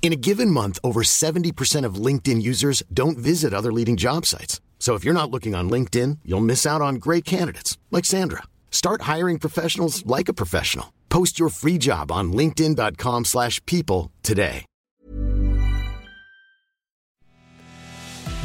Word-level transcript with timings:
In 0.00 0.10
a 0.12 0.16
given 0.16 0.50
month, 0.50 0.78
over 0.82 1.02
70% 1.02 1.84
of 1.84 1.96
LinkedIn 2.06 2.40
users 2.40 2.82
don't 2.90 3.18
visit 3.18 3.52
other 3.52 3.70
leading 3.70 3.96
job 3.96 4.24
sites. 4.24 4.58
So 4.78 4.94
if 4.94 5.04
you're 5.04 5.12
not 5.12 5.30
looking 5.30 5.54
on 5.54 5.68
LinkedIn, 5.68 6.20
you'll 6.24 6.40
miss 6.40 6.64
out 6.64 6.80
on 6.80 6.94
great 6.94 7.26
candidates 7.26 7.76
like 7.90 8.06
Sandra. 8.06 8.44
Start 8.70 9.02
hiring 9.02 9.38
professionals 9.38 10.06
like 10.06 10.30
a 10.30 10.32
professional. 10.32 10.94
Post 11.10 11.38
your 11.38 11.50
free 11.50 11.76
job 11.78 12.10
on 12.10 12.32
linkedin.com/people 12.32 14.10
today. 14.22 14.64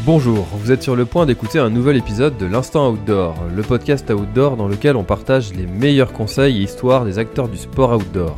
Bonjour, 0.06 0.46
vous 0.52 0.70
êtes 0.70 0.84
sur 0.84 0.98
le 0.98 1.06
point 1.06 1.26
d'écouter 1.26 1.60
un 1.60 1.70
nouvel 1.70 1.96
épisode 1.96 2.38
de 2.38 2.46
l'Instant 2.46 2.90
Outdoor, 2.90 3.36
le 3.56 3.62
podcast 3.62 4.10
outdoor 4.10 4.58
dans 4.58 4.68
lequel 4.68 4.98
on 4.98 5.06
partage 5.06 5.54
les 5.54 5.66
meilleurs 5.66 6.12
conseils 6.12 6.58
et 6.58 6.64
histoires 6.64 7.06
des 7.06 7.20
acteurs 7.20 7.48
du 7.48 7.58
sport 7.58 7.94
outdoor. 7.94 8.38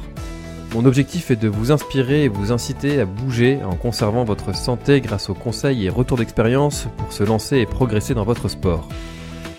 Mon 0.73 0.85
objectif 0.85 1.31
est 1.31 1.35
de 1.35 1.47
vous 1.47 1.71
inspirer 1.71 2.25
et 2.25 2.27
vous 2.27 2.51
inciter 2.51 2.99
à 2.99 3.05
bouger 3.05 3.59
en 3.63 3.75
conservant 3.75 4.23
votre 4.23 4.53
santé 4.55 4.99
grâce 4.99 5.29
aux 5.29 5.33
conseils 5.33 5.85
et 5.85 5.89
retours 5.89 6.17
d'expérience 6.17 6.87
pour 6.97 7.13
se 7.13 7.23
lancer 7.23 7.57
et 7.57 7.65
progresser 7.65 8.13
dans 8.13 8.25
votre 8.25 8.49
sport. 8.49 8.87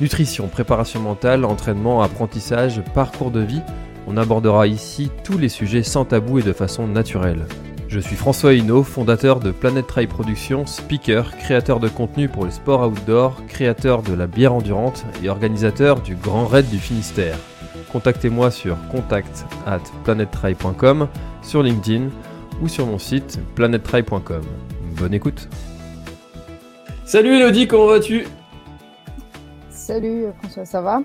Nutrition, 0.01 0.49
préparation 0.49 1.01
mentale, 1.01 1.47
entraînement, 1.47 2.03
apprentissage, 2.03 2.83
parcours 2.95 3.31
de 3.31 3.41
vie, 3.41 3.63
on 4.07 4.19
abordera 4.19 4.67
ici 4.67 5.11
tous 5.25 5.39
les 5.39 5.49
sujets 5.49 5.83
sans 5.83 6.05
tabou 6.05 6.39
et 6.39 6.43
de 6.43 6.53
façon 6.53 6.87
naturelle. 6.87 7.47
Je 7.89 8.01
suis 8.01 8.17
François 8.17 8.53
Hinault, 8.53 8.83
fondateur 8.83 9.41
de 9.41 9.53
Planet 9.53 9.87
Trail 9.87 10.07
Productions, 10.07 10.67
speaker, 10.67 11.37
créateur 11.39 11.81
de 11.81 11.89
contenu 11.89 12.29
pour 12.29 12.45
les 12.45 12.51
sports 12.51 12.87
outdoor, 12.87 13.41
créateur 13.49 14.03
de 14.03 14.13
la 14.13 14.27
bière 14.27 14.53
endurante 14.53 15.07
et 15.23 15.29
organisateur 15.29 16.01
du 16.01 16.15
Grand 16.15 16.47
Raid 16.47 16.69
du 16.69 16.79
Finistère. 16.79 17.39
Contactez-moi 17.97 18.51
sur 18.51 18.77
contact 18.93 19.47
at 19.65 19.81
planettry.com, 20.05 21.09
sur 21.43 21.63
LinkedIn 21.63 22.11
ou 22.61 22.69
sur 22.69 22.85
mon 22.85 22.99
site 22.99 23.39
planettry.com. 23.55 24.43
Bonne 24.99 25.15
écoute 25.15 25.49
Salut 27.07 27.37
Elodie, 27.37 27.67
comment 27.67 27.87
vas-tu? 27.87 28.27
Salut 29.71 30.27
François, 30.37 30.67
ça 30.67 30.83
va? 30.83 31.01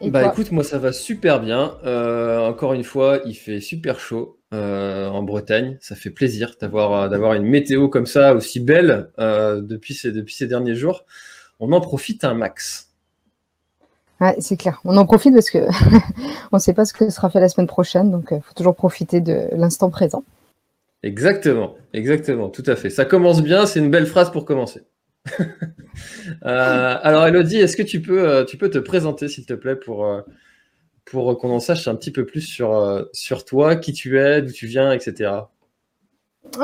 Et 0.00 0.10
Bah 0.12 0.22
toi? 0.22 0.32
écoute, 0.32 0.52
moi 0.52 0.62
ça 0.62 0.78
va 0.78 0.92
super 0.92 1.40
bien. 1.40 1.76
Euh, 1.82 2.38
encore 2.38 2.72
une 2.72 2.84
fois, 2.84 3.18
il 3.26 3.34
fait 3.34 3.58
super 3.58 3.98
chaud 3.98 4.38
euh, 4.54 5.08
en 5.08 5.24
Bretagne. 5.24 5.76
Ça 5.80 5.96
fait 5.96 6.10
plaisir 6.10 6.54
d'avoir 6.60 6.92
euh, 6.92 7.08
d'avoir 7.08 7.34
une 7.34 7.46
météo 7.46 7.88
comme 7.88 8.06
ça 8.06 8.32
aussi 8.32 8.60
belle 8.60 9.10
euh, 9.18 9.60
depuis, 9.60 9.94
ces, 9.94 10.12
depuis 10.12 10.36
ces 10.36 10.46
derniers 10.46 10.76
jours. 10.76 11.04
On 11.58 11.72
en 11.72 11.80
profite 11.80 12.22
un 12.22 12.34
max. 12.34 12.91
Ouais, 14.22 14.36
c'est 14.38 14.56
clair. 14.56 14.80
On 14.84 14.96
en 14.96 15.04
profite 15.04 15.34
parce 15.34 15.50
que 15.50 15.58
on 16.52 16.56
ne 16.56 16.60
sait 16.60 16.74
pas 16.74 16.84
ce 16.84 16.94
que 16.94 17.10
sera 17.10 17.28
fait 17.28 17.40
la 17.40 17.48
semaine 17.48 17.66
prochaine, 17.66 18.12
donc 18.12 18.28
il 18.30 18.40
faut 18.40 18.54
toujours 18.54 18.76
profiter 18.76 19.20
de 19.20 19.48
l'instant 19.52 19.90
présent. 19.90 20.22
Exactement, 21.02 21.74
exactement, 21.92 22.48
tout 22.48 22.62
à 22.66 22.76
fait. 22.76 22.88
Ça 22.88 23.04
commence 23.04 23.42
bien, 23.42 23.66
c'est 23.66 23.80
une 23.80 23.90
belle 23.90 24.06
phrase 24.06 24.30
pour 24.30 24.44
commencer. 24.44 24.82
Euh, 26.46 26.96
alors 27.02 27.26
Elodie, 27.26 27.58
est-ce 27.58 27.76
que 27.76 27.82
tu 27.82 28.00
peux, 28.00 28.26
euh, 28.26 28.44
tu 28.44 28.56
peux 28.56 28.70
te 28.70 28.78
présenter 28.78 29.28
s'il 29.28 29.44
te 29.44 29.52
plaît 29.52 29.76
pour, 29.76 30.06
euh, 30.06 30.22
pour 31.04 31.36
qu'on 31.38 31.50
en 31.50 31.60
sache 31.60 31.86
un 31.86 31.94
petit 31.94 32.10
peu 32.10 32.24
plus 32.24 32.40
sur, 32.40 32.74
euh, 32.74 33.04
sur 33.12 33.44
toi, 33.44 33.76
qui 33.76 33.92
tu 33.92 34.18
es, 34.18 34.40
d'où 34.40 34.50
tu 34.50 34.66
viens, 34.66 34.90
etc. 34.90 35.30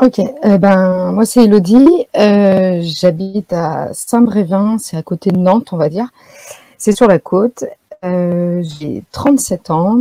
Ok, 0.03 0.19
euh, 0.19 0.59
ben 0.59 1.13
moi 1.13 1.25
c'est 1.25 1.45
Elodie, 1.45 2.07
Euh, 2.17 2.81
j'habite 2.83 3.53
à 3.53 3.91
Saint-Brévin, 3.95 4.77
c'est 4.79 4.97
à 4.97 5.03
côté 5.03 5.31
de 5.31 5.39
Nantes, 5.39 5.73
on 5.73 5.77
va 5.77 5.89
dire. 5.89 6.09
C'est 6.79 6.93
sur 6.93 7.09
la 7.09 7.19
côte. 7.19 7.65
Euh, 8.05 8.63
j'ai 8.63 9.03
37 9.11 9.71
ans. 9.71 10.01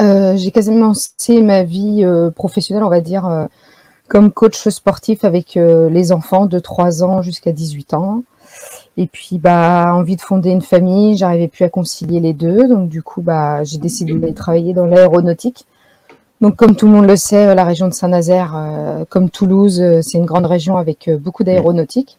Euh, 0.00 0.36
j'ai 0.36 0.50
quasiment 0.50 0.80
commencé 0.80 1.42
ma 1.42 1.64
vie 1.64 2.02
euh, 2.02 2.30
professionnelle, 2.30 2.82
on 2.82 2.88
va 2.88 3.02
dire, 3.02 3.48
comme 4.08 4.32
coach 4.32 4.68
sportif 4.68 5.24
avec 5.24 5.54
les 5.54 6.12
enfants 6.12 6.46
de 6.46 6.58
3 6.58 7.04
ans 7.04 7.22
jusqu'à 7.22 7.52
18 7.52 7.94
ans. 7.94 8.24
Et 8.96 9.06
puis, 9.06 9.38
bah, 9.38 9.94
envie 9.94 10.16
de 10.16 10.20
fonder 10.20 10.50
une 10.50 10.62
famille, 10.62 11.16
j'arrivais 11.16 11.48
plus 11.48 11.64
à 11.64 11.68
concilier 11.68 12.20
les 12.20 12.32
deux. 12.32 12.68
Donc, 12.68 12.88
du 12.88 13.02
coup, 13.02 13.22
bah, 13.22 13.62
j'ai 13.64 13.78
décidé 13.78 14.14
d'aller 14.14 14.34
travailler 14.34 14.72
dans 14.74 14.86
l'aéronautique. 14.86 15.66
Donc, 16.40 16.56
comme 16.56 16.74
tout 16.74 16.86
le 16.86 16.92
monde 16.92 17.06
le 17.06 17.16
sait, 17.16 17.54
la 17.54 17.64
région 17.64 17.88
de 17.88 17.94
Saint-Nazaire, 17.94 19.04
comme 19.10 19.30
Toulouse, 19.30 19.82
c'est 20.02 20.18
une 20.18 20.26
grande 20.26 20.46
région 20.46 20.76
avec 20.76 21.10
beaucoup 21.20 21.44
d'aéronautique. 21.44 22.18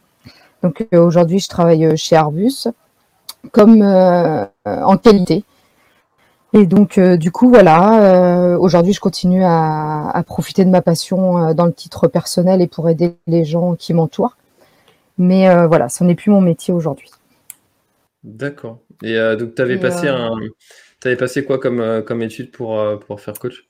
Donc, 0.62 0.88
aujourd'hui, 0.94 1.40
je 1.40 1.48
travaille 1.48 1.98
chez 1.98 2.16
Airbus 2.16 2.68
comme 3.52 3.82
euh, 3.82 4.46
euh, 4.68 4.82
en 4.84 4.98
qualité. 4.98 5.44
Et 6.54 6.68
donc, 6.68 6.98
euh, 6.98 7.18
du 7.18 7.32
coup, 7.32 7.50
voilà, 7.50 8.54
euh, 8.54 8.58
aujourd'hui, 8.58 8.94
je 8.94 9.00
continue 9.00 9.44
à, 9.44 10.10
à 10.10 10.24
profiter 10.24 10.64
de 10.66 10.70
ma 10.70 10.82
passion 10.84 11.38
euh, 11.50 11.54
dans 11.54 11.66
le 11.66 11.74
titre 11.74 12.08
personnel 12.08 12.62
et 12.62 12.68
pour 12.68 12.90
aider 12.90 13.16
les 13.28 13.44
gens 13.44 13.76
qui 13.76 13.94
m'entourent. 13.94 14.38
Mais 15.18 15.48
voilà, 15.68 15.90
ce 15.90 16.04
n'est 16.04 16.16
plus 16.16 16.32
mon 16.32 16.42
métier 16.42 16.74
aujourd'hui. 16.74 17.10
D'accord. 18.24 18.80
Et 19.04 19.16
donc, 19.38 19.56
tu 19.56 19.62
avais 19.62 19.78
Et, 19.78 19.80
passé 19.80 20.08
un, 20.08 20.32
t'avais 21.00 21.18
passé 21.18 21.44
quoi 21.46 21.60
comme, 21.60 22.04
comme 22.06 22.22
étude 22.22 22.52
pour, 22.52 22.82
pour 23.06 23.22
faire 23.22 23.38
coach? 23.40 23.70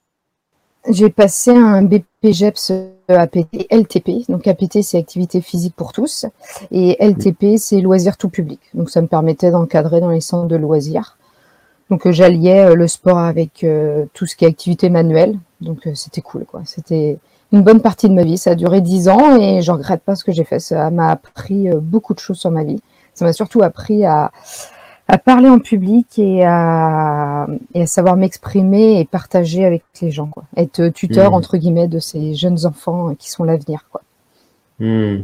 J'ai 0.89 1.09
passé 1.09 1.51
un 1.51 1.81
BPGEPS 1.81 2.73
APT 3.07 3.67
LTP. 3.71 4.29
Donc 4.29 4.47
APT, 4.47 4.81
c'est 4.81 4.97
activité 4.97 5.41
physique 5.41 5.75
pour 5.75 5.93
tous. 5.93 6.25
Et 6.71 6.97
LTP, 6.99 7.57
c'est 7.57 7.81
loisirs 7.81 8.17
tout 8.17 8.29
public. 8.29 8.59
Donc 8.73 8.89
ça 8.89 9.01
me 9.01 9.07
permettait 9.07 9.51
d'encadrer 9.51 10.01
dans 10.01 10.09
les 10.09 10.21
centres 10.21 10.47
de 10.47 10.55
loisirs. 10.55 11.17
Donc 11.89 12.07
euh, 12.07 12.11
j'alliais 12.11 12.65
euh, 12.65 12.75
le 12.75 12.87
sport 12.87 13.19
avec 13.19 13.63
euh, 13.63 14.05
tout 14.13 14.25
ce 14.25 14.35
qui 14.35 14.45
est 14.45 14.47
activité 14.47 14.89
manuelle. 14.89 15.37
Donc 15.61 15.87
c'était 15.95 16.21
cool, 16.21 16.45
quoi. 16.45 16.61
C'était 16.65 17.17
une 17.51 17.61
bonne 17.61 17.81
partie 17.81 18.09
de 18.09 18.13
ma 18.13 18.23
vie. 18.23 18.37
Ça 18.37 18.51
a 18.51 18.55
duré 18.55 18.81
dix 18.81 19.07
ans 19.07 19.37
et 19.37 19.61
je 19.61 19.71
regrette 19.71 20.01
pas 20.01 20.15
ce 20.15 20.23
que 20.23 20.31
j'ai 20.31 20.43
fait. 20.43 20.59
Ça 20.59 20.89
m'a 20.91 21.11
appris 21.11 21.69
beaucoup 21.81 22.13
de 22.13 22.19
choses 22.19 22.39
sur 22.39 22.51
ma 22.51 22.63
vie. 22.63 22.81
Ça 23.13 23.25
m'a 23.25 23.33
surtout 23.33 23.61
appris 23.61 24.05
à, 24.05 24.31
à 25.07 25.17
parler 25.17 25.49
en 25.49 25.59
public 25.59 26.17
et 26.17 26.43
à, 26.45 27.47
et 27.73 27.83
à 27.83 27.87
savoir 27.87 28.15
m'exprimer 28.15 28.99
et 28.99 29.05
partager 29.05 29.65
avec 29.65 29.83
les 30.01 30.11
gens, 30.11 30.27
quoi. 30.27 30.45
Être 30.57 30.87
tuteur, 30.89 31.31
Mhm. 31.31 31.37
entre 31.37 31.57
guillemets, 31.57 31.87
de 31.87 31.99
ces 31.99 32.35
jeunes 32.35 32.65
enfants 32.65 33.13
qui 33.15 33.29
sont 33.29 33.43
l'avenir, 33.43 33.85
quoi. 33.91 34.01
Hmm. 34.79 35.21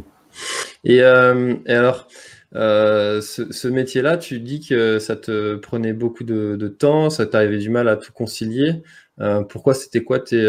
Et, 0.84 1.02
euh, 1.02 1.54
et 1.66 1.72
alors, 1.74 2.08
euh, 2.54 3.20
ce, 3.20 3.52
ce 3.52 3.68
métier-là, 3.68 4.16
tu 4.18 4.40
dis 4.40 4.60
que 4.66 4.98
ça 4.98 5.16
te 5.16 5.56
prenait 5.56 5.92
beaucoup 5.92 6.24
de, 6.24 6.56
de 6.56 6.68
temps, 6.68 7.10
ça 7.10 7.26
t'arrivait 7.26 7.58
du 7.58 7.70
mal 7.70 7.88
à 7.88 7.96
tout 7.96 8.12
concilier. 8.12 8.82
Euh, 9.20 9.42
pourquoi 9.42 9.74
c'était 9.74 10.02
quoi 10.04 10.20
tes, 10.20 10.44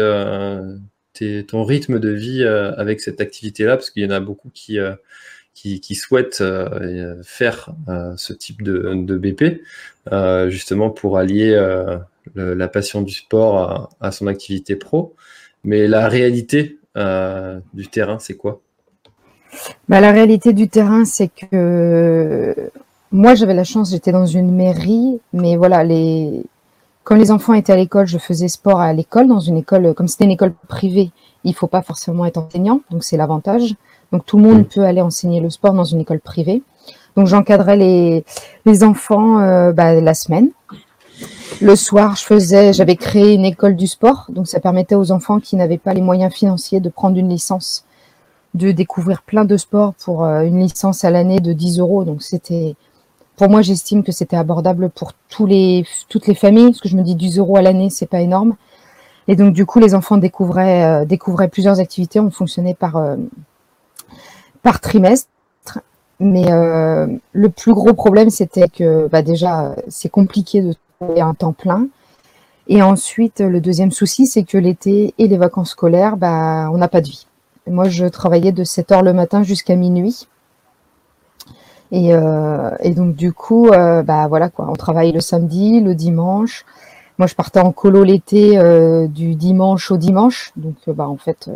tes- 1.12 1.44
ton 1.46 1.64
rythme 1.64 1.98
de 1.98 2.10
vie 2.10 2.44
avec 2.44 3.00
cette 3.00 3.20
activité-là? 3.20 3.76
Parce 3.76 3.90
qu'il 3.90 4.02
y 4.02 4.06
en 4.06 4.10
a 4.10 4.20
beaucoup 4.20 4.50
qui, 4.54 4.78
qui, 5.54 5.80
qui 5.80 5.94
souhaitent 5.94 6.40
euh, 6.40 7.22
faire 7.24 7.70
euh, 7.88 8.14
ce 8.16 8.32
type 8.32 8.62
de, 8.62 9.16
BP, 9.16 9.62
euh, 10.10 10.50
justement 10.50 10.90
pour 10.90 11.18
allier 11.18 11.54
la 12.34 12.68
passion 12.68 13.02
du 13.02 13.12
sport 13.12 13.58
à, 13.58 13.90
à 14.00 14.12
son 14.12 14.26
activité 14.26 14.76
pro. 14.76 15.14
Mais 15.64 15.86
la 15.86 16.08
réalité 16.08 16.78
du 16.96 17.88
terrain, 17.88 18.18
c'est 18.18 18.36
quoi? 18.36 18.60
Bah, 19.88 20.00
la 20.00 20.12
réalité 20.12 20.52
du 20.52 20.68
terrain, 20.68 21.04
c'est 21.04 21.28
que 21.28 22.70
moi, 23.12 23.34
j'avais 23.34 23.54
la 23.54 23.64
chance, 23.64 23.90
j'étais 23.90 24.12
dans 24.12 24.26
une 24.26 24.50
mairie, 24.50 25.20
mais 25.34 25.56
voilà, 25.56 25.84
les... 25.84 26.44
quand 27.04 27.14
les 27.14 27.30
enfants 27.30 27.52
étaient 27.52 27.72
à 27.72 27.76
l'école, 27.76 28.06
je 28.06 28.16
faisais 28.16 28.48
sport 28.48 28.80
à 28.80 28.92
l'école, 28.94 29.28
dans 29.28 29.40
une 29.40 29.58
école, 29.58 29.92
comme 29.94 30.08
c'était 30.08 30.24
une 30.24 30.30
école 30.30 30.54
privée, 30.66 31.10
il 31.44 31.54
faut 31.54 31.66
pas 31.66 31.82
forcément 31.82 32.24
être 32.24 32.38
enseignant, 32.38 32.80
donc 32.90 33.04
c'est 33.04 33.16
l'avantage. 33.16 33.74
Donc 34.12 34.26
tout 34.26 34.36
le 34.36 34.44
monde 34.44 34.60
Mm. 34.60 34.64
peut 34.64 34.84
aller 34.84 35.00
enseigner 35.00 35.40
le 35.40 35.50
sport 35.50 35.72
dans 35.72 35.84
une 35.84 36.00
école 36.00 36.20
privée. 36.20 36.62
Donc 37.16 37.26
j'encadrais 37.26 37.76
les, 37.76 38.24
les 38.64 38.84
enfants 38.84 39.40
euh, 39.40 39.72
bah, 39.72 39.94
la 40.00 40.14
semaine. 40.14 40.50
Le 41.60 41.76
soir, 41.76 42.16
je 42.16 42.24
faisais, 42.24 42.72
j'avais 42.72 42.96
créé 42.96 43.34
une 43.34 43.44
école 43.44 43.76
du 43.76 43.86
sport, 43.86 44.26
donc 44.30 44.48
ça 44.48 44.58
permettait 44.58 44.96
aux 44.96 45.12
enfants 45.12 45.38
qui 45.38 45.54
n'avaient 45.56 45.78
pas 45.78 45.94
les 45.94 46.00
moyens 46.00 46.32
financiers 46.32 46.80
de 46.80 46.88
prendre 46.88 47.16
une 47.16 47.28
licence 47.28 47.84
de 48.54 48.70
découvrir 48.72 49.22
plein 49.22 49.44
de 49.44 49.56
sports 49.56 49.94
pour 49.94 50.24
euh, 50.24 50.42
une 50.42 50.58
licence 50.60 51.04
à 51.04 51.10
l'année 51.10 51.40
de 51.40 51.52
10 51.52 51.78
euros. 51.78 52.04
Donc 52.04 52.22
c'était, 52.22 52.74
pour 53.36 53.48
moi, 53.48 53.62
j'estime 53.62 54.02
que 54.02 54.12
c'était 54.12 54.36
abordable 54.36 54.90
pour 54.90 55.12
tous 55.28 55.46
les, 55.46 55.84
toutes 56.08 56.26
les 56.26 56.34
familles, 56.34 56.70
parce 56.70 56.80
que 56.80 56.88
je 56.88 56.96
me 56.96 57.02
dis 57.02 57.14
10 57.14 57.38
euros 57.38 57.56
à 57.56 57.62
l'année, 57.62 57.88
c'est 57.90 58.06
pas 58.06 58.20
énorme. 58.20 58.56
Et 59.28 59.36
donc, 59.36 59.54
du 59.54 59.64
coup, 59.64 59.78
les 59.78 59.94
enfants 59.94 60.16
découvraient, 60.16 61.06
découvraient 61.06 61.48
plusieurs 61.48 61.78
activités. 61.78 62.18
On 62.18 62.30
fonctionnait 62.30 62.74
par, 62.74 63.00
par 64.62 64.80
trimestre. 64.80 65.28
Mais 66.20 66.44
le 67.32 67.48
plus 67.48 67.74
gros 67.74 67.94
problème, 67.94 68.30
c'était 68.30 68.68
que 68.68 69.08
bah, 69.08 69.22
déjà, 69.22 69.74
c'est 69.88 70.08
compliqué 70.08 70.62
de 70.62 70.74
trouver 71.00 71.20
un 71.20 71.34
temps 71.34 71.52
plein. 71.52 71.88
Et 72.68 72.80
ensuite, 72.80 73.40
le 73.40 73.60
deuxième 73.60 73.90
souci, 73.90 74.26
c'est 74.26 74.44
que 74.44 74.56
l'été 74.56 75.14
et 75.18 75.26
les 75.26 75.36
vacances 75.36 75.70
scolaires, 75.70 76.16
bah, 76.16 76.70
on 76.72 76.78
n'a 76.78 76.88
pas 76.88 77.00
de 77.00 77.08
vie. 77.08 77.26
Moi, 77.66 77.88
je 77.88 78.06
travaillais 78.06 78.52
de 78.52 78.64
7 78.64 78.92
heures 78.92 79.02
le 79.02 79.12
matin 79.12 79.42
jusqu'à 79.42 79.76
minuit. 79.76 80.26
Et, 81.90 82.14
euh, 82.14 82.70
donc, 82.96 83.14
du 83.14 83.32
coup, 83.32 83.68
euh, 83.68 84.02
bah, 84.02 84.26
voilà 84.28 84.48
quoi, 84.48 84.68
on 84.70 84.74
travaille 84.74 85.12
le 85.12 85.20
samedi, 85.20 85.80
le 85.80 85.94
dimanche. 85.94 86.64
Moi, 87.18 87.26
je 87.26 87.34
partais 87.34 87.60
en 87.60 87.72
colo 87.72 88.02
l'été 88.04 88.58
euh, 88.58 89.06
du 89.06 89.34
dimanche 89.34 89.90
au 89.90 89.96
dimanche. 89.96 90.52
Donc, 90.56 90.76
bah, 90.86 91.08
en 91.08 91.18
fait, 91.18 91.50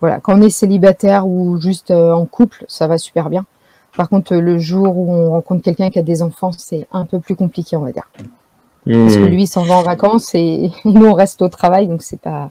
voilà, 0.00 0.20
quand 0.20 0.38
on 0.38 0.42
est 0.42 0.50
célibataire 0.50 1.26
ou 1.26 1.60
juste 1.60 1.90
en 1.90 2.26
couple, 2.26 2.64
ça 2.68 2.86
va 2.86 2.98
super 2.98 3.30
bien. 3.30 3.44
Par 3.96 4.08
contre, 4.08 4.34
le 4.34 4.58
jour 4.58 4.96
où 4.96 5.12
on 5.12 5.30
rencontre 5.30 5.62
quelqu'un 5.62 5.90
qui 5.90 5.98
a 5.98 6.02
des 6.02 6.22
enfants, 6.22 6.50
c'est 6.52 6.86
un 6.92 7.06
peu 7.06 7.20
plus 7.20 7.36
compliqué, 7.36 7.76
on 7.76 7.82
va 7.82 7.92
dire. 7.92 8.08
Parce 8.86 9.16
que 9.16 9.22
hmm. 9.22 9.26
lui 9.26 9.46
s'en 9.46 9.62
va 9.62 9.76
en 9.76 9.82
vacances 9.82 10.34
et 10.34 10.70
nous 10.84 11.06
on 11.06 11.14
reste 11.14 11.40
au 11.42 11.48
travail, 11.48 11.88
donc 11.88 12.02
c'est 12.02 12.20
pas. 12.20 12.50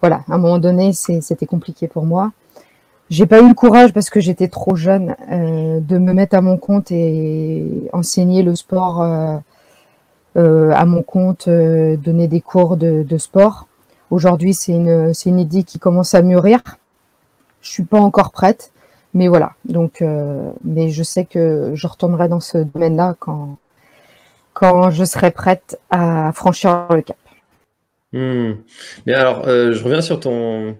Voilà, 0.00 0.22
à 0.28 0.34
un 0.34 0.38
moment 0.38 0.58
donné, 0.58 0.92
c'était 0.92 1.46
compliqué 1.46 1.86
pour 1.86 2.04
moi. 2.04 2.32
J'ai 3.08 3.26
pas 3.26 3.40
eu 3.40 3.48
le 3.48 3.54
courage 3.54 3.92
parce 3.92 4.10
que 4.10 4.20
j'étais 4.20 4.48
trop 4.48 4.74
jeune 4.74 5.14
euh, 5.30 5.80
de 5.80 5.98
me 5.98 6.12
mettre 6.12 6.34
à 6.34 6.40
mon 6.40 6.56
compte 6.56 6.90
et 6.90 7.88
enseigner 7.92 8.42
le 8.42 8.56
sport 8.56 9.02
euh, 9.02 9.36
euh, 10.38 10.72
à 10.72 10.86
mon 10.86 11.02
compte, 11.02 11.48
donner 11.48 12.26
des 12.26 12.40
cours 12.40 12.76
de, 12.76 13.02
de 13.02 13.18
sport. 13.18 13.68
Aujourd'hui, 14.12 14.54
c'est 14.54 14.72
une, 14.72 15.38
idée 15.40 15.64
qui 15.64 15.78
commence 15.78 16.14
à 16.14 16.22
mûrir. 16.22 16.60
Je 17.60 17.70
suis 17.70 17.84
pas 17.84 17.98
encore 17.98 18.30
prête, 18.30 18.72
mais 19.14 19.26
voilà. 19.26 19.54
Donc, 19.64 20.04
mais 20.64 20.90
je 20.90 21.02
sais 21.02 21.24
que 21.24 21.72
je 21.74 21.86
retournerai 21.86 22.28
dans 22.28 22.40
ce 22.40 22.58
domaine-là 22.58 23.16
quand 23.18 23.58
quand 24.54 24.90
je 24.90 25.04
serai 25.04 25.30
prête 25.30 25.78
à 25.90 26.32
franchir 26.32 26.86
le 26.90 27.02
cap. 27.02 27.16
Hmm. 28.12 28.52
Mais 29.06 29.14
alors, 29.14 29.48
euh, 29.48 29.72
je 29.72 29.82
reviens 29.82 30.02
sur 30.02 30.20
ton, 30.20 30.76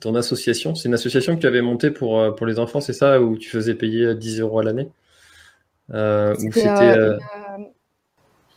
ton 0.00 0.14
association. 0.14 0.74
C'est 0.74 0.88
une 0.88 0.94
association 0.94 1.36
que 1.36 1.40
tu 1.40 1.46
avais 1.46 1.62
montée 1.62 1.90
pour, 1.90 2.20
euh, 2.20 2.32
pour 2.32 2.46
les 2.46 2.58
enfants, 2.58 2.80
c'est 2.80 2.92
ça, 2.92 3.20
où 3.20 3.36
tu 3.36 3.48
faisais 3.48 3.74
payer 3.74 4.14
10 4.14 4.40
euros 4.40 4.58
à 4.58 4.64
l'année? 4.64 4.90
Euh, 5.94 6.34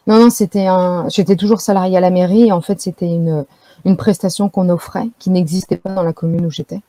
Non, 0.09 0.19
non, 0.19 0.29
c'était 0.31 0.65
un. 0.65 1.07
J'étais 1.09 1.35
toujours 1.35 1.61
salarié 1.61 1.95
à 1.95 1.99
la 1.99 2.09
mairie. 2.09 2.47
Et 2.47 2.51
en 2.51 2.61
fait, 2.61 2.81
c'était 2.81 3.05
une, 3.05 3.45
une 3.85 3.95
prestation 3.95 4.49
qu'on 4.49 4.67
offrait, 4.69 5.07
qui 5.19 5.29
n'existait 5.29 5.77
pas 5.77 5.93
dans 5.93 6.03
la 6.03 6.13
commune 6.13 6.45
où 6.47 6.51
j'étais. 6.51 6.79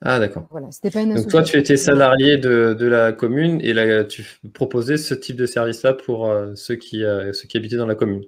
Ah, 0.00 0.18
d'accord. 0.18 0.46
Voilà, 0.50 0.68
Donc, 1.14 1.28
toi, 1.28 1.42
tu 1.42 1.58
étais 1.58 1.76
salarié 1.76 2.36
de, 2.36 2.86
la 2.86 3.12
commune 3.12 3.60
et 3.62 3.72
là, 3.72 4.04
tu 4.04 4.24
proposais 4.52 4.96
ce 4.96 5.14
type 5.14 5.36
de 5.36 5.46
service-là 5.46 5.94
pour 5.94 6.26
euh, 6.26 6.52
ceux, 6.54 6.76
qui, 6.76 7.04
euh, 7.04 7.32
ceux 7.32 7.48
qui 7.48 7.56
habitaient 7.56 7.76
dans 7.76 7.86
la 7.86 7.94
commune. 7.94 8.24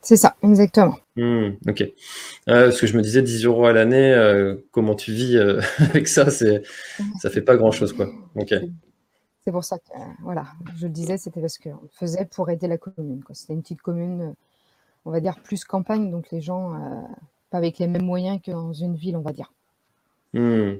C'est 0.00 0.16
ça, 0.16 0.34
exactement. 0.42 0.96
Hmm, 1.16 1.50
ok. 1.68 1.82
Euh, 1.82 2.64
parce 2.64 2.80
que 2.80 2.86
je 2.86 2.96
me 2.96 3.02
disais 3.02 3.22
10 3.22 3.44
euros 3.44 3.66
à 3.66 3.72
l'année, 3.72 4.14
comment 4.70 4.94
tu 4.94 5.12
vis 5.12 5.38
avec 5.78 6.08
ça 6.08 6.30
c'est, 6.30 6.62
Ça 7.20 7.30
fait 7.30 7.42
pas 7.42 7.56
grand-chose, 7.56 7.92
quoi. 7.92 8.10
Ok. 8.34 8.54
C'est 9.44 9.52
pour 9.52 9.64
ça 9.64 9.78
que, 9.78 9.92
voilà, 10.22 10.46
je 10.76 10.86
le 10.86 10.92
disais, 10.92 11.18
c'était 11.18 11.40
parce 11.40 11.58
qu'on 11.58 11.88
faisait 11.90 12.26
pour 12.26 12.48
aider 12.50 12.68
la 12.68 12.78
commune. 12.78 13.22
C'était 13.32 13.54
une 13.54 13.62
petite 13.62 13.82
commune, 13.82 14.34
on 15.04 15.10
va 15.10 15.20
dire, 15.20 15.40
plus 15.42 15.64
campagne, 15.64 16.10
donc 16.10 16.30
les 16.30 16.40
gens, 16.40 16.78
pas 17.50 17.58
avec 17.58 17.78
les 17.78 17.88
mêmes 17.88 18.04
moyens 18.04 18.40
que 18.44 18.52
dans 18.52 18.72
une 18.72 18.94
ville, 18.94 19.16
on 19.16 19.22
va 19.22 19.32
dire. 19.32 19.52
Hmm. 20.34 20.76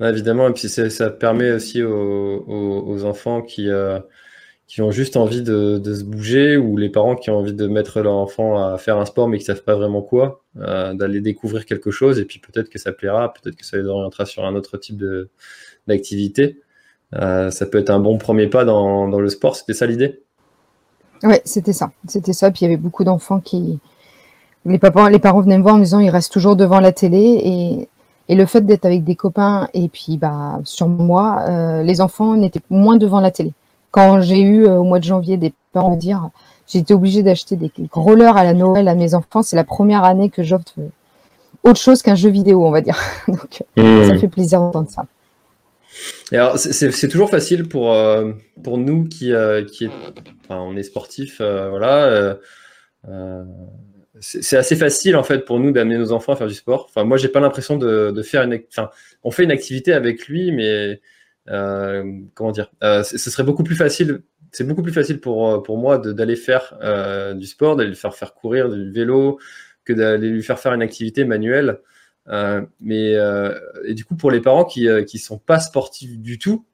évidemment, 0.00 0.48
et 0.48 0.52
puis 0.52 0.68
ça 0.68 1.10
permet 1.10 1.52
aussi 1.52 1.82
aux, 1.82 3.04
enfants 3.04 3.40
qui, 3.42 3.68
euh, 3.68 4.00
qui 4.66 4.82
ont 4.82 4.90
juste 4.90 5.16
envie 5.16 5.42
de, 5.42 5.80
se 5.84 6.02
bouger 6.02 6.56
ou 6.56 6.76
les 6.76 6.88
parents 6.88 7.14
qui 7.14 7.30
ont 7.30 7.36
envie 7.36 7.54
de 7.54 7.66
mettre 7.68 8.00
leur 8.00 8.14
enfant 8.14 8.58
à 8.58 8.78
faire 8.78 8.98
un 8.98 9.04
sport 9.04 9.28
mais 9.28 9.38
qui 9.38 9.44
ne 9.44 9.54
savent 9.54 9.64
pas 9.64 9.76
vraiment 9.76 10.02
quoi, 10.02 10.42
euh, 10.56 10.94
d'aller 10.94 11.20
découvrir 11.20 11.64
quelque 11.64 11.92
chose 11.92 12.18
et 12.18 12.24
puis 12.24 12.40
peut-être 12.40 12.70
que 12.70 12.78
ça 12.78 12.90
plaira, 12.90 13.32
peut-être 13.32 13.54
que 13.54 13.64
ça 13.64 13.76
les 13.76 13.84
orientera 13.84 14.26
sur 14.26 14.44
un 14.44 14.56
autre 14.56 14.78
type 14.78 15.00
d'activité. 15.86 16.61
Euh, 17.16 17.50
ça 17.50 17.66
peut 17.66 17.78
être 17.78 17.90
un 17.90 18.00
bon 18.00 18.18
premier 18.18 18.46
pas 18.46 18.64
dans, 18.64 19.08
dans 19.08 19.20
le 19.20 19.28
sport, 19.28 19.56
c'était 19.56 19.74
ça 19.74 19.86
l'idée? 19.86 20.22
Oui, 21.22 21.36
c'était 21.44 21.72
ça. 21.72 21.90
C'était 22.08 22.32
ça. 22.32 22.50
Puis 22.50 22.60
il 22.60 22.64
y 22.64 22.66
avait 22.66 22.76
beaucoup 22.76 23.04
d'enfants 23.04 23.40
qui. 23.40 23.78
Les, 24.64 24.78
papas, 24.78 25.10
les 25.10 25.18
parents 25.18 25.40
venaient 25.40 25.58
me 25.58 25.62
voir 25.62 25.74
en 25.74 25.78
me 25.78 25.84
disant 25.84 25.98
ils 25.98 26.10
restent 26.10 26.32
toujours 26.32 26.56
devant 26.56 26.80
la 26.80 26.92
télé 26.92 27.40
et 27.44 27.88
et 28.28 28.34
le 28.34 28.46
fait 28.46 28.60
d'être 28.62 28.84
avec 28.84 29.04
des 29.04 29.16
copains 29.16 29.68
et 29.74 29.88
puis 29.88 30.16
bah 30.16 30.60
sur 30.64 30.88
moi, 30.88 31.44
euh, 31.48 31.82
les 31.82 32.00
enfants 32.00 32.36
n'étaient 32.36 32.60
moins 32.70 32.96
devant 32.96 33.20
la 33.20 33.30
télé. 33.30 33.52
Quand 33.90 34.20
j'ai 34.20 34.40
eu 34.40 34.64
euh, 34.64 34.78
au 34.78 34.84
mois 34.84 35.00
de 35.00 35.04
janvier 35.04 35.36
des 35.36 35.52
parents 35.72 35.96
dire 35.96 36.30
j'ai 36.68 36.78
été 36.78 36.94
obligée 36.94 37.22
d'acheter 37.22 37.56
des 37.56 37.70
rollers 37.92 38.36
à 38.36 38.44
la 38.44 38.54
Noël 38.54 38.88
à 38.88 38.94
mes 38.94 39.14
enfants, 39.14 39.42
c'est 39.42 39.56
la 39.56 39.64
première 39.64 40.04
année 40.04 40.30
que 40.30 40.42
j'offre 40.42 40.64
autre 41.64 41.80
chose 41.80 42.00
qu'un 42.02 42.14
jeu 42.14 42.30
vidéo, 42.30 42.64
on 42.64 42.70
va 42.70 42.80
dire. 42.80 42.96
Donc 43.28 43.64
mmh. 43.76 44.08
ça 44.08 44.18
fait 44.18 44.28
plaisir 44.28 44.60
d'entendre 44.60 44.88
ça. 44.88 45.04
C'est 46.56 47.08
toujours 47.08 47.30
facile 47.30 47.68
pour 47.68 47.96
pour 48.62 48.78
nous 48.78 49.04
qui 49.04 49.32
qui 49.70 49.84
est, 49.84 49.90
enfin, 50.44 50.58
on 50.60 50.76
est 50.76 50.82
sportif, 50.82 51.38
voilà 51.40 52.38
c'est 54.22 54.56
assez 54.56 54.76
facile 54.76 55.16
en 55.16 55.24
fait 55.24 55.44
pour 55.44 55.58
nous 55.58 55.72
d'amener 55.72 55.98
nos 55.98 56.12
enfants 56.12 56.32
à 56.32 56.36
faire 56.36 56.46
du 56.46 56.54
sport. 56.54 56.86
Enfin, 56.88 57.04
moi, 57.04 57.16
j'ai 57.16 57.28
pas 57.28 57.40
l'impression 57.40 57.76
de, 57.76 58.22
faire 58.22 58.42
une. 58.42 58.60
Enfin, 58.68 58.90
on 59.24 59.30
fait 59.30 59.44
une 59.44 59.50
activité 59.50 59.92
avec 59.92 60.28
lui, 60.28 60.52
mais 60.52 61.00
euh, 61.48 62.20
comment 62.34 62.52
dire 62.52 62.70
euh, 62.84 63.02
Ce 63.02 63.18
serait 63.18 63.42
beaucoup 63.42 63.64
plus 63.64 63.74
facile. 63.74 64.22
C'est 64.52 64.64
beaucoup 64.64 64.82
plus 64.82 64.92
facile 64.92 65.20
pour, 65.20 65.50
euh, 65.50 65.62
pour 65.62 65.78
moi 65.78 65.98
d'aller 65.98 66.36
faire 66.36 66.74
du 67.34 67.46
sport, 67.46 67.76
d'aller 67.76 67.90
le 67.90 67.96
faire 67.96 68.14
faire 68.14 68.34
courir 68.34 68.70
du 68.70 68.92
vélo, 68.92 69.38
que 69.84 69.92
d'aller 69.92 70.28
lui 70.28 70.42
faire 70.42 70.58
faire 70.58 70.72
une 70.72 70.82
activité 70.82 71.24
manuelle. 71.24 71.80
Mais 72.26 73.16
et 73.84 73.94
du 73.94 74.04
coup, 74.04 74.16
pour 74.16 74.30
les 74.30 74.40
parents 74.40 74.64
qui 74.64 74.88
qui 75.06 75.18
sont 75.18 75.38
pas 75.38 75.60
sportifs 75.60 76.18
du 76.18 76.38
tout, 76.38 76.64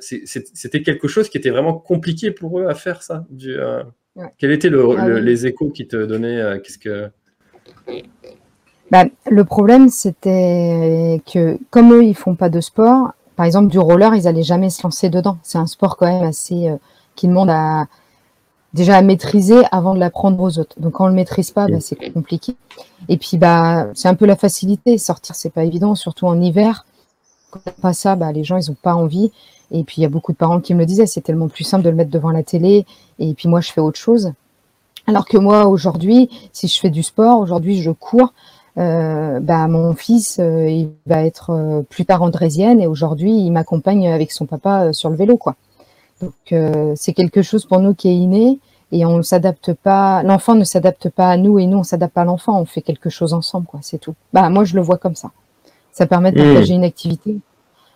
c'était 0.00 0.82
quelque 0.82 1.08
chose 1.08 1.28
qui 1.28 1.38
était 1.38 1.50
vraiment 1.50 1.74
compliqué 1.74 2.30
pour 2.30 2.60
eux 2.60 2.66
à 2.66 2.74
faire 2.74 3.02
ça. 3.02 3.26
Du, 3.30 3.56
quels 4.38 4.50
étaient 4.50 4.70
ah 4.98 5.08
les 5.08 5.46
échos 5.46 5.70
qui 5.70 5.86
te 5.86 5.96
donnaient 5.96 6.40
euh, 6.40 6.58
Qu'est-ce 6.58 6.78
que 6.78 7.10
bah, 8.90 9.04
le 9.30 9.44
problème, 9.44 9.88
c'était 9.88 11.22
que 11.32 11.58
comme 11.70 11.92
eux, 11.92 12.04
ils 12.04 12.16
font 12.16 12.34
pas 12.34 12.48
de 12.48 12.60
sport, 12.60 13.12
par 13.36 13.46
exemple 13.46 13.70
du 13.70 13.78
roller, 13.78 14.16
ils 14.16 14.26
allaient 14.26 14.42
jamais 14.42 14.68
se 14.68 14.82
lancer 14.82 15.10
dedans. 15.10 15.38
C'est 15.44 15.58
un 15.58 15.68
sport 15.68 15.96
quand 15.96 16.06
même 16.06 16.26
assez 16.26 16.68
euh, 16.68 16.76
qui 17.14 17.28
demande 17.28 17.50
à 17.50 17.86
déjà 18.74 18.96
à 18.96 19.02
maîtriser 19.02 19.62
avant 19.72 19.94
de 19.94 20.00
l'apprendre 20.00 20.40
aux 20.40 20.58
autres. 20.58 20.78
Donc 20.80 20.94
quand 20.94 21.04
on 21.04 21.08
le 21.08 21.14
maîtrise 21.14 21.50
pas, 21.50 21.66
bah, 21.66 21.80
c'est 21.80 21.96
compliqué. 22.12 22.54
Et 23.08 23.16
puis 23.16 23.36
bah 23.36 23.88
c'est 23.94 24.08
un 24.08 24.14
peu 24.14 24.26
la 24.26 24.36
facilité. 24.36 24.98
Sortir, 24.98 25.34
c'est 25.34 25.50
pas 25.50 25.64
évident, 25.64 25.94
surtout 25.94 26.26
en 26.26 26.40
hiver. 26.40 26.86
Quand 27.50 27.60
on 27.66 27.80
pas 27.80 27.92
ça, 27.92 28.16
bah, 28.16 28.32
les 28.32 28.44
gens 28.44 28.56
ils 28.56 28.70
ont 28.70 28.76
pas 28.80 28.94
envie. 28.94 29.32
Et 29.72 29.84
puis 29.84 29.96
il 29.98 30.02
y 30.02 30.06
a 30.06 30.08
beaucoup 30.08 30.32
de 30.32 30.36
parents 30.36 30.60
qui 30.60 30.74
me 30.74 30.80
le 30.80 30.86
disaient, 30.86 31.06
c'est 31.06 31.20
tellement 31.20 31.48
plus 31.48 31.64
simple 31.64 31.84
de 31.84 31.90
le 31.90 31.96
mettre 31.96 32.10
devant 32.10 32.30
la 32.30 32.42
télé. 32.42 32.86
Et 33.18 33.34
puis 33.34 33.48
moi, 33.48 33.60
je 33.60 33.70
fais 33.72 33.80
autre 33.80 33.98
chose. 33.98 34.32
Alors 35.06 35.26
que 35.26 35.38
moi, 35.38 35.66
aujourd'hui, 35.66 36.28
si 36.52 36.68
je 36.68 36.78
fais 36.78 36.90
du 36.90 37.02
sport, 37.02 37.38
aujourd'hui, 37.40 37.82
je 37.82 37.90
cours. 37.90 38.32
Euh, 38.78 39.40
bah, 39.40 39.66
mon 39.66 39.94
fils, 39.94 40.38
euh, 40.38 40.68
il 40.68 40.90
va 41.06 41.24
être 41.24 41.50
euh, 41.50 41.82
plus 41.82 42.04
tard 42.04 42.22
andrésienne 42.22 42.80
et 42.80 42.86
aujourd'hui, 42.86 43.32
il 43.32 43.50
m'accompagne 43.50 44.08
avec 44.08 44.30
son 44.30 44.46
papa 44.46 44.92
sur 44.92 45.10
le 45.10 45.16
vélo, 45.16 45.36
quoi. 45.36 45.56
Donc 46.20 46.96
c'est 46.96 47.12
quelque 47.12 47.42
chose 47.42 47.64
pour 47.64 47.80
nous 47.80 47.94
qui 47.94 48.08
est 48.08 48.16
inné 48.16 48.58
et 48.92 49.04
on 49.06 49.16
ne 49.16 49.22
s'adapte 49.22 49.72
pas. 49.72 50.22
L'enfant 50.22 50.54
ne 50.54 50.64
s'adapte 50.64 51.08
pas 51.08 51.30
à 51.30 51.36
nous 51.36 51.58
et 51.58 51.66
nous 51.66 51.78
on 51.78 51.82
s'adapte 51.82 52.14
pas 52.14 52.22
à 52.22 52.24
l'enfant. 52.24 52.60
On 52.60 52.64
fait 52.64 52.82
quelque 52.82 53.10
chose 53.10 53.32
ensemble, 53.32 53.66
quoi. 53.66 53.80
C'est 53.82 53.98
tout. 53.98 54.14
Bah 54.32 54.48
moi 54.50 54.64
je 54.64 54.74
le 54.74 54.82
vois 54.82 54.98
comme 54.98 55.14
ça. 55.14 55.30
Ça 55.92 56.06
permet 56.06 56.32
de 56.32 56.40
mmh. 56.40 56.44
partager 56.44 56.74
une 56.74 56.84
activité 56.84 57.40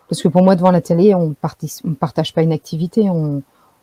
parce 0.09 0.23
que 0.23 0.29
pour 0.29 0.43
moi, 0.43 0.55
devant 0.57 0.71
la 0.71 0.81
télé, 0.81 1.15
on 1.15 1.29
ne 1.31 1.95
partage 1.95 2.35
pas 2.35 2.43
une 2.43 2.53
activité, 2.53 3.09
on, 3.11 3.43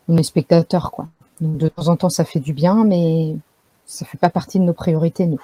est 0.10 0.24
spectateur. 0.24 0.92
Quoi. 0.92 1.08
Donc 1.40 1.58
de 1.58 1.68
temps 1.68 1.88
en 1.88 1.96
temps, 1.96 2.10
ça 2.10 2.26
fait 2.26 2.40
du 2.40 2.54
bien, 2.54 2.84
mais 2.84 3.36
ça 3.86 4.06
ne 4.06 4.10
fait 4.10 4.18
pas 4.18 4.30
partie 4.30 4.60
de 4.60 4.64
nos 4.64 4.74
priorités, 4.74 5.26
nous. 5.26 5.42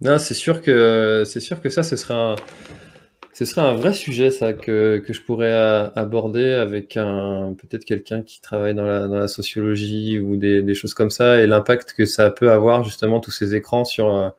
Non, 0.00 0.18
c'est 0.18 0.34
sûr 0.34 0.62
que 0.62 1.24
c'est 1.26 1.40
sûr 1.40 1.60
que 1.60 1.68
ça, 1.68 1.82
ce 1.82 1.96
serait 1.96 2.14
un, 2.14 2.36
ce 3.32 3.44
serait 3.44 3.60
un 3.62 3.74
vrai 3.74 3.92
sujet, 3.92 4.30
ça, 4.30 4.52
que, 4.52 5.02
je 5.08 5.20
pourrais 5.20 5.52
aborder 5.94 6.52
avec 6.52 6.96
un 6.96 7.54
peut-être 7.58 7.84
quelqu'un 7.84 8.22
qui 8.22 8.40
travaille 8.40 8.74
dans 8.74 8.84
la, 8.84 9.28
sociologie 9.28 10.18
ou 10.18 10.36
des, 10.36 10.74
choses 10.74 10.94
comme 10.94 11.10
ça, 11.10 11.40
et 11.40 11.46
l'impact 11.46 11.94
que 11.94 12.04
ça 12.06 12.30
peut 12.30 12.50
avoir 12.50 12.84
justement 12.84 13.20
tous 13.20 13.30
ces 13.30 13.54
écrans 13.54 13.84
sur, 13.84 14.14
euh, 14.14 14.30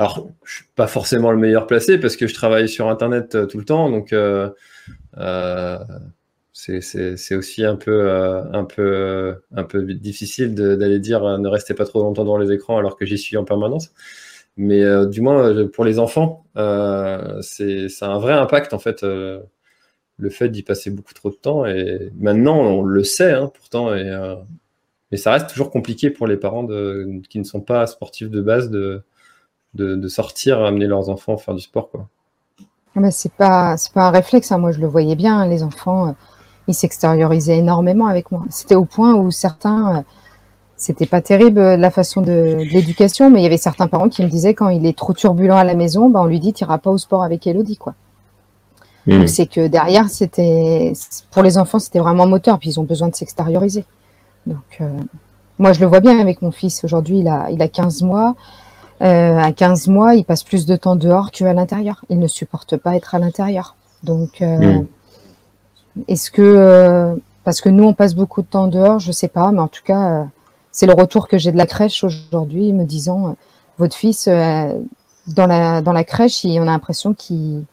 alors, 0.00 0.30
je 0.44 0.54
suis 0.56 0.64
pas 0.76 0.86
forcément 0.86 1.30
le 1.30 1.36
meilleur 1.36 1.66
placé 1.66 1.98
parce 1.98 2.16
que 2.16 2.26
je 2.26 2.32
travaille 2.34 2.70
sur 2.70 2.88
Internet 2.88 3.34
euh, 3.34 3.46
tout 3.46 3.58
le 3.58 3.66
temps, 3.66 3.90
donc 3.90 4.14
euh, 4.14 4.48
euh, 5.18 5.78
c'est 6.52 7.34
aussi 7.34 7.64
un 7.64 7.76
peu, 7.76 8.10
un 8.10 8.64
peu, 8.64 9.34
un 9.54 9.64
peu 9.64 9.82
difficile 9.94 10.54
d'aller 10.54 10.98
dire 11.00 11.38
ne 11.38 11.48
restez 11.48 11.74
pas 11.74 11.84
trop 11.84 12.02
longtemps 12.02 12.24
dans 12.24 12.38
les 12.38 12.52
écrans 12.52 12.78
alors 12.78 12.96
que 12.96 13.04
j'y 13.06 13.18
suis 13.18 13.36
en 13.36 13.44
permanence. 13.44 13.92
Mais 14.56 14.82
du 15.06 15.20
moins, 15.20 15.66
pour 15.68 15.84
les 15.84 15.98
enfants, 15.98 16.44
c'est 16.54 17.88
un 18.02 18.18
vrai 18.18 18.34
impact 18.34 18.74
en 18.74 18.78
fait 18.78 19.02
le 19.02 20.30
fait 20.30 20.48
d'y 20.50 20.62
passer 20.62 20.90
beaucoup 20.90 21.14
trop 21.14 21.30
de 21.30 21.36
temps. 21.36 21.64
Et 21.64 22.10
maintenant, 22.18 22.58
on 22.58 22.82
le 22.82 23.04
sait 23.04 23.32
hein, 23.32 23.50
pourtant. 23.54 23.90
Mais 25.10 25.16
ça 25.16 25.32
reste 25.32 25.48
toujours 25.48 25.70
compliqué 25.70 26.10
pour 26.10 26.26
les 26.26 26.36
parents 26.36 26.66
qui 27.28 27.38
ne 27.38 27.44
sont 27.44 27.60
pas 27.60 27.86
sportifs 27.86 28.30
de 28.30 28.40
base 28.40 28.70
de, 28.70 29.02
de, 29.74 30.08
sortir, 30.08 30.60
amener 30.62 30.86
leurs 30.86 31.08
enfants 31.08 31.36
faire 31.36 31.54
du 31.54 31.62
sport. 31.62 31.90
Quoi. 31.90 32.08
Ah, 32.96 33.00
mais 33.00 33.10
c'est 33.10 33.32
pas, 33.32 33.76
pas 33.94 34.08
un 34.08 34.10
réflexe. 34.10 34.50
Hein. 34.52 34.58
Moi, 34.58 34.72
je 34.72 34.80
le 34.80 34.86
voyais 34.86 35.16
bien. 35.16 35.38
Hein. 35.38 35.48
Les 35.48 35.62
enfants, 35.62 36.08
euh, 36.08 36.12
ils 36.68 36.74
s'extériorisaient 36.74 37.58
énormément 37.58 38.06
avec 38.06 38.30
moi. 38.30 38.44
C'était 38.50 38.74
au 38.74 38.84
point 38.84 39.14
où 39.14 39.30
certains, 39.30 39.98
euh, 39.98 40.02
c'était 40.80 41.06
pas 41.06 41.20
terrible 41.20 41.60
euh, 41.60 41.76
la 41.76 41.90
façon 41.90 42.22
de, 42.22 42.56
l'éducation, 42.72 43.30
mais 43.30 43.40
il 43.40 43.42
y 43.42 43.46
avait 43.46 43.58
certains 43.58 43.86
parents 43.86 44.08
qui 44.08 44.22
me 44.24 44.28
disaient 44.28 44.54
quand 44.54 44.70
il 44.70 44.86
est 44.86 44.96
trop 44.96 45.12
turbulent 45.12 45.56
à 45.56 45.64
la 45.64 45.74
maison, 45.74 46.08
ben, 46.08 46.20
on 46.20 46.24
lui 46.24 46.40
dit, 46.40 46.54
t'iras 46.54 46.78
pas 46.78 46.90
au 46.90 46.96
sport 46.96 47.22
avec 47.22 47.46
Elodie, 47.46 47.76
quoi. 47.76 47.94
Mmh. 49.06 49.26
C'est 49.26 49.46
que 49.46 49.66
derrière, 49.66 50.08
c'était, 50.08 50.94
pour 51.30 51.42
les 51.42 51.58
enfants, 51.58 51.78
c'était 51.78 51.98
vraiment 51.98 52.26
moteur, 52.26 52.58
puis 52.58 52.70
ils 52.70 52.80
ont 52.80 52.84
besoin 52.84 53.08
de 53.08 53.14
s'extérioriser. 53.14 53.84
Donc, 54.46 54.78
euh, 54.80 54.88
moi, 55.58 55.74
je 55.74 55.80
le 55.80 55.86
vois 55.86 56.00
bien 56.00 56.18
avec 56.18 56.40
mon 56.40 56.50
fils. 56.50 56.82
Aujourd'hui, 56.82 57.18
il 57.18 57.28
a, 57.28 57.50
il 57.50 57.60
a 57.60 57.68
15 57.68 58.02
mois. 58.02 58.34
Euh, 59.02 59.38
à 59.38 59.52
15 59.52 59.88
mois, 59.88 60.14
il 60.14 60.24
passe 60.24 60.44
plus 60.44 60.64
de 60.64 60.76
temps 60.76 60.96
dehors 60.96 61.30
qu'à 61.30 61.52
l'intérieur. 61.52 62.04
Il 62.08 62.18
ne 62.18 62.26
supporte 62.26 62.78
pas 62.78 62.96
être 62.96 63.14
à 63.14 63.18
l'intérieur. 63.18 63.76
Donc, 64.02 64.40
euh, 64.40 64.80
est-ce 66.08 66.30
que, 66.30 67.20
parce 67.44 67.60
que 67.60 67.68
nous, 67.68 67.84
on 67.84 67.92
passe 67.92 68.14
beaucoup 68.14 68.40
de 68.40 68.46
temps 68.46 68.66
dehors, 68.66 68.98
je 68.98 69.12
sais 69.12 69.28
pas, 69.28 69.52
mais 69.52 69.60
en 69.60 69.68
tout 69.68 69.82
cas, 69.84 70.26
c'est 70.72 70.86
le 70.86 70.94
retour 70.94 71.28
que 71.28 71.38
j'ai 71.38 71.52
de 71.52 71.56
la 71.56 71.66
crèche 71.66 72.04
aujourd'hui, 72.04 72.72
me 72.72 72.84
disant, 72.84 73.36
votre 73.78 73.96
fils, 73.96 74.28
dans 74.28 75.46
la, 75.46 75.82
dans 75.82 75.92
la 75.92 76.04
crèche, 76.04 76.44
on 76.44 76.62
a 76.62 76.66
l'impression 76.66 77.14
qu'il 77.14 77.64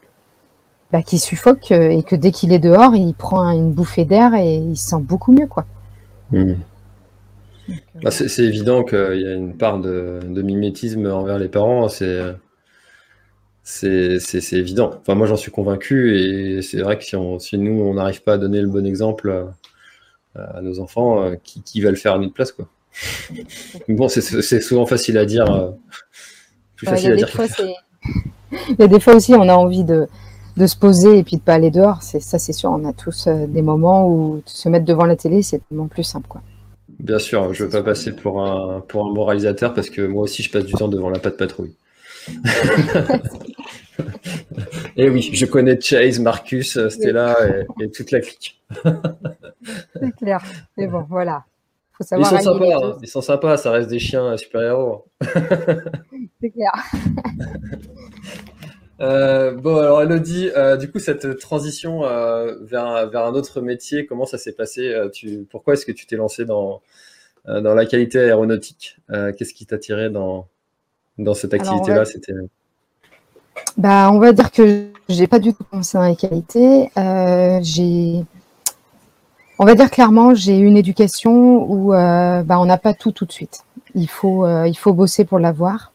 bah, 0.92 1.02
suffoque 1.06 1.72
et 1.72 2.04
que 2.04 2.16
dès 2.16 2.32
qu'il 2.32 2.54
est 2.54 2.60
dehors, 2.60 2.96
il 2.96 3.14
prend 3.14 3.50
une 3.52 3.72
bouffée 3.72 4.06
d'air 4.06 4.34
et 4.36 4.56
il 4.56 4.78
se 4.78 4.90
sent 4.90 5.02
beaucoup 5.02 5.32
mieux, 5.32 5.48
quoi. 5.48 5.66
Hmm. 6.32 6.56
Bah, 8.02 8.12
c'est 8.12 8.44
évident 8.44 8.84
qu'il 8.84 9.22
y 9.22 9.28
a 9.28 9.34
une 9.34 9.58
part 9.58 9.80
de, 9.80 10.22
mimétisme 10.24 11.06
envers 11.08 11.38
les 11.38 11.50
parents, 11.50 11.90
c'est 11.90 12.38
évident. 14.52 14.92
Enfin, 15.02 15.16
moi, 15.16 15.28
j'en 15.28 15.36
suis 15.36 15.52
convaincu, 15.52 16.18
et 16.18 16.62
c'est 16.62 16.82
vrai 16.82 16.98
que 16.98 17.04
si, 17.04 17.58
nous, 17.58 17.82
on 17.82 17.96
n'arrive 17.96 18.24
pas 18.24 18.34
à 18.34 18.38
donner 18.38 18.62
le 18.62 18.68
bon 18.68 18.86
exemple 18.86 19.30
euh, 19.30 19.46
à, 20.36 20.62
nos 20.62 20.80
enfants, 20.80 21.24
euh, 21.24 21.36
qui, 21.44 21.82
va 21.82 21.90
le 21.90 21.98
faire 21.98 22.14
à 22.14 22.20
notre 22.20 22.34
place, 22.34 22.52
quoi. 22.52 22.68
Bon, 23.90 24.08
c'est 24.08 24.62
souvent 24.62 24.86
facile 24.86 25.18
à 25.18 25.26
dire. 25.26 25.50
Euh, 25.52 25.72
plus 26.76 26.88
facile 26.88 27.14
à 27.14 27.16
dire. 27.16 27.30
il 28.70 28.76
y 28.80 28.84
a 28.84 28.88
des 28.88 29.00
fois 29.00 29.16
aussi, 29.16 29.34
on 29.34 29.48
a 29.50 29.56
envie 29.56 29.84
de, 29.84 30.08
de 30.58 30.68
se 30.68 30.76
poser 30.76 31.20
et 31.20 31.24
puis 31.24 31.38
de 31.38 31.42
pas 31.42 31.54
aller 31.54 31.72
dehors, 31.72 32.02
c'est 32.02 32.20
ça 32.20 32.40
c'est 32.40 32.54
sûr. 32.54 32.72
On 32.72 32.84
a 32.88 32.94
tous 32.94 33.28
euh, 33.28 33.46
des 33.48 33.62
moments 33.62 34.10
où 34.10 34.42
se 34.46 34.68
mettre 34.70 34.86
devant 34.86 35.06
la 35.06 35.16
télé, 35.16 35.44
c'est 35.44 35.62
tellement 35.68 35.88
plus 35.88 36.04
simple 36.04 36.28
quoi. 36.28 36.42
Bien 37.00 37.20
sûr, 37.20 37.54
je 37.54 37.64
veux 37.66 37.70
pas 37.70 37.84
passer 37.84 38.12
pour 38.12 38.44
un 38.44 38.82
pour 38.82 39.06
un 39.06 39.14
moralisateur 39.14 39.74
parce 39.74 39.90
que 39.90 40.02
moi 40.02 40.24
aussi 40.24 40.42
je 40.42 40.52
passe 40.52 40.66
du 40.66 40.74
temps 40.74 40.88
devant 40.88 41.10
la 41.10 41.20
patte 41.20 41.38
patrouille. 41.38 41.76
et 44.98 45.10
oui, 45.10 45.30
je 45.32 45.46
connais 45.46 45.80
Chase, 45.80 46.20
Marcus, 46.20 46.78
Stella 46.90 47.38
et, 47.80 47.90
toute 47.92 48.12
la 48.12 48.20
clique. 48.20 48.60
c'est 50.00 50.16
clair. 50.18 50.44
Mais 50.76 50.88
bon, 50.88 51.06
voilà. 51.08 51.46
Ils 52.00 52.26
sont 52.26 52.42
sympas, 52.42 52.66
hein. 52.66 52.98
ils 53.02 53.08
sont 53.08 53.22
sympas, 53.22 53.58
ça 53.58 53.72
reste 53.72 53.90
des 53.90 54.00
chiens 54.00 54.38
super-héros. 54.38 55.06
c'est 56.42 56.52
clair. 56.52 56.72
Euh, 59.00 59.52
bon, 59.54 59.78
alors 59.78 60.02
Elodie, 60.02 60.50
euh, 60.56 60.76
du 60.76 60.92
coup, 60.92 61.00
cette 61.00 61.38
transition 61.38 62.04
euh, 62.04 62.56
vers, 62.62 63.08
vers 63.10 63.26
un 63.26 63.34
autre 63.34 63.62
métier, 63.62 64.06
comment 64.06 64.26
ça 64.26 64.38
s'est 64.38 64.54
passé 64.54 64.96
tu, 65.14 65.46
Pourquoi 65.50 65.76
est-ce 65.76 65.86
que 65.86 65.92
tu 65.92 66.08
t'es 66.08 66.16
lancé 66.16 66.46
dans, 66.46 66.82
dans 67.46 67.76
la 67.76 67.86
qualité 67.86 68.20
aéronautique 68.20 68.98
Qu'est-ce 69.08 69.54
qui 69.54 69.66
t'a 69.66 69.78
tiré 69.78 70.10
dans, 70.10 70.48
dans 71.18 71.34
cette 71.34 71.54
activité-là 71.54 72.06
C'était 72.06 72.34
bah, 73.78 74.12
on 74.12 74.20
va 74.20 74.34
dire 74.34 74.52
que 74.52 74.88
j'ai 75.10 75.28
pas 75.28 75.40
du 75.40 75.54
tout 75.54 75.64
pensé 75.64 75.98
dans 75.98 76.04
la 76.04 76.16
qualité. 76.16 76.90
j'ai, 77.62 78.26
on 79.60 79.66
va 79.66 79.76
dire 79.76 79.90
clairement, 79.90 80.34
j'ai 80.36 80.58
une 80.58 80.78
éducation 80.78 81.70
où 81.72 81.92
bah, 81.92 82.60
on 82.60 82.66
n'a 82.66 82.78
pas 82.78 82.94
tout 82.94 83.12
tout 83.12 83.26
de 83.26 83.32
suite. 83.32 83.64
Il 83.96 84.10
faut, 84.10 84.48
il 84.66 84.76
faut 84.78 84.94
bosser 84.94 85.26
pour 85.26 85.40
l'avoir. 85.40 85.92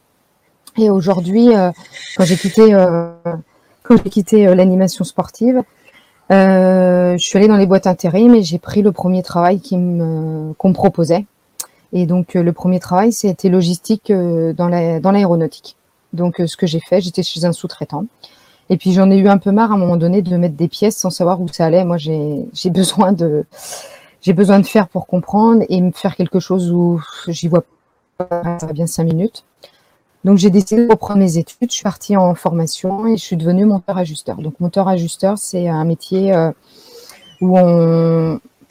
Et 0.79 0.91
aujourd'hui, 0.91 1.55
euh, 1.55 1.71
quand 2.17 2.25
j'ai 2.25 2.37
quitté, 2.37 2.75
euh, 2.75 3.11
quand 3.83 3.97
j'ai 4.03 4.11
quitté 4.11 4.47
euh, 4.47 4.55
l'animation 4.55 5.05
sportive, 5.05 5.63
je 6.31 7.17
suis 7.19 7.37
allée 7.37 7.49
dans 7.49 7.59
les 7.59 7.67
boîtes 7.67 7.87
intérim 7.87 8.35
et 8.35 8.43
j'ai 8.43 8.59
pris 8.59 8.81
le 8.81 8.91
premier 8.91 9.23
travail 9.23 9.61
me, 9.73 10.55
qu'on 10.55 10.69
me 10.71 10.75
proposait. 10.75 11.27
Et 11.93 12.07
donc 12.07 12.33
le 12.33 12.53
premier 12.55 12.81
travail, 12.81 13.13
c'était 13.13 13.51
logistique 13.51 14.11
dans, 14.11 14.69
la, 14.69 14.99
dans 14.99 15.11
l'aéronautique. 15.11 15.77
Donc 16.15 16.41
ce 16.47 16.57
que 16.57 16.67
j'ai 16.67 16.81
fait, 16.81 17.03
j'étais 17.03 17.23
chez 17.23 17.45
un 17.45 17.53
sous-traitant. 17.53 18.07
Et 18.71 18.77
puis 18.77 18.93
j'en 18.93 19.11
ai 19.11 19.17
eu 19.17 19.29
un 19.29 19.39
peu 19.39 19.51
marre 19.51 19.73
à 19.73 19.75
un 19.75 19.79
moment 19.79 19.97
donné 19.97 20.23
de 20.23 20.37
mettre 20.37 20.57
des 20.57 20.69
pièces 20.69 20.97
sans 20.97 21.11
savoir 21.11 21.41
où 21.41 21.49
ça 21.49 21.67
allait. 21.67 21.85
Moi, 21.85 21.99
j'ai, 21.99 22.47
besoin 22.71 23.13
de 23.13 23.45
j'ai 24.21 24.33
besoin 24.33 24.61
de 24.61 24.67
faire 24.67 24.89
pour 24.89 25.07
comprendre 25.07 25.65
et 25.69 25.81
me 25.81 25.91
faire 25.91 26.17
quelque 26.17 26.41
chose 26.41 26.71
où 26.71 27.01
j'y 27.29 27.49
vois 27.49 27.65
pas 28.17 28.59
bien 28.73 28.87
cinq 28.87 29.05
minutes. 29.05 29.45
Donc 30.25 30.39
j'ai 30.39 30.51
décidé 30.51 30.87
de 30.87 30.91
reprendre 30.91 31.19
mes 31.19 31.37
études, 31.37 31.69
je 31.69 31.75
suis 31.75 31.83
partie 31.83 32.17
en 32.17 32.35
formation 32.37 33.09
et 33.09 33.17
je 33.17 33.23
suis 33.23 33.37
devenue 33.37 33.65
monteur-ajusteur. 33.65 34.37
Donc 34.37 34.61
monteur-ajusteur, 34.61 35.37
c'est 35.37 35.69
un 35.69 35.85
métier 35.85 36.33
euh, 36.33 36.53
où 37.41 37.57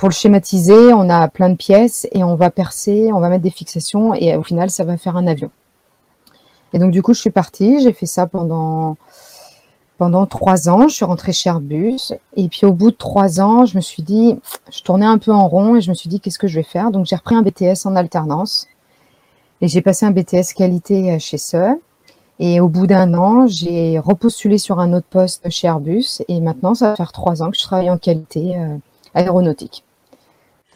pour 0.01 0.10
le 0.10 0.13
schématiser, 0.13 0.93
on 0.93 1.12
a 1.12 1.27
plein 1.27 1.50
de 1.50 1.55
pièces 1.55 2.07
et 2.12 2.24
on 2.24 2.36
va 2.36 2.50
percer, 2.50 3.12
on 3.13 3.19
va 3.19 3.29
mettre 3.29 3.43
des 3.43 3.51
fixations 3.51 4.15
et 4.15 4.36
au 4.36 4.41
final, 4.41 4.71
ça 4.71 4.83
va 4.83 4.98
faire 4.98 5.15
un 5.15 5.27
avion. 5.27 5.51
Et 6.74 6.79
donc 6.79 6.89
du 6.89 7.03
coup, 7.03 7.13
je 7.13 7.19
suis 7.19 7.29
partie, 7.29 7.83
j'ai 7.83 7.93
fait 7.93 8.07
ça 8.07 8.25
pendant 8.25 8.98
pendant 10.01 10.25
trois 10.25 10.67
ans. 10.67 10.88
Je 10.88 10.96
suis 10.96 11.05
rentrée 11.05 11.31
chez 11.31 11.50
Airbus 11.50 12.13
et 12.36 12.48
puis 12.48 12.65
au 12.65 12.74
bout 12.74 12.89
de 12.89 12.96
trois 12.96 13.39
ans, 13.39 13.67
je 13.67 13.75
me 13.75 13.81
suis 13.81 14.01
dit, 14.01 14.36
je 14.72 14.81
tournais 14.81 15.05
un 15.05 15.20
peu 15.20 15.31
en 15.31 15.48
rond 15.48 15.75
et 15.75 15.81
je 15.81 15.91
me 15.91 15.93
suis 15.93 16.10
dit, 16.10 16.20
qu'est-ce 16.20 16.39
que 16.39 16.48
je 16.48 16.55
vais 16.55 16.63
faire? 16.63 16.89
Donc 16.89 17.05
j'ai 17.05 17.15
repris 17.15 17.36
un 17.36 17.43
BTS 17.43 17.86
en 17.86 17.96
alternance. 17.96 18.65
Et 19.62 19.67
j'ai 19.67 19.84
passé 19.84 20.08
un 20.08 20.10
BTS 20.10 20.55
qualité 20.55 21.12
euh, 21.12 21.20
chez 21.20 21.38
SE. 21.38 21.79
Et 22.39 22.60
au 22.60 22.67
bout 22.67 22.88
d'un 22.88 23.13
an, 23.13 23.46
j'ai 23.46 24.00
repostulé 24.00 24.58
sur 24.58 24.79
un 24.79 24.91
autre 24.93 25.05
poste 25.08 25.48
chez 25.51 25.67
Airbus. 25.67 26.24
Et 26.27 26.41
maintenant, 26.41 26.74
ça 26.74 26.89
va 26.89 26.96
faire 26.96 27.12
trois 27.12 27.43
ans 27.43 27.51
que 27.51 27.58
je 27.58 27.62
travaille 27.62 27.91
en 27.91 28.00
qualité 28.00 28.55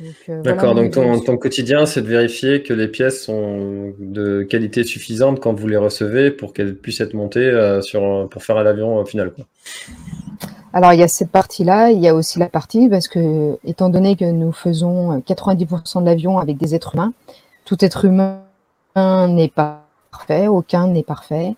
euh. 0.02 0.12
Euh, 0.30 0.42
D'accord, 0.42 0.76
donc 0.76 0.92
ton, 0.92 1.38
quotidien, 1.38 1.86
c'est 1.86 2.02
de 2.02 2.08
vérifier 2.08 2.64
que 2.64 2.74
les 2.74 2.88
pièces 2.88 3.24
sont 3.24 3.94
de 4.00 4.44
qualité 4.44 4.84
suffisante 4.84 5.40
quand 5.40 5.54
vous 5.54 5.68
les 5.68 5.78
recevez 5.78 6.32
pour 6.32 6.54
qu'elles 6.54 6.76
puissent 6.76 7.02
être 7.02 7.14
montées 7.14 7.80
sur, 7.82 8.28
pour 8.30 8.44
faire 8.44 8.64
l'avion 8.64 9.04
final. 9.06 9.32
Quoi. 9.32 9.46
Alors, 10.74 10.92
il 10.92 11.00
y 11.00 11.04
a 11.04 11.08
cette 11.08 11.32
partie-là, 11.32 11.92
il 11.92 12.02
y 12.02 12.08
a 12.10 12.14
aussi 12.14 12.38
la 12.38 12.50
partie, 12.50 12.90
parce 12.90 13.08
que, 13.08 13.58
étant 13.64 13.90
donné 13.90 14.18
que 14.18 14.26
nous 14.26 14.52
faisons 14.52 15.20
90% 15.20 16.02
de 16.02 16.06
l'avion 16.06 16.38
avec 16.38 16.58
des 16.58 16.76
êtres 16.76 16.96
humains, 16.96 17.14
tout 17.64 17.84
être 17.84 18.04
humain 18.04 18.42
n'est 18.96 19.48
pas 19.48 19.86
parfait, 20.12 20.48
aucun 20.48 20.88
n'est 20.88 21.04
parfait. 21.04 21.56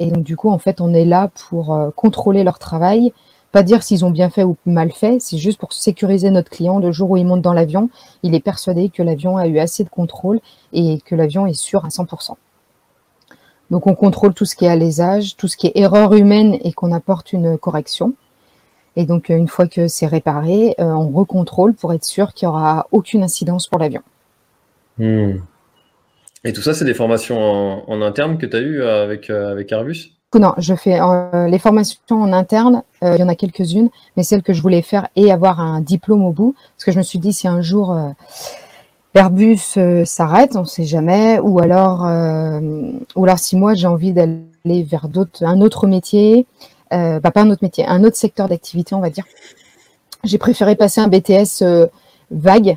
Et 0.00 0.10
donc 0.10 0.22
du 0.22 0.36
coup, 0.36 0.50
en 0.50 0.58
fait, 0.58 0.80
on 0.80 0.92
est 0.92 1.04
là 1.04 1.30
pour 1.48 1.74
euh, 1.74 1.90
contrôler 1.90 2.44
leur 2.44 2.58
travail, 2.58 3.12
pas 3.54 3.62
dire 3.62 3.84
s'ils 3.84 4.04
ont 4.04 4.10
bien 4.10 4.30
fait 4.30 4.42
ou 4.42 4.56
mal 4.66 4.90
fait, 4.90 5.20
c'est 5.20 5.38
juste 5.38 5.60
pour 5.60 5.72
sécuriser 5.72 6.28
notre 6.30 6.50
client. 6.50 6.80
Le 6.80 6.90
jour 6.90 7.12
où 7.12 7.16
il 7.16 7.24
monte 7.24 7.40
dans 7.40 7.52
l'avion, 7.52 7.88
il 8.24 8.34
est 8.34 8.40
persuadé 8.40 8.88
que 8.88 9.00
l'avion 9.00 9.36
a 9.36 9.46
eu 9.46 9.60
assez 9.60 9.84
de 9.84 9.88
contrôle 9.88 10.40
et 10.72 10.98
que 11.06 11.14
l'avion 11.14 11.46
est 11.46 11.54
sûr 11.54 11.84
à 11.84 11.88
100%. 11.88 12.34
Donc 13.70 13.86
on 13.86 13.94
contrôle 13.94 14.34
tout 14.34 14.44
ce 14.44 14.56
qui 14.56 14.64
est 14.64 14.68
alésage, 14.68 15.36
tout 15.36 15.46
ce 15.46 15.56
qui 15.56 15.68
est 15.68 15.72
erreur 15.76 16.14
humaine 16.14 16.58
et 16.64 16.72
qu'on 16.72 16.90
apporte 16.90 17.32
une 17.32 17.56
correction. 17.56 18.14
Et 18.96 19.06
donc 19.06 19.28
une 19.28 19.46
fois 19.46 19.68
que 19.68 19.86
c'est 19.86 20.08
réparé, 20.08 20.74
euh, 20.80 20.86
on 20.86 21.10
recontrôle 21.10 21.74
pour 21.74 21.92
être 21.92 22.04
sûr 22.04 22.32
qu'il 22.32 22.48
n'y 22.48 22.54
aura 22.54 22.88
aucune 22.90 23.22
incidence 23.22 23.68
pour 23.68 23.78
l'avion. 23.78 24.02
Hmm. 24.98 25.36
Et 26.42 26.52
tout 26.52 26.60
ça, 26.60 26.74
c'est 26.74 26.84
des 26.84 26.92
formations 26.92 27.88
en, 27.88 28.02
interne 28.02 28.36
que 28.36 28.46
tu 28.46 28.56
as 28.56 28.60
eues 28.60 28.82
avec, 28.82 29.30
euh, 29.30 29.52
avec 29.52 29.70
Airbus? 29.70 30.10
Non, 30.34 30.52
je 30.58 30.74
fais 30.74 31.00
euh, 31.00 31.46
les 31.46 31.60
formations 31.60 32.00
en 32.10 32.32
interne, 32.32 32.82
euh, 33.04 33.14
il 33.16 33.20
y 33.20 33.22
en 33.22 33.28
a 33.28 33.36
quelques-unes, 33.36 33.88
mais 34.16 34.24
celles 34.24 34.42
que 34.42 34.52
je 34.52 34.60
voulais 34.62 34.82
faire 34.82 35.08
et 35.14 35.30
avoir 35.30 35.60
un 35.60 35.80
diplôme 35.80 36.24
au 36.24 36.32
bout, 36.32 36.54
parce 36.76 36.84
que 36.84 36.92
je 36.92 36.98
me 36.98 37.04
suis 37.04 37.20
dit, 37.20 37.32
si 37.32 37.46
un 37.46 37.62
jour 37.62 37.96
Airbus 39.14 39.78
s'arrête, 40.04 40.56
on 40.56 40.62
ne 40.62 40.66
sait 40.66 40.84
jamais, 40.84 41.38
ou 41.38 41.60
alors, 41.60 42.00
ou 43.14 43.24
alors 43.24 43.38
si 43.38 43.56
moi 43.56 43.74
j'ai 43.74 43.86
envie 43.86 44.12
d'aller 44.12 44.82
vers 44.82 45.08
d'autres, 45.08 45.44
un 45.44 45.60
autre 45.60 45.86
métier, 45.86 46.46
bah, 46.90 47.20
pas 47.20 47.42
un 47.42 47.50
autre 47.50 47.62
métier, 47.62 47.86
un 47.86 48.02
autre 48.02 48.16
secteur 48.16 48.48
d'activité, 48.48 48.94
on 48.96 49.00
va 49.00 49.10
dire, 49.10 49.24
j'ai 50.24 50.38
préféré 50.38 50.74
passer 50.74 51.00
un 51.00 51.08
BTS 51.08 51.62
vague. 52.30 52.76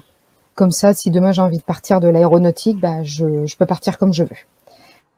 Comme 0.53 0.71
ça, 0.71 0.93
si 0.93 1.11
demain 1.11 1.31
j'ai 1.31 1.41
envie 1.41 1.59
de 1.59 1.63
partir 1.63 1.99
de 1.99 2.07
l'aéronautique, 2.07 2.79
bah, 2.79 3.03
je, 3.03 3.55
peux 3.57 3.65
partir 3.65 3.97
comme 3.97 4.13
je 4.13 4.23
veux. 4.23 4.37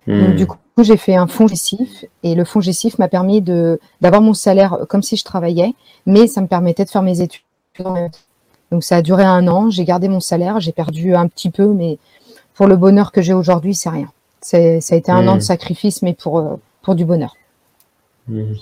Donc, 0.08 0.36
du 0.36 0.44
hmm. 0.44 0.48
coup, 0.48 0.84
j'ai 0.84 0.98
fait 0.98 1.16
un 1.16 1.28
fonds 1.28 1.48
gessif 1.48 2.06
et 2.24 2.36
le 2.36 2.46
fonds 2.46 2.62
gessif 2.62 2.98
m'a 2.98 3.08
permis 3.08 3.42
de 3.42 3.80
d'avoir 4.02 4.22
mon 4.22 4.34
salaire 4.34 4.80
comme 4.90 5.04
si 5.04 5.18
je 5.18 5.24
travaillais, 5.24 5.74
mais 6.06 6.28
ça 6.28 6.42
me 6.42 6.48
permettait 6.48 6.86
de 6.86 6.90
faire 6.90 7.04
mes 7.04 7.22
études. 7.22 7.44
Donc, 8.72 8.84
ça 8.84 8.98
a 8.98 9.02
duré 9.02 9.24
un 9.24 9.48
an. 9.48 9.70
J'ai 9.70 9.86
gardé 9.86 10.08
mon 10.08 10.20
salaire, 10.20 10.60
j'ai 10.60 10.72
perdu 10.72 11.16
un 11.16 11.28
petit 11.28 11.50
peu, 11.50 11.68
mais 11.68 11.98
pour 12.54 12.68
le 12.68 12.76
bonheur 12.76 13.12
que 13.12 13.22
j'ai 13.22 13.34
aujourd'hui, 13.34 13.76
c'est 13.76 13.90
rien. 13.90 14.12
Ça 14.42 14.58
a 14.58 14.96
été 14.96 15.12
un 15.12 15.28
an 15.28 15.34
de 15.34 15.40
hmm. 15.40 15.42
sacrifice, 15.42 16.02
mais 16.02 16.14
pour, 16.14 16.40
euh, 16.40 16.56
pour 16.82 16.96
du 16.96 17.06
bonheur. 17.06 17.36
Hmm. 18.28 18.54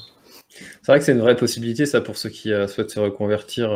C'est 0.50 0.88
vrai 0.88 1.00
que 1.00 1.06
c'est 1.06 1.12
une 1.12 1.20
vraie 1.20 1.36
possibilité, 1.36 1.86
ça, 1.86 2.02
pour 2.02 2.18
ceux 2.18 2.30
qui 2.30 2.52
euh, 2.52 2.68
souhaitent 2.68 2.90
se 2.90 3.00
reconvertir. 3.00 3.72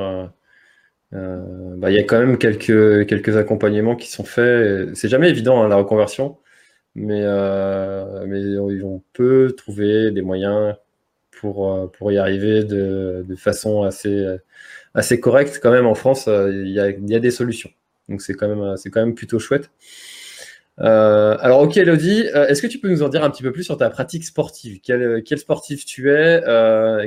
Euh, 1.14 1.76
bah, 1.78 1.92
il 1.92 1.96
y 1.96 2.00
a 2.00 2.04
quand 2.04 2.20
même 2.20 2.38
quelques, 2.38 3.08
quelques 3.08 3.38
accompagnements 3.38 3.96
qui 3.96 4.10
sont 4.10 4.24
faits. 4.24 4.96
C'est 4.96 5.10
jamais 5.10 5.30
évident, 5.30 5.62
hein, 5.62 5.68
la 5.68 5.76
reconversion. 5.76 6.38
Mais, 6.96 7.22
euh, 7.24 8.26
mais 8.28 8.58
on 8.58 9.02
peut 9.14 9.54
trouver 9.58 10.12
des 10.12 10.22
moyens 10.22 10.76
pour, 11.32 11.74
euh, 11.74 11.88
pour 11.88 12.12
y 12.12 12.18
arriver 12.18 12.64
de, 12.64 13.26
de 13.28 13.36
façon 13.36 13.84
assez, 13.84 14.38
assez 14.94 15.20
correcte. 15.20 15.60
Quand 15.62 15.72
même, 15.72 15.88
en 15.88 15.96
France, 15.96 16.28
euh, 16.28 16.52
il 16.52 16.72
y 16.72 16.80
a, 16.80 17.20
des 17.20 17.32
solutions. 17.32 17.72
Donc, 18.10 18.22
c'est 18.22 18.34
quand, 18.34 18.48
même, 18.48 18.76
quand 18.92 19.00
même 19.02 19.16
plutôt 19.16 19.40
chouette. 19.40 19.72
Euh, 20.80 21.38
alors, 21.40 21.62
ok, 21.62 21.78
Elodie, 21.78 22.22
est-ce 22.22 22.62
que 22.62 22.68
tu 22.68 22.80
peux 22.80 22.90
nous 22.90 23.04
en 23.04 23.10
dire 23.10 23.24
un 23.24 23.30
petit 23.30 23.44
peu 23.44 23.52
plus 23.52 23.64
sur 23.64 23.78
ta 23.78 23.90
pratique 23.90 24.24
sportive? 24.24 24.80
Quel, 24.82 25.24
quel 25.24 25.38
sportif 25.38 25.86
tu 25.86 26.12
es 26.12 26.42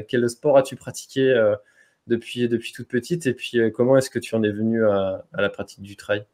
Quel 0.09 0.29
sport 0.31 0.57
as-tu 0.59 0.76
pratiqué 0.76 1.35
depuis, 2.07 2.49
depuis 2.49 2.73
toute 2.73 2.88
petite? 2.88 3.26
Et 3.26 3.35
puis, 3.35 3.59
comment 3.73 3.97
est-ce 3.97 4.11
que 4.11 4.19
tu 4.19 4.35
en 4.35 4.43
es 4.43 4.50
venu 4.50 4.87
à 4.87 5.25
la 5.33 5.49
pratique 5.49 5.83
du 5.83 5.97
trail? 5.97 6.25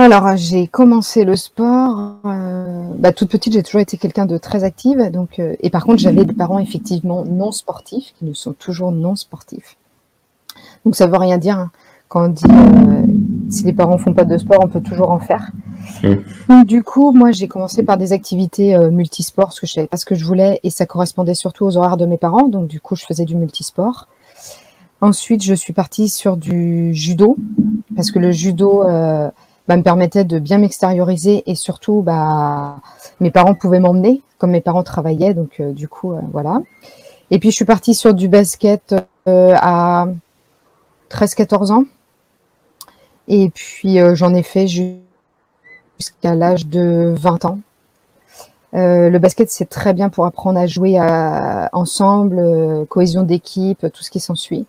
Alors, 0.00 0.34
j'ai 0.34 0.66
commencé 0.66 1.24
le 1.24 1.36
sport. 1.36 2.16
Euh, 2.24 2.88
bah, 2.96 3.12
toute 3.12 3.30
petite, 3.30 3.52
j'ai 3.52 3.62
toujours 3.62 3.82
été 3.82 3.98
quelqu'un 3.98 4.24
de 4.24 4.38
très 4.38 4.64
active. 4.64 5.10
Donc, 5.10 5.38
euh, 5.38 5.56
et 5.60 5.68
par 5.68 5.84
contre, 5.84 5.98
j'avais 5.98 6.24
des 6.24 6.32
parents 6.32 6.58
effectivement 6.58 7.24
non 7.26 7.52
sportifs, 7.52 8.14
qui 8.18 8.24
ne 8.24 8.32
sont 8.32 8.54
toujours 8.54 8.92
non 8.92 9.14
sportifs. 9.14 9.76
Donc, 10.86 10.96
ça 10.96 11.06
veut 11.06 11.18
rien 11.18 11.36
dire 11.36 11.58
hein. 11.58 11.70
quand 12.08 12.24
on 12.24 12.28
dit 12.28 12.44
euh, 12.48 13.02
si 13.50 13.64
les 13.64 13.74
parents 13.74 13.98
font 13.98 14.14
pas 14.14 14.24
de 14.24 14.38
sport, 14.38 14.60
on 14.62 14.68
peut 14.68 14.80
toujours 14.80 15.10
en 15.10 15.20
faire. 15.20 15.50
Mmh. 16.02 16.14
Donc, 16.48 16.66
du 16.66 16.82
coup, 16.82 17.12
moi, 17.12 17.30
j'ai 17.30 17.46
commencé 17.46 17.82
par 17.82 17.98
des 17.98 18.14
activités 18.14 18.78
multisports, 18.90 19.48
parce 19.48 19.60
que 19.60 19.66
je 19.66 19.72
savais 19.74 19.86
pas 19.86 19.98
ce 19.98 20.06
que 20.06 20.14
je 20.14 20.24
voulais, 20.24 20.60
et 20.62 20.70
ça 20.70 20.86
correspondait 20.86 21.34
surtout 21.34 21.66
aux 21.66 21.76
horaires 21.76 21.98
de 21.98 22.06
mes 22.06 22.16
parents. 22.16 22.48
Donc, 22.48 22.68
du 22.68 22.80
coup, 22.80 22.96
je 22.96 23.04
faisais 23.04 23.26
du 23.26 23.36
multisport. 23.36 24.08
Ensuite, 25.02 25.42
je 25.42 25.52
suis 25.52 25.74
partie 25.74 26.08
sur 26.08 26.38
du 26.38 26.94
judo, 26.94 27.36
parce 27.96 28.10
que 28.10 28.18
le 28.18 28.32
judo 28.32 28.82
bah, 29.70 29.76
me 29.76 29.84
permettait 29.84 30.24
de 30.24 30.40
bien 30.40 30.58
m'extérioriser 30.58 31.44
et 31.48 31.54
surtout, 31.54 32.02
bah, 32.02 32.80
mes 33.20 33.30
parents 33.30 33.54
pouvaient 33.54 33.78
m'emmener, 33.78 34.20
comme 34.36 34.50
mes 34.50 34.60
parents 34.60 34.82
travaillaient, 34.82 35.32
donc 35.32 35.60
euh, 35.60 35.70
du 35.70 35.86
coup, 35.86 36.12
euh, 36.12 36.20
voilà. 36.32 36.60
Et 37.30 37.38
puis, 37.38 37.52
je 37.52 37.54
suis 37.54 37.64
partie 37.64 37.94
sur 37.94 38.12
du 38.12 38.26
basket 38.26 38.96
euh, 39.28 39.54
à 39.56 40.08
13-14 41.12 41.70
ans. 41.70 41.84
Et 43.28 43.50
puis, 43.50 43.98
j'en 44.14 44.34
ai 44.34 44.42
fait 44.42 44.66
jusqu'à 44.66 46.34
l'âge 46.34 46.66
de 46.66 47.14
20 47.16 47.44
ans. 47.44 47.60
le 48.72 49.18
basket, 49.18 49.52
c'est 49.52 49.68
très 49.68 49.94
bien 49.94 50.08
pour 50.08 50.26
apprendre 50.26 50.58
à 50.58 50.66
jouer 50.66 50.98
ensemble, 51.72 52.86
cohésion 52.88 53.22
d'équipe, 53.22 53.86
tout 53.92 54.02
ce 54.02 54.10
qui 54.10 54.18
s'ensuit. 54.18 54.66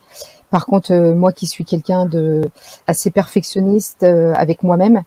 Par 0.52 0.66
contre, 0.66 0.92
euh, 0.92 1.16
moi 1.16 1.32
qui 1.32 1.48
suis 1.48 1.64
quelqu'un 1.64 2.06
de 2.06 2.42
assez 2.86 3.10
perfectionniste 3.10 4.04
euh, 4.04 4.34
avec 4.36 4.64
moi-même, 4.64 5.04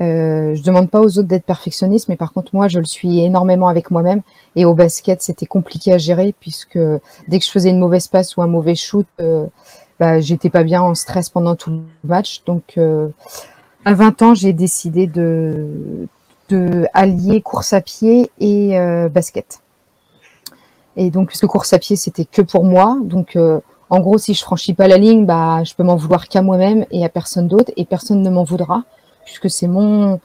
euh, 0.00 0.54
je 0.54 0.62
demande 0.62 0.90
pas 0.90 1.00
aux 1.00 1.18
autres 1.18 1.28
d'être 1.28 1.44
perfectionniste, 1.44 2.08
mais 2.10 2.16
par 2.16 2.34
contre 2.34 2.54
moi 2.54 2.68
je 2.68 2.80
le 2.80 2.84
suis 2.84 3.20
énormément 3.20 3.68
avec 3.68 3.90
moi-même. 3.92 4.22
Et 4.56 4.64
au 4.64 4.74
basket, 4.74 5.22
c'était 5.22 5.46
compliqué 5.46 5.92
à 5.92 5.98
gérer 5.98 6.34
puisque 6.38 6.78
dès 7.28 7.38
que 7.38 7.44
je 7.44 7.50
faisais 7.50 7.70
une 7.70 7.78
mauvaise 7.78 8.08
passe 8.08 8.36
ou 8.36 8.42
un 8.42 8.48
mauvais 8.48 8.74
shoot, 8.74 9.06
euh, 9.20 9.46
bah, 10.00 10.20
j'étais 10.20 10.50
pas 10.50 10.64
bien 10.64 10.82
en 10.82 10.94
stress 10.94 11.30
pendant 11.30 11.54
tout 11.54 11.70
le 11.70 11.80
match. 12.04 12.42
Donc 12.44 12.78
à 13.84 13.94
20 13.94 14.22
ans, 14.22 14.34
j'ai 14.34 14.52
décidé 14.52 15.06
de, 15.06 16.08
de 16.48 16.86
allier 16.92 17.40
course 17.40 17.72
à 17.72 17.80
pied 17.80 18.32
et 18.40 18.76
basket. 19.10 19.60
Et 20.96 21.10
donc 21.10 21.28
puisque 21.28 21.46
course 21.46 21.72
à 21.72 21.78
pied 21.78 21.94
c'était 21.94 22.24
que 22.24 22.42
pour 22.42 22.64
moi, 22.64 22.98
donc 23.02 23.38
en 23.88 24.00
gros, 24.00 24.18
si 24.18 24.34
je 24.34 24.42
franchis 24.42 24.74
pas 24.74 24.88
la 24.88 24.98
ligne, 24.98 25.26
bah, 25.26 25.62
je 25.64 25.74
peux 25.74 25.84
m'en 25.84 25.96
vouloir 25.96 26.28
qu'à 26.28 26.42
moi-même 26.42 26.86
et 26.90 27.04
à 27.04 27.08
personne 27.08 27.46
d'autre, 27.46 27.72
et 27.76 27.84
personne 27.84 28.22
ne 28.22 28.30
m'en 28.30 28.44
voudra, 28.44 28.82
puisque 29.24 29.48
c'est 29.48 29.68
mon, 29.68 30.20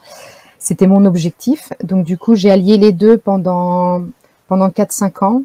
c'était 0.58 0.88
mon 0.88 1.06
objectif. 1.06 1.72
Donc 1.84 2.06
du 2.06 2.18
coup, 2.18 2.36
j'ai 2.36 2.52
allié 2.52 2.78
les 2.78 2.92
deux 2.92 3.18
pendant 3.18 4.04
pendant 4.48 4.70
4-5 4.70 5.24
ans. 5.26 5.44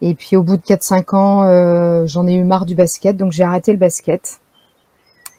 Et 0.00 0.14
puis 0.14 0.36
au 0.36 0.42
bout 0.42 0.56
de 0.56 0.62
4-5 0.62 1.14
ans, 1.14 1.44
euh, 1.44 2.06
j'en 2.06 2.26
ai 2.26 2.34
eu 2.34 2.44
marre 2.44 2.66
du 2.66 2.74
basket, 2.74 3.16
donc 3.16 3.32
j'ai 3.32 3.44
arrêté 3.44 3.72
le 3.72 3.78
basket. 3.78 4.40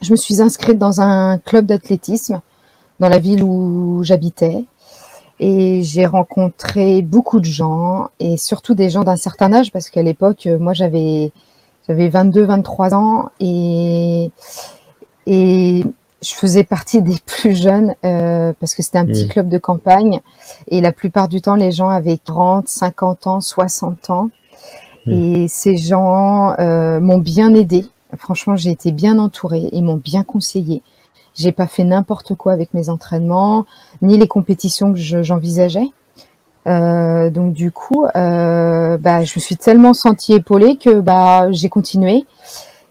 Je 0.00 0.12
me 0.12 0.16
suis 0.16 0.40
inscrite 0.40 0.78
dans 0.78 1.00
un 1.00 1.38
club 1.38 1.66
d'athlétisme 1.66 2.40
dans 3.00 3.08
la 3.08 3.18
ville 3.18 3.42
où 3.42 4.02
j'habitais. 4.04 4.64
Et 5.40 5.82
j'ai 5.82 6.06
rencontré 6.06 7.02
beaucoup 7.02 7.40
de 7.40 7.44
gens, 7.44 8.10
et 8.20 8.36
surtout 8.36 8.74
des 8.74 8.90
gens 8.90 9.02
d'un 9.02 9.16
certain 9.16 9.52
âge, 9.52 9.72
parce 9.72 9.90
qu'à 9.90 10.02
l'époque, 10.02 10.48
moi 10.60 10.72
j'avais 10.74 11.32
j'avais 11.88 12.08
22, 12.08 12.44
23 12.44 12.94
ans 12.94 13.30
et, 13.40 14.30
et 15.26 15.84
je 16.22 16.34
faisais 16.34 16.64
partie 16.64 17.02
des 17.02 17.16
plus 17.26 17.54
jeunes 17.54 17.94
euh, 18.04 18.52
parce 18.58 18.74
que 18.74 18.82
c'était 18.82 18.98
un 18.98 19.06
petit 19.06 19.26
mmh. 19.26 19.28
club 19.28 19.48
de 19.48 19.58
campagne 19.58 20.20
et 20.68 20.80
la 20.80 20.92
plupart 20.92 21.28
du 21.28 21.40
temps 21.40 21.56
les 21.56 21.72
gens 21.72 21.88
avaient 21.88 22.18
40, 22.18 22.68
50 22.68 23.26
ans, 23.26 23.40
60 23.40 24.10
ans 24.10 24.30
mmh. 25.06 25.12
et 25.12 25.48
ces 25.48 25.76
gens 25.76 26.54
euh, 26.58 27.00
m'ont 27.00 27.18
bien 27.18 27.54
aidé. 27.54 27.86
Franchement, 28.16 28.54
j'ai 28.56 28.70
été 28.70 28.92
bien 28.92 29.18
entourée 29.18 29.68
et 29.72 29.82
m'ont 29.82 29.96
bien 29.96 30.22
conseillé. 30.22 30.82
J'ai 31.34 31.50
pas 31.50 31.66
fait 31.66 31.82
n'importe 31.82 32.36
quoi 32.36 32.52
avec 32.52 32.72
mes 32.74 32.88
entraînements 32.88 33.66
ni 34.02 34.16
les 34.18 34.28
compétitions 34.28 34.92
que 34.92 34.98
j'envisageais. 34.98 35.90
Euh, 36.66 37.30
donc 37.30 37.52
du 37.52 37.70
coup, 37.70 38.06
euh, 38.16 38.96
bah, 38.98 39.24
je 39.24 39.32
me 39.36 39.40
suis 39.40 39.56
tellement 39.56 39.94
sentie 39.94 40.32
épaulée 40.34 40.76
que 40.76 41.00
bah, 41.00 41.50
j'ai 41.52 41.68
continué 41.68 42.24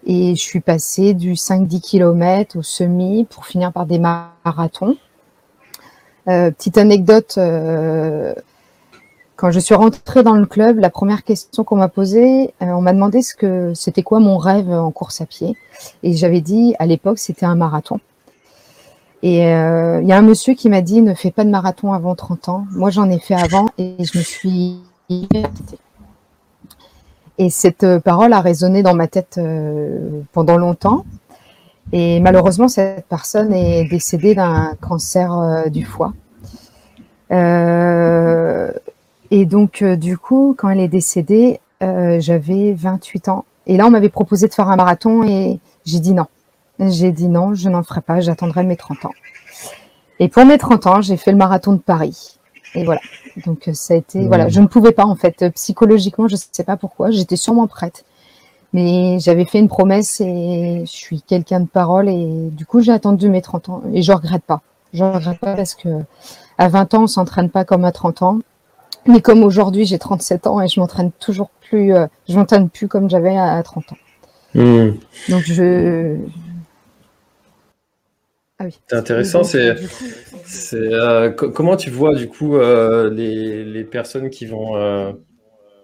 et 0.05 0.35
je 0.35 0.41
suis 0.41 0.59
passée 0.59 1.13
du 1.13 1.33
5-10 1.33 1.81
km 1.81 2.57
au 2.57 2.61
semi 2.61 3.25
pour 3.25 3.45
finir 3.45 3.71
par 3.71 3.85
des 3.85 3.99
marathons. 3.99 4.97
Euh, 6.27 6.51
petite 6.51 6.77
anecdote, 6.77 7.39
quand 9.35 9.51
je 9.51 9.59
suis 9.59 9.75
rentrée 9.75 10.23
dans 10.23 10.35
le 10.35 10.45
club, 10.45 10.79
la 10.79 10.89
première 10.89 11.23
question 11.23 11.63
qu'on 11.63 11.77
m'a 11.77 11.89
posée, 11.89 12.53
on 12.61 12.81
m'a 12.81 12.93
demandé 12.93 13.21
ce 13.21 13.35
que 13.35 13.73
c'était 13.73 14.03
quoi 14.03 14.19
mon 14.19 14.37
rêve 14.37 14.69
en 14.69 14.91
course 14.91 15.21
à 15.21 15.25
pied 15.25 15.55
et 16.03 16.13
j'avais 16.13 16.41
dit 16.41 16.75
à 16.79 16.85
l'époque 16.85 17.17
c'était 17.17 17.45
un 17.45 17.55
marathon. 17.55 17.99
Et 19.23 19.47
euh, 19.47 20.01
il 20.01 20.07
y 20.07 20.11
a 20.11 20.17
un 20.17 20.21
monsieur 20.21 20.53
qui 20.53 20.67
m'a 20.67 20.81
dit 20.81 21.01
ne 21.01 21.13
fais 21.13 21.31
pas 21.31 21.45
de 21.45 21.49
marathon 21.49 21.93
avant 21.93 22.13
30 22.13 22.49
ans. 22.49 22.65
Moi, 22.71 22.89
j'en 22.89 23.09
ai 23.09 23.19
fait 23.19 23.35
avant 23.35 23.67
et 23.77 23.95
je 23.99 24.17
me 24.17 24.23
suis 24.23 24.79
et 27.37 27.49
cette 27.49 27.83
euh, 27.83 27.99
parole 27.99 28.33
a 28.33 28.41
résonné 28.41 28.83
dans 28.83 28.93
ma 28.93 29.07
tête 29.07 29.37
euh, 29.37 30.21
pendant 30.33 30.57
longtemps. 30.57 31.05
Et 31.93 32.19
malheureusement, 32.19 32.67
cette 32.67 33.05
personne 33.07 33.53
est 33.53 33.85
décédée 33.85 34.35
d'un 34.35 34.73
cancer 34.81 35.69
du 35.69 35.85
foie. 35.85 36.13
et 37.31 37.35
donc, 39.45 39.83
du 39.83 40.17
coup, 40.17 40.55
quand 40.57 40.69
elle 40.69 40.79
est 40.79 40.87
décédée, 40.87 41.59
j'avais 41.81 42.73
28 42.73 43.29
ans. 43.29 43.45
Et 43.67 43.77
là, 43.77 43.85
on 43.85 43.91
m'avait 43.91 44.09
proposé 44.09 44.47
de 44.47 44.53
faire 44.53 44.69
un 44.69 44.75
marathon 44.75 45.23
et 45.23 45.59
j'ai 45.85 45.99
dit 45.99 46.13
non. 46.13 46.25
J'ai 46.79 47.11
dit 47.11 47.27
non, 47.27 47.53
je 47.53 47.69
n'en 47.69 47.83
ferai 47.83 48.01
pas, 48.01 48.19
j'attendrai 48.19 48.63
mes 48.63 48.77
30 48.77 49.05
ans. 49.05 49.13
Et 50.19 50.27
pour 50.27 50.45
mes 50.45 50.57
30 50.57 50.87
ans, 50.87 51.01
j'ai 51.01 51.17
fait 51.17 51.31
le 51.31 51.37
marathon 51.37 51.73
de 51.73 51.79
Paris. 51.79 52.39
Et 52.75 52.83
voilà. 52.83 53.01
Donc 53.45 53.67
euh, 53.67 53.73
ça 53.73 53.93
a 53.93 53.97
été, 53.97 54.25
voilà, 54.27 54.47
je 54.49 54.59
ne 54.59 54.67
pouvais 54.67 54.91
pas 54.91 55.05
en 55.05 55.15
fait 55.15 55.49
psychologiquement, 55.55 56.27
je 56.27 56.35
ne 56.35 56.39
sais 56.51 56.63
pas 56.63 56.77
pourquoi, 56.77 57.11
j'étais 57.11 57.35
sûrement 57.35 57.67
prête, 57.67 58.05
mais 58.73 59.19
j'avais 59.19 59.45
fait 59.45 59.59
une 59.59 59.67
promesse 59.67 60.21
et 60.21 60.83
je 60.85 60.91
suis 60.91 61.21
quelqu'un 61.21 61.59
de 61.59 61.67
parole 61.67 62.09
et 62.09 62.49
du 62.51 62.65
coup 62.65 62.81
j'ai 62.81 62.91
attendu 62.91 63.29
mes 63.29 63.41
30 63.41 63.69
ans 63.69 63.83
et 63.93 64.01
je 64.01 64.11
regrette 64.11 64.43
pas. 64.43 64.61
Je 64.93 65.03
regrette 65.03 65.39
pas 65.39 65.55
parce 65.55 65.73
que 65.73 65.89
à 66.57 66.67
20 66.67 66.93
ans 66.93 67.03
on 67.03 67.07
s'entraîne 67.07 67.49
pas 67.49 67.65
comme 67.65 67.85
à 67.85 67.91
30 67.91 68.21
ans, 68.21 68.39
mais 69.07 69.21
comme 69.21 69.43
aujourd'hui 69.43 69.85
j'ai 69.85 69.99
37 69.99 70.47
ans 70.47 70.61
et 70.61 70.67
je 70.67 70.79
m'entraîne 70.79 71.11
toujours 71.11 71.49
plus, 71.61 71.93
euh, 71.93 72.07
je 72.29 72.37
m'entraîne 72.37 72.69
plus 72.69 72.87
comme 72.87 73.09
j'avais 73.09 73.35
à, 73.35 73.61
30 73.63 73.93
ans. 73.93 73.97
Mmh. 74.55 74.91
Donc 75.29 75.41
je 75.43 76.17
ah 78.63 78.77
c'est 78.87 78.95
intéressant, 78.95 79.43
c'est 79.43 79.75
euh, 80.75 81.31
comment 81.31 81.75
tu 81.75 81.89
vois 81.89 82.15
du 82.15 82.27
coup 82.27 82.55
euh, 82.55 83.09
les, 83.09 83.83
personnes 83.83 84.29
qui 84.29 84.45
vont 84.45 84.75
euh, 84.75 85.11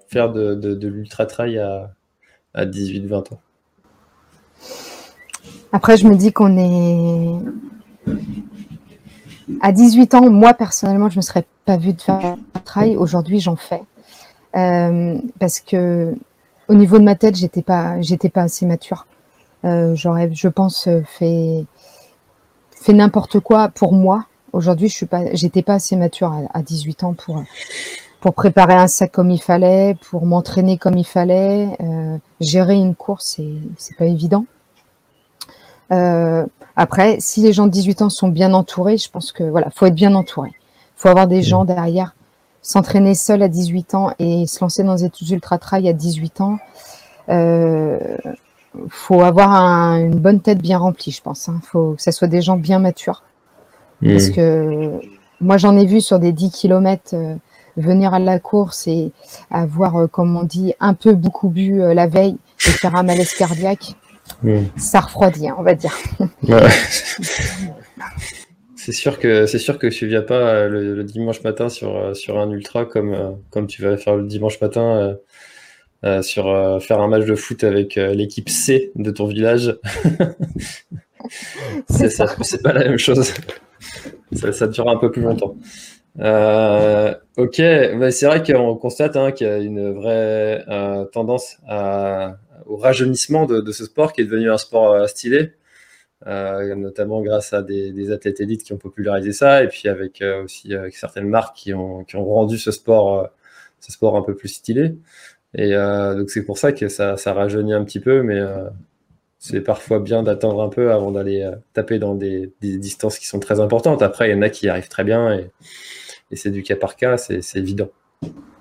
faire 0.07 0.31
de, 0.31 0.87
l'ultra 0.87 1.25
trail 1.25 1.59
à, 1.59 1.91
18-20 2.65 3.33
ans? 3.33 3.41
Après, 5.71 5.97
je 5.97 6.07
me 6.07 6.15
dis 6.15 6.33
qu'on 6.33 6.57
est 6.57 7.39
à 9.61 9.71
18 9.71 10.13
ans, 10.15 10.29
moi 10.29 10.53
personnellement, 10.53 11.09
je 11.09 11.15
ne 11.15 11.19
me 11.19 11.21
serais 11.23 11.45
pas 11.65 11.77
vue 11.77 11.93
de 11.93 12.01
faire 12.01 12.35
un 12.53 12.59
travail. 12.59 12.95
Aujourd'hui, 12.97 13.39
j'en 13.39 13.55
fais. 13.55 13.81
Euh, 14.55 15.19
parce 15.39 15.59
que 15.59 16.15
au 16.67 16.73
niveau 16.73 16.97
de 16.97 17.03
ma 17.03 17.15
tête, 17.15 17.35
j'étais 17.35 17.61
pas, 17.61 18.01
j'étais 18.01 18.29
pas 18.29 18.41
assez 18.43 18.65
mature. 18.65 19.05
Euh, 19.65 19.93
j'aurais, 19.95 20.31
je 20.33 20.47
pense, 20.47 20.87
fait, 21.05 21.65
n'importe 22.93 23.39
quoi 23.39 23.69
pour 23.69 23.93
moi. 23.93 24.25
Aujourd'hui, 24.54 24.89
je 24.89 24.95
suis 24.95 25.06
pas, 25.06 25.34
j'étais 25.34 25.62
pas 25.62 25.75
assez 25.75 25.95
mature 25.95 26.34
à, 26.54 26.62
18 26.62 27.04
ans 27.04 27.13
pour, 27.13 27.43
pour 28.19 28.34
préparer 28.34 28.73
un 28.73 28.88
sac 28.88 29.12
comme 29.12 29.30
il 29.30 29.41
fallait, 29.41 29.95
pour 30.10 30.25
m'entraîner 30.25 30.78
comme 30.78 30.97
il 30.97 31.06
fallait. 31.06 31.78
Euh, 31.82 32.17
gérer 32.41 32.75
une 32.75 32.95
course, 32.95 33.36
c'est, 33.36 33.54
c'est 33.78 33.95
pas 33.95 34.06
évident. 34.06 34.45
Euh, 35.91 36.45
après, 36.75 37.17
si 37.19 37.41
les 37.41 37.54
gens 37.54 37.65
de 37.65 37.71
18 37.71 38.04
ans 38.04 38.10
sont 38.10 38.30
bien 38.30 38.54
entourés, 38.54 38.97
je 38.97 39.10
pense 39.10 39.32
que 39.32 39.43
voilà, 39.43 39.69
faut 39.71 39.86
être 39.86 39.95
bien 39.95 40.15
entouré. 40.15 40.52
Faut 40.95 41.10
avoir 41.10 41.28
des 41.28 41.43
gens 41.43 41.65
derrière. 41.65 42.15
S'entraîner 42.62 43.15
seul 43.15 43.41
à 43.41 43.47
18 43.47 43.95
ans 43.95 44.12
et 44.19 44.45
se 44.45 44.60
lancer 44.62 44.84
dans 44.84 44.95
des 44.95 45.06
études 45.06 45.30
ultra 45.30 45.58
trail 45.58 45.88
à 45.88 45.93
18 45.93 46.41
ans, 46.41 46.58
euh, 47.30 47.97
faut 48.89 49.21
avoir 49.21 49.51
une 49.97 50.19
bonne 50.19 50.41
tête 50.41 50.62
bien 50.62 50.77
remplie, 50.77 51.12
je 51.12 51.21
pense. 51.21 51.49
Hein. 51.49 51.60
Faut 51.63 51.93
que 51.93 52.01
ce 52.01 52.12
soit 52.12 52.27
des 52.27 52.41
gens 52.41 52.58
bien 52.58 52.79
matures. 52.79 53.23
Parce 54.01 54.29
que 54.29 55.01
moi, 55.41 55.58
j'en 55.58 55.77
ai 55.77 55.86
vu 55.86 56.01
sur 56.01 56.19
des 56.19 56.32
10 56.32 56.51
km 56.51 57.12
euh, 57.13 57.36
venir 57.77 58.13
à 58.13 58.19
la 58.19 58.39
course 58.39 58.88
et 58.88 59.12
avoir, 59.51 59.97
euh, 59.97 60.08
comme 60.08 60.36
on 60.36 60.43
dit, 60.43 60.73
un 60.79 60.93
peu 60.93 61.13
beaucoup 61.13 61.49
bu 61.49 61.82
euh, 61.82 61.93
la 61.93 62.08
veille 62.08 62.38
et 62.65 62.71
faire 62.71 62.95
un 62.95 63.03
malaise 63.03 63.34
cardiaque. 63.34 63.93
Ça 64.77 64.99
refroidit, 65.01 65.49
hein, 65.49 65.55
on 65.58 65.63
va 65.63 65.73
dire. 65.73 65.93
c'est 68.75 68.91
sûr 68.91 69.17
que 69.19 69.47
c'est 69.47 69.58
sûr 69.58 69.79
que 69.79 69.88
tu 69.88 70.05
viens 70.08 70.21
pas 70.21 70.67
le, 70.67 71.03
dimanche 71.03 71.41
matin 71.43 71.67
sur, 71.67 72.15
sur 72.15 72.38
un 72.38 72.49
ultra 72.51 72.86
comme, 72.86 73.38
comme 73.49 73.65
tu 73.65 73.82
vas 73.82 73.97
faire 73.97 74.15
le 74.15 74.27
dimanche 74.27 74.62
matin 74.62 75.17
sur 76.21 76.81
faire 76.81 76.99
un 76.99 77.07
match 77.07 77.25
de 77.25 77.35
foot 77.35 77.63
avec 77.63 77.95
l'équipe 77.95 78.49
C 78.49 78.91
de 78.95 79.12
ton 79.12 79.27
village. 79.27 79.77
c'est 81.89 82.09
ça, 82.09 82.27
c'est 82.41 82.62
pas 82.63 82.73
la 82.73 82.85
même 82.85 82.97
chose 82.97 83.33
ça, 84.33 84.51
ça 84.51 84.67
dure 84.67 84.89
un 84.89 84.97
peu 84.97 85.12
plus 85.12 85.21
longtemps. 85.21 85.55
Euh, 86.19 87.13
ok, 87.38 87.62
bah, 87.97 88.12
c'est 88.12 88.25
vrai 88.25 88.43
qu'on 88.43 88.75
constate 88.75 89.15
hein, 89.15 89.31
qu'il 89.31 89.47
y 89.47 89.49
a 89.49 89.57
une 89.57 89.93
vraie 89.93 90.65
euh, 90.67 91.05
tendance 91.05 91.57
à, 91.67 92.38
au 92.65 92.77
rajeunissement 92.77 93.45
de, 93.45 93.62
de, 93.62 93.71
ce 93.71 93.85
sport 93.85 94.13
qui 94.13 94.21
est 94.21 94.25
devenu 94.25 94.51
un 94.51 94.57
sport 94.57 94.93
euh, 94.93 95.07
stylé, 95.07 95.53
euh, 96.27 96.75
notamment 96.75 97.21
grâce 97.21 97.53
à 97.53 97.62
des, 97.62 97.91
des, 97.91 98.12
athlètes 98.12 98.41
élites 98.41 98.63
qui 98.63 98.73
ont 98.73 98.77
popularisé 98.77 99.31
ça, 99.31 99.63
et 99.63 99.67
puis 99.67 99.88
avec 99.88 100.21
euh, 100.21 100.43
aussi 100.43 100.73
avec 100.73 100.95
certaines 100.95 101.27
marques 101.27 101.55
qui 101.55 101.73
ont, 101.73 102.03
qui 102.03 102.15
ont 102.17 102.25
rendu 102.25 102.57
ce 102.57 102.71
sport, 102.71 103.29
ce 103.79 103.91
sport 103.91 104.17
un 104.17 104.21
peu 104.21 104.35
plus 104.35 104.49
stylé. 104.49 104.95
Et 105.55 105.73
donc 105.73 106.29
c'est 106.29 106.43
pour 106.43 106.57
ça 106.57 106.71
que 106.71 106.89
ça, 106.89 107.17
ça 107.17 107.33
rajeunit 107.33 107.73
un 107.73 107.83
petit 107.83 107.99
peu, 107.99 108.21
mais 108.21 108.39
c'est 109.39 109.62
parfois 109.62 109.99
bien 109.99 110.21
d'attendre 110.21 110.62
un 110.62 110.67
peu 110.67 110.91
avant 110.91 111.12
d'aller 111.12 111.41
euh, 111.41 111.55
taper 111.73 111.97
dans 111.97 112.13
des, 112.13 112.51
distances 112.62 113.17
qui 113.17 113.25
sont 113.25 113.39
très 113.39 113.62
importantes. 113.62 114.01
Après, 114.01 114.29
il 114.29 114.33
y 114.33 114.35
en 114.35 114.41
a 114.41 114.49
qui 114.49 114.65
y 114.65 114.69
arrivent 114.69 114.89
très 114.89 115.05
bien 115.05 115.33
et, 115.33 115.49
c'est 116.33 116.51
du 116.51 116.62
cas 116.62 116.75
par 116.75 116.95
cas, 116.95 117.17
c'est 117.17 117.41
évident. 117.55 117.88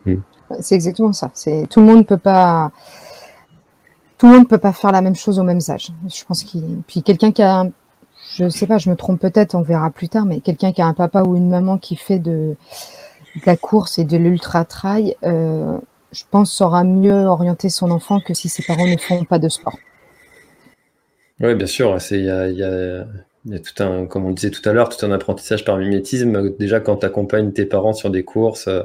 Hmm. 0.06 0.20
C'est 0.60 0.74
exactement 0.74 1.12
ça. 1.12 1.30
C'est 1.34 1.66
tout 1.68 1.80
le 1.80 1.86
monde 1.86 2.06
peut 2.06 2.16
pas, 2.16 2.72
tout 4.16 4.26
le 4.26 4.38
monde 4.38 4.48
peut 4.48 4.56
pas 4.56 4.72
faire 4.72 4.90
la 4.90 5.02
même 5.02 5.14
chose 5.14 5.38
au 5.38 5.42
même 5.42 5.58
âge. 5.68 5.92
Je 6.08 6.24
pense 6.24 6.44
qu'il, 6.44 6.80
puis 6.86 7.02
quelqu'un 7.02 7.30
qui 7.30 7.42
a, 7.42 7.66
je 8.36 8.48
sais 8.48 8.66
pas, 8.66 8.78
je 8.78 8.88
me 8.88 8.96
trompe 8.96 9.20
peut-être, 9.20 9.54
on 9.54 9.60
verra 9.60 9.90
plus 9.90 10.08
tard, 10.08 10.24
mais 10.24 10.40
quelqu'un 10.40 10.72
qui 10.72 10.80
a 10.80 10.86
un 10.86 10.94
papa 10.94 11.24
ou 11.24 11.36
une 11.36 11.50
maman 11.50 11.76
qui 11.76 11.94
fait 11.94 12.18
de, 12.18 12.56
la 13.44 13.58
course 13.58 13.98
et 13.98 14.04
de 14.04 14.16
l'ultra 14.16 14.64
trail, 14.64 15.14
euh, 15.24 15.76
je 16.12 16.24
pense 16.30 16.52
saura 16.52 16.84
mieux 16.84 17.24
orienter 17.24 17.68
son 17.68 17.90
enfant 17.90 18.20
que 18.20 18.34
si 18.34 18.48
ses 18.48 18.62
parents 18.62 18.86
ne 18.86 18.96
font 18.96 19.24
pas 19.24 19.38
de 19.38 19.48
sport. 19.48 19.78
Oui, 21.40 21.54
bien 21.54 21.66
sûr. 21.66 21.96
Il 22.10 22.24
y 22.24 22.30
a, 22.30 22.48
y, 22.48 22.62
a, 22.62 23.06
y 23.46 23.54
a, 23.54 23.58
tout 23.60 23.82
un, 23.82 24.06
comme 24.06 24.24
on 24.24 24.28
le 24.28 24.34
disait 24.34 24.50
tout 24.50 24.66
à 24.68 24.72
l'heure, 24.72 24.88
tout 24.88 25.04
un 25.04 25.12
apprentissage 25.12 25.64
par 25.64 25.76
mimétisme. 25.76 26.56
Déjà, 26.56 26.80
quand 26.80 26.96
tu 26.96 27.06
accompagnes 27.06 27.52
tes 27.52 27.66
parents 27.66 27.92
sur 27.92 28.10
des 28.10 28.24
courses, 28.24 28.68
euh, 28.68 28.82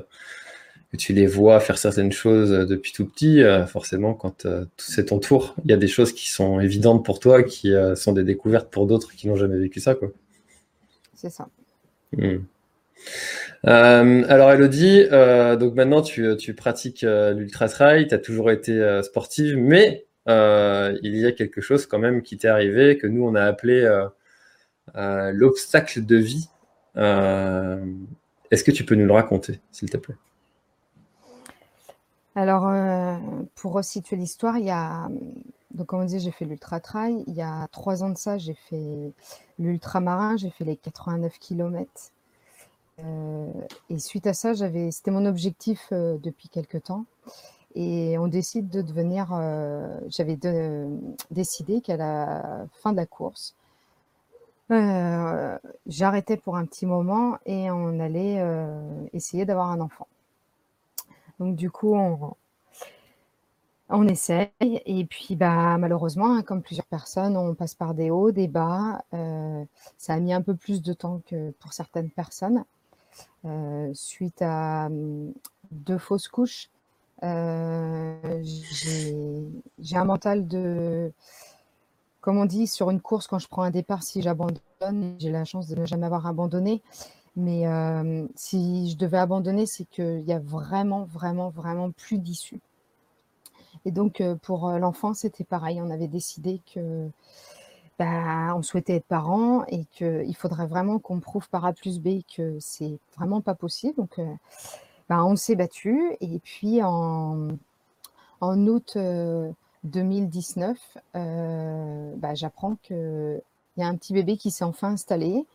que 0.92 0.98
tu 0.98 1.14
les 1.14 1.26
vois 1.26 1.60
faire 1.60 1.80
certaines 1.80 2.12
choses 2.12 2.52
euh, 2.52 2.66
depuis 2.66 2.92
tout 2.92 3.06
petit, 3.06 3.42
euh, 3.42 3.66
forcément, 3.66 4.14
quand 4.14 4.46
c'est 4.78 5.06
ton 5.06 5.18
tour, 5.20 5.56
il 5.66 5.72
y 5.72 5.74
a 5.74 5.78
des 5.78 5.88
choses 5.88 6.14
qui 6.14 6.30
sont 6.30 6.60
évidentes 6.60 7.04
pour 7.04 7.20
toi, 7.20 7.42
qui 7.42 7.74
sont 7.96 8.14
des 8.14 8.24
découvertes 8.24 8.70
pour 8.70 8.86
d'autres 8.86 9.14
qui 9.14 9.28
n'ont 9.28 9.36
jamais 9.36 9.58
vécu 9.58 9.80
ça. 9.80 9.96
C'est 11.16 11.32
ça. 11.32 11.48
Hmm. 13.64 14.26
alors 14.28 14.52
Elodie, 14.52 15.06
donc 15.60 15.76
maintenant 15.76 16.02
tu, 16.02 16.54
pratiques 16.56 17.02
l'ultra 17.04 17.68
trail, 17.70 18.08
tu 18.08 18.14
as 18.16 18.20
toujours 18.20 18.52
été 18.52 19.02
sportive, 19.04 19.58
mais 19.58 20.06
euh, 20.30 20.98
il 21.02 21.16
y 21.18 21.26
a 21.26 21.32
quelque 21.32 21.62
chose 21.62 21.86
quand 21.86 22.00
même 22.00 22.22
qui 22.22 22.38
t'est 22.38 22.48
arrivé 22.48 22.98
que 22.98 23.08
nous 23.08 23.26
on 23.26 23.36
a 23.36 23.44
appelé 23.44 23.82
euh, 23.82 24.08
euh, 24.96 25.32
l'obstacle 25.34 26.06
de 26.06 26.16
vie. 26.16 26.50
Est-ce 26.96 28.64
que 28.64 28.72
tu 28.72 28.86
peux 28.86 28.96
nous 28.96 29.06
le 29.06 29.14
raconter, 29.14 29.60
s'il 29.72 29.90
te 29.90 29.98
plaît? 29.98 30.16
Alors, 32.36 32.72
pour 33.56 33.74
resituer 33.74 34.16
l'histoire, 34.16 34.58
il 34.58 34.66
y 34.66 34.72
a, 34.72 35.10
comme 35.88 36.02
on 36.02 36.06
dit, 36.06 36.20
j'ai 36.20 36.32
fait 36.32 36.46
l'ultra 36.46 36.80
trail. 36.80 37.24
Il 37.28 37.34
y 37.34 37.42
a 37.42 37.68
trois 37.72 38.04
ans 38.04 38.10
de 38.10 38.18
ça, 38.18 38.38
j'ai 38.38 38.54
fait 38.54 39.12
l'ultramarin, 39.58 40.38
j'ai 40.38 40.52
fait 40.52 40.66
les 40.66 40.78
89 40.78 41.40
km. 41.40 41.90
Et 43.90 44.00
suite 44.00 44.28
à 44.28 44.34
ça, 44.34 44.54
c'était 44.56 45.12
mon 45.12 45.26
objectif 45.26 45.92
depuis 45.92 46.50
quelques 46.50 46.84
temps. 46.84 47.06
Et 47.76 48.18
on 48.18 48.28
décide 48.28 48.70
de 48.70 48.82
devenir. 48.82 49.30
Euh, 49.34 50.00
j'avais 50.08 50.38
décidé 51.32 51.82
qu'à 51.82 51.98
la 51.98 52.68
fin 52.72 52.92
de 52.92 52.98
la 52.98 53.06
course, 53.06 53.56
euh, 54.72 55.58
j'arrêtais 55.88 56.38
pour 56.38 56.56
un 56.56 56.66
petit 56.66 56.86
moment 56.86 57.38
et 57.46 57.70
on 57.72 58.00
allait 58.00 58.40
euh, 58.40 59.06
essayer 59.14 59.46
d'avoir 59.46 59.70
un 59.72 59.82
enfant. 59.82 60.08
Donc 61.40 61.56
du 61.56 61.72
coup, 61.72 61.96
on, 61.96 62.36
on 63.90 64.08
essaye 64.08 64.50
et 64.62 65.06
puis 65.06 65.36
bah 65.36 65.78
malheureusement, 65.80 66.36
hein, 66.36 66.44
comme 66.44 66.62
plusieurs 66.62 66.86
personnes, 66.86 67.36
on 67.38 67.56
passe 67.56 67.74
par 67.76 67.96
des 67.96 68.12
hauts, 68.12 68.32
des 68.32 68.48
bas. 68.48 69.04
ça 69.98 70.14
a 70.14 70.20
mis 70.20 70.34
un 70.34 70.42
peu 70.42 70.56
plus 70.56 70.82
de 70.84 70.94
temps 70.94 71.22
que 71.28 71.52
pour 71.60 71.74
certaines 71.74 72.12
personnes. 72.12 72.64
Suite 73.94 74.42
à 74.42 74.88
hum, 74.88 75.34
deux 75.72 75.98
fausses 75.98 76.28
couches, 76.28 76.70
euh, 77.24 78.44
j'ai 78.44 79.96
un 79.96 80.06
mental 80.06 80.48
de, 80.48 81.12
comme 82.22 82.38
on 82.38 82.46
dit, 82.46 82.68
sur 82.68 82.90
une 82.90 83.02
course, 83.02 83.28
quand 83.28 83.40
je 83.40 83.48
prends 83.48 83.64
un 83.64 83.72
départ, 83.72 84.04
si 84.04 84.22
j'abandonne, 84.22 85.16
j'ai 85.20 85.32
la 85.32 85.46
chance 85.46 85.68
de 85.68 85.76
ne 85.76 85.86
jamais 85.86 86.06
avoir 86.06 86.28
abandonné. 86.28 86.82
Mais 87.36 87.68
euh, 87.68 88.28
si 88.36 88.92
je 88.92 88.98
devais 88.98 89.18
abandonner, 89.18 89.66
c'est 89.66 89.86
qu'il 89.86 90.22
y 90.22 90.34
a 90.34 90.40
vraiment, 90.40 91.06
vraiment, 91.06 91.50
vraiment 91.50 91.92
plus 91.92 92.20
d'issue. 92.20 92.62
Et 93.86 93.92
donc, 93.92 94.22
euh, 94.22 94.36
pour 94.36 94.70
l'enfant, 94.72 95.14
c'était 95.14 95.44
pareil. 95.44 95.82
On 95.82 95.90
avait 95.90 96.08
décidé 96.08 96.62
que 96.74 97.10
bah, 98.00 98.56
on 98.56 98.62
souhaitait 98.62 98.96
être 98.96 99.06
parents 99.06 99.66
et 99.68 99.86
qu'il 99.92 100.36
faudrait 100.36 100.68
vraiment 100.68 101.00
qu'on 101.00 101.20
prouve 101.20 101.50
par 101.50 101.66
A 101.66 101.74
plus 101.74 102.00
B 102.00 102.22
que 102.36 102.58
c'est 102.60 102.98
vraiment 103.16 103.42
pas 103.42 103.54
possible. 103.56 103.96
Donc, 103.96 104.20
ben, 105.10 105.24
on 105.24 105.36
s'est 105.36 105.56
battu 105.56 106.16
et 106.22 106.40
puis 106.40 106.82
en, 106.82 107.50
août 108.42 108.98
2019, 109.84 110.78
euh, 111.16 111.20
euh, 111.20 112.14
bah, 112.18 112.36
j'apprends 112.36 112.76
qu'il 112.82 113.42
y 113.78 113.84
a 113.84 113.88
un 113.88 113.96
petit 113.96 114.14
bébé 114.14 114.38
qui 114.38 114.52
s'est 114.52 114.64
enfin 114.64 114.94
installé. 114.94 115.46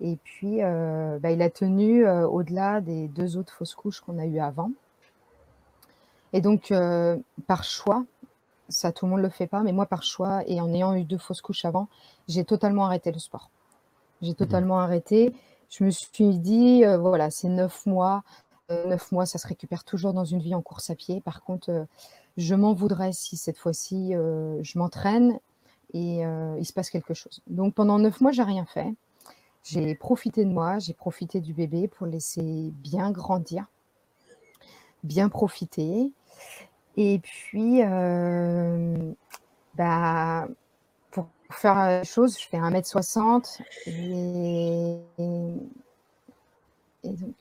Et 0.00 0.16
puis, 0.16 0.62
euh, 0.62 1.18
bah, 1.20 1.30
il 1.30 1.42
a 1.42 1.50
tenu 1.50 2.08
au-delà 2.08 2.80
des 2.80 3.08
deux 3.08 3.36
autres 3.36 3.52
fausses 3.52 3.74
couches 3.74 4.00
qu'on 4.00 4.18
a 4.18 4.26
eues 4.26 4.40
avant. 4.40 4.70
Et 6.32 6.40
donc, 6.40 6.72
par 7.46 7.64
choix, 7.64 8.04
ça 8.68 8.92
tout 8.92 9.06
le 9.06 9.10
monde 9.10 9.20
ne 9.20 9.24
le 9.24 9.30
fait 9.30 9.46
pas, 9.46 9.62
mais 9.62 9.72
moi 9.72 9.86
par 9.86 10.02
choix, 10.02 10.42
et 10.46 10.60
en 10.60 10.72
ayant 10.72 10.94
eu 10.94 11.04
deux 11.04 11.18
fausses 11.18 11.40
couches 11.40 11.64
avant, 11.64 11.88
j'ai 12.28 12.44
totalement 12.44 12.84
arrêté 12.84 13.12
le 13.12 13.18
sport. 13.18 13.50
J'ai 14.20 14.32
mmh 14.32 14.34
totalement 14.34 14.80
arrêté. 14.80 15.32
Je 15.70 15.84
me 15.84 15.90
suis 15.90 16.38
dit, 16.38 16.84
voilà, 16.98 17.30
c'est 17.30 17.48
neuf 17.48 17.86
mois, 17.86 18.24
neuf 18.70 19.12
mois, 19.12 19.26
ça 19.26 19.38
se 19.38 19.46
récupère 19.46 19.84
toujours 19.84 20.12
dans 20.12 20.24
une 20.24 20.40
vie 20.40 20.54
en 20.54 20.62
course 20.62 20.90
à 20.90 20.94
pied. 20.94 21.20
Par 21.20 21.42
contre, 21.42 21.70
euh, 21.70 21.84
je 22.36 22.54
m'en 22.54 22.74
voudrais 22.74 23.12
si 23.12 23.36
cette 23.36 23.58
fois-ci 23.58 24.14
euh, 24.14 24.62
je 24.62 24.78
m'entraîne 24.78 25.38
et 25.94 26.24
euh, 26.24 26.56
il 26.58 26.66
se 26.66 26.72
passe 26.72 26.90
quelque 26.90 27.14
chose. 27.14 27.40
Donc 27.46 27.74
pendant 27.74 27.98
neuf 27.98 28.20
mois, 28.20 28.32
j'ai 28.32 28.42
rien 28.42 28.66
fait. 28.66 28.94
J'ai 29.64 29.94
profité 29.94 30.44
de 30.44 30.50
moi, 30.50 30.78
j'ai 30.78 30.94
profité 30.94 31.40
du 31.40 31.52
bébé 31.52 31.88
pour 31.88 32.06
laisser 32.06 32.70
bien 32.74 33.10
grandir, 33.10 33.66
bien 35.02 35.28
profiter. 35.28 36.12
Et 36.96 37.18
puis, 37.20 37.80
bah, 39.78 40.48
pour 41.12 41.28
faire 41.50 41.74
la 41.74 42.04
chose, 42.04 42.38
je 42.38 42.48
fais 42.48 42.58
1m60 42.58 43.60
et, 43.86 44.98
donc, 47.04 47.34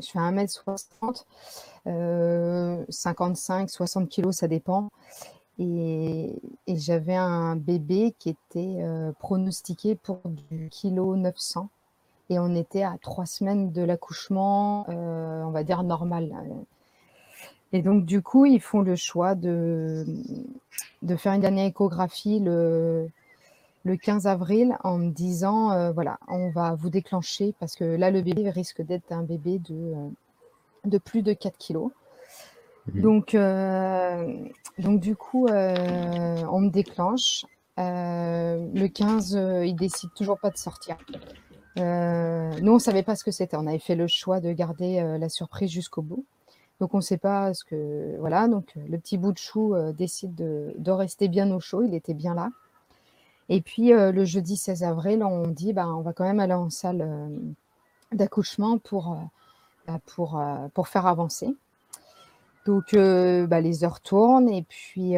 je 0.00 0.10
fais 0.10 0.18
1m60, 0.18 1.24
euh, 1.86 2.84
55, 2.90 3.70
60 3.70 4.10
kg, 4.10 4.30
ça 4.32 4.46
dépend. 4.48 4.90
Et, 5.58 6.38
j'avais 6.68 7.16
un 7.16 7.56
bébé 7.56 8.14
qui 8.18 8.28
était 8.28 8.78
pronostiqué 9.18 9.94
pour 9.94 10.20
du 10.24 10.68
kilo 10.70 11.16
900. 11.16 11.70
Et 12.28 12.38
on 12.38 12.54
était 12.54 12.82
à 12.82 12.96
trois 13.00 13.24
semaines 13.24 13.72
de 13.72 13.82
l'accouchement, 13.82 14.86
on 14.88 15.50
va 15.50 15.64
dire 15.64 15.82
normal. 15.82 16.34
Et 17.72 17.82
donc, 17.82 18.04
du 18.04 18.22
coup, 18.22 18.46
ils 18.46 18.60
font 18.60 18.80
le 18.80 18.96
choix 18.96 19.34
de, 19.34 20.04
de 21.02 21.16
faire 21.16 21.32
une 21.32 21.40
dernière 21.40 21.66
échographie 21.66 22.38
le, 22.40 23.08
le 23.84 23.96
15 23.96 24.26
avril 24.26 24.76
en 24.84 24.98
me 24.98 25.10
disant 25.10 25.72
euh, 25.72 25.92
voilà, 25.92 26.18
on 26.28 26.50
va 26.50 26.74
vous 26.74 26.90
déclencher 26.90 27.54
parce 27.58 27.74
que 27.74 27.84
là, 27.84 28.10
le 28.10 28.22
bébé 28.22 28.50
risque 28.50 28.82
d'être 28.82 29.12
un 29.12 29.22
bébé 29.22 29.58
de, 29.58 29.74
euh, 29.74 30.08
de 30.84 30.98
plus 30.98 31.22
de 31.22 31.32
4 31.32 31.56
kilos. 31.58 31.90
Mhm. 32.92 33.02
Donc, 33.02 33.34
euh, 33.34 34.48
donc, 34.78 35.00
du 35.00 35.16
coup, 35.16 35.46
euh, 35.46 36.42
on 36.50 36.60
me 36.60 36.70
déclenche. 36.70 37.44
Le 37.78 38.86
15, 38.86 39.36
euh, 39.36 39.66
il 39.66 39.76
décide 39.76 40.10
toujours 40.14 40.38
pas 40.38 40.50
de 40.50 40.56
sortir. 40.56 40.96
Nous, 41.76 41.82
on 41.82 42.74
ne 42.74 42.78
savait 42.78 43.02
pas 43.02 43.16
ce 43.16 43.24
que 43.24 43.30
c'était. 43.30 43.56
On 43.56 43.66
avait 43.66 43.78
fait 43.78 43.96
le 43.96 44.06
choix 44.06 44.40
de 44.40 44.50
garder 44.52 45.18
la 45.18 45.28
surprise 45.28 45.70
jusqu'au 45.70 46.00
bout. 46.00 46.24
Donc, 46.80 46.92
on 46.92 46.98
ne 46.98 47.02
sait 47.02 47.16
pas 47.16 47.54
ce 47.54 47.64
que. 47.64 48.16
Voilà, 48.18 48.48
donc 48.48 48.74
euh, 48.76 48.80
le 48.88 48.98
petit 48.98 49.16
bout 49.16 49.32
de 49.32 49.38
chou 49.38 49.74
euh, 49.74 49.92
décide 49.92 50.34
de, 50.34 50.90
rester 50.90 51.28
bien 51.28 51.50
au 51.50 51.60
chaud. 51.60 51.82
Il 51.82 51.94
était 51.94 52.14
bien 52.14 52.34
là. 52.34 52.50
Et 53.48 53.60
puis, 53.60 53.92
euh, 53.92 54.12
le 54.12 54.24
jeudi 54.24 54.56
16 54.56 54.82
avril, 54.82 55.22
on 55.22 55.46
dit 55.46 55.72
bah, 55.72 55.88
on 55.88 56.02
va 56.02 56.12
quand 56.12 56.24
même 56.24 56.40
aller 56.40 56.54
en 56.54 56.68
salle 56.68 57.30
d'accouchement 58.12 58.78
pour, 58.78 59.16
bah, 59.86 60.00
pour, 60.04 60.88
faire 60.88 61.06
avancer. 61.06 61.54
Donc, 62.66 62.94
bah, 62.94 63.60
les 63.60 63.84
heures 63.84 64.00
tournent. 64.00 64.50
Et 64.50 64.62
puis, 64.62 65.16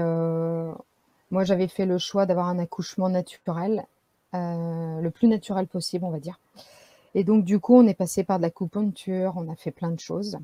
moi, 1.30 1.44
j'avais 1.44 1.68
fait 1.68 1.86
le 1.86 1.98
choix 1.98 2.26
d'avoir 2.26 2.48
un 2.48 2.58
accouchement 2.58 3.08
naturel, 3.08 3.86
le 4.32 5.08
plus 5.08 5.26
naturel 5.26 5.66
possible, 5.66 6.04
on 6.04 6.10
va 6.10 6.20
dire. 6.20 6.38
Et 7.14 7.24
donc, 7.24 7.44
du 7.44 7.58
coup, 7.58 7.74
on 7.74 7.86
est 7.86 7.94
passé 7.94 8.22
par 8.22 8.38
de 8.38 8.42
l'acupuncture, 8.42 9.32
on 9.36 9.50
a 9.50 9.56
fait 9.56 9.70
plein 9.70 9.90
de 9.90 10.00
choses. 10.00 10.38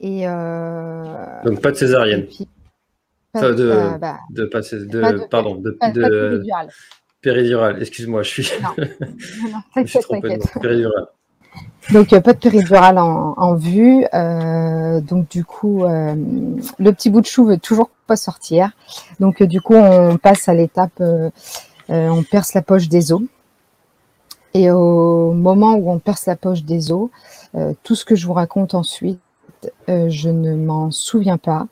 Et, 0.00 0.28
euh, 0.28 1.14
Donc 1.44 1.60
pas 1.62 1.70
de 1.70 1.76
césarienne, 1.76 2.26
puis, 2.26 2.48
Enfin, 3.34 3.48
pas, 3.48 3.52
de, 3.54 3.64
euh, 3.70 3.98
bah, 3.98 4.18
de, 4.30 4.44
pas 4.46 4.60
de, 4.60 4.64
cés- 4.64 4.86
de- 4.86 5.00
pas 5.00 5.12
de, 5.12 5.18
pardon, 5.30 5.56
de, 5.56 5.70
pas, 5.70 5.90
péridurale. 5.90 6.68
péridurale. 7.20 7.80
Excuse-moi, 7.82 8.22
je 8.22 8.28
suis, 8.28 8.50
Non, 8.62 8.68
non, 8.78 8.84
je 9.76 9.80
me 9.80 9.86
suis 9.86 9.98
t'inquiète, 9.98 10.02
trompé 10.02 10.28
de 10.28 10.34
t'inquiète. 10.34 10.54
mot. 10.56 10.60
Péridurale. 10.62 11.06
Donc, 11.92 12.12
euh, 12.12 12.20
pas 12.20 12.32
de 12.34 12.38
péridurale 12.38 12.98
en, 12.98 13.34
en 13.36 13.54
vue. 13.54 14.04
Euh, 14.12 15.00
donc, 15.00 15.28
du 15.30 15.44
coup, 15.44 15.84
le 15.84 16.90
petit 16.92 17.08
bout 17.10 17.20
de 17.22 17.26
chou 17.26 17.44
veut 17.46 17.58
toujours 17.58 17.90
pas 18.06 18.16
sortir. 18.16 18.70
Donc, 19.20 19.42
du 19.42 19.60
coup, 19.60 19.74
on 19.74 20.16
passe 20.18 20.48
à 20.48 20.54
l'étape, 20.54 21.02
on 21.88 22.22
perce 22.22 22.54
la 22.54 22.62
poche 22.62 22.88
des 22.88 23.12
os. 23.12 23.22
Et 24.54 24.70
au 24.70 25.32
moment 25.32 25.74
où 25.74 25.90
on 25.90 25.98
perce 25.98 26.26
la 26.26 26.36
poche 26.36 26.62
des 26.64 26.90
os, 26.92 27.08
tout 27.82 27.94
ce 27.94 28.04
que 28.04 28.14
je 28.14 28.26
vous 28.26 28.32
raconte 28.34 28.74
ensuite, 28.74 29.20
euh, 29.88 30.08
je 30.08 30.28
ne 30.28 30.54
m'en 30.54 30.90
souviens 30.90 31.38
pas, 31.38 31.66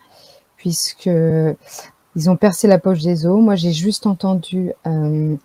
puisque 0.56 1.10
ils 2.16 2.30
ont 2.30 2.36
percé 2.36 2.66
la 2.68 2.78
poche 2.78 3.02
des 3.02 3.26
os. 3.26 3.40
Moi, 3.40 3.54
j'ai 3.54 3.72
juste 3.72 4.06
entendu, 4.06 4.72
euh, 4.86 5.36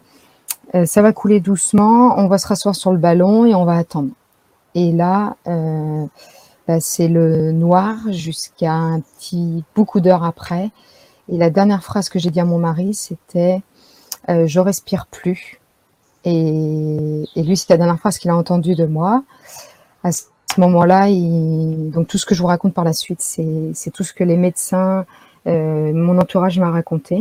euh, 0.75 0.86
ça 0.86 1.02
va 1.02 1.13
couler 1.13 1.39
doucement, 1.39 2.17
on 2.17 2.28
va 2.28 2.38
se 2.38 2.47
rasseoir 2.47 2.75
sur 2.75 2.91
le 2.91 2.97
ballon 2.97 3.45
et 3.45 3.56
on 3.56 3.65
va 3.65 3.78
attendre. 3.78 4.12
Et 4.75 4.91
là, 4.91 5.36
bah, 6.67 6.80
c'est 6.80 7.08
le 7.08 7.52
noir 7.52 7.97
jusqu'à 8.12 8.73
un 8.73 8.99
petit 8.99 9.63
beaucoup 9.75 9.99
d'heures 9.99 10.23
après. 10.23 10.69
Et 11.28 11.38
la 11.38 11.49
dernière 11.49 11.84
phrase 11.84 12.10
que 12.10 12.19
j'ai 12.19 12.30
dit 12.30 12.39
à 12.39 12.45
mon 12.45 12.60
mari, 12.60 12.93
c'était 12.93 13.62
Je 14.28 14.60
respire 14.60 15.08
plus. 15.08 15.60
Et, 16.25 17.25
lui, 17.36 17.58
c'est 17.58 17.69
la 17.69 17.78
dernière 17.78 17.99
phrase 17.99 18.19
qu'il 18.19 18.30
a 18.30 18.36
entendue 18.36 18.75
de 18.75 18.86
moi. 18.86 19.23
Moment-là, 20.57 21.09
il... 21.09 21.91
donc 21.91 22.07
tout 22.07 22.17
ce 22.17 22.25
que 22.25 22.35
je 22.35 22.41
vous 22.41 22.47
raconte 22.47 22.73
par 22.73 22.83
la 22.83 22.93
suite, 22.93 23.21
c'est 23.21 23.91
tout 23.91 24.03
ce 24.03 24.13
que 24.13 24.23
les 24.23 24.38
médecins, 24.38 25.05
euh, 25.47 25.93
mon 25.93 26.17
entourage 26.17 26.59
m'a 26.59 26.71
raconté. 26.71 27.19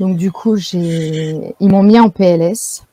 Donc 0.00 0.16
du 0.16 0.32
coup, 0.32 0.56
ils 0.72 1.54
m'ont 1.60 1.82
mis 1.82 1.98
en 2.00 2.10
PLS. 2.10 2.84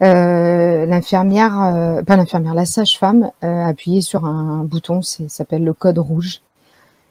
Euh, 0.00 0.86
l'infirmière, 0.86 1.60
euh, 1.60 2.02
pas 2.02 2.16
l'infirmière, 2.16 2.54
la 2.54 2.66
sage-femme 2.66 3.32
a 3.42 3.66
appuyé 3.66 4.00
sur 4.00 4.26
un 4.26 4.62
bouton, 4.62 5.02
ça 5.02 5.24
s'appelle 5.28 5.64
le 5.64 5.72
code 5.72 5.98
rouge. 5.98 6.40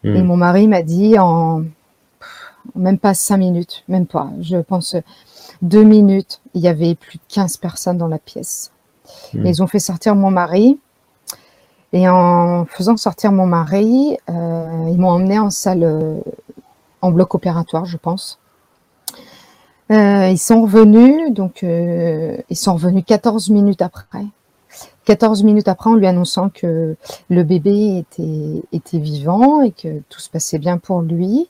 Hmm. 0.06 0.15
Et 0.15 0.21
mon 0.21 0.38
mari 0.38 0.69
m'a 0.69 0.84
dit 0.84 1.19
en 1.19 1.63
même 2.76 2.97
pas 2.97 3.13
cinq 3.13 3.38
minutes, 3.38 3.84
même 3.89 4.06
pas, 4.06 4.30
je 4.41 4.58
pense 4.58 4.95
deux 5.62 5.84
minutes, 5.84 6.41
il 6.54 6.62
y 6.62 6.67
avait 6.67 6.95
plus 6.95 7.17
de 7.17 7.23
15 7.30 7.58
personnes 7.58 7.97
dans 7.97 8.08
la 8.08 8.19
pièce. 8.19 8.71
Hmm. 9.34 9.46
Ils 9.46 9.63
ont 9.63 9.67
fait 9.67 9.80
sortir 9.80 10.15
mon 10.15 10.32
mari. 10.32 10.80
Et 11.93 12.08
en 12.10 12.65
faisant 12.65 12.98
sortir 12.98 13.32
mon 13.32 13.46
mari, 13.46 14.17
euh, 14.30 14.89
ils 14.89 14.98
m'ont 14.98 15.10
emmené 15.10 15.39
en 15.39 15.50
salle, 15.50 15.84
euh, 15.84 16.20
en 17.02 17.12
bloc 17.12 17.34
opératoire, 17.34 17.86
je 17.86 17.98
pense. 17.98 18.39
Euh, 19.89 20.28
ils 20.28 20.38
sont 20.38 20.63
revenus, 20.63 21.32
donc 21.32 21.63
ils 21.63 22.56
sont 22.58 22.74
revenus 22.74 23.06
14 23.06 23.50
minutes 23.52 23.82
après. 23.82 24.26
14 25.06 25.43
minutes 25.43 25.70
après, 25.70 25.89
en 25.89 25.96
lui 25.96 26.08
annonçant 26.08 26.50
que 26.50 26.98
le 27.30 27.43
bébé 27.43 28.00
était, 28.00 28.63
était 28.74 29.00
vivant 29.00 29.62
et 29.62 29.72
que 29.72 30.02
tout 30.10 30.20
se 30.20 30.30
passait 30.30 30.60
bien 30.60 30.78
pour 30.78 31.02
lui. 31.02 31.48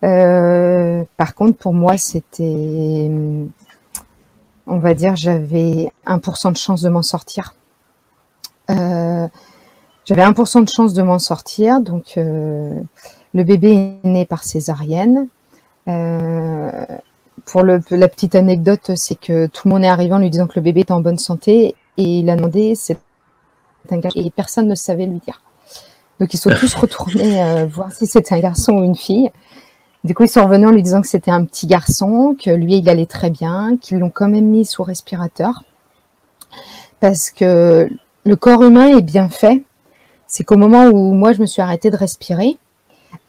Par 0.00 1.34
contre, 1.34 1.58
pour 1.58 1.74
moi, 1.74 1.98
c'était, 1.98 3.10
on 4.70 4.78
va 4.78 4.94
dire, 4.94 5.16
j'avais 5.16 5.92
1% 6.06 6.52
de 6.52 6.56
chance 6.56 6.80
de 6.80 6.88
m'en 6.88 7.02
sortir. 7.02 7.54
Euh, 8.70 9.26
j'avais 10.04 10.22
1% 10.22 10.64
de 10.64 10.68
chance 10.68 10.94
de 10.94 11.02
m'en 11.02 11.18
sortir, 11.18 11.80
donc 11.80 12.14
euh, 12.16 12.80
le 13.34 13.44
bébé 13.44 13.98
est 14.04 14.06
né 14.06 14.24
par 14.24 14.44
césarienne. 14.44 15.26
Euh, 15.88 16.86
pour 17.46 17.64
la 17.64 18.08
petite 18.08 18.36
anecdote, 18.36 18.92
c'est 18.94 19.18
que 19.18 19.46
tout 19.46 19.66
le 19.66 19.74
monde 19.74 19.82
est 19.82 19.88
arrivé 19.88 20.14
en 20.14 20.18
lui 20.18 20.30
disant 20.30 20.46
que 20.46 20.54
le 20.54 20.62
bébé 20.62 20.82
était 20.82 20.92
en 20.92 21.00
bonne 21.00 21.18
santé 21.18 21.74
et 21.96 22.02
il 22.18 22.30
a 22.30 22.36
demandé 22.36 22.74
c'est 22.76 22.96
un 23.90 23.98
garçon 23.98 24.20
et 24.20 24.30
personne 24.30 24.68
ne 24.68 24.76
savait 24.76 25.06
lui 25.06 25.18
dire. 25.18 25.42
Donc 26.20 26.32
ils 26.32 26.36
sont 26.36 26.50
tous 26.50 26.74
retournés 26.74 27.64
voir 27.66 27.92
si 27.92 28.06
c'était 28.06 28.34
un 28.34 28.40
garçon 28.40 28.74
ou 28.74 28.84
une 28.84 28.94
fille. 28.94 29.32
Du 30.04 30.14
coup, 30.14 30.24
ils 30.24 30.28
sont 30.28 30.44
revenus 30.44 30.68
en 30.68 30.72
lui 30.72 30.82
disant 30.82 31.02
que 31.02 31.08
c'était 31.08 31.30
un 31.30 31.44
petit 31.44 31.66
garçon, 31.66 32.34
que 32.42 32.50
lui, 32.50 32.78
il 32.78 32.88
allait 32.88 33.06
très 33.06 33.30
bien, 33.30 33.76
qu'ils 33.80 33.98
l'ont 33.98 34.10
quand 34.10 34.28
même 34.28 34.46
mis 34.46 34.64
sous 34.64 34.82
respirateur. 34.82 35.62
Parce 37.00 37.30
que 37.30 37.88
le 38.24 38.36
corps 38.36 38.62
humain 38.62 38.96
est 38.96 39.02
bien 39.02 39.28
fait. 39.28 39.62
C'est 40.26 40.44
qu'au 40.44 40.56
moment 40.56 40.84
où 40.86 41.12
moi, 41.12 41.32
je 41.32 41.40
me 41.40 41.46
suis 41.46 41.60
arrêtée 41.60 41.90
de 41.90 41.96
respirer, 41.96 42.56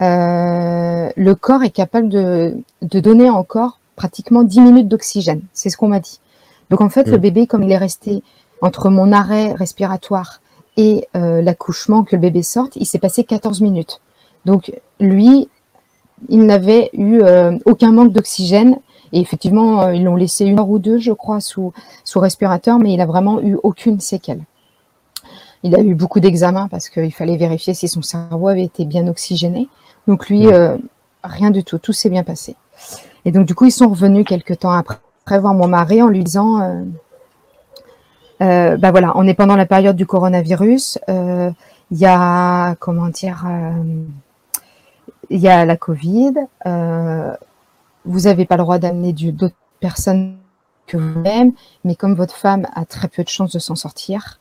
euh, 0.01 1.09
le 1.15 1.33
corps 1.35 1.63
est 1.63 1.71
capable 1.71 2.09
de, 2.09 2.55
de 2.81 2.99
donner 2.99 3.29
encore 3.29 3.79
pratiquement 3.95 4.43
10 4.43 4.61
minutes 4.61 4.87
d'oxygène. 4.87 5.41
C'est 5.53 5.69
ce 5.69 5.77
qu'on 5.77 5.87
m'a 5.87 5.99
dit. 5.99 6.19
Donc 6.69 6.81
en 6.81 6.89
fait, 6.89 7.07
Mm. 7.07 7.11
le 7.11 7.17
bébé, 7.17 7.47
comme 7.47 7.63
il 7.63 7.71
est 7.71 7.77
resté 7.77 8.23
entre 8.61 8.89
mon 8.89 9.11
arrêt 9.11 9.53
respiratoire 9.53 10.41
et 10.77 11.07
euh, 11.15 11.41
l'accouchement, 11.41 12.03
que 12.03 12.15
le 12.15 12.21
bébé 12.21 12.43
sorte, 12.43 12.75
il 12.75 12.85
s'est 12.85 12.99
passé 12.99 13.23
14 13.23 13.61
minutes. 13.61 13.99
Donc 14.45 14.71
lui, 14.99 15.49
il 16.29 16.45
n'avait 16.45 16.89
eu 16.93 17.21
euh, 17.21 17.57
aucun 17.65 17.91
manque 17.91 18.13
d'oxygène. 18.13 18.77
Et 19.13 19.19
effectivement, 19.19 19.81
euh, 19.81 19.93
ils 19.93 20.03
l'ont 20.03 20.15
laissé 20.15 20.45
une 20.45 20.59
heure 20.59 20.69
ou 20.69 20.79
deux, 20.79 20.97
je 20.97 21.11
crois, 21.11 21.41
sous, 21.41 21.73
sous 22.03 22.19
respirateur, 22.19 22.79
mais 22.79 22.93
il 22.93 23.01
a 23.01 23.05
vraiment 23.05 23.41
eu 23.41 23.57
aucune 23.63 23.99
séquelle. 23.99 24.41
Il 25.63 25.75
a 25.75 25.79
eu 25.81 25.93
beaucoup 25.93 26.19
d'examens 26.19 26.67
parce 26.69 26.89
qu'il 26.89 27.13
fallait 27.13 27.37
vérifier 27.37 27.73
si 27.73 27.87
son 27.87 28.01
cerveau 28.01 28.47
avait 28.47 28.63
été 28.63 28.85
bien 28.85 29.07
oxygéné. 29.07 29.67
Donc 30.07 30.27
lui, 30.27 30.47
euh, 30.47 30.77
rien 31.23 31.51
du 31.51 31.63
tout, 31.63 31.77
tout 31.77 31.93
s'est 31.93 32.09
bien 32.09 32.23
passé. 32.23 32.55
Et 33.25 33.31
donc 33.31 33.45
du 33.45 33.53
coup, 33.53 33.65
ils 33.65 33.71
sont 33.71 33.89
revenus 33.89 34.25
quelques 34.25 34.59
temps 34.59 34.71
après, 34.71 34.97
après 35.25 35.39
voir 35.39 35.53
mon 35.53 35.67
mari 35.67 36.01
en 36.01 36.07
lui 36.07 36.23
disant, 36.23 36.61
euh, 36.61 36.83
euh, 38.41 38.77
bah 38.77 38.89
voilà, 38.89 39.11
on 39.15 39.27
est 39.27 39.35
pendant 39.35 39.55
la 39.55 39.67
période 39.67 39.95
du 39.95 40.07
coronavirus. 40.07 40.97
Il 41.07 41.97
y 41.97 42.05
a, 42.05 42.75
comment 42.75 43.09
dire, 43.09 43.45
il 45.31 45.39
y 45.41 45.47
a 45.47 45.65
la 45.65 45.77
Covid. 45.77 46.33
euh, 46.65 47.33
vous 48.05 48.21
n'avez 48.21 48.45
pas 48.45 48.57
le 48.57 48.63
droit 48.63 48.79
d'amener 48.79 49.13
d'autres 49.13 49.55
personnes 49.79 50.37
que 50.87 50.97
vous-même, 50.97 51.51
mais 51.85 51.95
comme 51.95 52.15
votre 52.15 52.35
femme 52.35 52.65
a 52.73 52.83
très 52.85 53.07
peu 53.07 53.23
de 53.23 53.29
chances 53.29 53.51
de 53.53 53.59
s'en 53.59 53.75
sortir, 53.75 54.39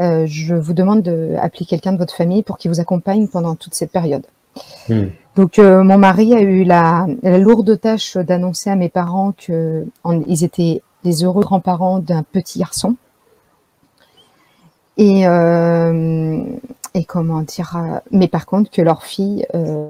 euh, 0.00 0.24
je 0.26 0.54
vous 0.54 0.72
demande 0.72 1.02
d'appeler 1.02 1.66
quelqu'un 1.66 1.92
de 1.92 1.98
votre 1.98 2.14
famille 2.16 2.42
pour 2.42 2.56
qu'il 2.56 2.70
vous 2.70 2.80
accompagne 2.80 3.28
pendant 3.28 3.54
toute 3.54 3.74
cette 3.74 3.92
période. 3.92 4.24
Hmm. 4.88 5.08
Donc 5.36 5.58
euh, 5.58 5.82
mon 5.84 5.98
mari 5.98 6.34
a 6.34 6.40
eu 6.40 6.64
la, 6.64 7.06
la 7.22 7.38
lourde 7.38 7.78
tâche 7.80 8.16
d'annoncer 8.16 8.70
à 8.70 8.76
mes 8.76 8.88
parents 8.88 9.32
que 9.32 9.86
en- 10.04 10.22
ils 10.26 10.42
étaient 10.44 10.82
les 11.04 11.24
heureux 11.24 11.42
grands-parents 11.42 11.98
d'un 11.98 12.22
petit 12.22 12.58
garçon. 12.58 12.96
Et, 14.96 15.26
euh, 15.26 16.42
et 16.94 17.04
comment 17.04 17.42
dire, 17.42 17.76
euh, 17.76 17.98
mais 18.10 18.28
par 18.28 18.46
contre 18.46 18.70
que 18.70 18.82
leur 18.82 19.02
fille 19.02 19.46
euh, 19.54 19.86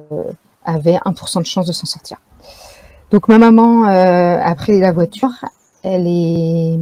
avait 0.65 0.97
1% 0.97 1.41
de 1.41 1.47
chance 1.47 1.67
de 1.67 1.73
s'en 1.73 1.87
sortir. 1.87 2.19
Donc 3.11 3.29
ma 3.29 3.39
maman 3.39 3.87
euh, 3.87 4.39
a 4.41 4.55
pris 4.55 4.81
la 4.81 4.93
voiture, 4.93 5.31
elle 5.83 6.07
est, 6.07 6.79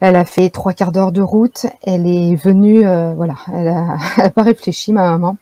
elle 0.00 0.16
a 0.16 0.24
fait 0.24 0.50
trois 0.50 0.72
quarts 0.72 0.92
d'heure 0.92 1.12
de 1.12 1.20
route, 1.20 1.66
elle 1.82 2.06
est 2.06 2.36
venue, 2.36 2.82
voilà, 3.16 3.34
elle 3.52 3.68
a, 3.68 3.96
elle 4.16 4.26
a 4.26 4.30
pas 4.30 4.42
réfléchi 4.42 4.92
ma 4.92 5.10
maman. 5.10 5.36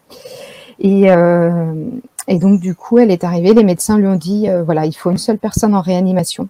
Et, 0.79 1.09
donc 2.38 2.61
du 2.61 2.75
coup 2.75 2.99
elle 2.99 3.11
est 3.11 3.22
arrivée, 3.22 3.55
les 3.55 3.64
médecins 3.64 3.99
lui 3.99 4.09
ont 4.09 4.16
dit, 4.16 4.49
voilà, 4.64 4.87
il 4.87 4.94
faut 4.94 5.11
une 5.11 5.18
seule 5.18 5.38
personne 5.38 5.75
en 5.75 5.81
réanimation. 5.81 6.49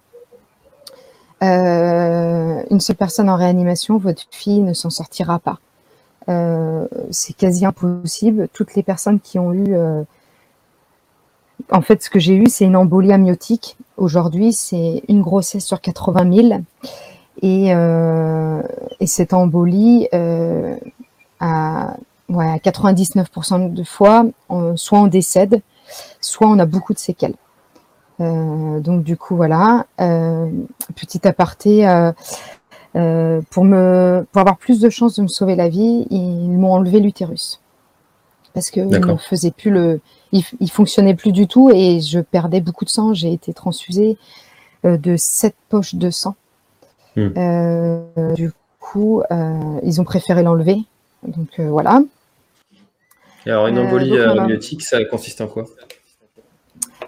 Une 1.43 2.81
seule 2.81 2.97
personne 2.97 3.29
en 3.29 3.37
réanimation, 3.37 3.99
votre 3.99 4.23
fille 4.31 4.61
ne 4.61 4.73
s'en 4.73 4.89
sortira 4.89 5.39
pas. 5.39 5.59
Euh, 6.29 6.87
c'est 7.11 7.35
quasi 7.35 7.65
impossible. 7.65 8.49
Toutes 8.53 8.75
les 8.75 8.83
personnes 8.83 9.21
qui 9.21 9.39
ont 9.39 9.53
eu, 9.53 9.75
euh, 9.75 10.03
en 11.71 11.83
fait, 11.83 12.03
ce 12.03 12.11
que 12.11 12.19
j'ai 12.19 12.35
eu, 12.35 12.47
c'est 12.49 12.65
une 12.65 12.77
embolie 12.77 13.13
amniotique. 13.13 13.77
Aujourd'hui, 13.97 14.53
c'est 14.53 15.03
une 15.09 15.23
grossesse 15.23 15.65
sur 15.65 15.81
80 15.81 16.49
000. 16.49 16.61
Et, 17.43 17.75
euh, 17.75 18.63
et 18.99 19.07
cette 19.07 19.35
embolie, 19.35 20.09
à, 21.41 21.97
ouais, 22.29 22.51
à 22.51 22.57
99% 22.59 23.73
de 23.73 23.85
fois, 23.85 24.25
soit 24.75 24.99
on 24.99 25.07
décède, 25.07 25.61
soit 26.21 26.49
on 26.49 26.59
a 26.59 26.67
beaucoup 26.67 26.95
de 26.95 26.99
séquelles. 26.99 27.35
Donc 28.19 29.03
du 29.03 29.19
coup 29.19 29.37
voilà, 29.37 29.85
petit 29.99 31.29
aparté, 31.29 31.85
euh, 32.97 33.41
pour 33.51 33.65
me 33.65 34.27
pour 34.33 34.41
avoir 34.41 34.57
plus 34.57 34.81
de 34.81 34.89
chances 34.89 35.17
de 35.17 35.23
me 35.23 35.29
sauver 35.29 35.55
la 35.55 35.69
vie, 35.69 36.07
ils 36.11 36.51
m'ont 36.51 36.73
enlevé 36.73 37.01
l'utérus 37.01 37.61
parce 38.55 38.71
D'accord. 38.71 39.13
ne 39.13 39.19
faisait 39.19 39.51
plus 39.51 39.71
le, 39.71 40.01
il, 40.33 40.43
il 40.61 40.71
fonctionnait 40.71 41.15
plus 41.15 41.33
du 41.33 41.47
tout 41.47 41.71
et 41.71 42.01
je 42.01 42.21
perdais 42.21 42.63
beaucoup 42.63 42.87
de 42.87 42.91
sang. 42.91 43.13
J'ai 43.13 43.31
été 43.31 43.53
transfusée 43.53 44.17
euh, 44.87 44.97
de 44.97 45.17
sept 45.17 45.55
poches 45.69 45.95
de 45.95 46.09
sang. 46.09 46.37
Hmm. 47.17 47.29
Euh, 47.37 48.33
du 48.35 48.53
coup, 48.81 49.23
ils 49.83 50.01
ont 50.01 50.05
préféré 50.05 50.43
l'enlever. 50.43 50.79
Donc 51.27 51.61
voilà. 51.61 52.03
Et 53.45 53.51
alors, 53.51 53.67
une 53.67 53.79
embolie 53.79 54.11
donc, 54.11 54.39
amniotique, 54.39 54.83
ça 54.83 55.05
consiste 55.05 55.41
en 55.43 55.49
quoi? 55.49 55.65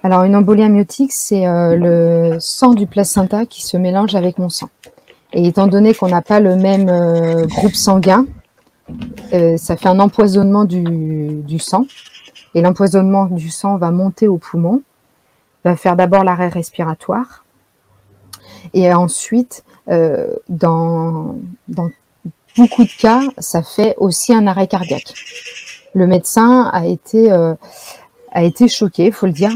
Alors, 0.03 0.25
une 0.25 0.37
embolie 0.37 0.65
amniotique, 0.65 1.13
c'est 1.13 1.45
le 1.47 2.37
sang 2.41 2.75
du 2.75 2.87
placenta 2.87 3.47
qui 3.47 3.63
se 3.63 3.77
mélange 3.77 4.15
avec 4.15 4.39
mon 4.39 4.51
sang. 4.51 4.69
Et 5.33 5.47
étant 5.47 5.67
donné 5.67 5.95
qu'on 5.95 6.09
n'a 6.09 6.23
pas 6.23 6.41
le 6.41 6.57
même 6.57 6.89
euh, 6.89 7.47
groupe 7.47 7.75
sanguin, 7.75 8.27
euh, 9.35 9.57
ça 9.59 9.77
fait 9.77 9.89
un 9.89 10.01
empoisonnement 10.01 10.65
du, 10.65 11.59
sang. 11.59 11.85
Et 12.55 12.63
l'empoisonnement 12.63 13.27
du 13.27 13.51
sang 13.51 13.77
va 13.77 13.91
monter 13.91 14.27
au 14.27 14.39
poumon, 14.39 14.83
va 15.65 15.77
faire 15.77 15.97
d'abord 15.97 16.25
l'arrêt 16.25 16.49
respiratoire. 16.49 17.45
Et 18.73 18.93
ensuite, 18.93 19.65
euh, 19.91 20.35
dans, 20.49 21.37
beaucoup 22.57 22.85
de 22.85 22.99
cas, 22.99 23.21
ça 23.37 23.63
fait 23.63 23.95
aussi 23.99 24.33
un 24.33 24.47
arrêt 24.47 24.67
cardiaque. 24.67 25.13
Le 25.95 26.07
médecin 26.07 26.71
a 26.73 26.87
été... 26.87 27.31
a 27.31 28.43
été 28.43 28.69
choqué, 28.69 29.11
faut 29.11 29.27
le 29.27 29.33
dire, 29.33 29.53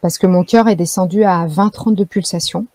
parce 0.00 0.18
que 0.18 0.26
mon 0.26 0.44
cœur 0.44 0.68
est 0.68 0.76
descendu 0.76 1.24
à 1.24 1.46
20-30 1.46 1.94
de 1.94 2.04
pulsations. 2.04 2.66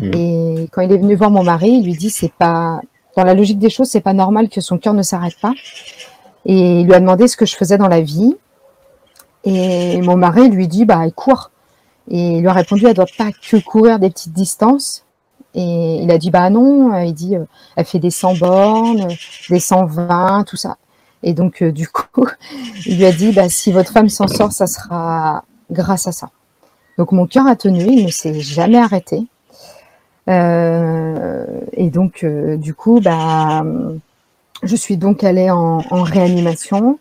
Mhm. 0.00 0.14
Et 0.14 0.68
quand 0.72 0.82
il 0.82 0.92
est 0.92 0.98
venu 0.98 1.14
voir 1.14 1.30
mon 1.30 1.42
mari, 1.42 1.70
il 1.70 1.84
lui 1.84 1.94
dit 1.94 2.10
c'est 2.10 2.32
pas 2.32 2.80
dans 3.16 3.24
la 3.24 3.34
logique 3.34 3.58
des 3.58 3.70
choses, 3.70 3.88
c'est 3.88 4.00
pas 4.00 4.14
normal 4.14 4.48
que 4.48 4.60
son 4.60 4.78
cœur 4.78 4.94
ne 4.94 5.02
s'arrête 5.02 5.38
pas. 5.40 5.52
Et 6.46 6.80
il 6.80 6.86
lui 6.86 6.94
a 6.94 7.00
demandé 7.00 7.28
ce 7.28 7.36
que 7.36 7.46
je 7.46 7.56
faisais 7.56 7.78
dans 7.78 7.88
la 7.88 8.00
vie. 8.00 8.36
Et 9.44 10.00
mon 10.00 10.16
mari 10.16 10.48
lui 10.48 10.68
dit 10.68 10.84
bah 10.84 11.00
elle 11.04 11.12
court. 11.12 11.50
Et 12.08 12.36
il 12.36 12.40
lui 12.40 12.48
a 12.48 12.52
répondu 12.52 12.86
elle 12.86 12.94
doit 12.94 13.06
pas 13.16 13.30
que 13.32 13.56
courir 13.58 13.98
des 13.98 14.10
petites 14.10 14.32
distances. 14.32 15.04
Et 15.54 16.00
il 16.02 16.10
a 16.10 16.18
dit 16.18 16.30
bah 16.30 16.48
non, 16.50 16.96
il 17.02 17.12
dit 17.12 17.36
euh, 17.36 17.44
elle 17.76 17.84
fait 17.84 17.98
des 17.98 18.10
100 18.10 18.36
bornes, 18.36 19.08
des 19.50 19.60
120, 19.60 20.44
tout 20.44 20.56
ça. 20.56 20.76
Et 21.22 21.34
donc 21.34 21.62
euh, 21.62 21.70
du 21.70 21.88
coup, 22.12 22.26
il 22.86 22.96
lui 22.96 23.04
a 23.04 23.12
dit 23.12 23.32
bah, 23.32 23.48
si 23.48 23.72
votre 23.72 23.92
femme 23.92 24.08
s'en 24.08 24.26
sort, 24.26 24.52
ça 24.52 24.66
sera 24.66 25.44
grâce 25.70 26.06
à 26.06 26.12
ça. 26.12 26.30
Donc 26.98 27.12
mon 27.12 27.26
cœur 27.26 27.46
a 27.46 27.56
tenu, 27.56 27.84
il 27.84 28.06
ne 28.06 28.10
s'est 28.10 28.40
jamais 28.40 28.78
arrêté. 28.78 29.26
Euh, 30.28 31.46
et 31.72 31.90
donc 31.90 32.22
euh, 32.22 32.56
du 32.56 32.74
coup, 32.74 33.00
bah, 33.00 33.64
je 34.62 34.76
suis 34.76 34.96
donc 34.96 35.24
allée 35.24 35.50
en, 35.50 35.82
en 35.90 36.02
réanimation. 36.02 36.98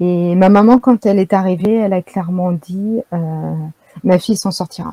Et 0.00 0.34
ma 0.34 0.48
maman, 0.48 0.78
quand 0.78 1.06
elle 1.06 1.18
est 1.18 1.32
arrivée, 1.32 1.74
elle 1.76 1.92
a 1.92 2.02
clairement 2.02 2.52
dit 2.52 3.00
euh, 3.12 3.54
ma 4.02 4.18
fille 4.18 4.36
s'en 4.36 4.50
sortira. 4.50 4.90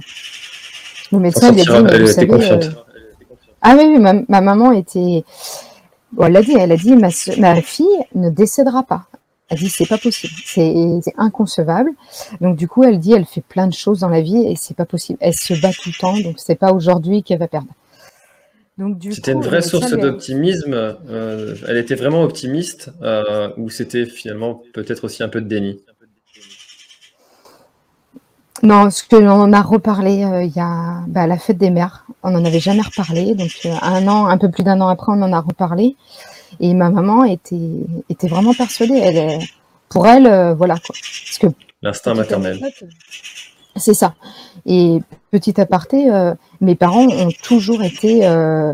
Le 1.12 1.20
médecin 1.20 1.52
lui 1.52 1.62
a 1.62 1.64
dit, 1.66 1.84
mais 1.84 2.00
vous 2.00 2.08
savez, 2.08 2.28
ah 3.62 3.76
oui, 3.78 3.86
oui, 3.90 4.00
ma, 4.00 4.14
ma 4.30 4.42
maman 4.42 4.72
était. 4.72 5.24
Bon, 6.14 6.26
elle 6.26 6.34
l'a 6.34 6.42
dit, 6.42 6.56
elle 6.58 6.72
a 6.72 6.78
dit 6.78 6.96
ma, 6.96 7.10
ma 7.38 7.62
fille 7.62 7.88
ne 8.16 8.30
décédera 8.30 8.84
pas. 8.84 9.04
Elle 9.52 9.58
dit 9.58 9.70
c'est 9.70 9.86
pas 9.86 9.98
possible, 9.98 10.34
c'est 10.46 11.02
inconcevable. 11.18 11.92
Donc 12.40 12.56
du 12.56 12.70
coup, 12.70 12.86
elle 12.86 13.00
dit 13.00 13.12
elle 13.12 13.26
fait 13.26 13.42
plein 13.42 13.68
de 13.68 13.74
choses 13.74 14.00
dans 14.00 14.08
la 14.08 14.22
vie 14.22 14.48
et 14.48 14.56
c'est 14.56 14.76
pas 14.76 14.86
possible. 14.86 15.20
Elle 15.22 15.34
se 15.34 15.54
bat 15.62 15.72
tout 15.74 15.90
le 15.90 16.00
temps, 16.00 16.18
donc 16.18 16.36
c'est 16.38 16.56
pas 16.56 16.72
aujourd'hui 16.72 17.22
qu'elle 17.22 17.40
va 17.40 17.50
perdre. 17.50 17.68
Donc 18.78 18.98
du 18.98 19.12
C'était 19.12 19.34
une 19.34 19.42
vraie 19.42 19.58
médecin 19.58 19.82
source 19.82 19.92
d'optimisme. 19.92 20.74
euh, 20.74 21.56
elle 21.68 21.76
était 21.76 21.96
vraiment 21.96 22.24
optimiste 22.24 22.92
euh, 23.02 23.50
ou 23.58 23.70
c'était 23.70 24.06
finalement 24.06 24.64
peut-être 24.74 25.04
aussi 25.04 25.22
un 25.22 25.28
peu 25.28 25.42
de 25.42 25.48
déni? 25.48 25.82
Non, 28.64 28.90
ce 28.90 29.04
que 29.04 29.16
en 29.16 29.52
a 29.52 29.62
reparlé 29.62 30.24
euh, 30.24 30.44
il 30.44 30.56
y 30.56 30.60
a 30.60 31.02
bah, 31.08 31.24
à 31.24 31.28
la 31.28 31.38
fête 31.38 31.58
des 31.58 31.72
mères. 31.72 32.06
On 32.24 32.32
n'en 32.32 32.46
avait 32.46 32.60
jamais 32.62 32.84
reparlé. 32.84 33.36
Donc 33.36 33.52
euh, 33.66 33.74
un 33.82 34.08
an, 34.08 34.28
un 34.28 34.38
peu 34.38 34.50
plus 34.50 34.64
d'un 34.64 34.80
an 34.80 34.88
après, 34.88 35.12
on 35.12 35.22
en 35.22 35.34
a 35.34 35.42
reparlé. 35.42 35.98
Et 36.60 36.74
ma 36.74 36.90
maman 36.90 37.24
était 37.24 37.56
était 38.10 38.28
vraiment 38.28 38.54
persuadée. 38.54 38.98
Elle, 38.98 39.18
est- 39.18 39.40
pour 39.90 40.08
elle, 40.08 40.28
euh, 40.28 40.54
voilà 40.54 40.76
quoi. 40.76 40.96
Parce 41.26 41.38
que 41.40 41.48
L'instinct 41.82 42.14
maternel. 42.14 42.60
C'est 43.78 43.94
ça. 43.94 44.14
Et 44.66 45.00
petit 45.32 45.60
aparté, 45.60 46.10
euh, 46.12 46.34
mes 46.60 46.76
parents 46.76 47.08
ont 47.08 47.30
toujours 47.44 47.84
été 47.84 48.26
euh, 48.26 48.74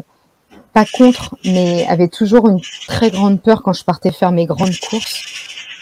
pas 0.73 0.85
contre, 0.85 1.35
mais 1.45 1.85
avaient 1.87 2.07
toujours 2.07 2.49
une 2.49 2.59
très 2.87 3.11
grande 3.11 3.41
peur 3.41 3.61
quand 3.63 3.73
je 3.73 3.83
partais 3.83 4.11
faire 4.11 4.31
mes 4.31 4.45
grandes 4.45 4.77
courses. 4.89 5.23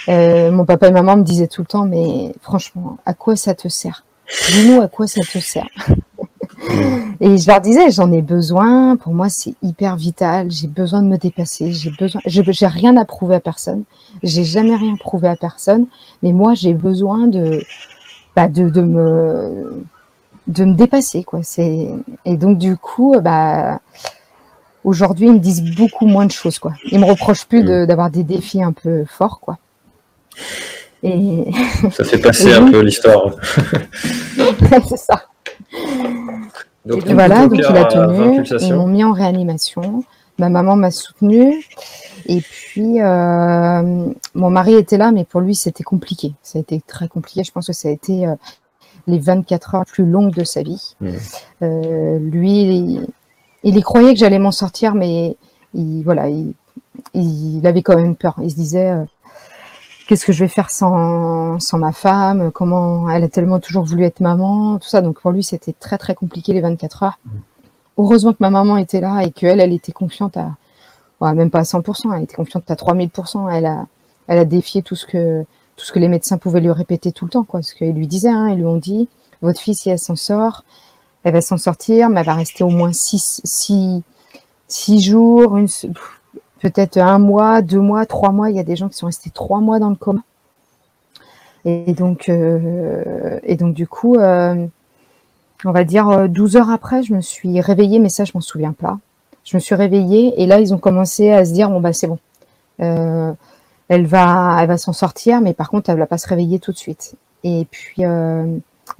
Euh, 0.10 0.52
mon 0.52 0.66
papa 0.66 0.88
et 0.90 0.92
maman 0.92 1.18
me 1.18 1.24
disaient 1.24 1.48
tout 1.48 1.62
le 1.62 1.68
temps, 1.68 1.86
mais 1.86 2.34
franchement, 2.42 2.98
à 3.06 3.14
quoi 3.14 3.36
ça 3.36 3.56
te 3.56 3.68
sert? 3.70 4.06
Dis-nous 4.52 4.82
à 4.82 4.88
quoi 4.88 5.08
ça 5.08 5.22
te 5.22 5.40
sert? 5.40 5.68
Et 7.22 7.38
je 7.38 7.48
leur 7.48 7.62
disais, 7.62 7.92
j'en 7.92 8.12
ai 8.12 8.22
besoin. 8.22 8.98
Pour 8.98 9.14
moi, 9.14 9.30
c'est 9.30 9.54
hyper 9.62 9.96
vital. 9.96 10.52
J'ai 10.52 10.68
besoin 10.68 11.02
de 11.02 11.08
me 11.08 11.18
dépasser. 11.18 11.72
J'ai 11.72 11.92
besoin. 11.92 12.22
Je 12.26 12.42
j'ai 12.46 12.68
rien 12.68 12.98
à 12.98 13.06
prouver 13.06 13.36
à 13.36 13.40
personne. 13.40 13.84
J'ai 14.24 14.44
jamais 14.44 14.76
rien 14.76 14.96
prouvé 14.96 15.28
à 15.28 15.36
personne. 15.36 15.86
Mais 16.24 16.32
moi, 16.34 16.54
j'ai 16.54 16.74
besoin 16.74 17.28
de, 17.28 17.62
bah, 18.36 18.48
de, 18.48 18.70
de 18.70 18.82
me, 18.82 19.86
de 20.48 20.66
me 20.66 20.74
dépasser, 20.74 21.24
quoi. 21.24 21.40
C'est 21.44 21.90
et 22.26 22.38
donc 22.38 22.58
du 22.58 22.76
coup, 22.78 23.16
bah, 23.22 23.80
aujourd'hui, 24.84 25.28
ils 25.28 25.34
me 25.34 25.40
disent 25.40 25.64
beaucoup 25.76 26.06
moins 26.08 26.26
de 26.26 26.32
choses, 26.32 26.60
quoi. 26.60 26.74
Ils 26.92 27.00
me 27.00 27.06
reprochent 27.06 27.46
plus 27.46 27.64
de- 27.64 27.86
d'avoir 27.86 28.10
des 28.10 28.24
défis 28.24 28.62
un 28.62 28.72
peu 28.74 29.06
forts, 29.06 29.40
quoi. 29.40 29.58
Et 31.04 31.46
Ça 31.92 32.04
fait 32.04 32.18
passer 32.18 32.54
un 32.60 32.70
peu 32.72 32.82
l'histoire. 32.82 33.36
c'est 34.88 34.98
ça. 34.98 35.24
Donc, 36.86 37.08
Et 37.08 37.14
voilà, 37.16 37.48
donc 37.48 37.58
il 37.58 37.66
a 37.66 37.82
à 37.82 38.08
20 38.08 38.44
tenu. 38.44 38.60
Ils 38.62 38.74
m'ont 38.76 38.88
mis 38.88 39.04
en 39.04 39.12
réanimation. 39.12 40.04
Ma 40.38 40.50
maman 40.50 40.76
m'a 40.76 40.92
soutenue. 40.92 41.66
Et 42.28 42.42
puis, 42.42 43.02
euh, 43.02 44.10
mon 44.36 44.50
mari 44.52 44.76
était 44.76 44.98
là, 44.98 45.12
mais 45.12 45.26
pour 45.26 45.42
lui, 45.42 45.56
c'était 45.56 45.84
compliqué. 45.84 46.34
Ça 46.44 46.60
a 46.60 46.62
été 46.62 46.82
très 46.86 47.08
compliqué. 47.08 47.44
Je 47.44 47.52
pense 47.52 47.68
que 47.68 47.74
ça 47.74 47.88
a 47.88 47.92
été 47.92 48.28
euh, 48.28 48.36
les 49.08 49.18
24 49.18 49.76
heures 49.76 49.86
plus 49.86 50.06
longues 50.06 50.34
de 50.34 50.44
sa 50.44 50.62
vie. 50.62 50.96
Mhm. 51.02 51.14
Euh, 51.64 52.20
lui, 52.20 52.62
il, 52.64 53.08
il 53.64 53.78
y 53.78 53.82
croyait 53.82 54.14
que 54.14 54.20
j'allais 54.20 54.40
m'en 54.40 54.52
sortir, 54.52 54.94
mais 54.94 55.38
il, 55.74 56.04
voilà, 56.04 56.30
il, 56.30 56.54
il 57.14 57.66
avait 57.66 57.82
quand 57.82 57.96
même 57.96 58.16
peur. 58.16 58.36
Il 58.42 58.52
se 58.52 58.56
disait, 58.56 58.92
euh, 58.92 59.04
qu'est-ce 60.08 60.26
que 60.26 60.34
je 60.34 60.44
vais 60.44 60.48
faire 60.50 60.70
sans, 60.70 61.60
sans 61.60 61.78
ma 61.78 61.92
femme 61.92 62.52
Comment 62.52 63.10
elle 63.10 63.24
a 63.24 63.30
tellement 63.30 63.60
toujours 63.60 63.86
voulu 63.86 64.04
être 64.04 64.20
maman, 64.20 64.78
tout 64.80 64.88
ça. 64.88 65.02
Donc 65.02 65.20
pour 65.20 65.32
lui, 65.32 65.44
c'était 65.44 65.74
très 65.74 65.98
très 65.98 66.16
compliqué 66.16 66.54
les 66.54 66.62
24 66.62 67.04
heures. 67.04 67.20
Heureusement 67.98 68.34
que 68.34 68.40
ma 68.42 68.50
maman 68.50 68.78
était 68.78 69.02
là 69.02 69.22
et 69.24 69.32
qu'elle, 69.32 69.60
elle 69.60 69.74
était 69.74 69.92
confiante 69.92 70.38
à, 70.38 70.52
ouais, 71.22 71.34
même 71.34 71.50
pas 71.50 71.60
à 71.60 71.64
100%, 71.64 72.14
elle 72.16 72.24
était 72.24 72.36
confiante 72.36 72.70
à 72.70 72.76
3000%. 72.76 73.50
Elle 73.52 73.66
a, 73.66 73.88
elle 74.28 74.40
a 74.40 74.46
défié 74.46 74.82
tout 74.82 74.96
ce 74.96 75.06
que 75.06 75.46
tout 75.76 75.86
ce 75.86 75.92
que 75.92 76.00
les 76.00 76.08
médecins 76.08 76.38
pouvaient 76.38 76.62
lui 76.62 76.72
répéter 76.72 77.12
tout 77.12 77.26
le 77.26 77.32
temps, 77.32 77.44
quoi. 77.44 77.60
Parce 77.60 77.74
qu'ils 77.74 77.94
lui 77.94 78.08
disaient, 78.08 78.30
hein, 78.30 78.50
ils 78.50 78.58
lui 78.58 78.66
ont 78.66 78.78
dit, 78.78 79.10
votre 79.42 79.60
fille, 79.60 79.76
si 79.76 79.90
elle 79.90 80.00
s'en 80.00 80.16
sort, 80.16 80.64
elle 81.24 81.34
va 81.34 81.42
s'en 81.42 81.58
sortir, 81.58 82.10
mais 82.10 82.22
elle 82.22 82.26
va 82.26 82.34
rester 82.34 82.64
au 82.64 82.70
moins 82.70 82.94
six, 82.94 83.42
six, 83.44 84.02
six 84.68 85.02
jours, 85.02 85.58
une, 85.58 85.68
peut-être 86.62 86.98
un 86.98 87.20
mois, 87.20 87.62
deux 87.62 87.80
mois, 87.80 88.06
trois 88.06 88.32
mois. 88.32 88.50
Il 88.50 88.56
y 88.56 88.60
a 88.60 88.64
des 88.64 88.76
gens 88.76 88.90
qui 88.90 88.98
sont 88.98 89.08
restés 89.08 89.30
trois 89.30 89.60
mois 89.60 89.80
dans 89.80 89.90
le 89.90 89.96
coma. 89.96 90.22
Et 91.66 91.94
donc, 91.94 92.30
euh, 92.30 93.40
et 93.44 93.56
donc 93.56 93.74
du 93.74 93.88
coup, 93.88 94.16
euh, 94.16 94.68
on 95.66 95.72
va 95.72 95.84
dire 95.84 96.30
12 96.30 96.58
heures 96.58 96.70
après, 96.70 97.02
je 97.02 97.14
me 97.14 97.22
suis 97.22 97.60
réveillée, 97.60 98.00
mais 98.00 98.10
ça, 98.10 98.24
je 98.24 98.32
m'en 98.36 98.42
souviens 98.42 98.74
pas. 98.74 99.00
Je 99.44 99.58
me 99.58 99.60
suis 99.60 99.76
réveillée 99.76 100.42
et 100.42 100.46
là, 100.46 100.60
ils 100.60 100.74
ont 100.74 100.78
commencé 100.78 101.32
à 101.32 101.44
se 101.44 101.54
dire, 101.54 101.70
bon, 101.70 101.80
bah, 101.80 101.94
c'est 101.94 102.08
bon. 102.08 102.20
Euh, 102.82 103.34
elle 103.88 104.06
va, 104.06 104.58
elle 104.60 104.68
va 104.68 104.78
s'en 104.78 104.94
sortir, 104.94 105.42
mais 105.42 105.54
par 105.54 105.70
contre, 105.70 105.90
elle 105.90 105.98
va 105.98 106.08
pas 106.08 106.18
se 106.18 106.28
réveiller 106.28 106.60
tout 106.60 106.72
de 106.72 106.78
suite. 106.78 107.16
Et 107.44 107.68
puis, 107.70 108.04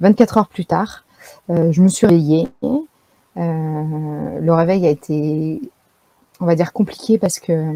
24 0.00 0.38
heures 0.38 0.48
plus 0.48 0.66
tard, 0.66 1.04
je 1.48 1.82
me 1.82 1.88
suis 1.88 2.06
réveillée. 2.06 2.48
le 3.36 4.52
réveil 4.52 4.86
a 4.86 4.90
été, 4.90 5.60
on 6.40 6.46
va 6.46 6.54
dire, 6.54 6.72
compliqué 6.72 7.18
parce 7.18 7.38
que 7.38 7.74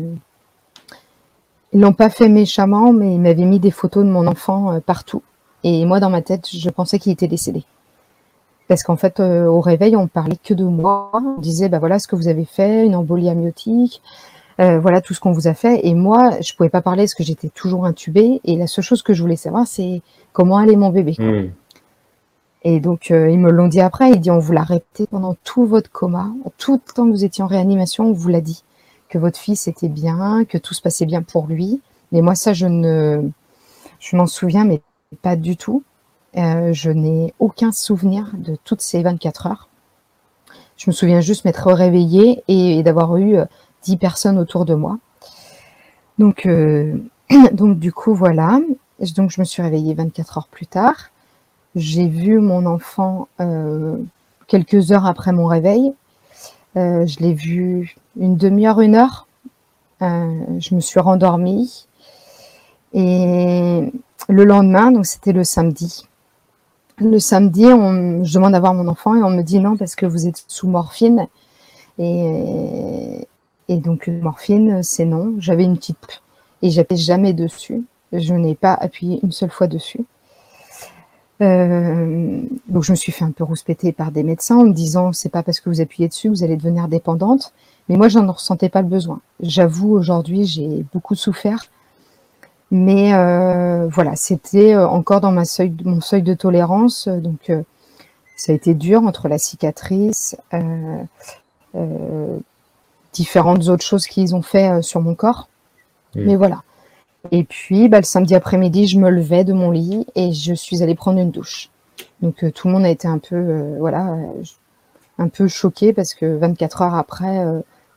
ils 1.73 1.81
l'ont 1.81 1.93
pas 1.93 2.11
fait 2.11 2.29
méchamment, 2.29 2.93
mais 2.93 3.15
ils 3.15 3.21
m'avaient 3.21 3.45
mis 3.45 3.61
des 3.61 3.71
photos 3.71 4.05
de 4.05 4.11
mon 4.11 4.27
enfant 4.27 4.73
euh, 4.73 4.81
partout. 4.81 5.23
Et 5.63 5.85
moi, 5.85 6.01
dans 6.01 6.11
ma 6.11 6.23
tête, 6.23 6.49
je 6.51 6.69
pensais 6.71 6.99
qu'il 6.99 7.13
était 7.13 7.29
décédé. 7.29 7.65
Parce 8.67 8.83
qu'en 8.83 8.97
fait, 8.97 9.21
euh, 9.21 9.47
au 9.47 9.61
réveil, 9.61 9.97
on 9.97 10.07
parlait 10.07 10.39
que 10.43 10.55
de 10.55 10.65
moi. 10.65 11.11
On 11.15 11.41
disait, 11.41 11.69
bah 11.69 11.79
voilà 11.79 11.99
ce 11.99 12.09
que 12.09 12.17
vous 12.17 12.29
avez 12.29 12.45
fait, 12.45 12.87
une 12.87 12.95
embolie 12.95 13.29
amniotique, 13.29 14.03
euh, 14.61 14.79
voilà 14.79 15.01
tout 15.01 15.15
ce 15.15 15.21
qu'on 15.21 15.33
vous 15.33 15.49
a 15.49 15.55
fait. 15.55 15.87
Et 15.87 15.95
moi, 15.95 16.41
je 16.41 16.55
pouvais 16.55 16.69
pas 16.69 16.83
parler 16.83 17.05
parce 17.05 17.15
que 17.15 17.25
j'étais 17.25 17.49
toujours 17.49 17.87
intubée. 17.87 18.41
Et 18.45 18.57
la 18.57 18.67
seule 18.67 18.85
chose 18.85 19.03
que 19.03 19.13
je 19.13 19.23
voulais 19.23 19.37
savoir, 19.37 19.67
c'est 19.67 20.03
comment 20.33 20.57
allait 20.57 20.77
mon 20.77 20.91
bébé. 20.91 21.15
Hmm. 21.19 21.51
Et 22.63 22.81
donc, 22.81 23.11
ils 23.11 23.39
me 23.39 23.51
l'ont 23.51 23.69
dit 23.69 23.81
après. 23.81 24.11
Ils 24.11 24.21
dit, 24.21 24.31
on 24.31 24.39
vous 24.39 24.53
l'a 24.53 24.63
répété 24.63 25.07
pendant 25.07 25.35
tout 25.45 25.65
votre 25.65 25.91
coma, 25.91 26.31
tout 26.59 26.75
le 26.75 26.93
temps 26.93 27.07
que 27.07 27.11
vous 27.11 27.25
étiez 27.25 27.43
en 27.43 27.47
réanimation, 27.47 28.07
on 28.09 28.13
vous 28.13 28.29
l'a 28.29 28.41
dit 28.41 28.65
que 29.09 29.19
votre 29.19 29.39
fils 29.39 29.67
était 29.69 29.89
bien, 29.89 30.45
que 30.45 30.59
tout 30.59 30.75
se 30.75 30.83
passait 30.83 31.07
bien 31.07 31.23
pour 31.23 31.47
lui. 31.47 31.81
Mais 32.13 32.23
moi, 32.23 32.35
ça, 32.35 32.53
je 32.53 32.67
ne, 32.67 33.29
je 33.99 34.17
m'en 34.17 34.27
souviens, 34.27 34.65
mais 34.65 34.81
pas 35.23 35.37
du 35.37 35.57
tout. 35.57 35.83
Euh, 36.37 36.73
je 36.73 36.91
n'ai 36.91 37.35
aucun 37.39 37.73
souvenir 37.73 38.31
de 38.35 38.57
toutes 38.65 38.81
ces 38.81 39.03
24 39.03 39.47
heures. 39.47 39.69
Je 40.77 40.89
me 40.89 40.93
souviens 40.93 41.21
juste 41.21 41.45
m'être 41.45 41.71
réveillée 41.73 42.43
et, 42.49 42.83
d'avoir 42.83 43.17
eu 43.17 43.37
10 43.83 43.95
euh, 43.95 43.97
personnes 43.97 44.39
autour 44.39 44.65
de 44.65 44.75
moi. 44.75 44.99
Donc, 46.19 46.47
euh, 46.47 46.97
donc 47.53 47.79
du 47.79 47.93
coup, 47.93 48.15
voilà. 48.15 48.61
Donc, 49.17 49.31
je 49.31 49.41
me 49.41 49.45
suis 49.45 49.63
réveillée 49.63 49.95
24 49.95 50.39
heures 50.39 50.49
plus 50.49 50.67
tard. 50.67 51.11
J'ai 51.77 52.07
vu 52.07 52.41
mon 52.41 52.67
enfant 52.67 53.29
quelques 54.49 54.93
heures 54.93 55.07
après 55.07 55.33
mon 55.33 55.47
réveil. 55.47 55.93
je 56.75 57.21
l'ai 57.21 57.33
vu 57.33 57.97
une 58.19 58.37
demi-heure, 58.37 58.81
une 58.81 58.95
heure. 58.95 59.27
Euh, 60.03 60.59
je 60.59 60.75
me 60.75 60.81
suis 60.81 61.01
rendormie. 61.01 61.87
Et 62.93 63.93
le 64.29 64.45
lendemain, 64.45 64.93
donc 64.93 65.07
c'était 65.07 65.33
le 65.33 65.45
samedi. 65.45 66.07
Le 66.99 67.19
samedi, 67.19 67.65
je 67.65 68.35
demande 68.35 68.55
à 68.55 68.61
voir 68.61 68.75
mon 68.75 68.89
enfant 68.89 69.15
et 69.15 69.23
on 69.23 69.31
me 69.31 69.43
dit 69.43 69.61
non 69.61 69.77
parce 69.77 69.95
que 69.95 70.07
vous 70.07 70.27
êtes 70.27 70.45
sous 70.49 70.69
morphine. 70.69 71.29
Et, 71.99 73.29
et 73.69 73.77
donc 73.77 74.09
morphine, 74.09 74.83
c'est 74.83 75.05
non. 75.05 75.35
J'avais 75.39 75.65
une 75.65 75.77
petite 75.77 76.23
et 76.63 76.71
j'appuie 76.71 76.97
jamais 76.97 77.33
dessus. 77.33 77.85
Je 78.13 78.35
n'ai 78.35 78.55
pas 78.55 78.75
appuyé 78.75 79.21
une 79.23 79.33
seule 79.33 79.51
fois 79.51 79.67
dessus. 79.67 80.05
Euh, 81.41 82.43
donc 82.69 82.85
je 82.85 82.93
me 82.93 82.97
suis 82.97 83.13
fait 83.13 83.25
un 83.25 83.31
peu 83.31 83.45
rouspéter 83.45 83.93
par 83.93 84.13
des 84.13 84.23
médecins 84.23 84.59
en 84.59 84.65
me 84.65 84.75
disant 84.75 85.13
c'est 85.13 85.31
pas 85.31 85.43
parce 85.43 85.59
que 85.61 85.71
vous 85.71 85.81
appuyez 85.81 86.07
dessus 86.07 86.29
vous 86.29 86.45
allez 86.45 86.57
devenir 86.57 86.89
dépendante. 86.89 87.53
Mais 87.91 87.97
moi, 87.97 88.07
je 88.07 88.21
n'en 88.21 88.31
ressentais 88.31 88.69
pas 88.69 88.83
le 88.83 88.89
besoin. 88.89 89.21
J'avoue, 89.41 89.91
aujourd'hui, 89.91 90.45
j'ai 90.45 90.87
beaucoup 90.93 91.17
souffert. 91.17 91.65
Mais 92.71 93.13
euh, 93.15 93.89
voilà, 93.89 94.15
c'était 94.15 94.75
euh, 94.75 94.87
encore 94.87 95.21
dans 95.21 95.33
ma 95.33 95.45
seuil, 95.45 95.75
mon 95.85 96.01
seuil 96.01 96.23
de 96.23 96.35
tolérance. 96.35 97.09
Donc, 97.09 97.51
euh, 97.51 97.63
ça 98.37 98.53
a 98.53 98.55
été 98.55 98.75
dur 98.75 99.03
entre 99.03 99.27
la 99.27 99.39
cicatrice, 99.39 100.37
différentes 103.13 103.67
autres 103.67 103.85
choses 103.85 104.07
qu'ils 104.07 104.37
ont 104.37 104.43
fait 104.43 104.83
sur 104.83 105.01
mon 105.01 105.17
corps. 105.17 105.49
Mais 106.15 106.37
voilà. 106.37 106.63
Et 107.33 107.45
puis, 107.45 107.89
bah, 107.89 107.99
le 107.99 108.05
samedi 108.05 108.35
après-midi, 108.35 108.87
je 108.87 108.99
me 108.99 109.11
levais 109.11 109.45
de 109.45 109.53
mon 109.53 109.71
lit 109.71 110.07
et 110.15 110.33
je 110.33 110.55
suis 110.55 110.83
allée 110.83 110.95
prendre 110.95 111.21
une 111.21 111.31
douche. 111.31 111.71
Donc, 112.23 112.45
tout 112.55 112.69
le 112.69 112.75
monde 112.75 112.85
a 112.85 112.91
été 112.91 113.09
un 113.09 113.19
peu, 113.19 113.77
voilà, 113.79 114.17
un 115.19 115.29
peu 115.29 115.49
choqué 115.49 115.93
parce 115.93 116.15
que 116.15 116.37
24 116.37 116.83
heures 116.83 116.95
après, 116.95 117.45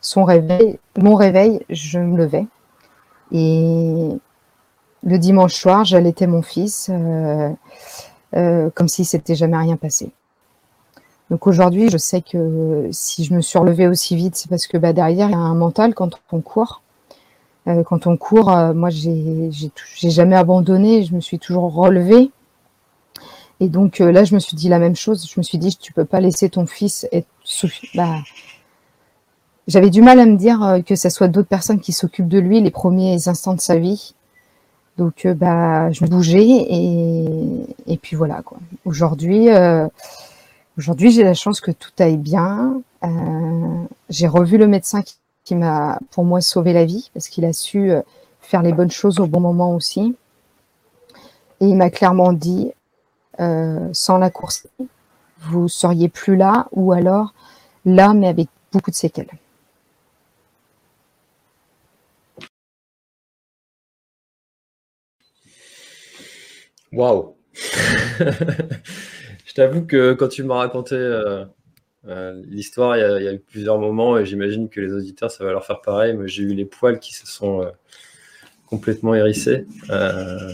son 0.03 0.25
réveil, 0.25 0.77
mon 0.97 1.15
réveil, 1.15 1.61
je 1.69 1.97
me 1.97 2.17
levais. 2.17 2.45
Et 3.31 4.09
le 5.03 5.17
dimanche 5.17 5.55
soir, 5.55 5.85
j'allaitais 5.85 6.27
mon 6.27 6.41
fils 6.41 6.89
euh, 6.91 7.49
euh, 8.35 8.69
comme 8.75 8.87
si 8.87 9.05
c'était 9.05 9.35
jamais 9.35 9.57
rien 9.57 9.75
passé. 9.75 10.11
Donc 11.29 11.47
aujourd'hui, 11.47 11.89
je 11.89 11.97
sais 11.97 12.21
que 12.21 12.89
si 12.91 13.23
je 13.23 13.33
me 13.33 13.41
suis 13.41 13.57
relevée 13.57 13.87
aussi 13.87 14.15
vite, 14.15 14.35
c'est 14.35 14.49
parce 14.49 14.67
que 14.67 14.77
bah, 14.77 14.93
derrière, 14.93 15.29
il 15.29 15.31
y 15.31 15.35
a 15.35 15.39
un 15.39 15.55
mental 15.55 15.95
quand 15.95 16.11
on 16.31 16.41
court. 16.41 16.82
Euh, 17.67 17.83
quand 17.83 18.07
on 18.07 18.17
court, 18.17 18.51
moi, 18.73 18.89
j'ai 18.89 19.51
jamais 20.09 20.35
abandonné, 20.35 21.03
je 21.03 21.15
me 21.15 21.21
suis 21.21 21.39
toujours 21.39 21.73
relevée. 21.73 22.31
Et 23.59 23.69
donc 23.69 23.99
là, 23.99 24.23
je 24.23 24.33
me 24.33 24.39
suis 24.39 24.55
dit 24.55 24.67
la 24.67 24.79
même 24.79 24.95
chose. 24.95 25.29
Je 25.29 25.39
me 25.39 25.43
suis 25.43 25.57
dit, 25.57 25.75
tu 25.77 25.93
peux 25.93 26.05
pas 26.05 26.19
laisser 26.19 26.49
ton 26.49 26.65
fils 26.65 27.07
être 27.11 27.27
bah, 27.95 28.19
j'avais 29.67 29.89
du 29.89 30.01
mal 30.01 30.19
à 30.19 30.25
me 30.25 30.35
dire 30.35 30.61
euh, 30.63 30.81
que 30.81 30.95
ce 30.95 31.09
soit 31.09 31.27
d'autres 31.27 31.47
personnes 31.47 31.79
qui 31.79 31.93
s'occupent 31.93 32.27
de 32.27 32.39
lui 32.39 32.61
les 32.61 32.71
premiers 32.71 33.27
instants 33.27 33.53
de 33.53 33.61
sa 33.61 33.77
vie. 33.77 34.13
Donc, 34.97 35.25
euh, 35.25 35.33
bah, 35.33 35.91
je 35.91 36.05
bougeais 36.05 36.45
et, 36.45 37.25
et 37.87 37.97
puis 37.97 38.15
voilà 38.15 38.41
quoi. 38.41 38.59
Aujourd'hui, 38.85 39.49
euh, 39.49 39.87
aujourd'hui, 40.77 41.11
j'ai 41.11 41.23
la 41.23 41.33
chance 41.33 41.61
que 41.61 41.71
tout 41.71 41.91
aille 41.99 42.17
bien. 42.17 42.81
j'ai 44.09 44.27
revu 44.27 44.57
le 44.57 44.67
médecin 44.67 45.01
qui, 45.01 45.15
qui 45.43 45.55
m'a, 45.55 45.99
pour 46.11 46.23
moi, 46.23 46.41
sauvé 46.41 46.73
la 46.73 46.85
vie 46.85 47.09
parce 47.13 47.27
qu'il 47.27 47.45
a 47.45 47.53
su 47.53 47.91
faire 48.41 48.61
les 48.61 48.73
bonnes 48.73 48.91
choses 48.91 49.19
au 49.19 49.27
bon 49.27 49.39
moment 49.39 49.75
aussi. 49.75 50.15
Et 51.59 51.67
il 51.67 51.75
m'a 51.75 51.89
clairement 51.89 52.33
dit, 52.33 52.71
sans 53.37 54.17
la 54.17 54.29
course, 54.29 54.67
vous 55.41 55.67
seriez 55.67 56.09
plus 56.09 56.35
là 56.35 56.67
ou 56.71 56.91
alors 56.93 57.33
là, 57.85 58.13
mais 58.13 58.27
avec 58.27 58.47
beaucoup 58.71 58.91
de 58.91 58.95
séquelles. 58.95 59.29
Waouh 66.93 67.35
Je 69.45 69.53
t'avoue 69.55 69.85
que 69.85 70.13
quand 70.13 70.27
tu 70.27 70.43
m'as 70.43 70.57
raconté 70.57 70.95
euh, 70.95 71.41
euh, 71.41 71.45
l'histoire, 72.05 72.97
il 72.97 73.23
y, 73.23 73.27
a 73.27 73.33
eu 73.33 73.39
plusieurs 73.39 73.79
moments 73.79 74.17
et 74.17 74.25
j'imagine 74.25 74.69
que 74.69 74.81
les 74.81 74.91
auditeurs, 74.93 75.31
ça 75.31 75.43
va 75.43 75.51
leur 75.51 75.65
faire 75.65 75.81
pareil. 75.81 76.15
Mais 76.15 76.27
j'ai 76.27 76.43
eu 76.43 76.53
les 76.53 76.65
poils 76.65 76.99
qui 76.99 77.13
se 77.13 77.25
sont 77.25 77.61
euh, 77.61 77.69
complètement 78.67 79.15
hérissés. 79.15 79.65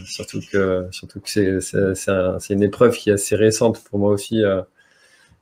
surtout 0.06 0.42
que, 0.52 0.88
surtout 0.92 1.20
que 1.20 1.60
c'est 1.60 2.54
une 2.54 2.64
épreuve 2.64 2.96
qui 2.96 3.10
est 3.10 3.14
assez 3.14 3.36
récente 3.36 3.84
pour 3.84 4.00
moi 4.00 4.12
aussi, 4.12 4.44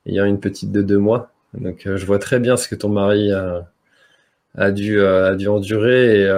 ayant 0.05 0.25
une 0.25 0.39
petite 0.39 0.71
de 0.71 0.81
deux 0.81 0.99
mois. 0.99 1.31
Donc 1.53 1.81
je 1.85 2.05
vois 2.05 2.19
très 2.19 2.39
bien 2.39 2.55
ce 2.55 2.67
que 2.67 2.75
ton 2.75 2.89
mari 2.89 3.31
a, 3.31 4.71
dû, 4.71 5.01
endurer 5.47 6.29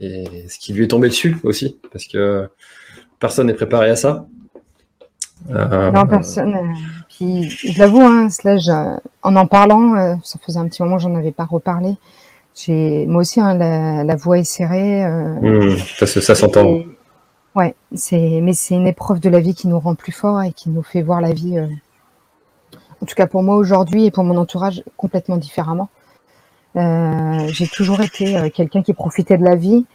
et, 0.00 0.48
ce 0.48 0.58
qui 0.58 0.72
lui 0.72 0.84
est 0.84 0.88
tombé 0.88 1.08
dessus 1.08 1.36
aussi. 1.44 1.78
Parce 1.92 2.06
que 2.06 2.48
personne 3.20 3.46
n'est 3.46 3.54
préparé 3.54 3.88
à 3.88 3.96
ça. 3.96 4.26
Euh, 5.50 5.90
non, 5.90 6.06
personne. 6.06 6.54
Euh, 7.20 7.44
puis, 7.46 7.50
je 7.50 7.78
l'avoue, 7.78 8.00
hein, 8.00 8.28
en 9.22 9.36
en 9.36 9.46
parlant, 9.46 9.94
euh, 9.94 10.14
ça 10.22 10.38
faisait 10.44 10.58
un 10.58 10.68
petit 10.68 10.82
moment 10.82 10.96
que 10.96 11.02
j'en 11.02 11.14
avais 11.14 11.32
pas 11.32 11.44
reparlé. 11.44 11.96
J'ai, 12.54 13.06
moi 13.06 13.22
aussi, 13.22 13.40
hein, 13.40 13.54
la, 13.54 14.16
voix 14.16 14.38
est 14.38 14.44
serrée. 14.44 15.06
Mmh, 15.06 15.76
ça, 15.98 16.06
ça 16.06 16.34
s'entend. 16.34 16.80
Ouais, 17.54 17.74
c'est, 17.94 18.40
mais 18.42 18.52
c'est 18.52 18.74
une 18.74 18.86
épreuve 18.86 19.20
de 19.20 19.28
la 19.28 19.40
vie 19.40 19.54
qui 19.54 19.68
nous 19.68 19.78
rend 19.78 19.94
plus 19.94 20.12
forts 20.12 20.42
et 20.42 20.52
qui 20.52 20.70
nous 20.70 20.82
fait 20.82 21.02
voir 21.02 21.20
la 21.20 21.32
vie, 21.32 21.58
en 23.02 23.06
tout 23.06 23.14
cas 23.14 23.26
pour 23.26 23.42
moi 23.42 23.56
aujourd'hui 23.56 24.06
et 24.06 24.10
pour 24.10 24.24
mon 24.24 24.36
entourage, 24.36 24.82
complètement 24.96 25.36
différemment. 25.36 25.90
j'ai 26.74 27.66
toujours 27.68 28.00
été 28.00 28.50
quelqu'un 28.50 28.82
qui 28.82 28.94
profitait 28.94 29.36
de 29.36 29.44
la 29.44 29.56
vie 29.56 29.86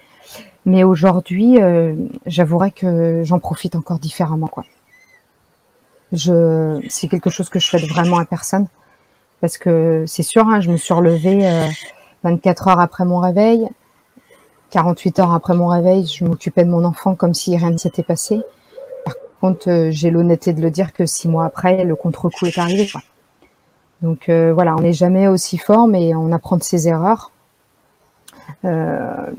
mais 0.67 0.83
aujourd'hui, 0.83 1.61
euh, 1.61 1.95
j'avouerais 2.25 2.71
que 2.71 3.23
j'en 3.23 3.39
profite 3.39 3.77
encore 3.77 3.99
différemment. 3.99 4.47
Quoi. 4.47 4.65
Je, 6.13 6.79
c'est 6.89 7.07
quelque 7.07 7.29
chose 7.29 7.49
que 7.49 7.59
je 7.59 7.65
souhaite 7.67 7.85
vraiment 7.85 8.17
à 8.17 8.25
personne. 8.25 8.67
Parce 9.41 9.57
que 9.57 10.05
c'est 10.07 10.23
sûr, 10.23 10.47
hein, 10.47 10.61
je 10.61 10.71
me 10.71 10.77
suis 10.77 10.93
relevée 10.93 11.47
24 12.23 12.67
euh, 12.67 12.71
heures 12.71 12.79
après 12.79 13.05
mon 13.05 13.19
réveil. 13.19 13.69
48 14.71 15.19
heures 15.19 15.33
après 15.33 15.55
mon 15.55 15.67
réveil, 15.67 16.05
je 16.05 16.25
m'occupais 16.25 16.65
de 16.65 16.69
mon 16.69 16.83
enfant 16.83 17.15
comme 17.15 17.33
si 17.33 17.55
rien 17.55 17.71
ne 17.71 17.77
s'était 17.77 18.03
passé. 18.03 18.41
Par 19.05 19.15
contre, 19.39 19.69
euh, 19.69 19.91
j'ai 19.91 20.11
l'honnêteté 20.11 20.53
de 20.53 20.61
le 20.61 20.71
dire 20.71 20.93
que 20.93 21.05
six 21.05 21.27
mois 21.27 21.45
après, 21.45 21.83
le 21.83 21.95
contre-coup 21.95 22.45
est 22.47 22.57
arrivé. 22.57 22.89
Donc 24.01 24.29
euh, 24.29 24.53
voilà, 24.53 24.75
on 24.75 24.81
n'est 24.81 24.93
jamais 24.93 25.27
aussi 25.27 25.57
fort, 25.57 25.87
mais 25.87 26.13
on 26.13 26.31
apprend 26.31 26.57
de 26.57 26.63
ses 26.63 26.87
erreurs. 26.87 27.31
Euh, 28.65 29.31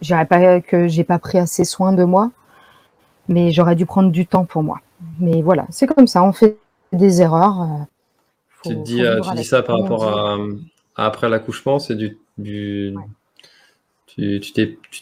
je 0.00 0.14
pas 0.24 0.60
que 0.60 0.88
j'ai 0.88 1.04
pas 1.04 1.18
pris 1.18 1.38
assez 1.38 1.64
soin 1.64 1.92
de 1.92 2.04
moi, 2.04 2.30
mais 3.28 3.50
j'aurais 3.50 3.76
dû 3.76 3.86
prendre 3.86 4.10
du 4.10 4.26
temps 4.26 4.44
pour 4.44 4.62
moi. 4.62 4.80
Mais 5.18 5.42
voilà, 5.42 5.66
c'est 5.70 5.86
comme 5.86 6.06
ça, 6.06 6.22
on 6.24 6.32
fait 6.32 6.58
des 6.92 7.22
erreurs. 7.22 7.86
tu 8.64 8.76
dis, 8.76 9.02
tu 9.22 9.34
dis 9.36 9.44
ça 9.44 9.62
par 9.62 9.80
rapport 9.80 10.04
à, 10.04 10.36
après 10.96 11.28
l'accouchement, 11.28 11.78
c'est 11.78 11.94
du, 11.94 12.18
du, 12.38 12.94
tu 14.16 14.40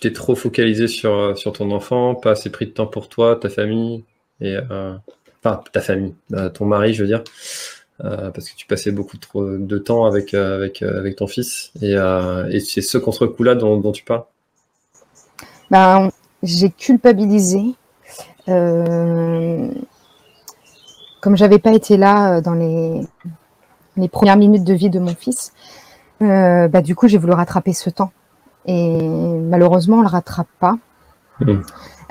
t'es 0.00 0.12
trop 0.12 0.34
focalisé 0.34 0.88
sur, 0.88 1.36
sur 1.36 1.52
ton 1.52 1.70
enfant, 1.72 2.14
pas 2.14 2.32
assez 2.32 2.50
pris 2.50 2.66
de 2.66 2.70
temps 2.70 2.86
pour 2.86 3.08
toi, 3.08 3.36
ta 3.36 3.48
famille, 3.48 4.04
et, 4.40 4.56
euh, 4.70 4.94
enfin 5.42 5.62
ta 5.72 5.80
famille, 5.80 6.14
euh, 6.32 6.48
ton 6.48 6.66
mari, 6.66 6.94
je 6.94 7.02
veux 7.02 7.08
dire, 7.08 7.24
euh, 8.04 8.30
parce 8.30 8.48
que 8.48 8.56
tu 8.56 8.66
passais 8.66 8.92
beaucoup 8.92 9.18
trop 9.18 9.44
de 9.44 9.78
temps 9.78 10.06
avec, 10.06 10.34
avec, 10.34 10.82
avec 10.82 11.16
ton 11.16 11.26
fils, 11.26 11.72
et, 11.82 11.94
et 12.50 12.60
c'est 12.60 12.82
ce 12.82 12.98
contre-coup-là 12.98 13.54
dont, 13.54 13.78
dont, 13.78 13.92
tu 13.92 14.04
parles? 14.04 14.24
Ben, 15.70 16.10
J'ai 16.42 16.70
culpabilisé. 16.70 17.74
Comme 21.20 21.36
j'avais 21.36 21.58
pas 21.58 21.72
été 21.72 21.96
là 21.96 22.40
dans 22.40 22.54
les, 22.54 23.00
les 23.96 24.08
premières 24.08 24.36
minutes 24.36 24.64
de 24.64 24.74
vie 24.74 24.90
de 24.90 24.98
mon 24.98 25.14
fils, 25.14 25.52
bah, 26.20 26.82
du 26.82 26.94
coup, 26.94 27.08
j'ai 27.08 27.18
voulu 27.18 27.32
rattraper 27.32 27.72
ce 27.72 27.90
temps. 27.90 28.12
Et 28.66 29.08
malheureusement, 29.08 29.98
on 29.98 30.02
le 30.02 30.08
rattrape 30.08 30.48
pas. 30.58 30.76
Mmh. 31.40 31.60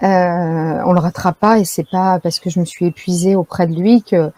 Euh, 0.04 0.82
on 0.86 0.94
le 0.94 1.00
rattrape 1.00 1.38
pas 1.38 1.60
et 1.60 1.66
c'est 1.66 1.88
pas 1.90 2.20
parce 2.20 2.40
que 2.40 2.50
je 2.50 2.60
me 2.60 2.66
suis 2.66 2.86
épuisée 2.86 3.36
auprès 3.36 3.68
de 3.68 3.76
lui 3.76 4.02
que 4.02 4.32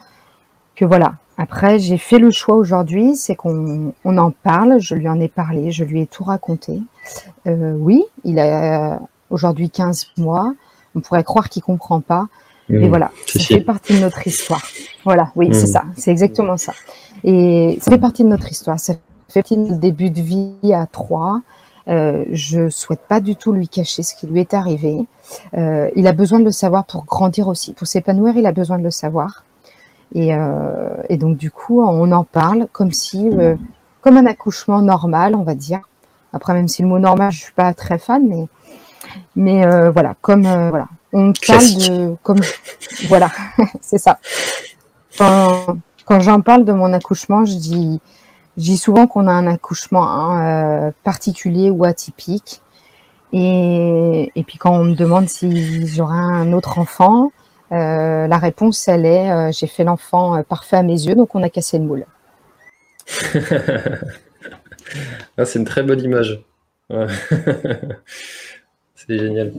que 0.75 0.85
voilà. 0.85 1.13
Après, 1.37 1.79
j'ai 1.79 1.97
fait 1.97 2.19
le 2.19 2.29
choix 2.31 2.55
aujourd'hui, 2.55 3.15
c'est 3.15 3.35
qu'on 3.35 3.93
on 4.03 4.17
en 4.17 4.31
parle. 4.31 4.79
Je 4.79 4.95
lui 4.95 5.07
en 5.07 5.19
ai 5.19 5.27
parlé, 5.27 5.71
je 5.71 5.83
lui 5.83 6.01
ai 6.01 6.07
tout 6.07 6.23
raconté. 6.23 6.81
Euh, 7.47 7.73
oui, 7.73 8.03
il 8.23 8.39
a 8.39 8.99
aujourd'hui 9.29 9.69
15 9.69 10.07
mois. 10.17 10.53
On 10.95 11.01
pourrait 11.01 11.23
croire 11.23 11.49
qu'il 11.49 11.63
comprend 11.63 12.01
pas, 12.01 12.27
mais 12.69 12.87
mmh. 12.87 12.89
voilà, 12.89 13.11
ça 13.27 13.39
fait 13.39 13.61
partie 13.61 13.93
de 13.95 13.99
notre 13.99 14.25
histoire. 14.25 14.63
Voilà, 15.03 15.31
oui, 15.35 15.49
c'est 15.53 15.63
mmh. 15.63 15.71
ça, 15.71 15.83
c'est 15.95 16.11
exactement 16.11 16.57
ça. 16.57 16.73
Et 17.23 17.77
ça 17.81 17.91
fait 17.91 17.97
partie 17.97 18.23
de 18.23 18.29
notre 18.29 18.49
histoire. 18.49 18.79
Ça 18.79 18.93
fait 19.29 19.41
partie 19.41 19.57
de 19.57 19.73
début 19.75 20.09
de 20.09 20.21
vie 20.21 20.73
à 20.73 20.85
trois. 20.87 21.41
Euh, 21.87 22.25
je 22.31 22.69
souhaite 22.69 23.01
pas 23.07 23.19
du 23.19 23.35
tout 23.35 23.51
lui 23.51 23.67
cacher 23.67 24.03
ce 24.03 24.15
qui 24.15 24.27
lui 24.27 24.39
est 24.39 24.53
arrivé. 24.53 25.05
Euh, 25.57 25.89
il 25.95 26.07
a 26.07 26.11
besoin 26.11 26.39
de 26.39 26.45
le 26.45 26.51
savoir 26.51 26.85
pour 26.85 27.05
grandir 27.05 27.47
aussi, 27.47 27.73
pour 27.73 27.87
s'épanouir. 27.87 28.37
Il 28.37 28.45
a 28.45 28.51
besoin 28.51 28.77
de 28.77 28.83
le 28.83 28.91
savoir. 28.91 29.43
Et, 30.13 30.33
euh, 30.33 30.89
et, 31.09 31.17
donc 31.17 31.37
du 31.37 31.51
coup, 31.51 31.81
on 31.81 32.11
en 32.11 32.23
parle 32.23 32.67
comme 32.71 32.91
si, 32.91 33.29
euh, 33.29 33.55
comme 34.01 34.17
un 34.17 34.25
accouchement 34.25 34.81
normal, 34.81 35.35
on 35.35 35.43
va 35.43 35.55
dire. 35.55 35.81
Après, 36.33 36.53
même 36.53 36.67
si 36.67 36.81
le 36.81 36.87
mot 36.87 36.99
normal, 36.99 37.31
je 37.31 37.39
suis 37.39 37.53
pas 37.53 37.73
très 37.73 37.97
fan, 37.97 38.27
mais 38.27 38.47
mais 39.35 39.65
euh, 39.65 39.91
voilà, 39.91 40.15
comme 40.21 40.43
voilà, 40.43 40.87
on 41.13 41.33
parle 41.45 41.65
de 41.65 42.15
comme 42.23 42.39
voilà, 43.07 43.29
c'est 43.81 43.97
ça. 43.97 44.19
Quand, 45.17 45.77
quand 46.05 46.19
j'en 46.19 46.41
parle 46.41 46.65
de 46.65 46.73
mon 46.73 46.93
accouchement, 46.93 47.45
je 47.45 47.55
dis 47.55 47.99
je 48.57 48.63
dis 48.63 48.77
souvent 48.77 49.07
qu'on 49.07 49.27
a 49.27 49.31
un 49.31 49.47
accouchement 49.47 50.09
hein, 50.09 50.87
euh, 50.87 50.91
particulier 51.03 51.69
ou 51.69 51.85
atypique. 51.85 52.61
Et, 53.33 54.29
et, 54.35 54.43
puis 54.43 54.57
quand 54.57 54.73
on 54.73 54.83
me 54.83 54.93
demande 54.93 55.29
si 55.29 55.87
j'aurai 55.87 56.17
un 56.17 56.51
autre 56.51 56.79
enfant, 56.79 57.31
euh, 57.71 58.27
la 58.27 58.37
réponse, 58.37 58.87
elle 58.89 59.05
est 59.05 59.31
euh, 59.31 59.51
j'ai 59.53 59.67
fait 59.67 59.85
l'enfant 59.85 60.35
euh, 60.35 60.43
parfait 60.43 60.75
à 60.75 60.83
mes 60.83 61.07
yeux, 61.07 61.15
donc 61.15 61.33
on 61.35 61.43
a 61.43 61.49
cassé 61.49 61.77
le 61.79 61.85
moule. 61.85 62.05
ah, 65.37 65.45
c'est 65.45 65.59
une 65.59 65.65
très 65.65 65.83
bonne 65.83 66.01
image. 66.01 66.43
c'est 69.11 69.19
génial. 69.19 69.53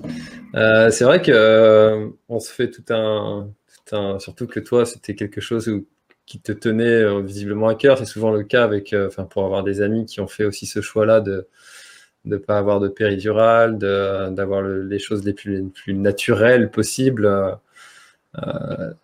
Euh, 0.55 0.91
c'est 0.91 1.05
vrai 1.05 1.21
que 1.21 2.11
on 2.29 2.41
se 2.41 2.51
fait 2.51 2.71
tout 2.71 2.85
un, 2.91 3.51
tout 3.87 4.19
surtout 4.21 4.47
que 4.47 4.61
toi, 4.61 4.87
c'était 4.87 5.15
quelque 5.15 5.41
chose 5.41 5.83
qui 6.27 6.41
te 6.41 6.53
tenait 6.53 6.85
euh, 6.85 7.21
visiblement 7.21 7.69
à 7.69 7.75
cœur. 7.75 7.99
C'est 7.99 8.07
souvent 8.07 8.31
le 8.31 8.45
cas 8.45 8.65
avec, 8.65 8.93
euh, 8.93 9.09
enfin, 9.09 9.25
pour 9.25 9.45
avoir 9.45 9.63
des 9.65 9.83
amis 9.83 10.07
qui 10.07 10.21
ont 10.21 10.27
fait 10.29 10.45
aussi 10.45 10.67
ce 10.67 10.81
choix-là 10.81 11.21
de 11.21 11.49
ne 12.25 12.37
pas 12.37 12.59
avoir 12.59 12.81
de 12.81 12.89
péridurale, 12.89 13.79
d'avoir 13.79 14.63
les 14.63 14.99
choses 14.99 15.25
les 15.25 15.35
plus, 15.35 15.65
naturelles 15.89 16.71
possibles. 16.71 17.27
Euh, 18.47 18.95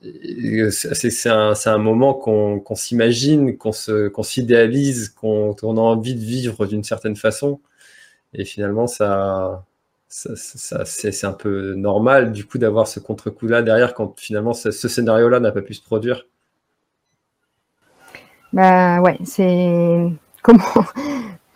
c'est 0.70 1.28
un, 1.28 1.52
un, 1.66 1.78
moment 1.78 2.14
qu'on 2.14 2.74
s'imagine, 2.74 3.58
qu'on 3.58 3.72
s'idéalise, 3.72 5.10
qu'on 5.10 5.52
a 5.52 5.80
envie 5.80 6.14
de 6.14 6.20
vivre 6.20 6.66
d'une 6.66 6.84
certaine 6.84 7.16
façon. 7.16 7.60
Et 8.34 8.44
finalement, 8.44 8.86
ça, 8.86 9.66
ça, 10.08 10.30
ça 10.36 10.84
c'est 10.84 11.24
un 11.26 11.32
peu 11.32 11.74
normal 11.74 12.32
du 12.32 12.46
coup 12.46 12.58
d'avoir 12.58 12.88
ce 12.88 12.98
contre-coup-là 12.98 13.62
derrière 13.62 13.94
quand 13.94 14.18
finalement 14.18 14.54
ce 14.54 14.70
scénario-là 14.70 15.40
n'a 15.40 15.52
pas 15.52 15.62
pu 15.62 15.74
se 15.74 15.82
produire. 15.82 16.26
Bah 18.52 19.00
ouais, 19.00 19.18
c'est 19.24 20.10
comment 20.42 20.84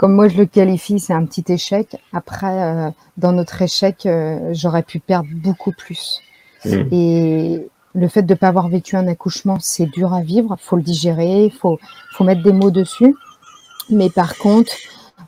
comme 0.03 0.15
moi 0.15 0.27
je 0.27 0.37
le 0.37 0.47
qualifie, 0.47 0.99
c'est 0.99 1.13
un 1.13 1.25
petit 1.25 1.45
échec. 1.53 1.97
Après, 2.13 2.61
euh, 2.61 2.91
dans 3.19 3.31
notre 3.31 3.63
échec, 3.63 4.05
euh, 4.05 4.51
j'aurais 4.53 4.83
pu 4.83 4.99
perdre 4.99 5.29
beaucoup 5.33 5.71
plus. 5.71 6.21
Mmh. 6.65 6.71
Et 6.91 7.69
le 7.95 8.09
fait 8.09 8.23
de 8.23 8.33
ne 8.33 8.37
pas 8.37 8.49
avoir 8.49 8.69
vécu 8.69 8.97
un 8.97 9.07
accouchement, 9.07 9.59
c'est 9.61 9.87
dur 9.87 10.13
à 10.13 10.23
vivre. 10.23 10.57
Faut 10.61 10.75
le 10.75 10.83
digérer, 10.83 11.53
faut 11.57 11.79
faut 12.15 12.25
mettre 12.25 12.43
des 12.43 12.53
mots 12.53 12.73
dessus. 12.73 13.15
Mais 13.91 14.11
par 14.11 14.37
contre, 14.39 14.73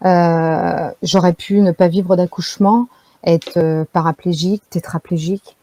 euh, 0.05 0.91
j'aurais 1.03 1.35
pu 1.35 1.61
ne 1.61 1.71
pas 1.71 1.87
vivre 1.87 2.17
d'accouchement, 2.17 2.89
être 3.27 3.87
paraplégique, 3.93 4.63
tétraplégique, 4.71 5.57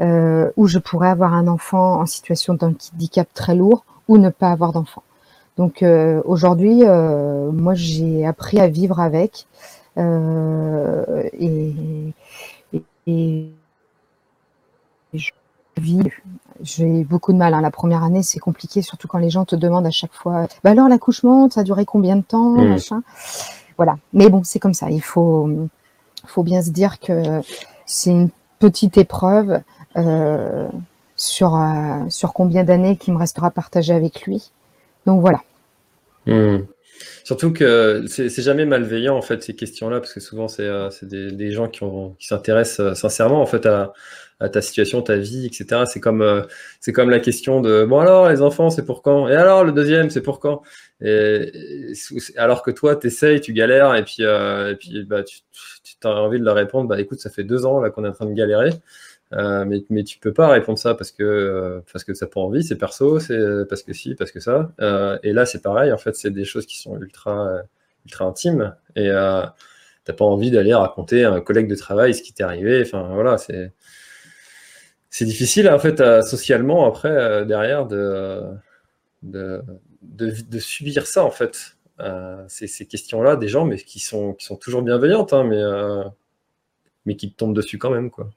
ou 0.00 0.66
je 0.66 0.78
pourrais 0.78 1.08
avoir 1.08 1.34
un 1.34 1.48
enfant 1.48 2.00
en 2.00 2.06
situation 2.06 2.54
d'un 2.54 2.74
handicap 2.92 3.28
très 3.34 3.54
lourd, 3.54 3.84
ou 4.08 4.18
ne 4.18 4.30
pas 4.30 4.50
avoir 4.50 4.72
d'enfant. 4.72 5.02
Donc 5.56 5.82
euh, 5.82 6.20
aujourd'hui, 6.24 6.80
euh, 6.84 7.50
moi 7.50 7.74
j'ai 7.74 8.26
appris 8.26 8.60
à 8.60 8.68
vivre 8.68 9.00
avec 9.00 9.46
euh, 9.96 11.22
et, 11.32 11.72
et, 12.74 12.82
et, 13.06 13.50
je 15.14 15.30
vis. 15.78 16.02
J'ai 16.62 17.04
beaucoup 17.04 17.32
de 17.32 17.38
mal. 17.38 17.54
Hein. 17.54 17.60
La 17.60 17.70
première 17.70 18.02
année, 18.02 18.22
c'est 18.22 18.38
compliqué, 18.38 18.82
surtout 18.82 19.08
quand 19.08 19.18
les 19.18 19.30
gens 19.30 19.44
te 19.44 19.56
demandent 19.56 19.86
à 19.86 19.90
chaque 19.90 20.12
fois. 20.12 20.46
Bah 20.62 20.70
alors 20.70 20.88
l'accouchement, 20.88 21.48
ça 21.50 21.60
a 21.60 21.64
duré 21.64 21.84
combien 21.84 22.16
de 22.16 22.22
temps, 22.22 22.50
mmh. 22.50 22.68
machin? 22.68 23.02
Voilà. 23.76 23.96
Mais 24.12 24.30
bon, 24.30 24.42
c'est 24.42 24.58
comme 24.58 24.74
ça. 24.74 24.90
Il 24.90 25.02
faut, 25.02 25.68
faut 26.26 26.42
bien 26.42 26.62
se 26.62 26.70
dire 26.70 26.98
que 27.00 27.40
c'est 27.86 28.10
une 28.10 28.30
petite 28.58 28.98
épreuve 28.98 29.60
euh, 29.96 30.68
sur 31.16 31.56
euh, 31.56 32.08
sur 32.08 32.32
combien 32.32 32.64
d'années 32.64 32.96
qui 32.96 33.12
me 33.12 33.18
restera 33.18 33.50
partagé 33.50 33.94
avec 33.94 34.22
lui. 34.22 34.50
Donc 35.06 35.20
voilà. 35.20 35.40
Hmm. 36.26 36.64
Surtout 37.24 37.52
que 37.52 38.04
c'est 38.06 38.42
jamais 38.42 38.66
malveillant 38.66 39.16
en 39.16 39.22
fait 39.22 39.42
ces 39.42 39.54
questions-là 39.54 40.00
parce 40.00 40.12
que 40.12 40.20
souvent 40.20 40.48
c'est 40.48 40.66
euh, 40.66 40.90
des, 41.02 41.32
des, 41.32 41.50
gens 41.50 41.68
qui, 41.68 41.80
qui 42.18 42.26
s'intéressent 42.26 42.80
euh, 42.80 42.94
sincèrement 42.94 43.40
en 43.42 43.46
fait 43.46 43.66
à, 43.66 43.92
ta 44.52 44.60
situation, 44.60 45.00
ta 45.00 45.16
vie, 45.16 45.46
etc. 45.46 45.84
C'est 45.86 45.98
comme 45.98 46.20
euh, 46.22 46.42
c'est 46.78 46.92
comme 46.92 47.10
la 47.10 47.18
question 47.20 47.60
de 47.60 47.84
bon 47.84 47.98
alors 48.00 48.28
les 48.28 48.42
enfants 48.42 48.70
c'est 48.70 48.84
pour 48.84 49.02
quand? 49.02 49.28
Et 49.28 49.34
alors 49.34 49.64
le 49.64 49.72
deuxième 49.72 50.10
c'est 50.10 50.20
pour 50.22 50.40
quand? 50.40 50.62
Et, 51.00 51.52
alors 52.36 52.62
que 52.62 52.70
toi 52.70 52.96
t'essayes, 52.96 53.40
tu 53.40 53.52
galères 53.52 53.94
et 53.96 54.04
puis 54.04 54.22
et 54.22 54.76
puis 54.78 55.04
bah 55.04 55.22
tu, 55.22 55.38
tu 55.82 56.06
envie 56.06 56.38
de 56.38 56.44
leur 56.44 56.54
répondre 56.54 56.88
bah 56.88 57.00
écoute 57.00 57.18
ça 57.18 57.30
fait 57.30 57.44
deux 57.44 57.66
ans 57.66 57.80
là 57.80 57.90
qu'on 57.90 58.04
est 58.04 58.08
en 58.08 58.12
train 58.12 58.26
de 58.26 58.34
galérer 58.34 58.70
euh, 59.32 59.64
mais, 59.64 59.84
mais 59.90 60.04
tu 60.04 60.18
peux 60.18 60.32
pas 60.32 60.48
répondre 60.48 60.78
ça 60.78 60.94
parce 60.94 61.10
que 61.10 61.24
euh, 61.24 61.80
parce 61.92 62.04
que 62.04 62.14
ça 62.14 62.26
pas 62.26 62.40
envie, 62.40 62.62
c'est 62.62 62.76
perso, 62.76 63.18
c'est 63.18 63.68
parce 63.68 63.82
que 63.82 63.92
si, 63.92 64.14
parce 64.14 64.30
que 64.30 64.40
ça. 64.40 64.72
Euh, 64.80 65.18
et 65.22 65.32
là, 65.32 65.46
c'est 65.46 65.62
pareil. 65.62 65.92
En 65.92 65.98
fait, 65.98 66.14
c'est 66.16 66.30
des 66.30 66.44
choses 66.44 66.66
qui 66.66 66.78
sont 66.78 66.96
ultra 67.00 67.62
ultra 68.04 68.24
intimes 68.26 68.76
et 68.94 69.08
t'as 70.04 70.12
pas 70.16 70.24
envie 70.24 70.50
d'aller 70.52 70.74
raconter 70.74 71.24
à 71.24 71.32
un 71.32 71.40
collègue 71.40 71.68
de 71.68 71.74
travail 71.74 72.14
ce 72.14 72.22
qui 72.22 72.32
t'est 72.32 72.44
arrivé. 72.44 72.82
Enfin 72.84 73.08
voilà, 73.14 73.38
c'est 73.38 73.72
c'est 75.10 75.24
difficile 75.24 75.68
en 75.70 75.78
fait 75.78 76.02
socialement 76.22 76.86
après 76.86 77.44
derrière 77.46 77.86
de 77.86 78.42
de, 79.22 79.62
de 80.02 80.58
subir 80.60 81.06
ça 81.06 81.24
en 81.24 81.30
fait. 81.30 81.76
ces, 82.48 82.66
ces 82.68 82.86
questions-là 82.86 83.36
des 83.36 83.48
gens 83.48 83.64
mais 83.64 83.78
qui 83.78 83.98
sont 84.00 84.34
qui 84.34 84.46
sont 84.46 84.56
toujours 84.56 84.82
bienveillantes 84.82 85.32
hein, 85.32 85.44
mais 85.44 85.62
mais 87.06 87.16
qui 87.16 87.30
te 87.32 87.36
tombent 87.36 87.54
dessus 87.56 87.78
quand 87.78 87.90
même 87.90 88.10
quoi. 88.10 88.30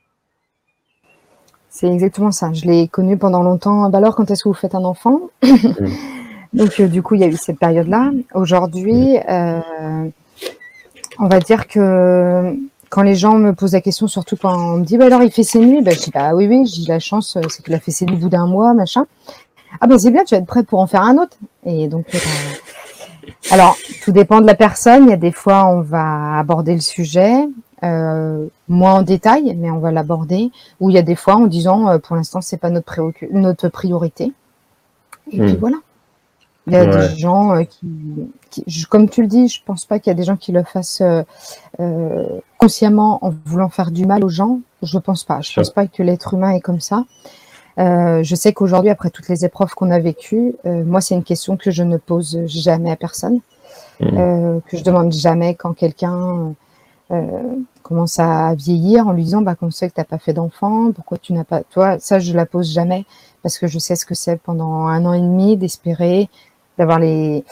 C'est 1.70 1.88
exactement 1.88 2.32
ça. 2.32 2.52
Je 2.54 2.66
l'ai 2.66 2.88
connu 2.88 3.18
pendant 3.18 3.44
longtemps. 3.44 3.90
Bah 3.90 4.00
alors, 4.00 4.16
quand 4.16 4.30
est-ce 4.32 4.44
que 4.44 4.50
vous 4.50 4.56
faites 4.56 4.76
un 4.76 4.84
enfant? 4.84 5.22
Donc, 6.54 6.80
euh, 6.80 6.88
du 6.88 7.04
coup, 7.04 7.16
il 7.16 7.22
y 7.22 7.24
a 7.24 7.28
eu 7.28 7.36
cette 7.36 7.60
période-là. 7.60 8.12
Aujourd'hui, 8.34 9.18
euh, 9.30 9.60
on 11.20 11.28
va 11.28 11.40
dire 11.40 11.68
que 11.68 12.56
quand 12.90 13.04
les 13.04 13.16
gens 13.16 13.36
me 13.36 13.54
posent 13.54 13.74
la 13.74 13.82
question, 13.82 14.08
surtout 14.08 14.36
quand 14.36 14.58
on 14.58 14.78
me 14.78 14.84
dit, 14.84 14.98
bah 14.98 15.06
alors 15.06 15.22
il 15.22 15.32
fait 15.32 15.44
ses 15.44 15.60
nuits, 15.60 15.84
bah, 15.84 15.92
je 15.92 16.00
dis, 16.00 16.12
bah 16.12 16.34
oui, 16.34 16.48
oui, 16.48 16.66
j'ai 16.66 16.92
la 16.92 17.00
chance, 17.00 17.38
c'est 17.50 17.64
qu'il 17.64 17.74
a 17.76 17.80
fait 17.80 17.92
ses 17.92 18.06
nuits 18.06 18.16
au 18.16 18.20
bout 18.20 18.30
d'un 18.30 18.48
mois, 18.48 18.74
machin. 18.74 19.06
Ah 19.80 19.86
ben 19.86 20.00
c'est 20.00 20.10
bien, 20.10 20.24
tu 20.24 20.34
vas 20.34 20.42
être 20.42 20.48
prêt 20.48 20.64
pour 20.64 20.80
en 20.80 20.88
faire 20.88 21.04
un 21.04 21.18
autre. 21.20 21.38
Et 21.66 21.88
donc, 21.88 22.08
alors, 23.52 23.78
tout 24.04 24.12
dépend 24.12 24.42
de 24.42 24.48
la 24.48 24.56
personne. 24.56 25.06
Il 25.06 25.10
y 25.10 25.14
a 25.14 25.18
des 25.18 25.32
fois, 25.32 25.68
on 25.68 25.82
va 25.82 26.40
aborder 26.40 26.74
le 26.74 26.82
sujet, 26.82 27.48
euh, 27.84 28.48
moins 28.68 28.96
en 28.96 29.02
détail, 29.04 29.56
mais 29.58 29.72
on 29.72 29.80
va 29.80 29.92
l'aborder. 29.92 30.52
Ou 30.80 30.90
il 30.90 30.96
y 30.96 30.98
a 30.98 31.02
des 31.02 31.16
fois 31.16 31.36
en 31.36 31.48
disant, 31.48 31.90
euh, 31.90 31.98
pour 31.98 32.16
l'instant, 32.16 32.42
c'est 32.42 32.58
pas 32.58 32.70
notre, 32.70 33.00
notre 33.32 33.70
priorité. 33.70 34.34
Et 35.32 35.40
puis 35.40 35.56
voilà. 35.56 35.78
Il 36.68 36.74
y 36.74 36.76
a 36.76 36.86
des 36.86 37.18
gens 37.18 37.56
euh, 37.56 37.64
qui, 37.64 38.86
comme 38.90 39.10
tu 39.10 39.22
le 39.22 39.28
dis, 39.28 39.48
je 39.48 39.62
pense 39.66 39.86
pas 39.86 39.98
qu'il 39.98 40.12
y 40.12 40.14
a 40.14 40.16
des 40.16 40.24
gens 40.24 40.36
qui 40.36 40.52
le 40.52 40.64
fassent 40.64 41.02
consciemment 42.58 43.24
en 43.24 43.32
voulant 43.46 43.70
faire 43.70 43.92
du 43.92 44.06
mal 44.06 44.24
aux 44.24 44.30
gens. 44.30 44.60
Je 44.84 44.98
pense 44.98 45.24
pas. 45.24 45.42
Je 45.42 45.54
pense 45.54 45.72
pas 45.72 45.88
que 45.88 46.04
l'être 46.04 46.34
humain 46.34 46.52
est 46.52 46.62
comme 46.62 46.82
ça. 46.82 47.06
Je 47.78 48.36
sais 48.36 48.54
qu'aujourd'hui, 48.54 48.92
après 48.92 49.10
toutes 49.10 49.30
les 49.30 49.46
épreuves 49.46 49.74
qu'on 49.74 49.90
a 49.90 50.00
vécues, 50.00 50.54
moi, 50.66 51.02
c'est 51.02 51.16
une 51.16 51.24
question 51.24 51.58
que 51.58 51.72
je 51.72 51.84
ne 51.84 51.98
pose 51.98 52.40
jamais 52.46 52.92
à 52.92 52.96
personne, 52.96 53.40
mmh. 54.02 54.60
que 54.68 54.78
je 54.78 54.84
demande 54.84 55.12
jamais 55.12 55.56
quand 55.56 55.74
quelqu'un 55.74 56.54
commence 57.82 58.20
à 58.20 58.54
vieillir 58.54 59.08
en 59.08 59.14
lui 59.14 59.24
disant, 59.24 59.42
bah, 59.42 59.56
qu'on 59.56 59.72
sait 59.72 59.90
que 59.90 59.96
t'as 59.96 60.04
pas 60.04 60.20
fait 60.20 60.34
d'enfant, 60.34 60.92
pourquoi 60.92 61.18
tu 61.18 61.34
n'as 61.34 61.44
pas, 61.44 61.64
toi, 61.64 61.98
ça, 62.00 62.20
je 62.20 62.34
la 62.34 62.46
pose 62.46 62.72
jamais 62.72 63.06
parce 63.44 63.58
que 63.58 63.68
je 63.68 63.80
sais 63.80 63.96
ce 63.96 64.06
que 64.06 64.16
c'est 64.16 64.38
pendant 64.38 64.86
un 64.86 65.06
an 65.06 65.14
et 65.14 65.22
demi 65.22 65.58
d'espérer, 65.58 66.30
d'avoir 66.78 67.00
les, 67.00 67.44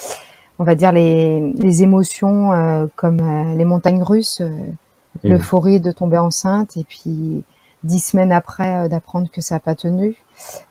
on 0.59 0.63
va 0.63 0.75
dire 0.75 0.91
les, 0.91 1.53
les 1.53 1.83
émotions 1.83 2.53
euh, 2.53 2.87
comme 2.95 3.19
euh, 3.19 3.55
les 3.55 3.65
montagnes 3.65 4.03
russes, 4.03 4.41
euh, 4.41 4.49
mmh. 4.49 5.29
l'euphorie 5.29 5.79
de 5.79 5.91
tomber 5.91 6.17
enceinte 6.17 6.77
et 6.77 6.83
puis 6.83 7.43
dix 7.83 7.99
semaines 7.99 8.31
après 8.31 8.89
d'apprendre 8.89 9.29
que 9.31 9.41
ça 9.41 9.55
n'a 9.55 9.59
pas 9.59 9.75
tenu. 9.75 10.15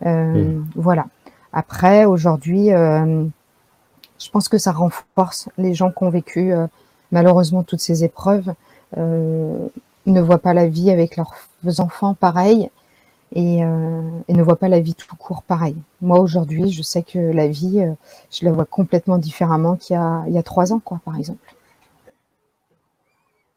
Mmh. 0.04 0.64
Voilà. 0.74 1.06
Après, 1.52 2.04
aujourd'hui, 2.04 2.68
je 2.68 4.30
pense 4.30 4.48
que 4.48 4.58
ça 4.58 4.72
renforce 4.72 5.48
les 5.56 5.72
gens 5.72 5.90
qui 5.90 6.04
ont 6.04 6.10
vécu 6.10 6.52
malheureusement 7.12 7.62
toutes 7.62 7.80
ces 7.80 8.04
épreuves. 8.04 8.52
Ne 8.94 10.20
voient 10.20 10.38
pas 10.38 10.54
la 10.54 10.68
vie 10.68 10.90
avec 10.90 11.16
leurs 11.16 11.34
enfants 11.80 12.14
pareil 12.14 12.70
euh, 13.36 14.20
et, 14.28 14.32
ne 14.32 14.42
voit 14.42 14.56
pas 14.56 14.68
la 14.68 14.80
vie 14.80 14.94
tout 14.94 15.14
court 15.16 15.42
pareil. 15.42 15.76
Moi 16.00 16.20
aujourd'hui, 16.20 16.70
je 16.70 16.82
sais 16.82 17.02
que 17.02 17.18
la 17.18 17.48
vie, 17.48 17.80
euh, 17.80 17.92
je 18.30 18.44
la 18.44 18.52
vois 18.52 18.64
complètement 18.64 19.18
différemment 19.18 19.76
qu'il 19.76 19.94
y 19.94 19.96
a, 19.98 20.24
il 20.28 20.32
y 20.32 20.38
a 20.38 20.42
trois 20.42 20.72
ans, 20.72 20.78
quoi, 20.78 21.00
par 21.04 21.16
exemple. 21.18 21.54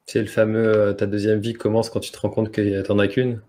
C'est 0.06 0.22
le 0.22 0.28
fameux 0.28 0.68
euh, 0.68 0.94
ta 0.94 1.06
deuxième 1.06 1.40
vie 1.40 1.54
commence 1.54 1.90
quand 1.90 2.00
tu 2.00 2.12
te 2.12 2.20
rends 2.20 2.30
compte 2.30 2.52
que 2.52 2.82
tu 2.82 2.92
n'en 2.92 3.00
as 3.00 3.08
qu'une 3.08 3.42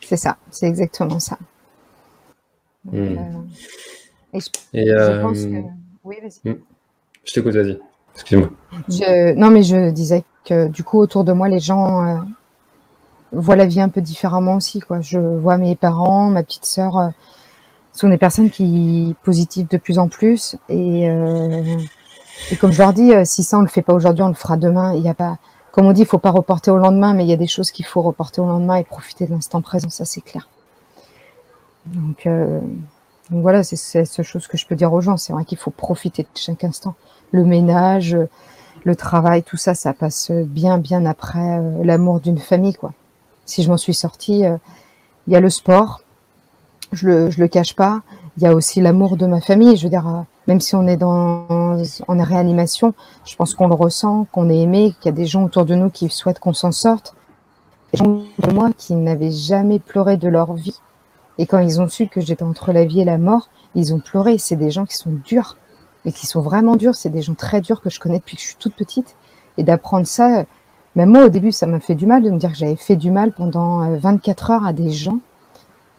C'est 0.00 0.16
ça, 0.16 0.38
c'est 0.50 0.66
exactement 0.66 1.20
ça. 1.20 1.38
Hmm. 2.84 3.16
et 4.32 4.40
je, 4.40 5.20
pense 5.22 5.44
que. 5.44 5.62
Oui, 6.04 6.16
vas-y. 6.22 6.48
Hmm. 6.48 6.60
Je 7.24 7.32
t'écoute, 7.34 7.54
vas-y. 7.54 7.78
Excuse-moi. 8.14 8.50
Non, 9.36 9.50
mais 9.50 9.62
je 9.62 9.90
disais 9.90 10.24
que 10.46 10.68
du 10.68 10.84
coup, 10.84 10.98
autour 10.98 11.24
de 11.24 11.32
moi, 11.32 11.48
les 11.48 11.60
gens 11.60 12.24
vois 13.32 13.56
la 13.56 13.66
vie 13.66 13.80
un 13.80 13.88
peu 13.88 14.00
différemment 14.00 14.56
aussi. 14.56 14.82
Je 15.00 15.18
vois 15.18 15.58
mes 15.58 15.76
parents, 15.76 16.30
ma 16.30 16.42
petite 16.42 16.64
sœur, 16.64 16.98
euh, 16.98 17.08
sont 17.92 18.08
des 18.08 18.18
personnes 18.18 18.50
qui 18.50 19.14
positives 19.22 19.68
de 19.68 19.76
plus 19.78 19.98
en 19.98 20.08
plus. 20.08 20.56
Et, 20.68 21.08
euh, 21.08 21.62
comme 22.60 22.72
je 22.72 22.78
leur 22.78 22.92
dis, 22.92 23.12
euh, 23.12 23.24
si 23.24 23.42
ça 23.42 23.58
on 23.58 23.62
le 23.62 23.68
fait 23.68 23.82
pas 23.82 23.94
aujourd'hui, 23.94 24.22
on 24.22 24.28
le 24.28 24.34
fera 24.34 24.56
demain. 24.56 24.94
Il 24.94 25.06
a 25.08 25.14
pas, 25.14 25.38
comme 25.72 25.86
on 25.86 25.92
dit, 25.92 26.02
il 26.02 26.06
faut 26.06 26.18
pas 26.18 26.30
reporter 26.30 26.70
au 26.70 26.78
lendemain, 26.78 27.14
mais 27.14 27.24
il 27.24 27.30
y 27.30 27.32
a 27.32 27.38
des 27.38 27.46
choses 27.46 27.70
qu'il 27.70 27.86
faut 27.86 28.02
reporter 28.02 28.42
au 28.42 28.46
lendemain 28.46 28.76
et 28.76 28.84
profiter 28.84 29.26
de 29.26 29.32
l'instant 29.32 29.62
présent. 29.62 29.88
Ça 29.88 30.04
c'est 30.04 30.20
clair. 30.20 30.48
Donc, 31.86 32.26
euh, 32.26 32.60
donc 33.30 33.42
voilà, 33.42 33.62
c'est 33.62 33.76
cette 33.76 34.22
chose 34.22 34.46
que 34.46 34.56
je 34.56 34.66
peux 34.66 34.76
dire 34.76 34.92
aux 34.92 35.00
gens. 35.00 35.16
C'est 35.16 35.32
vrai 35.32 35.44
qu'il 35.44 35.58
faut 35.58 35.70
profiter 35.70 36.22
de 36.22 36.28
chaque 36.34 36.64
instant. 36.64 36.94
Le 37.32 37.44
ménage, 37.44 38.16
le 38.86 38.96
travail, 38.96 39.42
tout 39.42 39.58
ça, 39.58 39.74
ça 39.74 39.92
passe 39.92 40.30
bien, 40.30 40.78
bien 40.78 41.04
après 41.04 41.60
l'amour 41.82 42.20
d'une 42.20 42.38
famille, 42.38 42.74
quoi 42.74 42.92
si 43.46 43.62
je 43.62 43.70
m'en 43.70 43.76
suis 43.76 43.94
sortie, 43.94 44.44
euh, 44.44 44.58
il 45.26 45.32
y 45.32 45.36
a 45.36 45.40
le 45.40 45.48
sport, 45.48 46.02
je 46.92 47.06
le, 47.06 47.30
le 47.30 47.48
cache 47.48 47.74
pas. 47.74 48.02
Il 48.36 48.42
y 48.42 48.46
a 48.46 48.54
aussi 48.54 48.82
l'amour 48.82 49.16
de 49.16 49.26
ma 49.26 49.40
famille. 49.40 49.76
Je 49.76 49.84
veux 49.84 49.90
dire, 49.90 50.06
euh, 50.06 50.20
même 50.46 50.60
si 50.60 50.74
on 50.74 50.86
est 50.86 50.96
dans 50.96 51.46
en 52.08 52.22
réanimation, 52.22 52.92
je 53.24 53.34
pense 53.36 53.54
qu'on 53.54 53.68
le 53.68 53.74
ressent, 53.74 54.26
qu'on 54.32 54.50
est 54.50 54.58
aimé, 54.58 54.94
qu'il 55.00 55.06
y 55.10 55.14
a 55.14 55.16
des 55.16 55.26
gens 55.26 55.44
autour 55.44 55.64
de 55.64 55.74
nous 55.74 55.88
qui 55.88 56.10
souhaitent 56.10 56.38
qu'on 56.38 56.52
s'en 56.52 56.72
sorte. 56.72 57.14
Des 57.92 57.98
gens 57.98 58.22
de 58.38 58.52
moi 58.52 58.70
qui 58.76 58.94
n'avaient 58.94 59.30
jamais 59.30 59.78
pleuré 59.78 60.16
de 60.16 60.28
leur 60.28 60.52
vie. 60.52 60.78
Et 61.38 61.46
quand 61.46 61.58
ils 61.58 61.80
ont 61.80 61.88
su 61.88 62.08
que 62.08 62.20
j'étais 62.20 62.42
entre 62.42 62.72
la 62.72 62.84
vie 62.84 63.00
et 63.00 63.04
la 63.04 63.18
mort, 63.18 63.48
ils 63.74 63.94
ont 63.94 64.00
pleuré. 64.00 64.38
C'est 64.38 64.56
des 64.56 64.70
gens 64.70 64.86
qui 64.86 64.96
sont 64.96 65.12
durs 65.24 65.56
et 66.06 66.12
qui 66.12 66.26
sont 66.26 66.40
vraiment 66.40 66.76
durs. 66.76 66.94
C'est 66.94 67.10
des 67.10 67.20
gens 67.20 67.34
très 67.34 67.60
durs 67.60 67.82
que 67.82 67.90
je 67.90 68.00
connais 68.00 68.18
depuis 68.18 68.36
que 68.36 68.42
je 68.42 68.46
suis 68.46 68.56
toute 68.58 68.74
petite. 68.74 69.16
Et 69.58 69.64
d'apprendre 69.64 70.06
ça, 70.06 70.44
même 70.94 71.10
moi, 71.10 71.26
au 71.26 71.28
début, 71.28 71.52
ça 71.52 71.66
m'a 71.66 71.80
fait 71.80 71.94
du 71.94 72.06
mal 72.06 72.22
de 72.22 72.30
me 72.30 72.38
dire 72.38 72.52
que 72.52 72.56
j'avais 72.56 72.76
fait 72.76 72.96
du 72.96 73.10
mal 73.10 73.32
pendant 73.32 73.98
24 73.98 74.50
euh, 74.50 74.54
heures 74.54 74.66
à 74.66 74.72
des 74.72 74.90
gens, 74.90 75.18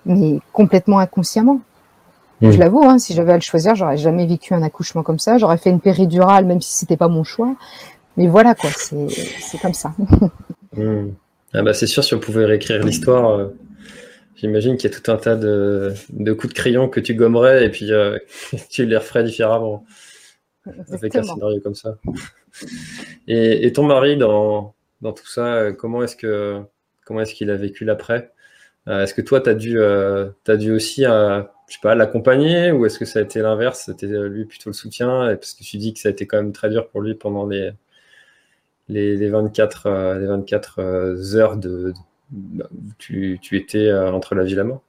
mais 0.06 0.40
complètement 0.54 1.00
inconsciemment. 1.00 1.62
Mmh. 2.42 2.52
Je 2.52 2.58
l'avoue, 2.58 2.84
hein, 2.84 2.98
si 2.98 3.14
j'avais 3.14 3.34
à 3.34 3.36
le 3.36 3.42
choisir, 3.42 3.76
j'aurais 3.76 3.98
jamais 3.98 4.26
vécu 4.26 4.54
un 4.54 4.64
accouchement 4.64 5.04
comme 5.04 5.20
ça. 5.20 5.38
J'aurais 5.38 5.58
fait 5.58 5.70
une 5.70 5.80
péridurale, 5.80 6.46
même 6.46 6.62
si 6.62 6.74
c'était 6.74 6.98
pas 6.98 7.08
mon 7.08 7.24
choix. 7.24 7.56
Mais 8.16 8.28
voilà, 8.28 8.56
quoi, 8.56 8.70
c'est 8.72 9.62
comme 9.62 9.74
ça. 9.74 9.94
Mmh. 10.76 11.12
Ah 11.54 11.64
bah 11.64 11.74
c'est 11.74 11.88
sûr, 11.88 12.04
si 12.04 12.14
on 12.14 12.20
pouvait 12.20 12.46
réécrire 12.46 12.84
l'histoire, 12.84 13.32
euh, 13.32 13.58
j'imagine 14.38 14.78
qu'il 14.78 14.90
y 14.90 14.94
a 14.94 14.98
tout 15.00 15.12
un 15.12 15.18
tas 15.18 15.36
de, 15.36 15.94
coups 16.34 16.54
de 16.54 16.58
crayon 16.58 16.88
que 16.90 17.00
tu 17.00 17.14
gommerais 17.16 17.66
et 17.66 17.70
puis 17.70 17.92
euh, 17.92 18.18
tu 18.70 18.86
les 18.86 18.98
referais 18.98 19.24
différemment. 19.24 19.86
Avec 20.92 21.16
un 21.16 21.24
scénario 21.24 21.62
comme 21.62 21.76
ça. 21.76 21.98
et 23.28 23.72
ton 23.74 23.84
mari, 23.84 24.18
dans, 24.18 24.76
dans 25.02 25.14
tout 25.14 25.28
ça 25.28 25.56
euh, 25.56 25.74
Comment 25.74 26.04
est-ce 26.04 26.16
que 26.16 26.62
comment 27.06 27.22
est-ce 27.22 27.34
qu'il 27.34 27.50
a 27.52 27.56
vécu 27.56 27.86
l'après? 27.86 28.34
Euh, 28.88 29.04
Est-ce 29.04 29.14
que 29.14 29.22
toi, 29.22 29.42
tu 29.42 29.50
as 29.50 29.56
dû, 29.56 29.80
euh, 29.80 30.30
as 30.48 30.58
dû 30.58 30.72
aussi 30.74 31.04
je 31.04 31.74
sais 31.74 31.80
pas, 31.82 31.96
l'accompagner 31.96 32.72
ou 32.72 32.86
est-ce 32.86 33.00
que 33.00 33.06
ça 33.06 33.20
a 33.20 33.22
été 33.22 33.42
l'inverse? 33.42 33.84
C'était 33.86 34.08
lui 34.08 34.46
plutôt 34.46 34.70
le 34.70 34.74
soutien 34.74 35.36
Parce 35.36 35.54
que 35.54 35.64
tu 35.64 35.78
dis 35.78 35.94
que 35.94 36.00
ça 36.00 36.10
a 36.10 36.12
été 36.12 36.28
quand 36.28 36.38
même 36.38 36.54
très 36.54 36.70
dur 36.70 36.90
pour 36.90 37.02
lui 37.02 37.16
pendant 37.16 37.46
les, 37.46 37.74
les, 38.90 39.30
24, 39.30 40.18
les 40.20 40.28
24 40.28 40.80
heures 41.36 41.58
de, 41.58 41.94
tu, 42.98 43.40
tu, 43.42 43.58
étais 43.58 43.92
entre 43.94 44.36
la 44.36 44.44
vie 44.44 44.54
et 44.54 44.58
la 44.58 44.64
mort. 44.64 44.82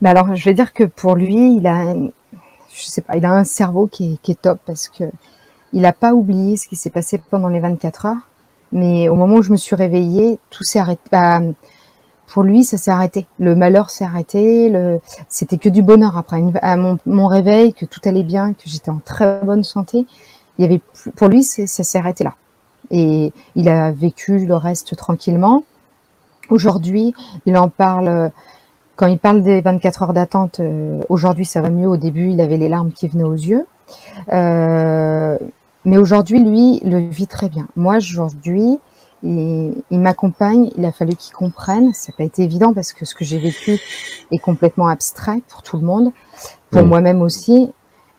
Mais 0.00 0.10
alors, 0.10 0.34
je 0.34 0.44
vais 0.44 0.54
dire 0.54 0.72
que 0.72 0.84
pour 0.84 1.14
lui, 1.14 1.56
il 1.56 1.66
a, 1.66 1.94
je 1.94 2.84
sais 2.84 3.02
pas, 3.02 3.16
il 3.16 3.24
a 3.24 3.32
un 3.32 3.44
cerveau 3.44 3.86
qui 3.86 4.18
est, 4.26 4.40
top 4.40 4.60
parce 4.66 4.88
que 4.88 5.04
il 5.72 5.82
n'a 5.82 5.92
pas 5.92 6.12
oublié 6.12 6.56
ce 6.56 6.68
qui 6.68 6.76
s'est 6.76 6.90
passé 6.90 7.20
pendant 7.30 7.48
les 7.48 7.60
24 7.60 8.06
heures, 8.06 8.28
mais 8.72 9.08
au 9.08 9.14
moment 9.14 9.36
où 9.36 9.42
je 9.42 9.52
me 9.52 9.56
suis 9.56 9.76
réveillée, 9.76 10.38
tout 10.50 10.64
s'est 10.64 10.78
arrêté. 10.78 11.02
Bah, 11.10 11.40
pour 12.26 12.42
lui, 12.42 12.64
ça 12.64 12.78
s'est 12.78 12.90
arrêté. 12.90 13.26
Le 13.38 13.54
malheur 13.54 13.90
s'est 13.90 14.04
arrêté. 14.04 14.72
C'était 15.28 15.58
que 15.58 15.68
du 15.68 15.82
bonheur 15.82 16.16
après. 16.16 16.42
À 16.62 16.76
mon, 16.76 17.26
réveil, 17.26 17.74
que 17.74 17.84
tout 17.84 18.00
allait 18.04 18.22
bien, 18.22 18.54
que 18.54 18.62
j'étais 18.66 18.90
en 18.90 19.00
très 19.04 19.40
bonne 19.42 19.64
santé. 19.64 20.06
Il 20.58 20.62
y 20.62 20.64
avait 20.64 20.80
pour 21.16 21.28
lui, 21.28 21.42
ça 21.42 21.66
s'est 21.66 21.98
arrêté 21.98 22.24
là. 22.24 22.34
Et 22.90 23.32
il 23.54 23.68
a 23.68 23.90
vécu 23.90 24.46
le 24.46 24.54
reste 24.54 24.96
tranquillement. 24.96 25.64
Aujourd'hui, 26.50 27.14
il 27.46 27.56
en 27.56 27.68
parle. 27.68 28.30
Quand 28.96 29.06
il 29.06 29.18
parle 29.18 29.42
des 29.42 29.60
24 29.60 30.02
heures 30.02 30.12
d'attente, 30.12 30.60
euh, 30.60 31.00
aujourd'hui 31.08 31.44
ça 31.44 31.62
va 31.62 31.70
mieux. 31.70 31.88
Au 31.88 31.96
début, 31.96 32.30
il 32.30 32.40
avait 32.40 32.58
les 32.58 32.68
larmes 32.68 32.92
qui 32.92 33.08
venaient 33.08 33.24
aux 33.24 33.32
yeux. 33.32 33.66
Euh, 34.32 35.38
mais 35.84 35.96
aujourd'hui, 35.96 36.40
lui, 36.40 36.80
le 36.84 36.98
vit 36.98 37.26
très 37.26 37.48
bien. 37.48 37.66
Moi, 37.74 37.96
aujourd'hui, 37.96 38.78
il, 39.22 39.74
il 39.90 40.00
m'accompagne, 40.00 40.70
il 40.76 40.84
a 40.84 40.92
fallu 40.92 41.16
qu'il 41.16 41.34
comprenne. 41.34 41.92
Ça 41.94 42.12
n'a 42.12 42.16
pas 42.18 42.24
été 42.24 42.42
évident 42.42 42.74
parce 42.74 42.92
que 42.92 43.04
ce 43.04 43.14
que 43.14 43.24
j'ai 43.24 43.38
vécu 43.38 43.78
est 44.30 44.38
complètement 44.38 44.88
abstrait 44.88 45.40
pour 45.48 45.62
tout 45.62 45.78
le 45.78 45.84
monde, 45.84 46.12
pour 46.70 46.84
moi-même 46.84 47.22
aussi. 47.22 47.72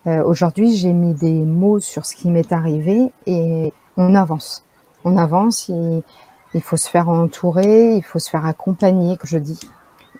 Euh, 0.05 0.23
aujourd'hui, 0.23 0.75
j'ai 0.75 0.91
mis 0.91 1.13
des 1.13 1.31
mots 1.31 1.79
sur 1.79 2.05
ce 2.05 2.15
qui 2.15 2.29
m'est 2.29 2.51
arrivé 2.51 3.11
et 3.25 3.73
on 3.97 4.15
avance. 4.15 4.63
On 5.05 5.17
avance, 5.17 5.69
il, 5.69 6.61
faut 6.61 6.77
se 6.77 6.89
faire 6.89 7.09
entourer, 7.09 7.95
il 7.95 8.03
faut 8.03 8.19
se 8.19 8.29
faire 8.29 8.45
accompagner, 8.45 9.17
que 9.17 9.27
je 9.27 9.37
dis. 9.37 9.59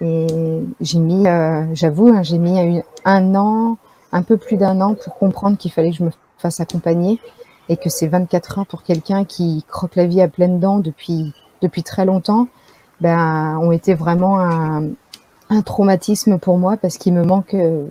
Et 0.02 0.28
j'ai 0.82 1.00
mis, 1.00 1.28
euh, 1.28 1.66
j'avoue, 1.74 2.10
hein, 2.10 2.24
j'ai 2.24 2.38
mis 2.38 2.82
un 3.06 3.36
an, 3.36 3.78
un 4.12 4.22
peu 4.24 4.38
plus 4.38 4.58
d'un 4.58 4.82
an 4.82 4.96
pour 4.96 5.18
comprendre 5.18 5.58
qu'il 5.58 5.72
fallait 5.72 5.92
que 5.92 5.98
je 5.98 6.04
me 6.04 6.12
fasse 6.38 6.60
accompagner 6.60 7.20
et 7.70 7.78
que 7.78 7.90
ces 7.90 8.08
24 8.08 8.60
heures 8.60 8.66
pour 8.66 8.84
quelqu'un 8.84 9.24
qui 9.24 9.64
croque 9.70 9.96
la 9.96 10.06
vie 10.06 10.22
à 10.22 10.28
pleines 10.28 10.60
dents 10.60 10.80
depuis, 10.80 11.34
depuis 11.62 11.84
très 11.84 12.06
longtemps, 12.06 12.48
ben, 13.00 13.58
ont 13.60 13.72
été 13.72 13.94
vraiment 13.94 14.40
un, 14.40 14.90
un 15.50 15.62
traumatisme 15.62 16.40
pour 16.40 16.58
moi 16.58 16.78
parce 16.78 16.98
qu'il 16.98 17.14
me 17.14 17.24
manque, 17.24 17.54
euh, 17.54 17.88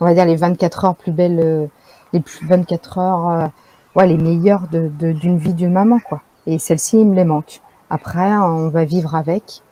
on 0.00 0.06
va 0.06 0.14
dire, 0.14 0.24
les 0.24 0.36
24 0.36 0.84
heures 0.84 0.96
plus 0.96 1.12
belles, 1.12 1.40
euh, 1.40 1.66
les 2.12 2.20
plus 2.20 2.46
24 2.46 2.98
heures, 2.98 3.50
ouais, 3.96 4.06
les 4.06 4.18
meilleures 4.18 4.68
d'une 4.68 4.96
de, 4.96 5.12
d'une 5.12 5.38
vie 5.38 5.54
d'une 5.54 5.72
maman, 5.72 5.98
quoi. 5.98 6.22
Et 6.46 6.58
celles-ci, 6.58 7.00
il 7.00 7.06
me 7.06 7.14
les 7.14 7.24
manque. 7.24 7.60
Après, 7.90 8.32
on 8.36 8.68
va 8.68 8.84
vivre 8.84 9.14
avec. 9.14 9.62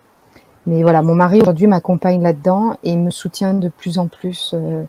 Mais 0.67 0.83
voilà, 0.83 1.03
mon 1.03 1.15
mari 1.15 1.41
aujourd'hui 1.41 1.67
m'accompagne 1.67 2.23
là-dedans 2.23 2.77
et 2.85 2.97
me 2.97 3.11
soutient 3.11 3.53
de 3.55 3.69
plus 3.69 3.99
en 3.99 4.07
plus 4.07 4.53
euh, 4.55 4.85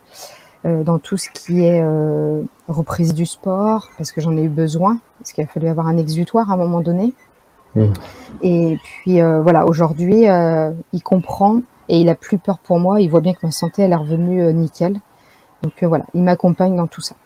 euh, 0.66 0.84
dans 0.84 0.98
tout 0.98 1.16
ce 1.16 1.28
qui 1.30 1.64
est 1.64 1.82
euh, 1.82 2.42
reprise 2.68 3.12
du 3.12 3.26
sport, 3.26 3.88
parce 3.98 4.12
que 4.12 4.20
j'en 4.20 4.36
ai 4.36 4.42
eu 4.42 4.48
besoin, 4.48 4.98
parce 5.18 5.32
qu'il 5.32 5.42
a 5.42 5.46
fallu 5.48 5.68
avoir 5.68 5.88
un 5.88 5.96
exutoire 5.96 6.50
à 6.50 6.54
un 6.54 6.56
moment 6.56 6.80
donné. 6.80 7.12
Mmh. 7.74 7.86
Et 8.42 8.78
puis 8.84 9.20
voilà, 9.20 9.66
aujourd'hui, 9.66 10.26
il 10.92 11.02
comprend 11.02 11.60
et 11.88 12.00
il 12.00 12.08
a 12.08 12.14
plus 12.14 12.38
peur 12.38 12.58
pour 12.58 12.78
moi. 12.78 13.00
Il 13.00 13.10
voit 13.10 13.20
bien 13.20 13.32
que 13.32 13.40
ma 13.42 13.50
santé, 13.50 13.82
elle 13.82 13.90
est 13.90 13.96
revenue 13.96 14.52
nickel. 14.54 15.00
Donc 15.62 15.82
voilà, 15.82 16.04
il 16.14 16.22
m'accompagne 16.22 16.76
dans 16.76 16.86
tout 16.86 17.00
ça. 17.00 17.16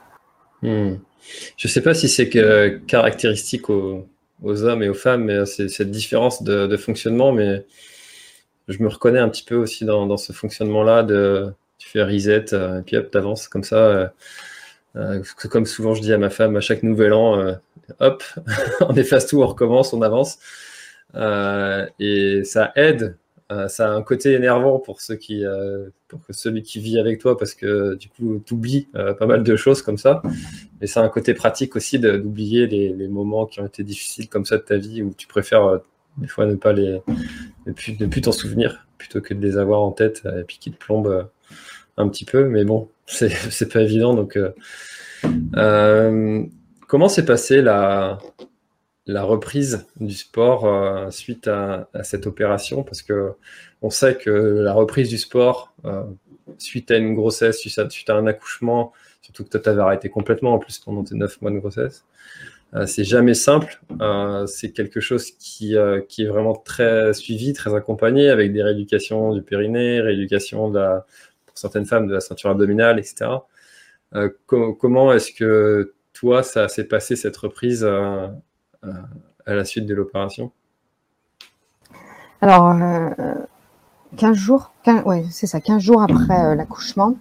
Mmh. 0.62 0.94
Je 1.56 1.68
ne 1.68 1.70
sais 1.70 1.82
pas 1.82 1.94
si 1.94 2.08
c'est 2.08 2.28
que 2.28 2.80
caractéristique 2.86 3.70
aux, 3.70 4.06
hommes 4.42 4.82
et 4.82 4.88
aux 4.88 4.94
femmes, 4.94 5.24
mais 5.24 5.46
c'est 5.46 5.68
cette 5.68 5.90
différence 5.90 6.42
de, 6.42 6.76
fonctionnement, 6.76 7.32
mais 7.32 7.64
je 8.68 8.82
me 8.82 8.88
reconnais 8.88 9.18
un 9.18 9.28
petit 9.28 9.44
peu 9.44 9.56
aussi 9.56 9.84
dans, 9.84 10.06
dans 10.06 10.16
ce 10.16 10.32
fonctionnement-là 10.32 11.02
de 11.02 11.52
tu 11.78 11.88
fais 11.88 12.02
reset, 12.02 12.52
euh, 12.52 12.80
et 12.80 12.82
puis 12.82 12.96
hop, 12.96 13.10
t'avances 13.10 13.48
comme 13.48 13.64
ça. 13.64 13.76
Euh, 13.76 14.08
euh, 14.96 15.22
comme 15.50 15.66
souvent 15.66 15.94
je 15.94 16.02
dis 16.02 16.12
à 16.12 16.18
ma 16.18 16.30
femme, 16.30 16.56
à 16.56 16.60
chaque 16.60 16.82
nouvel 16.82 17.12
an, 17.12 17.56
hop, 18.00 18.24
on 18.80 18.94
efface 18.94 19.26
tout, 19.26 19.42
on 19.42 19.46
recommence, 19.46 19.92
on 19.92 20.02
avance. 20.02 20.38
et 21.14 22.42
ça 22.44 22.72
aide. 22.76 23.16
Ça 23.68 23.88
a 23.88 23.90
un 23.90 24.02
côté 24.02 24.34
énervant 24.34 24.78
pour 24.78 25.00
ceux 25.00 25.16
qui, 25.16 25.42
que 25.42 26.32
celui 26.32 26.62
qui 26.62 26.80
vit 26.80 26.98
avec 26.98 27.18
toi, 27.18 27.38
parce 27.38 27.54
que 27.54 27.94
du 27.94 28.08
coup, 28.08 28.42
tu 28.44 28.54
oublies 28.54 28.88
pas 28.92 29.26
mal 29.26 29.42
de 29.42 29.56
choses 29.56 29.80
comme 29.80 29.96
ça. 29.96 30.22
Mais 30.80 30.86
ça 30.86 31.00
a 31.00 31.04
un 31.04 31.08
côté 31.08 31.32
pratique 31.32 31.74
aussi 31.74 31.98
d'oublier 31.98 32.66
les, 32.66 33.08
moments 33.08 33.46
qui 33.46 33.60
ont 33.60 33.66
été 33.66 33.84
difficiles 33.84 34.28
comme 34.28 34.44
ça 34.44 34.58
de 34.58 34.62
ta 34.62 34.76
vie, 34.76 35.02
où 35.02 35.14
tu 35.16 35.26
préfères 35.26 35.80
des 36.18 36.26
fois 36.26 36.46
ne 36.46 36.56
pas 36.56 36.72
les 36.72 37.00
ne 37.66 37.72
plus, 38.06 38.20
t'en 38.20 38.32
souvenir 38.32 38.86
plutôt 38.98 39.20
que 39.20 39.34
de 39.34 39.40
les 39.40 39.56
avoir 39.56 39.80
en 39.80 39.92
tête 39.92 40.22
et 40.26 40.42
puis 40.42 40.58
qui 40.58 40.70
te 40.70 40.76
plombent 40.76 41.28
un 41.96 42.08
petit 42.08 42.24
peu 42.24 42.44
mais 42.44 42.64
bon 42.64 42.88
c'est 43.06 43.72
pas 43.72 43.82
évident 43.82 44.14
donc 44.14 44.36
euh, 44.36 44.50
euh, 45.56 46.44
comment 46.86 47.08
s'est 47.08 47.24
passée 47.24 47.62
la 47.62 48.18
la 49.08 49.24
reprise 49.24 49.86
du 49.98 50.14
sport 50.14 50.66
euh, 50.66 51.10
suite 51.10 51.48
à, 51.48 51.88
cette 52.04 52.26
opération 52.26 52.84
parce 52.84 53.02
que 53.02 53.32
on 53.82 53.90
sait 53.90 54.16
que 54.16 54.30
la 54.30 54.72
reprise 54.72 55.08
du 55.08 55.18
sport 55.18 55.74
suite 56.58 56.90
à 56.90 56.96
une 56.96 57.14
grossesse 57.14 57.58
suite 57.58 58.10
à, 58.10 58.14
un 58.14 58.26
accouchement 58.26 58.92
surtout 59.22 59.44
que 59.44 59.50
toi 59.50 59.60
t'avais 59.60 59.80
arrêté 59.80 60.08
complètement 60.08 60.54
en 60.54 60.58
plus 60.58 60.78
pendant 60.78 61.02
tes 61.04 61.14
neuf 61.14 61.40
mois 61.42 61.50
de 61.50 61.58
grossesse 61.58 62.04
euh, 62.74 62.86
c'est 62.86 63.04
jamais 63.04 63.34
simple. 63.34 63.80
Euh, 64.00 64.46
c'est 64.46 64.72
quelque 64.72 65.00
chose 65.00 65.30
qui, 65.32 65.76
euh, 65.76 66.00
qui, 66.06 66.24
est 66.24 66.26
vraiment 66.26 66.54
très 66.54 67.14
suivi, 67.14 67.52
très 67.52 67.74
accompagné, 67.74 68.28
avec 68.28 68.52
des 68.52 68.62
rééducations 68.62 69.32
du 69.34 69.42
périnée, 69.42 70.00
rééducation 70.00 70.70
de 70.70 70.78
la, 70.78 71.06
pour 71.46 71.56
certaines 71.58 71.86
femmes 71.86 72.06
de 72.08 72.14
la 72.14 72.20
ceinture 72.20 72.50
abdominale, 72.50 72.98
etc. 72.98 73.30
comment 74.46 75.12
est-ce 75.12 75.32
que 75.32 75.94
toi, 76.12 76.42
ça 76.42 76.68
s'est 76.68 76.84
passé 76.84 77.16
cette 77.16 77.36
reprise 77.36 77.88
à 79.46 79.54
la 79.54 79.64
suite 79.64 79.86
de 79.86 79.94
l'opération 79.94 80.52
Alors, 82.40 82.74
15 84.16 84.36
jours, 84.36 84.72
15, 84.84 85.04
ouais, 85.04 85.24
c'est 85.30 85.46
ça, 85.46 85.60
15 85.60 85.82
jours 85.82 86.02
après 86.02 86.54
l'accouchement, 86.54 87.16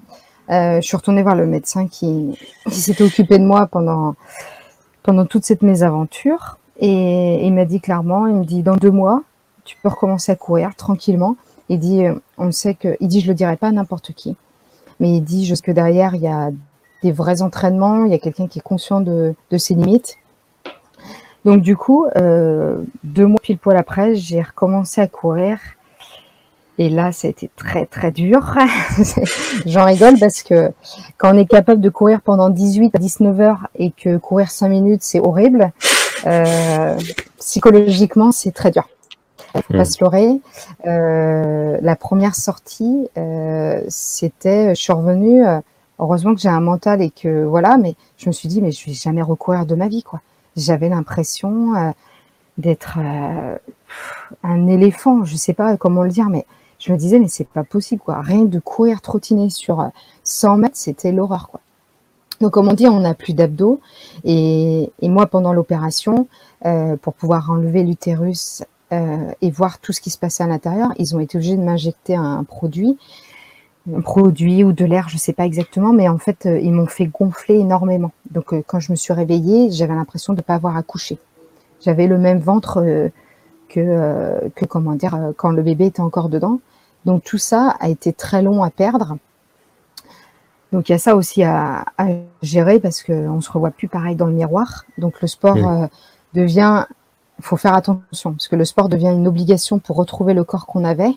je 0.50 0.80
suis 0.82 0.98
retournée 0.98 1.24
voir 1.24 1.36
le 1.36 1.46
médecin 1.46 1.88
qui, 1.88 2.38
s'était 2.70 3.04
occupé 3.04 3.38
de 3.40 3.46
moi 3.46 3.68
pendant 3.68 4.16
pendant 5.08 5.26
toute 5.26 5.46
cette 5.46 5.62
mésaventure. 5.62 6.58
Et 6.80 7.48
il 7.48 7.54
m'a 7.54 7.66
dit 7.66 7.80
clairement, 7.80 8.28
il 8.28 8.36
me 8.36 8.44
dit 8.44 8.62
dans 8.62 8.76
deux 8.76 8.92
mois, 8.92 9.24
tu 9.64 9.78
peux 9.82 9.90
recommencer 9.90 10.34
à 10.34 10.36
courir 10.36 10.76
tranquillement. 10.76 11.38
Il 11.70 11.80
dit, 11.80 12.06
euh, 12.06 12.14
on 12.38 12.52
sait 12.52 12.76
que, 12.76 12.96
il 13.00 13.08
dit, 13.08 13.22
je 13.22 13.28
le 13.28 13.34
dirai 13.34 13.58
pas 13.58 13.70
à 13.70 13.72
n'importe 13.72 14.12
qui, 14.14 14.36
mais 15.00 15.16
il 15.16 15.22
dit 15.22 15.46
jusque 15.46 15.72
derrière, 15.72 16.14
il 16.14 16.22
y 16.22 16.28
a 16.28 16.52
des 17.04 17.12
vrais 17.12 17.42
entraînements, 17.42 18.06
il 18.06 18.12
y 18.12 18.16
a 18.16 18.20
quelqu'un 18.20 18.48
qui 18.48 18.60
est 18.60 18.62
conscient 18.62 19.02
de 19.02 19.36
ses 19.58 19.76
limites. 19.76 20.18
Donc 21.48 21.62
du 21.62 21.78
coup, 21.78 22.06
euh, 22.18 22.84
deux 23.06 23.26
mois 23.26 23.40
pile 23.42 23.58
poil 23.58 23.78
après, 23.78 24.16
j'ai 24.16 24.42
recommencé 24.42 25.00
à 25.00 25.08
courir 25.08 25.60
et 26.78 26.90
là, 26.90 27.14
ça 27.14 27.30
a 27.30 27.32
été 27.32 27.50
très 27.56 27.86
très 27.86 28.12
dur. 28.12 28.54
J'en 29.66 29.86
rigole 29.86 30.20
parce 30.20 30.44
que 30.44 30.74
quand 31.18 31.34
on 31.34 31.38
est 31.38 31.46
capable 31.46 31.80
de 31.80 31.88
courir 31.88 32.20
pendant 32.20 32.50
18 32.50 32.94
à 32.94 33.00
19 33.00 33.40
heures 33.40 33.68
et 33.76 33.92
que 33.92 34.18
courir 34.18 34.52
5 34.52 34.68
minutes, 34.68 35.04
c'est 35.04 35.22
horrible, 35.22 35.72
euh, 36.26 36.98
psychologiquement, 37.38 38.34
c'est 38.34 38.52
très 38.52 38.72
dur. 38.72 38.90
Faut 39.54 39.62
pas 39.74 39.84
hmm. 39.84 39.86
se 39.86 40.04
leurrer. 40.04 40.42
Euh, 40.86 41.78
la 41.82 41.96
première 41.96 42.36
sortie, 42.36 43.08
c'était, 43.88 44.76
je 44.76 44.82
suis 44.82 44.92
revenue. 44.92 45.46
Heureusement 45.98 46.36
que 46.36 46.42
j'ai 46.42 46.50
un 46.50 46.60
mental 46.60 47.02
et 47.02 47.10
que 47.10 47.46
voilà, 47.46 47.78
mais 47.78 47.96
je 48.18 48.28
me 48.28 48.34
suis 48.34 48.50
dit, 48.50 48.62
mais 48.62 48.74
je 48.74 48.86
vais 48.86 48.92
jamais 48.92 49.22
recourir 49.22 49.66
de 49.66 49.76
ma 49.76 49.88
vie, 49.88 50.04
quoi. 50.04 50.20
J'avais 50.58 50.90
l'impression 50.90 51.76
euh, 51.76 51.92
d'être 52.58 52.98
euh, 52.98 53.58
un 54.42 54.68
éléphant. 54.68 55.24
Je 55.24 55.36
sais 55.36 55.54
pas 55.54 55.78
comment 55.78 56.02
le 56.02 56.10
dire, 56.10 56.30
mais 56.30 56.48
je 56.80 56.92
me 56.92 56.98
disais, 56.98 57.20
mais 57.20 57.28
c'est 57.28 57.48
pas 57.48 57.64
possible, 57.64 58.02
quoi. 58.04 58.22
Rien 58.22 58.44
de 58.44 58.60
courir, 58.60 59.02
trottiner 59.02 59.52
sur 59.52 59.88
100 60.24 60.54
euh, 60.54 60.58
mètres, 60.58 60.76
c'était 60.76 61.12
l'horreur. 61.12 61.52
Donc, 62.42 62.52
comme 62.54 62.68
on 62.68 62.74
dit, 62.74 62.88
on 62.88 63.00
n'a 63.00 63.14
plus 63.14 63.34
d'abdos. 63.34 63.80
Et, 64.24 64.92
moi, 65.04 65.28
pendant 65.28 65.54
l'opération, 65.54 66.28
pour 67.02 67.14
pouvoir 67.14 67.50
enlever 67.50 67.82
l'utérus 67.82 68.64
et 68.92 69.50
voir 69.50 69.80
tout 69.80 69.92
ce 69.92 70.02
qui 70.02 70.12
se 70.12 70.20
passait 70.20 70.44
à 70.44 70.48
l'intérieur, 70.48 70.92
ils 71.00 71.16
ont 71.16 71.20
été 71.20 71.40
obligés 71.40 71.58
de 71.58 71.64
m'injecter 71.64 72.16
un 72.16 72.44
produit 72.44 73.00
ou 73.88 74.74
de 74.74 74.86
l'air, 74.86 75.10
je 75.10 75.18
sais 75.18 75.34
pas 75.34 75.46
exactement, 75.46 75.94
mais 75.94 76.10
en 76.10 76.18
fait, 76.18 76.46
ils 76.46 76.74
m'ont 76.74 76.88
fait 76.88 77.06
gonfler 77.06 77.56
énormément. 77.56 78.12
Donc, 78.32 78.54
quand 78.68 78.80
je 78.80 78.92
me 78.92 78.98
suis 78.98 79.14
réveillée, 79.14 79.72
j'avais 79.72 79.96
l'impression 79.96 80.34
de 80.34 80.40
ne 80.40 80.44
pas 80.44 80.56
avoir 80.56 80.76
accouché. 80.76 81.18
J'avais 81.80 82.08
le 82.08 82.18
même 82.18 82.40
ventre 82.40 83.12
que, 83.68 83.80
euh, 83.80 84.50
que 84.56 84.66
comment 84.66 84.94
dire, 84.94 85.16
euh, 85.16 85.32
quand 85.36 85.52
le 85.52 85.62
bébé 85.62 85.88
était 85.88 86.02
encore 86.02 86.30
dedans. 86.30 86.60
Donc 87.06 87.24
tout 87.24 87.38
ça 87.38 87.76
a 87.80 87.90
été 87.90 88.14
très 88.14 88.42
long 88.42 88.64
à 88.64 88.70
perdre. 88.70 89.18
Donc 90.72 90.90
il 90.90 90.92
y 90.92 90.96
a 90.96 91.00
ça 91.00 91.16
aussi 91.16 91.44
à, 91.44 91.86
à 91.98 92.08
gérer 92.42 92.80
parce 92.80 93.04
qu'on 93.04 93.40
se 93.42 93.52
revoit 93.52 93.72
plus 93.72 93.88
pareil 93.88 94.16
dans 94.16 94.26
le 94.26 94.34
miroir. 94.34 94.86
Donc 94.98 95.22
le 95.22 95.28
sport 95.28 95.56
euh, 95.56 95.88
devient, 96.34 96.86
il 97.40 97.46
faut 97.46 97.58
faire 97.58 97.74
attention 97.74 98.32
parce 98.34 98.48
que 98.48 98.56
le 98.56 98.66
sport 98.66 98.90
devient 98.90 99.14
une 99.14 99.28
obligation 99.28 99.80
pour 99.80 99.96
retrouver 99.96 100.34
le 100.34 100.44
corps 100.44 100.66
qu'on 100.66 100.84
avait, 100.84 101.12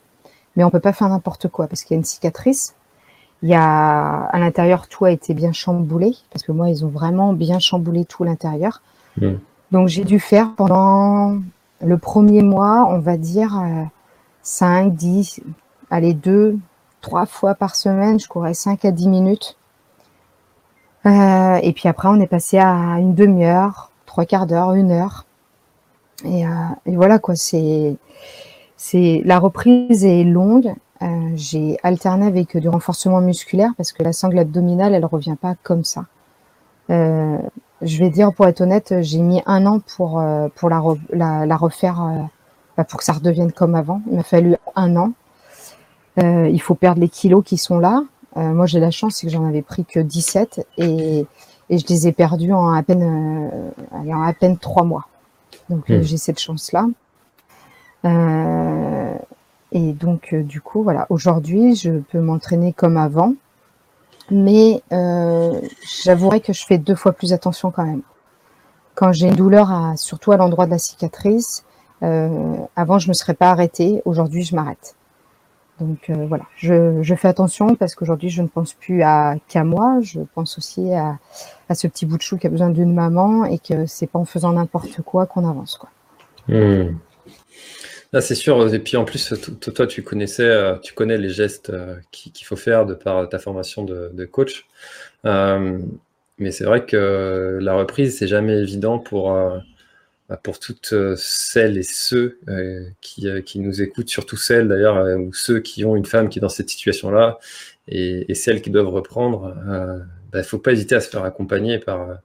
mais 0.56 0.64
on 0.64 0.70
peut 0.70 0.80
pas 0.80 0.92
faire 0.92 1.08
n'importe 1.08 1.48
quoi 1.48 1.66
parce 1.66 1.82
qu'il 1.82 1.94
y 1.94 1.96
a 1.96 1.98
une 1.98 2.04
cicatrice. 2.04 2.74
Il 3.42 3.48
y 3.48 3.54
a 3.54 4.24
à 4.24 4.38
l'intérieur 4.38 4.86
tout 4.88 5.06
a 5.06 5.10
été 5.10 5.32
bien 5.32 5.52
chamboulé 5.52 6.14
parce 6.30 6.42
que 6.42 6.52
moi 6.52 6.68
ils 6.68 6.84
ont 6.84 6.88
vraiment 6.88 7.32
bien 7.32 7.58
chamboulé 7.58 8.04
tout 8.04 8.24
l'intérieur. 8.24 8.82
Donc 9.70 9.88
j'ai 9.88 10.04
dû 10.04 10.20
faire 10.20 10.54
pendant 10.56 11.38
le 11.82 11.98
premier 11.98 12.42
mois, 12.42 12.86
on 12.88 12.98
va 12.98 13.16
dire 13.16 13.62
5, 14.42 14.94
10, 14.94 15.40
allez, 15.90 16.14
2, 16.14 16.58
3 17.00 17.26
fois 17.26 17.54
par 17.54 17.76
semaine, 17.76 18.18
je 18.18 18.28
courais 18.28 18.54
5 18.54 18.84
à 18.84 18.90
10 18.90 19.08
minutes. 19.08 19.56
Euh, 21.06 21.56
et 21.62 21.72
puis 21.72 21.88
après, 21.88 22.08
on 22.08 22.20
est 22.20 22.26
passé 22.26 22.58
à 22.58 22.98
une 22.98 23.14
demi-heure, 23.14 23.90
trois 24.06 24.26
quarts 24.26 24.46
d'heure, 24.46 24.74
une 24.74 24.90
heure. 24.90 25.24
Et, 26.24 26.46
euh, 26.46 26.50
et 26.84 26.96
voilà 26.96 27.18
quoi, 27.18 27.36
c'est, 27.36 27.96
c'est 28.82 29.20
la 29.26 29.38
reprise 29.38 30.06
est 30.06 30.24
longue. 30.24 30.72
Euh, 31.02 31.06
j'ai 31.34 31.76
alterné 31.82 32.26
avec 32.26 32.56
du 32.56 32.66
renforcement 32.66 33.20
musculaire 33.20 33.72
parce 33.76 33.92
que 33.92 34.02
la 34.02 34.14
sangle 34.14 34.38
abdominale, 34.38 34.94
elle 34.94 35.04
revient 35.04 35.36
pas 35.38 35.54
comme 35.62 35.84
ça. 35.84 36.06
Euh, 36.88 37.36
je 37.82 37.98
vais 37.98 38.08
dire, 38.08 38.32
pour 38.32 38.46
être 38.46 38.62
honnête, 38.62 38.94
j'ai 39.02 39.20
mis 39.20 39.42
un 39.44 39.66
an 39.66 39.80
pour, 39.80 40.18
euh, 40.18 40.48
pour 40.54 40.70
la, 40.70 40.82
la, 41.10 41.44
la 41.44 41.56
refaire, 41.58 42.02
euh, 42.02 42.22
bah, 42.78 42.84
pour 42.84 43.00
que 43.00 43.04
ça 43.04 43.12
redevienne 43.12 43.52
comme 43.52 43.74
avant. 43.74 44.00
Il 44.10 44.16
m'a 44.16 44.22
fallu 44.22 44.56
un 44.74 44.96
an. 44.96 45.12
Euh, 46.18 46.48
il 46.48 46.62
faut 46.62 46.74
perdre 46.74 47.02
les 47.02 47.10
kilos 47.10 47.44
qui 47.44 47.58
sont 47.58 47.78
là. 47.78 48.02
Euh, 48.38 48.54
moi, 48.54 48.64
j'ai 48.64 48.80
la 48.80 48.90
chance, 48.90 49.16
c'est 49.16 49.26
que 49.26 49.32
j'en 49.32 49.44
avais 49.46 49.62
pris 49.62 49.84
que 49.84 50.00
17 50.00 50.66
et, 50.78 51.26
et 51.68 51.78
je 51.78 51.86
les 51.86 52.08
ai 52.08 52.12
perdus 52.12 52.54
en 52.54 52.72
à 52.72 52.82
peine, 52.82 53.60
en 53.92 54.22
à 54.22 54.32
peine 54.32 54.56
trois 54.56 54.84
mois. 54.84 55.06
Donc, 55.68 55.90
mmh. 55.90 56.00
j'ai 56.00 56.16
cette 56.16 56.40
chance-là. 56.40 56.86
Et 58.04 59.92
donc, 59.92 60.34
du 60.34 60.60
coup, 60.60 60.82
voilà, 60.82 61.06
aujourd'hui, 61.10 61.76
je 61.76 61.90
peux 61.90 62.20
m'entraîner 62.20 62.72
comme 62.72 62.96
avant 62.96 63.34
mais 64.30 64.82
euh, 64.92 65.60
j'avouerai 66.04 66.40
que 66.40 66.52
je 66.52 66.64
fais 66.64 66.78
deux 66.78 66.94
fois 66.94 67.12
plus 67.12 67.32
attention 67.32 67.70
quand 67.70 67.84
même. 67.84 68.02
Quand 68.94 69.12
j'ai 69.12 69.28
une 69.28 69.34
douleur, 69.34 69.70
surtout 69.96 70.32
à 70.32 70.36
l'endroit 70.36 70.66
de 70.66 70.70
la 70.70 70.78
cicatrice, 70.78 71.64
euh, 72.02 72.56
avant 72.76 72.98
je 72.98 73.08
me 73.08 73.12
serais 73.12 73.34
pas 73.34 73.50
arrêtée, 73.50 74.02
aujourd'hui 74.04 74.42
je 74.42 74.54
m'arrête. 74.54 74.94
Donc 75.80 76.10
euh, 76.10 76.26
voilà, 76.28 76.44
je, 76.56 77.14
fais 77.16 77.28
attention 77.28 77.74
parce 77.74 77.94
qu'aujourd'hui 77.94 78.28
je 78.28 78.42
ne 78.42 78.48
pense 78.48 78.74
plus 78.74 79.02
à 79.02 79.36
qu'à 79.48 79.64
moi, 79.64 79.98
je 80.02 80.20
pense 80.34 80.58
aussi 80.58 80.92
à, 80.92 81.18
à, 81.68 81.74
ce 81.74 81.86
petit 81.86 82.04
bout 82.04 82.18
de 82.18 82.22
chou 82.22 82.36
qui 82.36 82.46
a 82.46 82.50
besoin 82.50 82.68
d'une 82.68 82.92
maman 82.92 83.46
et 83.46 83.58
que 83.58 83.86
c'est 83.86 84.06
pas 84.06 84.18
en 84.18 84.26
faisant 84.26 84.52
n'importe 84.52 85.00
quoi 85.02 85.26
qu'on 85.26 85.48
avance 85.48 85.78
quoi. 85.78 85.88
Hmm. 86.48 86.96
Ah, 88.12 88.20
c'est 88.20 88.34
sûr. 88.34 88.74
Et 88.74 88.78
puis 88.80 88.96
en 88.96 89.04
plus, 89.04 89.32
toi, 89.74 89.86
tu 89.86 90.02
connaissais, 90.02 90.78
tu 90.82 90.94
connais 90.94 91.16
les 91.16 91.30
gestes 91.30 91.72
qu'il 92.10 92.44
faut 92.44 92.56
faire 92.56 92.84
de 92.86 92.94
par 92.94 93.28
ta 93.28 93.38
formation 93.38 93.84
de, 93.84 94.24
coach. 94.24 94.66
mais 95.24 96.50
c'est 96.50 96.64
vrai 96.64 96.84
que 96.86 97.58
la 97.60 97.74
reprise, 97.74 98.18
c'est 98.18 98.26
jamais 98.28 98.58
évident 98.58 98.98
pour 98.98 99.30
pour 100.36 100.58
toutes 100.58 100.92
euh, 100.92 101.14
celles 101.16 101.78
et 101.78 101.82
ceux 101.82 102.38
euh, 102.48 102.88
qui, 103.00 103.28
euh, 103.28 103.40
qui, 103.40 103.58
nous 103.58 103.82
écoutent, 103.82 104.08
surtout 104.08 104.36
celles 104.36 104.68
d'ailleurs, 104.68 105.04
ou 105.18 105.32
ceux 105.32 105.60
qui 105.60 105.84
ont 105.84 105.96
une 105.96 106.06
femme 106.06 106.28
qui 106.28 106.38
est 106.38 106.42
dans 106.42 106.48
cette 106.48 106.70
situation-là, 106.70 107.38
et, 107.88 108.34
celles 108.34 108.62
qui 108.62 108.70
doivent 108.70 108.88
reprendre, 108.88 109.54
il 109.64 109.70
ne 109.70 110.00
bah, 110.32 110.42
faut 110.42 110.58
pas 110.58 110.72
hésiter 110.72 110.94
à 110.94 111.00
se 111.00 111.08
faire 111.08 111.24
accompagner 111.24 111.78
par... 111.78 112.18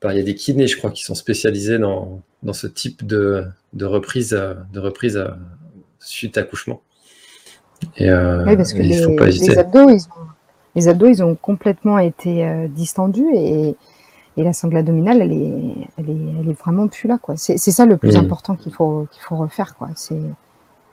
par 0.00 0.12
il 0.12 0.18
y 0.18 0.20
a 0.20 0.24
des 0.24 0.34
kinés, 0.34 0.66
je 0.66 0.76
crois, 0.76 0.90
qui 0.90 1.02
sont 1.02 1.14
spécialisés 1.14 1.78
dans, 1.78 2.22
dans 2.42 2.52
ce 2.52 2.66
type 2.66 3.06
de, 3.06 3.44
de 3.72 3.84
reprise, 3.84 4.30
de 4.30 4.80
reprise 4.80 5.24
suite 5.98 6.38
à 6.38 6.42
accouchement. 6.42 6.82
Et, 7.96 8.10
oui, 8.10 8.56
parce 8.56 8.72
que 8.72 8.78
les, 8.78 8.88
les, 8.88 9.58
abdos, 9.58 9.90
ils 9.90 10.04
ont, 10.04 10.26
les 10.74 10.88
abdos, 10.88 11.08
ils 11.08 11.22
ont 11.22 11.34
complètement 11.34 11.98
été 11.98 12.68
distendus 12.68 13.28
et 13.34 13.76
et 14.36 14.44
la 14.44 14.52
sangle 14.52 14.76
abdominale, 14.76 15.22
elle 15.22 15.32
est, 15.32 15.88
elle 15.96 16.10
est, 16.10 16.40
elle 16.40 16.50
est 16.50 16.60
vraiment 16.60 16.88
plus 16.88 17.08
là. 17.08 17.18
C'est 17.36 17.56
ça 17.58 17.86
le 17.86 17.96
plus 17.96 18.16
mmh. 18.16 18.20
important 18.20 18.54
qu'il 18.54 18.72
faut, 18.72 19.08
qu'il 19.10 19.22
faut 19.22 19.36
refaire, 19.36 19.74
quoi. 19.76 19.88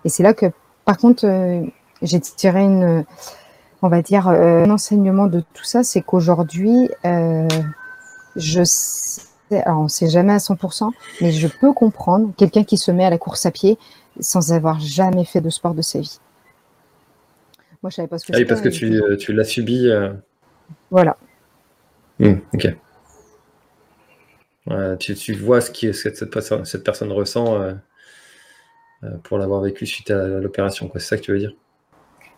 Et 0.05 0.09
c'est 0.09 0.23
là 0.23 0.33
que, 0.33 0.45
par 0.85 0.97
contre, 0.97 1.25
euh, 1.25 1.61
j'ai 2.01 2.19
tiré 2.21 2.61
une, 2.61 3.03
on 3.81 3.89
va 3.89 4.01
dire, 4.01 4.29
euh, 4.29 4.63
un 4.63 4.69
enseignement 4.69 5.27
de 5.27 5.41
tout 5.53 5.65
ça, 5.65 5.83
c'est 5.83 6.01
qu'aujourd'hui, 6.01 6.89
euh, 7.05 7.47
je 8.35 8.63
sais, 8.63 9.21
alors 9.51 9.81
on 9.81 9.87
sait 9.87 10.09
jamais 10.09 10.33
à 10.33 10.37
100%, 10.37 10.91
mais 11.21 11.31
je 11.31 11.47
peux 11.47 11.73
comprendre 11.73 12.33
quelqu'un 12.35 12.63
qui 12.63 12.77
se 12.77 12.91
met 12.91 13.05
à 13.05 13.09
la 13.09 13.17
course 13.17 13.45
à 13.45 13.51
pied 13.51 13.77
sans 14.19 14.53
avoir 14.53 14.79
jamais 14.79 15.25
fait 15.25 15.41
de 15.41 15.49
sport 15.49 15.73
de 15.73 15.81
sa 15.81 15.99
vie. 15.99 16.19
Moi, 17.81 17.89
je 17.89 17.95
savais 17.95 18.07
pas 18.07 18.17
ce 18.17 18.25
que 18.25 18.31
ah 18.33 18.37
oui, 18.37 18.45
parce 18.45 18.61
que 18.61 18.69
tu, 18.69 19.01
tu 19.19 19.33
l'as 19.33 19.43
subi. 19.43 19.89
Voilà. 20.89 21.17
Mmh, 22.19 22.35
ok 22.53 22.75
tu, 24.99 25.33
vois 25.33 25.61
ce 25.61 25.71
que 25.71 25.91
cette, 25.91 26.17
cette, 26.17 26.83
personne, 26.83 27.11
ressent 27.11 27.61
euh, 27.61 27.73
euh, 29.03 29.17
pour 29.23 29.37
l'avoir 29.37 29.61
vécu 29.61 29.85
suite 29.85 30.11
à 30.11 30.27
l'opération. 30.27 30.89
C'est 30.93 30.99
ça 30.99 31.17
que 31.17 31.21
tu 31.21 31.31
veux 31.31 31.39
dire? 31.39 31.53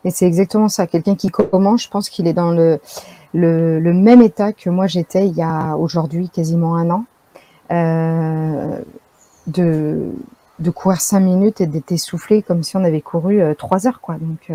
Et 0.05 0.11
c'est 0.11 0.25
exactement 0.25 0.69
ça. 0.69 0.87
Quelqu'un 0.87 1.15
qui 1.15 1.29
commence, 1.29 1.83
je 1.83 1.89
pense 1.89 2.09
qu'il 2.09 2.27
est 2.27 2.33
dans 2.33 2.51
le, 2.51 2.79
le, 3.33 3.93
même 3.93 4.21
état 4.21 4.53
que 4.53 4.69
moi 4.69 4.87
j'étais 4.87 5.27
il 5.27 5.35
y 5.35 5.41
a 5.41 5.75
aujourd'hui 5.75 6.29
quasiment 6.29 6.75
un 6.77 6.89
an. 6.91 7.05
Euh, 7.71 8.79
de, 9.47 10.11
de 10.59 10.69
courir 10.69 11.01
cinq 11.01 11.19
minutes 11.19 11.59
et 11.59 11.67
d'être 11.67 11.91
essoufflé 11.91 12.41
comme 12.43 12.63
si 12.63 12.77
on 12.77 12.83
avait 12.83 13.01
couru 13.01 13.41
trois 13.57 13.87
heures. 13.87 13.99
Quoi. 13.99 14.15
Donc, 14.21 14.51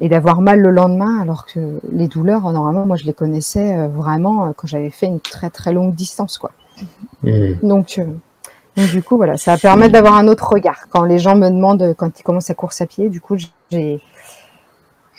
et 0.00 0.08
d'avoir 0.08 0.42
mal 0.42 0.60
le 0.60 0.70
lendemain, 0.70 1.20
alors 1.22 1.46
que 1.46 1.80
les 1.90 2.06
douleurs, 2.06 2.52
normalement, 2.52 2.84
moi 2.84 2.96
je 2.96 3.04
les 3.04 3.14
connaissais 3.14 3.88
vraiment 3.88 4.52
quand 4.52 4.66
j'avais 4.66 4.90
fait 4.90 5.06
une 5.06 5.20
très 5.20 5.48
très 5.48 5.72
longue 5.72 5.94
distance. 5.94 6.38
quoi. 6.38 6.52
Euh, 7.24 7.54
donc, 7.62 8.00
du 8.76 9.02
coup, 9.02 9.16
voilà, 9.16 9.36
ça 9.36 9.52
va 9.52 9.58
permettre 9.58 9.92
d'avoir 9.92 10.14
un 10.16 10.28
autre 10.28 10.48
regard. 10.48 10.86
Quand 10.90 11.04
les 11.04 11.18
gens 11.18 11.34
me 11.36 11.48
demandent, 11.48 11.94
quand 11.96 12.20
ils 12.20 12.22
commencent 12.22 12.50
à 12.50 12.54
course 12.54 12.80
à 12.80 12.86
pied, 12.86 13.08
du 13.08 13.20
coup, 13.20 13.36
j'ai, 13.70 14.00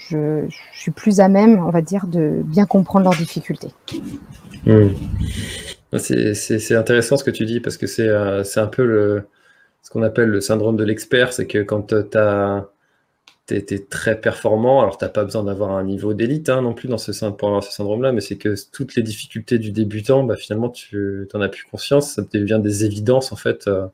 je, 0.10 0.48
suis 0.74 0.92
plus 0.92 1.20
à 1.20 1.28
même, 1.28 1.64
on 1.64 1.70
va 1.70 1.82
dire, 1.82 2.08
de 2.08 2.42
bien 2.44 2.66
comprendre 2.66 3.06
leurs 3.06 3.18
difficultés. 3.18 3.70
Hmm. 4.66 4.90
C'est 5.98 6.76
intéressant 6.76 7.18
ce 7.18 7.24
que 7.24 7.32
tu 7.32 7.46
dis 7.46 7.60
parce 7.60 7.78
que 7.78 7.88
c'est 7.88 8.08
euh, 8.08 8.44
un 8.56 8.68
peu 8.68 9.24
ce 9.82 9.90
qu'on 9.90 10.04
appelle 10.04 10.30
le 10.30 10.42
syndrome 10.42 10.76
de 10.76 10.84
l'expert. 10.84 11.34
C'est 11.34 11.48
que 11.48 11.60
quand 11.60 11.94
tu 11.94 12.18
as 12.18 12.68
tu 13.48 13.56
été 13.56 13.84
très 13.86 14.20
performant. 14.20 14.82
Alors, 14.82 14.98
tu 14.98 15.06
n'as 15.06 15.10
pas 15.10 15.24
besoin 15.24 15.44
d'avoir 15.44 15.72
un 15.72 15.84
niveau 15.84 16.14
d'élite 16.14 16.50
hein, 16.50 16.62
non 16.62 16.74
plus 16.74 16.88
dans 16.88 16.98
ce, 16.98 17.12
pour 17.30 17.48
avoir 17.48 17.64
ce 17.64 17.72
syndrome-là, 17.72 18.12
mais 18.12 18.22
c'est 18.22 18.38
que 18.38 18.56
toutes 18.72 18.96
les 18.96 19.04
difficultés 19.04 19.58
du 19.58 19.72
débutant, 19.72 20.24
bah, 20.24 20.36
finalement, 20.36 20.70
tu 20.70 21.28
n'en 21.34 21.42
as 21.42 21.50
plus 21.50 21.66
conscience. 21.66 22.12
Ça 22.12 22.24
devient 22.34 22.60
des 22.62 22.86
évidences, 22.86 23.32
en 23.32 23.38
fait, 23.38 23.68
euh, 23.68 23.88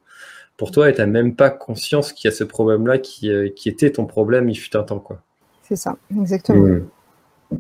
pour 0.57 0.71
toi, 0.71 0.89
et 0.89 0.93
tu 0.93 1.01
n'as 1.01 1.07
même 1.07 1.35
pas 1.35 1.49
conscience 1.49 2.13
qu'il 2.13 2.29
y 2.29 2.33
a 2.33 2.35
ce 2.35 2.43
problème-là 2.43 2.97
qui, 2.97 3.31
euh, 3.31 3.49
qui, 3.49 3.69
était 3.69 3.91
ton 3.91 4.05
problème 4.05 4.49
il 4.49 4.55
fut 4.55 4.75
un 4.75 4.83
temps. 4.83 4.99
quoi. 4.99 5.21
C'est 5.63 5.75
ça, 5.75 5.95
exactement. 6.15 6.67
Mmh. 6.67 7.57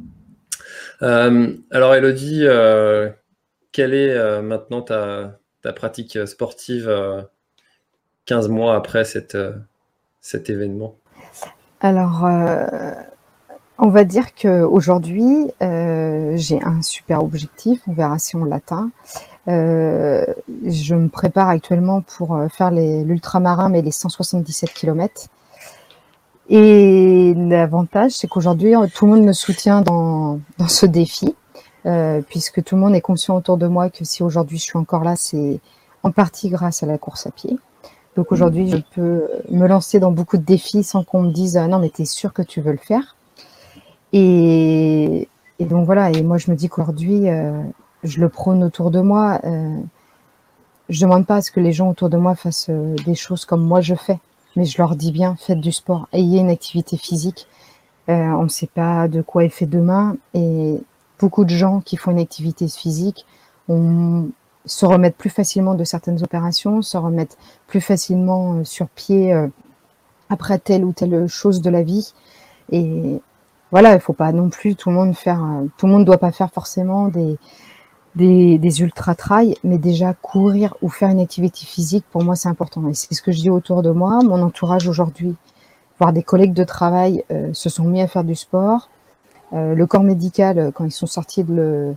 Euh, 1.01 1.53
alors, 1.71 1.95
Elodie, 1.95 2.45
quelle 3.71 3.93
est 3.93 4.41
maintenant 4.41 4.81
ta, 4.81 5.39
ta, 5.61 5.73
pratique 5.73 6.17
sportive 6.27 6.91
15 8.25 8.49
mois 8.49 8.75
après 8.75 9.03
cette, 9.03 9.37
cet 10.21 10.49
événement? 10.49 10.95
Alors, 11.83 12.25
euh, 12.25 12.93
on 13.77 13.89
va 13.89 14.05
dire 14.05 14.33
qu'aujourd'hui, 14.33 15.51
euh, 15.61 16.31
j'ai 16.37 16.63
un 16.63 16.81
super 16.81 17.21
objectif. 17.21 17.81
On 17.87 17.93
verra 17.93 18.17
si 18.17 18.37
on 18.37 18.45
l'atteint. 18.45 18.89
Euh, 19.49 20.25
je 20.65 20.95
me 20.95 21.09
prépare 21.09 21.49
actuellement 21.49 22.01
pour 22.01 22.39
faire 22.49 22.71
l'ultramarin, 22.71 23.67
mais 23.67 23.81
les 23.81 23.91
177 23.91 24.73
km. 24.73 25.27
Et 26.49 27.33
l'avantage, 27.35 28.11
c'est 28.11 28.27
qu'aujourd'hui, 28.27 28.73
tout 28.93 29.05
le 29.05 29.13
monde 29.13 29.23
me 29.23 29.33
soutient 29.33 29.81
dans, 29.81 30.39
dans 30.57 30.67
ce 30.67 30.85
défi, 30.85 31.35
puisque 32.27 32.63
tout 32.63 32.75
le 32.75 32.81
monde 32.81 32.95
est 32.95 33.01
conscient 33.01 33.37
autour 33.37 33.57
de 33.57 33.67
moi 33.67 33.89
que 33.89 34.03
si 34.03 34.23
aujourd'hui 34.23 34.57
je 34.57 34.63
suis 34.63 34.77
encore 34.77 35.03
là, 35.03 35.15
c'est 35.15 35.59
en 36.03 36.11
partie 36.11 36.49
grâce 36.49 36.83
à 36.83 36.85
la 36.85 36.97
course 36.97 37.27
à 37.27 37.31
pied. 37.31 37.57
Donc 38.15 38.31
aujourd'hui, 38.31 38.69
je 38.69 38.77
peux 38.93 39.27
me 39.49 39.67
lancer 39.67 39.99
dans 39.99 40.11
beaucoup 40.11 40.37
de 40.37 40.43
défis 40.43 40.83
sans 40.83 41.03
qu'on 41.03 41.23
me 41.23 41.31
dise 41.31 41.57
non, 41.57 41.79
mais 41.79 41.89
tu 41.89 42.03
es 42.03 42.05
sûr 42.05 42.33
que 42.33 42.41
tu 42.41 42.61
veux 42.61 42.71
le 42.71 42.77
faire? 42.77 43.15
Et, 44.11 45.27
donc 45.59 45.85
voilà, 45.85 46.11
et 46.11 46.21
moi 46.21 46.37
je 46.37 46.51
me 46.51 46.55
dis 46.55 46.69
qu'aujourd'hui, 46.69 47.29
euh, 47.29 47.63
je 48.03 48.19
le 48.19 48.29
prône 48.29 48.63
autour 48.63 48.91
de 48.91 49.01
moi. 49.01 49.39
Euh, 49.43 49.79
je 50.89 51.01
demande 51.01 51.25
pas 51.25 51.37
à 51.37 51.41
ce 51.41 51.51
que 51.51 51.59
les 51.59 51.71
gens 51.71 51.89
autour 51.89 52.09
de 52.09 52.17
moi 52.17 52.35
fassent 52.35 52.67
euh, 52.69 52.95
des 53.05 53.15
choses 53.15 53.45
comme 53.45 53.63
moi 53.63 53.81
je 53.81 53.95
fais, 53.95 54.19
mais 54.55 54.65
je 54.65 54.77
leur 54.77 54.95
dis 54.95 55.11
bien, 55.11 55.35
faites 55.37 55.59
du 55.59 55.71
sport, 55.71 56.07
ayez 56.13 56.39
une 56.39 56.49
activité 56.49 56.97
physique. 56.97 57.47
on 58.07 58.43
ne 58.43 58.49
sait 58.49 58.67
pas 58.67 59.07
de 59.07 59.21
quoi 59.21 59.45
est 59.45 59.49
fait 59.49 59.65
demain, 59.65 60.15
et 60.33 60.79
beaucoup 61.19 61.45
de 61.45 61.49
gens 61.49 61.79
qui 61.81 61.97
font 61.97 62.11
une 62.11 62.19
activité 62.19 62.67
physique 62.67 63.25
ont 63.69 64.29
se 64.65 64.85
remettre 64.85 65.17
plus 65.17 65.29
facilement 65.29 65.75
de 65.75 65.83
certaines 65.83 66.23
opérations, 66.23 66.81
se 66.81 66.97
remettre 66.97 67.35
plus 67.67 67.81
facilement 67.81 68.55
euh, 68.55 68.63
sur 68.63 68.87
pied 68.87 69.33
euh, 69.33 69.47
après 70.29 70.59
telle 70.59 70.85
ou 70.85 70.93
telle 70.93 71.27
chose 71.27 71.61
de 71.61 71.69
la 71.69 71.83
vie. 71.83 72.13
Et 72.71 73.19
voilà, 73.71 73.93
il 73.93 73.99
faut 73.99 74.13
pas 74.13 74.31
non 74.31 74.49
plus 74.49 74.75
tout 74.75 74.89
le 74.89 74.95
monde 74.95 75.15
faire, 75.15 75.43
euh, 75.43 75.65
tout 75.77 75.87
le 75.87 75.91
monde 75.91 76.05
doit 76.05 76.17
pas 76.17 76.31
faire 76.31 76.51
forcément 76.51 77.07
des, 77.09 77.37
des, 78.15 78.57
des 78.57 78.81
ultra 78.81 79.15
trails, 79.15 79.55
mais 79.63 79.77
déjà 79.77 80.13
courir 80.13 80.75
ou 80.81 80.89
faire 80.89 81.09
une 81.09 81.19
activité 81.19 81.65
physique, 81.65 82.05
pour 82.11 82.23
moi, 82.23 82.35
c'est 82.35 82.49
important. 82.49 82.87
Et 82.87 82.93
c'est 82.93 83.13
ce 83.13 83.21
que 83.21 83.31
je 83.31 83.39
dis 83.39 83.49
autour 83.49 83.81
de 83.81 83.91
moi. 83.91 84.19
Mon 84.23 84.41
entourage 84.41 84.87
aujourd'hui, 84.87 85.35
voire 85.99 86.13
des 86.13 86.23
collègues 86.23 86.53
de 86.53 86.63
travail, 86.63 87.23
se 87.53 87.69
sont 87.69 87.85
mis 87.85 88.01
à 88.01 88.07
faire 88.07 88.23
du 88.23 88.35
sport. 88.35 88.89
le 89.51 89.85
corps 89.85 90.03
médical, 90.03 90.71
quand 90.73 90.85
ils 90.85 90.91
sont 90.91 91.07
sortis 91.07 91.43
de 91.43 91.95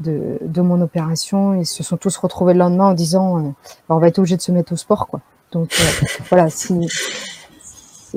de, 0.00 0.60
mon 0.60 0.80
opération. 0.80 1.54
Ils 1.54 1.66
se 1.66 1.82
sont 1.82 1.96
tous 1.96 2.16
retrouvés 2.16 2.52
le 2.52 2.58
lendemain 2.58 2.88
en 2.88 2.94
disant 2.94 3.38
euh, 3.38 3.42
bah, 3.88 3.96
on 3.96 3.98
va 3.98 4.08
être 4.08 4.18
obligé 4.18 4.36
de 4.36 4.42
se 4.42 4.52
mettre 4.52 4.72
au 4.72 4.76
sport. 4.76 5.06
quoi. 5.06 5.20
Donc 5.52 5.70
euh, 5.80 6.06
voilà, 6.30 6.50
si 6.50 6.88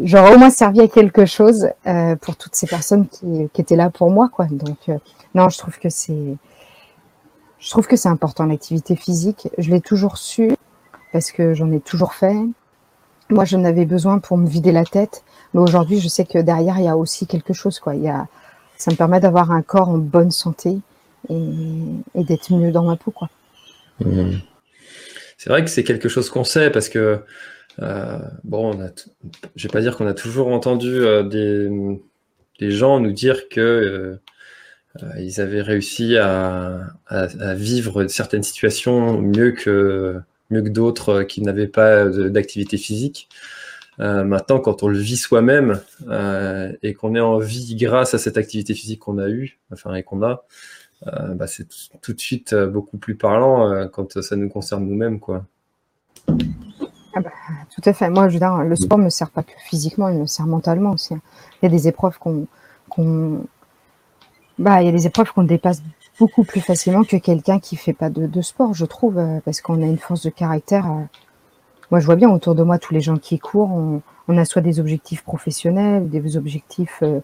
j'aurais 0.01 0.35
au 0.35 0.37
moins 0.37 0.49
servi 0.49 0.81
à 0.81 0.87
quelque 0.87 1.25
chose 1.25 1.69
euh, 1.85 2.15
pour 2.15 2.35
toutes 2.35 2.55
ces 2.55 2.67
personnes 2.67 3.07
qui, 3.07 3.49
qui, 3.53 3.61
étaient 3.61 3.75
là 3.75 3.89
pour 3.89 4.11
moi. 4.11 4.29
quoi. 4.29 4.45
Donc 4.45 4.89
non, 5.35 5.49
je 5.49 5.57
trouve 5.57 5.77
que 5.77 5.89
c'est 5.89 6.37
je 7.59 7.69
trouve 7.69 7.87
que 7.87 7.95
c'est 7.95 8.09
important 8.09 8.45
l'activité 8.45 8.95
physique. 8.95 9.49
Je 9.57 9.69
l'ai 9.71 9.81
toujours 9.81 10.17
su 10.17 10.51
parce 11.11 11.31
que 11.31 11.53
j'en 11.53 11.71
ai 11.71 11.79
toujours 11.79 12.13
fait. 12.13 12.35
Moi, 13.29 13.45
j'en 13.45 13.63
avais 13.63 13.85
besoin 13.85 14.19
pour 14.19 14.37
me 14.37 14.47
vider 14.47 14.71
la 14.71 14.85
tête, 14.85 15.23
mais 15.53 15.59
aujourd'hui, 15.59 15.99
je 15.99 16.07
sais 16.07 16.25
que 16.25 16.37
derrière, 16.37 16.77
il 16.79 16.85
y 16.85 16.87
a 16.87 16.95
aussi 16.95 17.27
quelque 17.27 17.53
chose. 17.53 17.81
Ça 18.77 18.91
me 18.91 18.95
permet 18.95 19.19
d'avoir 19.19 19.51
un 19.51 19.61
corps 19.61 19.89
en 19.89 19.97
bonne 19.97 20.31
santé 20.31 20.77
et, 21.29 22.23
d'être 22.23 22.53
mieux 22.53 22.71
dans 22.71 22.83
ma 22.83 22.95
peau. 22.95 23.13
Mmh. 23.99 24.37
C'est 25.37 25.49
vrai 25.49 25.63
que 25.63 25.69
c'est 25.69 25.83
quelque 25.83 26.09
chose 26.09 26.29
qu'on 26.29 26.43
sait 26.43 26.69
parce 26.69 26.89
que, 26.89 27.19
euh, 27.79 28.19
bon, 28.43 28.77
je 29.55 29.67
vais 29.67 29.71
pas 29.71 29.81
dire 29.81 29.97
qu'on 29.97 30.07
a 30.07 30.13
toujours 30.13 30.47
entendu 30.47 30.89
euh, 30.89 31.23
des, 31.23 31.69
des, 32.59 32.71
gens 32.71 32.99
nous 32.99 33.11
dire 33.11 33.49
que 33.49 33.61
euh, 33.61 34.21
ils 35.19 35.41
avaient 35.41 35.61
réussi 35.61 36.17
à, 36.17 36.93
vivre 37.55 38.07
certaines 38.07 38.43
situations 38.43 39.21
mieux 39.21 39.51
que, 39.51 40.21
d'autres 40.51 41.23
qui 41.23 41.41
n'avaient 41.41 41.67
pas 41.67 42.05
d'activité 42.05 42.77
physique. 42.77 43.29
maintenant, 43.99 44.59
quand 44.59 44.83
on 44.83 44.87
le 44.87 44.99
vit 44.99 45.17
soi-même 45.17 45.81
et 46.83 46.93
qu'on 46.93 47.15
est 47.15 47.19
en 47.19 47.39
vie 47.39 47.75
grâce 47.75 48.13
à 48.13 48.17
cette 48.17 48.37
activité 48.37 48.73
physique 48.73 48.99
qu'on 48.99 49.17
a 49.17 49.29
eue, 49.29 49.59
enfin 49.71 49.93
et 49.95 50.03
qu'on 50.03 50.23
a, 50.23 50.45
euh, 51.05 51.35
bah, 51.35 51.47
c'est 51.47 51.67
tout 52.01 52.13
de 52.13 52.19
suite 52.19 52.53
euh, 52.53 52.67
beaucoup 52.67 52.97
plus 52.97 53.15
parlant 53.15 53.71
euh, 53.71 53.87
quand 53.87 54.19
ça 54.21 54.35
nous 54.35 54.49
concerne 54.49 54.85
nous-mêmes. 54.85 55.19
quoi. 55.19 55.45
ah 56.27 57.19
bah, 57.19 57.31
Tout 57.73 57.81
à 57.85 57.93
fait. 57.93 58.09
Moi, 58.09 58.29
je 58.29 58.33
veux 58.33 58.39
dire, 58.39 58.57
le 58.57 58.75
sport 58.75 58.97
ne 58.97 59.05
me 59.05 59.09
sert 59.09 59.29
pas 59.29 59.43
que 59.43 59.51
physiquement, 59.59 60.09
il 60.09 60.19
me 60.19 60.25
sert 60.25 60.47
mentalement 60.47 60.91
aussi. 60.91 61.13
Hein. 61.13 61.21
Il 61.61 61.65
y 61.65 61.67
a 61.67 61.71
des 61.71 61.87
épreuves 61.87 62.17
qu'on. 62.17 62.47
Bah, 64.59 64.81
il 64.81 64.85
y 64.85 64.89
a 64.89 64.91
des 64.91 65.05
épreuves 65.05 65.31
qu'on 65.33 65.43
dépasse 65.43 65.83
beaucoup 66.19 66.43
plus 66.43 66.61
facilement 66.61 67.03
que 67.03 67.17
quelqu'un 67.17 67.59
qui 67.59 67.75
fait 67.75 67.93
pas 67.93 68.09
de, 68.09 68.41
sport, 68.41 68.73
je 68.73 68.85
trouve, 68.85 69.17
euh, 69.17 69.39
parce 69.45 69.61
qu'on 69.61 69.81
a 69.81 69.85
une 69.85 69.99
force 69.99 70.23
de 70.23 70.29
caractère. 70.29 70.87
Euh. 70.87 71.03
Moi, 71.91 71.99
je 71.99 72.05
vois 72.05 72.15
bien 72.15 72.29
autour 72.29 72.55
de 72.55 72.63
moi 72.63 72.79
tous 72.79 72.93
les 72.93 73.01
gens 73.01 73.17
qui 73.17 73.39
courent. 73.39 74.01
On, 74.27 74.37
a 74.37 74.45
soit 74.45 74.61
des 74.61 74.79
objectifs 74.79 75.23
professionnels, 75.23 76.09
des 76.09 76.35
objectifs, 76.35 76.99
euh, 77.01 77.21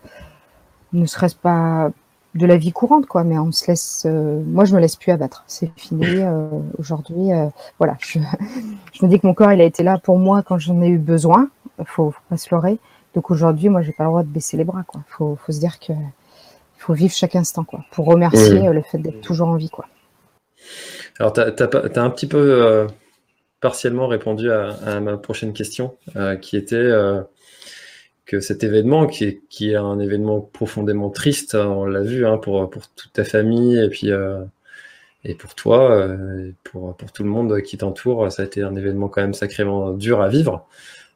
ne 0.93 1.05
serait-ce 1.05 1.35
pas 1.35 1.91
de 2.35 2.45
la 2.45 2.55
vie 2.55 2.71
courante, 2.71 3.07
quoi. 3.07 3.23
Mais 3.23 3.37
on 3.37 3.51
se 3.51 3.67
laisse. 3.67 4.05
moi, 4.05 4.63
je 4.65 4.73
me 4.73 4.79
laisse 4.79 4.95
plus 4.95 5.11
abattre. 5.11 5.43
C'est 5.47 5.71
fini 5.75 6.05
aujourd'hui. 6.77 7.29
voilà. 7.77 7.97
Je, 7.99 8.19
me 8.19 9.07
dis 9.07 9.19
que 9.19 9.27
mon 9.27 9.33
corps, 9.33 9.51
il 9.51 9.59
a 9.59 9.65
été 9.65 9.83
là 9.83 9.97
pour 9.97 10.17
moi 10.17 10.43
quand 10.43 10.59
j'en 10.59 10.81
ai 10.81 10.87
eu 10.87 10.97
besoin. 10.97 11.49
Faut, 11.85 12.11
faut 12.11 12.21
pas 12.29 12.37
se 12.37 12.53
leurrer. 12.53 12.79
Donc 13.15 13.31
aujourd'hui, 13.31 13.69
moi, 13.69 13.81
j'ai 13.81 13.91
pas 13.91 14.05
le 14.05 14.09
droit 14.09 14.23
de 14.23 14.29
baisser 14.29 14.55
les 14.55 14.63
bras, 14.63 14.83
quoi. 14.87 15.01
Faut, 15.09 15.35
faut 15.35 15.51
se 15.51 15.59
dire 15.59 15.79
que 15.79 15.93
faut 16.83 16.93
vivre 16.93 17.13
chaque 17.13 17.35
instant, 17.35 17.63
quoi, 17.63 17.85
pour 17.91 18.05
remercier 18.05 18.67
euh, 18.67 18.73
le 18.73 18.81
fait 18.81 18.97
d'être 18.97 19.21
toujours 19.21 19.47
en 19.47 19.55
vie, 19.55 19.69
quoi. 19.69 19.87
Alors, 21.19 21.33
tu 21.33 21.41
as, 21.41 22.03
un 22.03 22.09
petit 22.09 22.27
peu 22.27 22.37
euh, 22.37 22.87
partiellement 23.61 24.07
répondu 24.07 24.51
à, 24.51 24.99
ma 24.99 25.17
prochaine 25.17 25.53
question, 25.53 25.95
euh, 26.15 26.35
qui 26.35 26.57
était 26.57 26.89
que 28.25 28.39
cet 28.39 28.63
événement, 28.63 29.05
qui 29.05 29.25
est, 29.25 29.41
qui 29.49 29.71
est, 29.71 29.75
un 29.75 29.99
événement 29.99 30.41
profondément 30.41 31.09
triste, 31.09 31.55
hein, 31.55 31.67
on 31.67 31.85
l'a 31.85 32.01
vu, 32.01 32.25
hein, 32.25 32.37
pour, 32.37 32.69
pour, 32.69 32.87
toute 32.89 33.13
ta 33.13 33.23
famille 33.23 33.77
et 33.77 33.89
puis 33.89 34.11
et 35.25 35.35
pour 35.35 35.55
toi, 35.55 36.07
et 36.39 36.53
pour, 36.63 36.95
pour, 36.97 37.11
tout 37.11 37.23
le 37.23 37.29
monde 37.29 37.61
qui 37.61 37.77
t'entoure, 37.77 38.31
ça 38.31 38.41
a 38.41 38.45
été 38.45 38.61
un 38.61 38.75
événement 38.75 39.07
quand 39.07 39.21
même 39.21 39.33
sacrément 39.33 39.91
dur 39.91 40.21
à 40.21 40.29
vivre. 40.29 40.67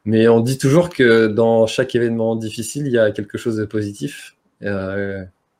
Mais 0.05 0.27
on 0.27 0.39
dit 0.39 0.57
toujours 0.57 0.89
que 0.89 1.27
dans 1.27 1.67
chaque 1.67 1.95
événement 1.95 2.35
difficile, 2.35 2.87
il 2.87 2.93
y 2.93 2.99
a 2.99 3.11
quelque 3.11 3.37
chose 3.37 3.57
de 3.57 3.65
positif. 3.65 4.35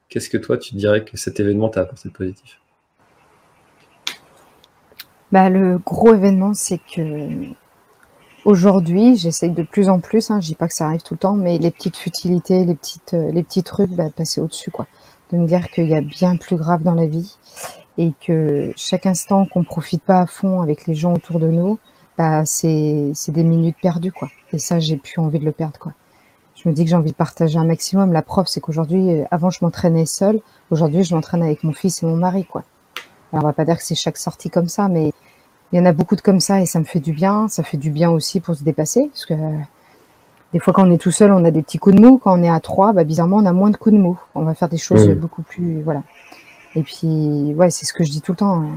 Qu'est-ce 0.10 0.30
que 0.30 0.38
toi, 0.38 0.58
tu 0.58 0.76
dirais 0.76 1.04
que 1.04 1.18
cet 1.18 1.40
événement 1.40 1.70
t'a 1.70 1.82
apporté 1.82 2.08
de 2.10 2.14
positif? 2.14 2.60
Bah, 5.32 5.50
Le 5.50 5.78
gros 5.80 6.14
événement, 6.14 6.54
c'est 6.54 6.80
que 6.80 7.30
aujourd'hui, 8.46 9.18
j'essaye 9.18 9.52
de 9.52 9.64
plus 9.64 9.90
en 9.90 10.00
plus, 10.00 10.32
hein, 10.32 10.40
je 10.40 10.48
dis 10.48 10.56
pas 10.56 10.70
que 10.70 10.74
ça 10.74 10.88
arrive 10.88 11.02
tout 11.02 11.16
le 11.16 11.20
temps, 11.20 11.36
mais 11.36 11.58
les 11.58 11.72
petites 11.72 11.98
futilités, 11.98 12.64
les, 12.64 12.76
petites, 12.76 13.14
euh, 13.14 13.32
les 13.32 13.44
petits 13.44 13.64
trucs, 13.64 13.92
bah, 13.92 14.10
passer 14.16 14.40
au-dessus. 14.40 14.72
quoi. 14.72 14.88
De 15.32 15.38
me 15.38 15.46
dire 15.46 15.70
qu'il 15.70 15.90
y 15.90 15.96
a 15.96 16.02
bien 16.02 16.38
plus 16.38 16.56
grave 16.56 16.84
dans 16.84 16.94
la 16.94 17.06
vie 17.06 17.36
et 17.98 18.14
que 18.26 18.72
chaque 18.78 19.06
instant 19.06 19.46
qu'on 19.46 19.66
profite 19.66 20.04
pas 20.04 20.22
à 20.22 20.28
fond 20.28 20.62
avec 20.62 20.88
les 20.88 20.96
gens 20.96 21.14
autour 21.14 21.40
de 21.40 21.48
nous, 21.48 21.80
bah, 22.18 22.46
c'est 22.46 23.12
des 23.28 23.44
minutes 23.44 23.78
perdues. 23.82 24.14
quoi. 24.14 24.30
Et 24.54 24.60
ça, 24.60 24.80
j'ai 24.80 24.96
plus 24.96 25.20
envie 25.20 25.40
de 25.40 25.46
le 25.46 25.52
perdre. 25.52 25.78
quoi 25.78 25.94
je 26.68 26.72
me 26.72 26.76
dis 26.76 26.84
que 26.84 26.90
j'ai 26.90 26.98
envie 26.98 27.12
de 27.12 27.16
partager 27.16 27.58
un 27.58 27.64
maximum. 27.64 28.12
La 28.12 28.22
preuve, 28.22 28.48
c'est 28.48 28.60
qu'aujourd'hui, 28.60 29.10
euh, 29.10 29.24
avant, 29.32 29.50
je 29.50 29.60
m'entraînais 29.62 30.06
seule. 30.06 30.42
Aujourd'hui, 30.70 31.06
je 31.06 31.16
m'entraîne 31.16 31.42
avec 31.42 31.64
mon 31.64 31.72
fils 31.72 32.04
et 32.04 32.06
mon 32.06 32.18
mari, 32.18 32.44
quoi. 32.44 32.64
Alors, 33.32 33.46
on 33.46 33.48
va 33.48 33.54
pas 33.54 33.64
dire 33.64 33.78
que 33.78 33.84
c'est 33.84 33.96
chaque 33.96 34.18
sortie 34.18 34.50
comme 34.50 34.68
ça, 34.68 34.90
mais 34.90 35.14
il 35.72 35.80
y 35.80 35.82
en 35.82 35.86
a 35.86 35.94
beaucoup 35.94 36.18
de 36.18 36.22
comme 36.22 36.42
ça 36.42 36.60
et 36.60 36.66
ça 36.66 36.80
me 36.80 36.84
fait 36.84 37.00
du 37.00 37.14
bien. 37.14 37.48
Ça 37.48 37.64
fait 37.64 37.78
du 37.78 37.90
bien 37.90 38.10
aussi 38.12 38.42
pour 38.42 38.54
se 38.56 38.66
dépasser, 38.66 39.08
parce 39.08 39.26
que 39.26 39.34
des 40.52 40.60
fois, 40.60 40.74
quand 40.74 40.86
on 40.86 40.92
est 40.92 40.98
tout 40.98 41.12
seul, 41.12 41.32
on 41.32 41.46
a 41.46 41.52
des 41.52 41.62
petits 41.62 41.78
coups 41.78 41.96
de 41.96 42.02
mou. 42.02 42.18
Quand 42.18 42.38
on 42.38 42.44
est 42.44 42.50
à 42.50 42.60
trois, 42.60 42.92
bah, 42.92 43.06
bizarrement, 43.06 43.38
on 43.38 43.46
a 43.46 43.54
moins 43.54 43.70
de 43.70 43.78
coups 43.78 43.96
de 43.96 44.02
mou. 44.02 44.20
On 44.36 44.42
va 44.42 44.54
faire 44.54 44.68
des 44.68 44.78
choses 44.78 45.08
beaucoup 45.12 45.44
plus, 45.44 45.82
voilà. 45.84 46.04
Et 46.76 46.84
puis, 46.84 47.54
ouais, 47.56 47.70
c'est 47.70 47.86
ce 47.86 47.94
que 47.94 48.04
je 48.04 48.12
dis 48.12 48.20
tout 48.20 48.34
le 48.34 48.38
temps. 48.40 48.62
Hein. 48.62 48.72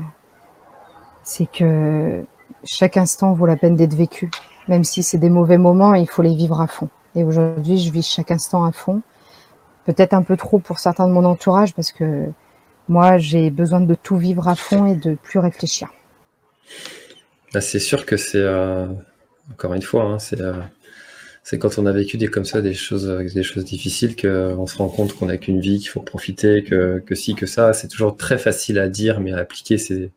C'est 1.24 1.50
que 1.50 2.24
chaque 2.62 2.96
instant 2.96 3.32
vaut 3.32 3.46
la 3.46 3.56
peine 3.56 3.74
d'être 3.74 3.94
vécu. 3.94 4.30
Même 4.68 4.84
si 4.84 5.02
c'est 5.02 5.18
des 5.18 5.30
mauvais 5.30 5.58
moments, 5.58 5.94
il 5.94 6.08
faut 6.08 6.22
les 6.22 6.36
vivre 6.36 6.60
à 6.60 6.68
fond. 6.68 6.88
Et 7.14 7.24
aujourd'hui, 7.24 7.78
je 7.78 7.90
vis 7.90 8.06
chaque 8.06 8.30
instant 8.30 8.64
à 8.64 8.72
fond. 8.72 9.02
Peut-être 9.84 10.14
un 10.14 10.22
peu 10.22 10.36
trop 10.36 10.58
pour 10.58 10.78
certains 10.78 11.08
de 11.08 11.12
mon 11.12 11.24
entourage 11.24 11.74
parce 11.74 11.92
que 11.92 12.26
moi, 12.88 13.18
j'ai 13.18 13.50
besoin 13.50 13.80
de 13.80 13.94
tout 13.94 14.16
vivre 14.16 14.48
à 14.48 14.54
fond 14.54 14.86
et 14.86 14.94
de 14.94 15.14
plus 15.14 15.38
réfléchir. 15.38 15.88
Bah, 17.52 17.60
c'est 17.60 17.78
sûr 17.80 18.06
que 18.06 18.16
c'est, 18.16 18.38
euh, 18.38 18.86
encore 19.52 19.74
une 19.74 19.82
fois, 19.82 20.04
hein, 20.04 20.18
euh, 20.38 20.52
c'est, 21.42 21.58
quand 21.58 21.78
on 21.78 21.86
a 21.86 21.92
vécu 21.92 22.16
des 22.16 22.28
comme 22.28 22.44
ça, 22.44 22.62
des 22.62 22.74
choses, 22.74 23.06
des 23.06 23.42
choses 23.42 23.64
difficiles, 23.64 24.14
qu'on 24.14 24.66
se 24.66 24.76
rend 24.76 24.88
compte 24.88 25.14
qu'on 25.14 25.26
n'a 25.26 25.36
qu'une 25.36 25.60
vie, 25.60 25.78
qu'il 25.78 25.88
faut 25.88 26.02
profiter, 26.02 26.62
que, 26.62 27.02
que 27.04 27.14
si, 27.14 27.34
que 27.34 27.46
ça. 27.46 27.72
C'est 27.72 27.88
toujours 27.88 28.16
très 28.16 28.38
facile 28.38 28.78
à 28.78 28.88
dire, 28.88 29.20
mais 29.20 29.32
à 29.32 29.38
appliquer, 29.38 29.78
c'est, 29.78 30.10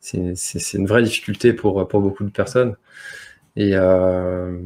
c'est, 0.00 0.74
une 0.74 0.86
vraie 0.86 1.02
difficulté 1.02 1.52
pour, 1.52 1.88
pour 1.88 2.00
beaucoup 2.00 2.22
de 2.24 2.30
personnes. 2.30 2.76
Et, 3.56 3.70
euh, 3.74 4.60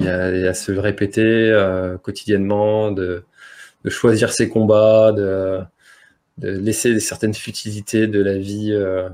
et 0.00 0.08
à, 0.08 0.54
se 0.54 0.72
répéter 0.72 1.22
euh, 1.24 1.96
quotidiennement, 1.98 2.90
de, 2.90 3.24
choisir 3.86 4.32
ses 4.32 4.48
combats, 4.48 5.12
de, 5.12 5.60
laisser 6.38 6.98
certaines 7.00 7.34
futilités 7.34 8.06
de 8.06 8.22
la 8.22 8.36
vie 8.36 8.72
euh, 8.72 9.08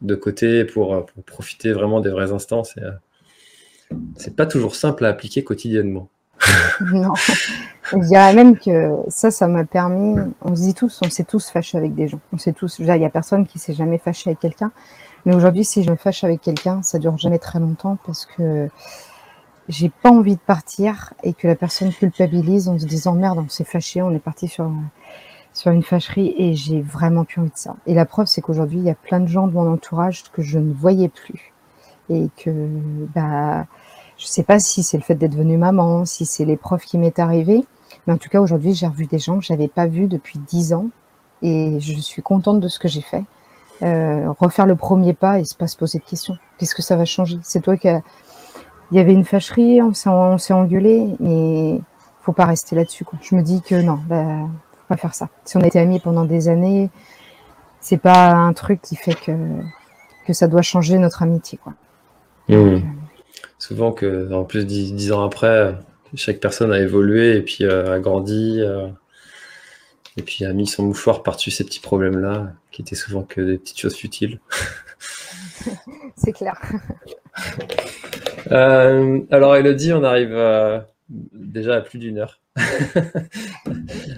de 0.00 0.14
côté 0.14 0.64
pour, 0.64 1.06
profiter 1.26 1.72
vraiment 1.72 2.00
des 2.00 2.10
vrais 2.10 2.32
instants. 2.32 2.64
C'est, 2.64 2.82
euh, 2.82 4.30
pas 4.36 4.46
toujours 4.46 4.74
simple 4.74 5.04
à 5.04 5.08
appliquer 5.08 5.44
quotidiennement. 5.44 6.08
non, 6.92 7.12
je 7.92 7.98
dirais 7.98 8.34
même 8.34 8.58
que 8.58 8.90
ça, 9.08 9.30
ça 9.30 9.46
m'a 9.46 9.64
permis. 9.64 10.16
On 10.40 10.56
se 10.56 10.62
dit 10.62 10.74
tous, 10.74 11.00
on 11.04 11.10
s'est 11.10 11.24
tous 11.24 11.50
fâchés 11.50 11.78
avec 11.78 11.94
des 11.94 12.08
gens. 12.08 12.18
On 12.32 12.38
sait 12.38 12.52
tous. 12.52 12.80
Il 12.80 12.86
y 12.86 12.90
a 12.90 13.10
personne 13.10 13.46
qui 13.46 13.60
s'est 13.60 13.74
jamais 13.74 13.98
fâché 13.98 14.30
avec 14.30 14.40
quelqu'un. 14.40 14.72
Mais 15.24 15.34
aujourd'hui, 15.34 15.64
si 15.64 15.84
je 15.84 15.90
me 15.90 15.96
fâche 15.96 16.24
avec 16.24 16.40
quelqu'un, 16.40 16.82
ça 16.82 16.98
dure 16.98 17.16
jamais 17.16 17.38
très 17.38 17.60
longtemps 17.60 17.96
parce 18.04 18.26
que 18.26 18.68
j'ai 19.68 19.90
pas 19.90 20.10
envie 20.10 20.36
de 20.36 20.40
partir 20.40 21.14
et 21.22 21.34
que 21.34 21.46
la 21.46 21.54
personne 21.54 21.92
culpabilise 21.92 22.68
en 22.68 22.78
se 22.78 22.86
disant 22.86 23.14
merde, 23.14 23.38
on 23.38 23.48
s'est 23.48 23.64
fâché, 23.64 24.02
on 24.02 24.10
est 24.12 24.18
parti 24.18 24.48
sur 24.48 24.70
sur 25.54 25.70
une 25.70 25.82
fâcherie 25.82 26.34
et 26.38 26.54
j'ai 26.54 26.80
vraiment 26.80 27.24
plus 27.24 27.40
envie 27.40 27.50
de 27.50 27.56
ça. 27.56 27.76
Et 27.86 27.94
la 27.94 28.06
preuve, 28.06 28.26
c'est 28.26 28.40
qu'aujourd'hui, 28.40 28.78
il 28.78 28.84
y 28.84 28.90
a 28.90 28.94
plein 28.94 29.20
de 29.20 29.26
gens 29.26 29.46
de 29.46 29.52
mon 29.52 29.70
entourage 29.70 30.24
que 30.32 30.40
je 30.40 30.58
ne 30.58 30.72
voyais 30.72 31.08
plus 31.08 31.52
et 32.08 32.28
que 32.36 32.50
bah 33.14 33.66
je 34.16 34.26
sais 34.26 34.42
pas 34.42 34.58
si 34.58 34.82
c'est 34.82 34.96
le 34.96 35.02
fait 35.02 35.14
d'être 35.14 35.32
devenue 35.32 35.56
maman, 35.56 36.04
si 36.04 36.26
c'est 36.26 36.44
l'épreuve 36.44 36.82
qui 36.84 36.96
m'est 36.96 37.18
arrivée, 37.18 37.64
mais 38.06 38.12
en 38.12 38.18
tout 38.18 38.28
cas 38.28 38.40
aujourd'hui, 38.40 38.74
j'ai 38.74 38.86
revu 38.86 39.06
des 39.06 39.18
gens 39.18 39.38
que 39.38 39.44
j'avais 39.44 39.68
pas 39.68 39.86
vus 39.86 40.06
depuis 40.06 40.38
dix 40.38 40.72
ans 40.72 40.86
et 41.42 41.78
je 41.80 41.94
suis 42.00 42.22
contente 42.22 42.60
de 42.60 42.68
ce 42.68 42.78
que 42.78 42.88
j'ai 42.88 43.00
fait. 43.00 43.24
Euh, 43.82 44.30
refaire 44.38 44.66
le 44.66 44.76
premier 44.76 45.12
pas 45.12 45.40
et 45.40 45.44
se 45.44 45.56
pas 45.56 45.66
se 45.66 45.76
poser 45.76 45.98
de 45.98 46.04
questions. 46.04 46.36
Qu'est-ce 46.56 46.74
que 46.74 46.82
ça 46.82 46.96
va 46.96 47.04
changer? 47.04 47.38
C'est 47.42 47.60
toi 47.60 47.76
qui 47.76 47.88
as 47.88 48.02
il 48.92 48.98
y 48.98 49.00
avait 49.00 49.14
une 49.14 49.24
fâcherie, 49.24 49.80
on 49.80 49.94
s'est 49.94 50.52
engueulé, 50.52 51.06
mais 51.18 51.80
faut 52.20 52.32
pas 52.32 52.44
rester 52.44 52.76
là-dessus. 52.76 53.06
Je 53.22 53.34
me 53.34 53.42
dis 53.42 53.62
que 53.62 53.74
non, 53.74 53.98
bah, 54.06 54.46
faut 54.72 54.88
pas 54.88 54.98
faire 54.98 55.14
ça. 55.14 55.30
Si 55.46 55.56
on 55.56 55.62
a 55.62 55.66
été 55.66 55.78
amis 55.78 55.98
pendant 55.98 56.26
des 56.26 56.48
années, 56.50 56.90
c'est 57.80 57.96
pas 57.96 58.32
un 58.32 58.52
truc 58.52 58.82
qui 58.82 58.96
fait 58.96 59.14
que, 59.14 59.32
que 60.26 60.34
ça 60.34 60.46
doit 60.46 60.60
changer 60.60 60.98
notre 60.98 61.22
amitié. 61.22 61.58
Quoi. 61.62 61.72
Mmh. 62.48 62.54
Euh, 62.54 62.78
Souvent 63.58 63.92
que, 63.92 64.30
en 64.32 64.44
plus, 64.44 64.66
dix, 64.66 65.10
ans 65.10 65.24
après, 65.24 65.74
chaque 66.14 66.40
personne 66.40 66.70
a 66.70 66.78
évolué 66.78 67.36
et 67.36 67.42
puis 67.42 67.64
euh, 67.64 67.94
a 67.94 67.98
grandi. 67.98 68.60
Euh, 68.60 68.88
et 70.18 70.22
puis 70.22 70.44
a 70.44 70.52
mis 70.52 70.66
son 70.66 70.82
mouchoir 70.82 71.22
par-dessus 71.22 71.50
ces 71.50 71.64
petits 71.64 71.80
problèmes-là, 71.80 72.52
qui 72.70 72.82
étaient 72.82 72.94
souvent 72.94 73.22
que 73.22 73.40
des 73.40 73.56
petites 73.56 73.78
choses 73.78 73.96
futiles. 73.96 74.40
c'est 76.16 76.32
clair. 76.32 76.60
Euh, 78.50 79.20
alors, 79.30 79.56
Elodie, 79.56 79.92
on 79.92 80.04
arrive 80.04 80.34
euh, 80.34 80.80
déjà 81.08 81.76
à 81.76 81.80
plus 81.80 81.98
d'une 81.98 82.18
heure. 82.18 82.40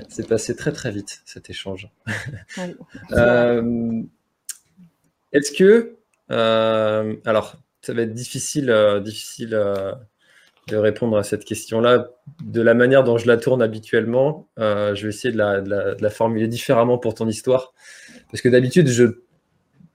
c'est 0.09 0.27
passé 0.27 0.57
très 0.57 0.73
très 0.73 0.91
vite 0.91 1.23
cet 1.25 1.51
échange. 1.51 1.89
Euh, 3.13 4.03
est-ce 5.33 5.53
que, 5.53 5.97
alors, 6.29 7.57
ça 7.83 7.93
va 7.93 8.03
être 8.03 8.15
difficile, 8.15 8.75
difficile 9.05 9.51
de 10.69 10.77
répondre 10.77 11.19
à 11.19 11.23
cette 11.23 11.45
question-là 11.45 12.09
de 12.43 12.63
la 12.63 12.75
manière 12.75 13.05
dont 13.05 13.19
je 13.19 13.27
la 13.27 13.37
tourne 13.37 13.63
habituellement. 13.63 14.49
je 14.57 15.03
vais 15.03 15.09
essayer 15.09 15.33
de 15.33 15.39
la, 15.39 15.61
de 15.61 16.03
la, 16.03 16.11
formuler 16.11 16.49
différemment 16.49 16.99
pour 16.99 17.15
ton 17.15 17.29
histoire, 17.29 17.75
parce 18.31 18.41
que 18.41 18.49
d'habitude 18.49 18.89
je 18.89 19.25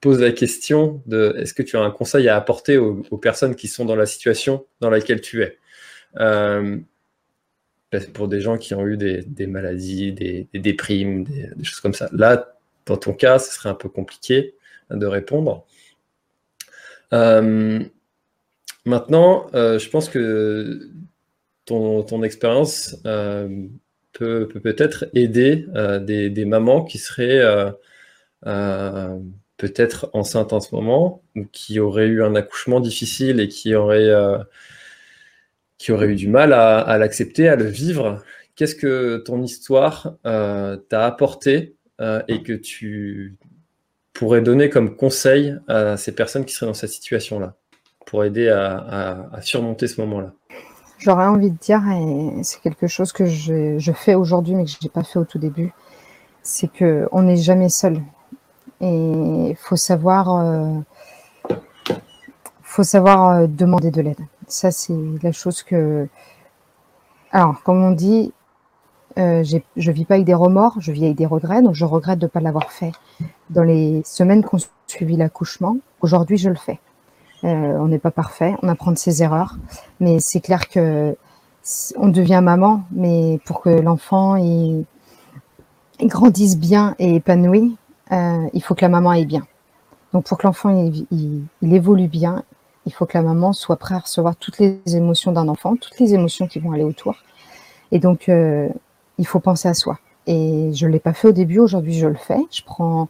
pose 0.01 0.21
la 0.21 0.31
question 0.31 1.01
de 1.05 1.35
est-ce 1.37 1.53
que 1.53 1.63
tu 1.63 1.77
as 1.77 1.81
un 1.81 1.91
conseil 1.91 2.29
à 2.29 2.35
apporter 2.35 2.77
aux, 2.77 3.17
personnes 3.17 3.55
qui 3.55 3.67
sont 3.67 3.85
dans 3.85 3.95
la 3.95 4.05
situation 4.05 4.65
dans 4.79 4.89
laquelle 4.89 5.21
tu 5.21 5.43
es? 5.43 5.57
Euh, 6.17 6.77
Pour 8.13 8.27
des 8.27 8.41
gens 8.41 8.57
qui 8.57 8.73
ont 8.73 8.87
eu 8.87 8.97
des, 8.97 9.47
maladies, 9.47 10.13
des, 10.13 10.47
déprimes, 10.53 11.23
des, 11.25 11.63
choses 11.63 11.81
comme 11.81 11.93
ça. 11.93 12.09
Là, 12.13 12.55
dans 12.85 12.97
ton 12.97 13.13
cas, 13.13 13.39
ce 13.39 13.53
serait 13.53 13.69
un 13.69 13.75
peu 13.75 13.89
compliqué 13.89 14.55
de 14.89 15.05
répondre. 15.05 15.65
Euh, 17.13 17.79
maintenant, 18.85 19.47
euh, 19.53 19.79
je 19.79 19.89
pense 19.89 20.09
que 20.09 20.89
ton, 21.65 22.23
expérience 22.23 22.95
peut 24.13 24.47
peut-être 24.47 25.05
aider 25.13 25.65
des, 26.01 26.45
mamans 26.45 26.83
qui 26.83 26.97
seraient 26.97 27.73
peut-être 29.59 30.09
enceinte 30.13 30.53
en 30.53 30.59
ce 30.59 30.73
moment, 30.73 31.21
ou 31.35 31.45
qui 31.51 31.79
aurait 31.79 32.07
eu 32.07 32.23
un 32.23 32.33
accouchement 32.33 32.79
difficile 32.79 33.39
et 33.39 33.47
qui 33.47 33.75
aurait, 33.75 34.11
aurait 35.89 36.07
eu 36.07 36.15
du 36.15 36.27
mal 36.27 36.53
à, 36.53 36.97
l'accepter, 36.97 37.47
à 37.47 37.55
le 37.55 37.65
vivre. 37.65 38.23
Qu'est-ce 38.55 38.75
que 38.75 39.17
ton 39.17 39.43
histoire 39.43 40.15
t'a 40.23 41.05
apporté 41.05 41.75
et 41.99 42.41
que 42.41 42.53
tu 42.53 43.35
pourrais 44.13 44.41
donner 44.41 44.69
comme 44.69 44.95
conseil 44.95 45.55
à 45.67 45.97
ces 45.97 46.13
personnes 46.15 46.45
qui 46.45 46.55
seraient 46.55 46.71
dans 46.71 46.73
cette 46.73 46.89
situation-là, 46.89 47.55
pour 48.07 48.23
aider 48.23 48.49
à 48.49 49.39
surmonter 49.41 49.87
ce 49.87 50.01
moment-là? 50.01 50.33
J'aurais 50.99 51.27
envie 51.27 51.49
de 51.49 51.57
dire, 51.57 51.81
et 51.89 52.43
c'est 52.43 52.59
quelque 52.61 52.87
chose 52.87 53.13
que 53.13 53.25
je, 53.25 53.91
fais 53.93 54.15
aujourd'hui, 54.15 54.53
mais 54.53 54.65
que 54.65 54.69
je 54.69 54.77
n'ai 54.83 54.89
pas 54.89 55.03
fait 55.03 55.17
au 55.17 55.23
tout 55.23 55.39
début, 55.39 55.71
c'est 56.43 56.67
qu'on 56.67 57.21
n'est 57.23 57.37
jamais 57.37 57.69
seul. 57.69 58.01
Et 58.81 59.49
il 59.49 59.55
faut 59.55 59.75
savoir, 59.75 60.35
euh, 60.35 60.79
faut 62.61 62.83
savoir 62.83 63.29
euh, 63.29 63.47
demander 63.47 63.91
de 63.91 64.01
l'aide. 64.01 64.19
Ça, 64.47 64.71
c'est 64.71 64.93
la 65.21 65.31
chose 65.31 65.63
que. 65.63 66.07
Alors, 67.31 67.61
comme 67.63 67.83
on 67.83 67.91
dit, 67.91 68.33
euh, 69.17 69.43
je 69.75 69.91
vis 69.91 70.05
pas 70.05 70.15
avec 70.15 70.25
des 70.25 70.33
remords, 70.33 70.75
je 70.79 70.91
vis 70.91 71.05
avec 71.05 71.17
des 71.17 71.25
regrets, 71.25 71.61
donc 71.61 71.75
je 71.75 71.85
regrette 71.85 72.19
de 72.19 72.25
ne 72.25 72.29
pas 72.29 72.39
l'avoir 72.39 72.71
fait 72.71 72.91
dans 73.49 73.63
les 73.63 74.01
semaines 74.05 74.43
qui 74.43 74.55
ont 74.55 74.59
suivi 74.87 75.17
l'accouchement. 75.17 75.77
Aujourd'hui, 76.01 76.37
je 76.37 76.49
le 76.49 76.55
fais. 76.55 76.79
Euh, 77.43 77.77
on 77.79 77.87
n'est 77.87 77.99
pas 77.99 78.11
parfait, 78.11 78.55
on 78.61 78.67
apprend 78.67 78.91
de 78.91 78.97
ses 78.97 79.23
erreurs, 79.23 79.55
mais 79.99 80.17
c'est 80.19 80.41
clair 80.41 80.69
que 80.69 81.15
on 81.97 82.07
devient 82.07 82.41
maman, 82.43 82.83
mais 82.91 83.39
pour 83.45 83.61
que 83.61 83.69
l'enfant 83.69 84.35
il, 84.35 84.85
grandisse 86.01 86.57
bien 86.57 86.95
et 86.99 87.15
épanoui, 87.15 87.75
il 88.11 88.61
faut 88.63 88.75
que 88.75 88.81
la 88.81 88.89
maman 88.89 89.11
aille 89.11 89.25
bien. 89.25 89.45
Donc 90.13 90.25
pour 90.25 90.37
que 90.37 90.47
l'enfant 90.47 90.69
il, 91.11 91.45
évolue 91.61 92.07
bien, 92.07 92.43
il 92.85 92.93
faut 92.93 93.05
que 93.05 93.17
la 93.17 93.23
maman 93.23 93.53
soit 93.53 93.77
prête 93.77 93.97
à 93.97 94.01
recevoir 94.01 94.35
toutes 94.35 94.57
les 94.59 94.79
émotions 94.87 95.31
d'un 95.31 95.47
enfant, 95.47 95.75
toutes 95.75 95.99
les 95.99 96.13
émotions 96.13 96.47
qui 96.47 96.59
vont 96.59 96.71
aller 96.71 96.83
autour. 96.83 97.15
Et 97.91 97.99
donc 97.99 98.29
euh, 98.29 98.69
il 99.17 99.27
faut 99.27 99.39
penser 99.39 99.67
à 99.67 99.73
soi. 99.73 99.99
Et 100.25 100.71
je 100.73 100.87
l'ai 100.87 100.99
pas 100.99 101.13
fait 101.13 101.27
au 101.27 101.31
début, 101.31 101.59
aujourd'hui 101.59 101.93
je 101.93 102.07
le 102.07 102.15
fais. 102.15 102.39
Je 102.51 102.63
prends 102.63 103.07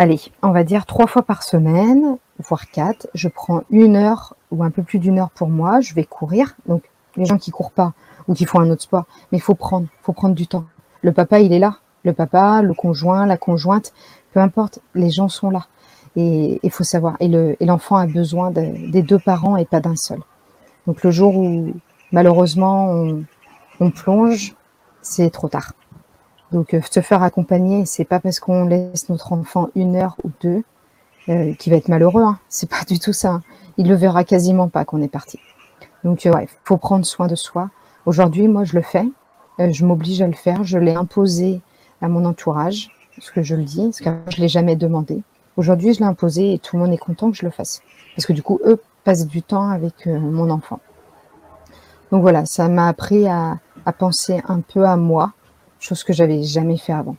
allez, 0.00 0.20
on 0.42 0.50
va 0.50 0.64
dire 0.64 0.86
trois 0.86 1.06
fois 1.06 1.22
par 1.22 1.42
semaine, 1.42 2.16
voire 2.38 2.70
quatre. 2.70 3.06
Je 3.14 3.28
prends 3.28 3.62
une 3.70 3.96
heure 3.96 4.34
ou 4.50 4.64
un 4.64 4.70
peu 4.70 4.82
plus 4.82 4.98
d'une 4.98 5.18
heure 5.18 5.30
pour 5.30 5.48
moi. 5.48 5.80
Je 5.80 5.94
vais 5.94 6.04
courir. 6.04 6.56
Donc, 6.66 6.82
les 7.16 7.26
gens 7.26 7.38
qui 7.38 7.50
courent 7.50 7.72
pas 7.72 7.92
ou 8.28 8.34
qui 8.34 8.44
font 8.44 8.60
un 8.60 8.70
autre 8.70 8.82
sport, 8.82 9.04
mais 9.30 9.38
il 9.38 9.40
faut 9.40 9.54
prendre, 9.54 9.88
faut 10.02 10.12
prendre 10.12 10.34
du 10.34 10.46
temps. 10.46 10.64
Le 11.02 11.12
papa, 11.12 11.40
il 11.40 11.52
est 11.52 11.58
là. 11.58 11.78
Le 12.04 12.12
papa, 12.12 12.62
le 12.62 12.74
conjoint, 12.74 13.26
la 13.26 13.36
conjointe, 13.36 13.92
peu 14.32 14.40
importe, 14.40 14.80
les 14.94 15.10
gens 15.10 15.28
sont 15.28 15.50
là. 15.50 15.66
Et 16.16 16.58
il 16.62 16.70
faut 16.70 16.84
savoir. 16.84 17.16
Et 17.20 17.28
l'enfant 17.60 17.96
a 17.96 18.06
besoin 18.06 18.50
des 18.50 19.02
deux 19.02 19.18
parents 19.18 19.56
et 19.56 19.64
pas 19.64 19.80
d'un 19.80 19.96
seul. 19.96 20.20
Donc, 20.86 21.02
le 21.04 21.10
jour 21.10 21.36
où, 21.36 21.72
malheureusement, 22.10 23.06
on 23.80 23.90
plonge, 23.90 24.54
c'est 25.02 25.30
trop 25.30 25.48
tard. 25.48 25.72
Donc, 26.52 26.74
euh, 26.74 26.80
se 26.90 27.00
faire 27.00 27.22
accompagner, 27.22 27.86
c'est 27.86 28.04
pas 28.04 28.18
parce 28.18 28.40
qu'on 28.40 28.64
laisse 28.64 29.08
notre 29.08 29.32
enfant 29.32 29.68
une 29.76 29.94
heure 29.94 30.16
ou 30.24 30.30
deux 30.42 30.64
euh, 31.28 31.54
qu'il 31.54 31.72
va 31.72 31.78
être 31.78 31.88
malheureux. 31.88 32.24
Hein. 32.24 32.38
C'est 32.48 32.68
pas 32.68 32.82
du 32.88 32.98
tout 32.98 33.12
ça. 33.12 33.34
Hein. 33.34 33.42
Il 33.76 33.88
le 33.88 33.94
verra 33.94 34.24
quasiment 34.24 34.68
pas 34.68 34.84
qu'on 34.84 35.00
est 35.00 35.08
parti. 35.08 35.38
Donc, 36.02 36.26
euh, 36.26 36.32
ouais, 36.32 36.48
faut 36.64 36.76
prendre 36.76 37.04
soin 37.04 37.26
de 37.26 37.34
soi. 37.34 37.70
Aujourd'hui, 38.06 38.48
moi, 38.48 38.64
je 38.64 38.74
le 38.74 38.82
fais. 38.82 39.04
Euh, 39.60 39.70
je 39.70 39.84
m'oblige 39.84 40.22
à 40.22 40.26
le 40.26 40.32
faire. 40.32 40.64
Je 40.64 40.78
l'ai 40.78 40.94
imposé 40.94 41.60
à 42.00 42.08
mon 42.08 42.24
entourage, 42.24 42.90
parce 43.16 43.30
que 43.30 43.42
je 43.42 43.54
le 43.54 43.64
dis, 43.64 43.82
parce 43.82 44.00
que 44.00 44.10
je 44.30 44.40
l'ai 44.40 44.48
jamais 44.48 44.76
demandé. 44.76 45.22
Aujourd'hui, 45.56 45.94
je 45.94 46.00
l'ai 46.00 46.06
imposé 46.06 46.54
et 46.54 46.58
tout 46.58 46.76
le 46.76 46.82
monde 46.82 46.92
est 46.92 46.98
content 46.98 47.30
que 47.30 47.36
je 47.36 47.44
le 47.44 47.50
fasse, 47.50 47.82
parce 48.16 48.26
que 48.26 48.32
du 48.32 48.42
coup, 48.42 48.60
eux 48.64 48.80
passent 49.04 49.26
du 49.26 49.42
temps 49.42 49.68
avec 49.68 50.06
euh, 50.06 50.18
mon 50.18 50.50
enfant. 50.50 50.80
Donc 52.10 52.22
voilà, 52.22 52.44
ça 52.44 52.68
m'a 52.68 52.88
appris 52.88 53.26
à, 53.28 53.60
penser 53.98 54.40
un 54.46 54.60
peu 54.60 54.84
à 54.84 54.96
moi, 54.96 55.32
chose 55.80 56.04
que 56.04 56.12
j'avais 56.12 56.42
jamais 56.42 56.76
fait 56.76 56.92
avant. 56.92 57.16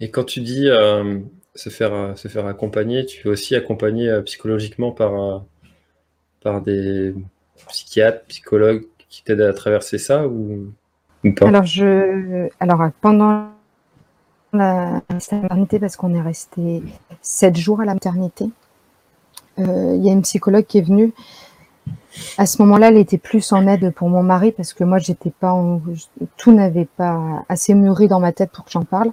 Et 0.00 0.10
quand 0.10 0.24
tu 0.24 0.40
dis 0.40 0.68
euh, 0.68 1.20
se, 1.54 1.70
faire, 1.70 1.94
euh, 1.94 2.14
se 2.16 2.28
faire 2.28 2.46
accompagner, 2.46 3.06
tu 3.06 3.28
es 3.28 3.30
aussi 3.30 3.54
accompagné 3.54 4.20
psychologiquement 4.24 4.92
par, 4.92 5.44
par 6.42 6.60
des 6.60 7.14
psychiatres, 7.68 8.24
psychologues 8.26 8.84
qui 9.08 9.22
t'aident 9.22 9.42
à 9.42 9.52
traverser 9.52 9.98
ça 9.98 10.26
Alors, 11.42 11.64
je, 11.64 12.48
alors 12.60 12.88
pendant 13.00 13.48
la 14.52 15.00
maternité, 15.10 15.78
parce 15.78 15.96
qu'on 15.96 16.14
est 16.14 16.20
resté 16.20 16.82
sept 17.20 17.56
jours 17.56 17.80
à 17.80 17.84
la 17.84 17.94
maternité, 17.94 18.50
il 19.58 20.04
y 20.04 20.10
a 20.10 20.12
une 20.12 20.22
psychologue 20.22 20.64
qui 20.64 20.78
est 20.78 20.82
venue 20.82 21.12
à 22.38 22.46
ce 22.46 22.60
moment-là, 22.62 22.88
elle 22.88 22.98
était 22.98 23.18
plus 23.18 23.52
en 23.52 23.66
aide 23.66 23.90
pour 23.92 24.08
mon 24.08 24.22
mari 24.22 24.52
parce 24.52 24.74
que 24.74 24.84
moi, 24.84 24.98
j'étais 24.98 25.30
pas, 25.30 25.54
tout 26.36 26.52
n'avait 26.52 26.88
pas 26.96 27.44
assez 27.48 27.74
mûri 27.74 28.08
dans 28.08 28.20
ma 28.20 28.32
tête 28.32 28.50
pour 28.50 28.64
que 28.64 28.70
j'en 28.70 28.84
parle. 28.84 29.10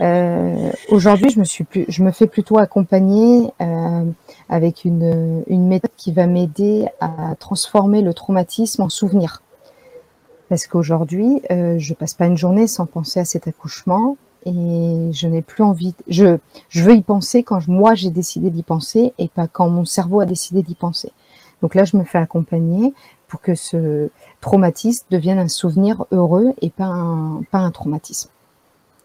Euh, 0.00 0.70
Aujourd'hui, 0.90 1.30
je 1.30 2.02
me 2.02 2.10
fais 2.10 2.26
plutôt 2.26 2.58
accompagner 2.58 3.50
euh, 3.60 4.04
avec 4.48 4.84
une 4.84 5.44
méthode 5.48 5.90
qui 5.96 6.12
va 6.12 6.26
m'aider 6.26 6.86
à 7.00 7.34
transformer 7.38 8.02
le 8.02 8.14
traumatisme 8.14 8.82
en 8.82 8.88
souvenir. 8.88 9.42
Parce 10.50 10.66
qu'aujourd'hui, 10.66 11.40
euh, 11.52 11.78
je 11.78 11.94
passe 11.94 12.12
pas 12.12 12.26
une 12.26 12.36
journée 12.36 12.66
sans 12.66 12.84
penser 12.84 13.20
à 13.20 13.24
cet 13.24 13.46
accouchement 13.46 14.16
et 14.44 15.10
je 15.12 15.28
n'ai 15.28 15.42
plus 15.42 15.62
envie. 15.62 15.94
Je, 16.08 16.38
je 16.68 16.82
veux 16.82 16.96
y 16.96 17.02
penser 17.02 17.44
quand 17.44 17.68
moi 17.68 17.94
j'ai 17.94 18.10
décidé 18.10 18.50
d'y 18.50 18.64
penser 18.64 19.14
et 19.18 19.28
pas 19.28 19.46
quand 19.46 19.70
mon 19.70 19.84
cerveau 19.84 20.20
a 20.20 20.26
décidé 20.26 20.64
d'y 20.64 20.74
penser. 20.74 21.12
Donc 21.62 21.76
là, 21.76 21.84
je 21.84 21.96
me 21.96 22.02
fais 22.02 22.18
accompagner 22.18 22.94
pour 23.28 23.40
que 23.40 23.54
ce 23.54 24.10
traumatisme 24.40 25.06
devienne 25.10 25.38
un 25.38 25.46
souvenir 25.46 26.04
heureux 26.10 26.52
et 26.60 26.70
pas 26.70 26.86
un, 26.86 27.42
pas 27.52 27.58
un 27.58 27.70
traumatisme. 27.70 28.30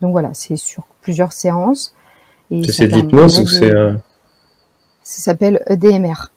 Donc 0.02 0.14
voilà, 0.14 0.32
c'est 0.34 0.56
sur 0.56 0.86
plusieurs 1.02 1.32
séances. 1.32 1.94
C'est 2.50 2.88
de 2.88 2.96
l'hypnose 2.96 3.40
ou 3.40 3.48
c'est... 3.48 3.72
Euh, 3.72 3.94
ça 5.04 5.22
s'appelle 5.22 5.64
EDMR. 5.68 6.32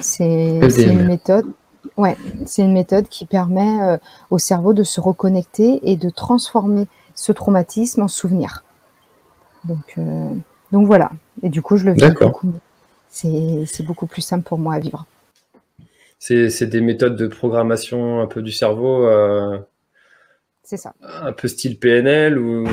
C'est 0.00 0.58
une 0.58 1.04
méthode. 1.04 1.46
Ouais, 1.96 2.16
c'est 2.46 2.62
une 2.62 2.72
méthode 2.72 3.08
qui 3.08 3.26
permet 3.26 3.82
euh, 3.82 3.98
au 4.30 4.38
cerveau 4.38 4.72
de 4.72 4.82
se 4.82 5.00
reconnecter 5.00 5.80
et 5.82 5.96
de 5.96 6.10
transformer 6.10 6.86
ce 7.14 7.32
traumatisme 7.32 8.02
en 8.02 8.08
souvenir. 8.08 8.64
Donc, 9.64 9.94
euh, 9.98 10.30
donc 10.72 10.86
voilà. 10.86 11.10
Et 11.42 11.48
du 11.48 11.62
coup, 11.62 11.76
je 11.76 11.86
le 11.86 11.92
vis 11.92 12.10
beaucoup. 12.20 12.52
C'est 13.08 13.82
beaucoup 13.82 14.06
plus 14.06 14.22
simple 14.22 14.44
pour 14.44 14.58
moi 14.58 14.74
à 14.74 14.78
vivre. 14.78 15.06
C'est 16.18 16.66
des 16.66 16.80
méthodes 16.80 17.16
de 17.16 17.26
programmation 17.26 18.20
un 18.20 18.26
peu 18.26 18.42
du 18.42 18.52
cerveau. 18.52 19.06
Euh, 19.06 19.58
c'est 20.62 20.76
ça. 20.76 20.94
Un 21.02 21.32
peu 21.32 21.48
style 21.48 21.78
PNL 21.78 22.38
ou? 22.38 22.66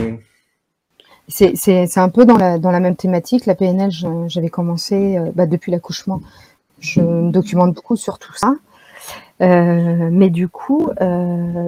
C'est 1.30 1.98
un 1.98 2.10
peu 2.10 2.26
dans 2.26 2.38
la, 2.38 2.60
dans 2.60 2.72
la 2.72 2.80
même 2.80 2.96
thématique. 2.96 3.46
La 3.46 3.56
PNL, 3.56 3.92
j'avais 4.28 4.50
commencé 4.50 5.18
bah, 5.34 5.46
depuis 5.46 5.72
l'accouchement. 5.72 6.22
Je 6.80 7.02
me 7.02 7.32
documente 7.32 7.74
beaucoup 7.74 7.96
sur 7.96 8.20
tout 8.20 8.34
ça. 8.36 8.56
Euh, 9.42 10.10
mais 10.12 10.30
du 10.30 10.48
coup, 10.48 10.90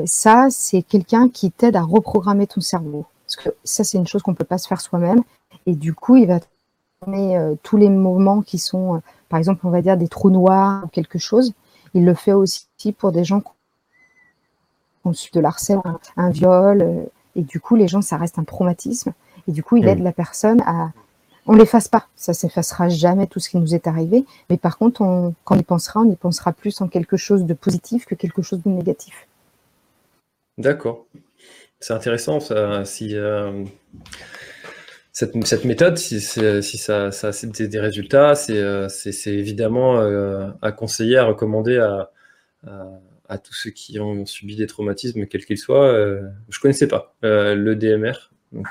ça, 0.05 0.47
c'est 0.49 0.81
quelqu'un 0.81 1.29
qui 1.29 1.51
t'aide 1.51 1.75
à 1.75 1.81
reprogrammer 1.81 2.47
ton 2.47 2.61
cerveau. 2.61 3.05
Parce 3.25 3.35
que 3.35 3.55
ça, 3.63 3.83
c'est 3.83 3.97
une 3.97 4.07
chose 4.07 4.23
qu'on 4.23 4.31
ne 4.31 4.35
peut 4.35 4.43
pas 4.43 4.57
se 4.57 4.67
faire 4.67 4.81
soi-même. 4.81 5.21
Et 5.65 5.75
du 5.75 5.93
coup, 5.93 6.15
il 6.15 6.27
va 6.27 6.39
te 6.39 6.45
donner 7.05 7.39
tous 7.63 7.77
les 7.77 7.89
moments 7.89 8.41
qui 8.41 8.57
sont, 8.57 9.01
par 9.29 9.37
exemple, 9.37 9.65
on 9.65 9.69
va 9.69 9.81
dire 9.81 9.97
des 9.97 10.07
trous 10.07 10.31
noirs 10.31 10.83
ou 10.85 10.87
quelque 10.87 11.19
chose. 11.19 11.53
Il 11.93 12.05
le 12.05 12.13
fait 12.13 12.33
aussi 12.33 12.67
pour 12.97 13.11
des 13.11 13.23
gens 13.23 13.41
qui 13.41 13.47
ont 15.05 15.13
subi 15.13 15.37
de 15.37 15.41
l'harcèlement, 15.41 15.99
un, 16.17 16.29
viol, 16.29 16.81
euh, 16.81 17.05
et 17.35 17.41
du 17.41 17.59
coup, 17.59 17.75
les 17.75 17.87
gens, 17.87 18.01
ça 18.01 18.17
reste 18.17 18.39
un 18.39 18.43
traumatisme. 18.43 19.13
Et 19.47 19.51
du 19.51 19.63
coup, 19.63 19.77
il 19.77 19.87
aide 19.87 19.99
la 19.99 20.11
personne 20.11 20.61
à. 20.65 20.91
On 21.51 21.55
l'efface 21.55 21.87
pas, 21.87 22.07
ça 22.15 22.35
s'effacera 22.35 22.89
jamais 22.89 23.25
tout 23.25 23.39
ce 23.39 23.49
qui 23.49 23.57
nous 23.57 23.73
est 23.73 23.87
arrivé. 23.87 24.23
Mais 24.51 24.57
par 24.57 24.77
contre, 24.77 25.01
on, 25.01 25.33
quand 25.45 25.55
on 25.55 25.59
y 25.59 25.63
pensera, 25.63 26.01
on 26.01 26.11
y 26.11 26.15
pensera 26.15 26.53
plus 26.53 26.79
en 26.79 26.87
quelque 26.87 27.17
chose 27.17 27.43
de 27.43 27.55
positif 27.55 28.05
que 28.05 28.13
quelque 28.13 28.43
chose 28.43 28.61
de 28.63 28.69
négatif. 28.69 29.27
D'accord. 30.59 31.07
C'est 31.79 31.93
intéressant 31.93 32.39
ça. 32.39 32.85
Si, 32.85 33.15
euh, 33.15 33.65
cette, 35.11 35.65
méthode, 35.65 35.97
si, 35.97 36.21
ça, 36.21 37.07
a 37.07 37.31
des, 37.67 37.79
résultats, 37.79 38.33
euh, 38.51 38.87
c'est 38.87 39.33
évidemment 39.33 39.99
euh, 39.99 40.51
à 40.61 40.71
conseiller, 40.71 41.17
à 41.17 41.25
recommander 41.25 41.79
à, 41.79 43.37
tous 43.39 43.53
ceux 43.55 43.71
qui 43.71 43.99
ont 43.99 44.23
subi 44.27 44.55
des 44.55 44.67
traumatismes, 44.67 45.25
quels 45.25 45.45
qu'ils 45.45 45.57
soient. 45.57 45.87
Euh, 45.87 46.21
je 46.49 46.59
ne 46.59 46.61
connaissais 46.61 46.87
pas 46.87 47.15
le 47.23 47.73
DMR, 47.73 48.31
donc 48.51 48.67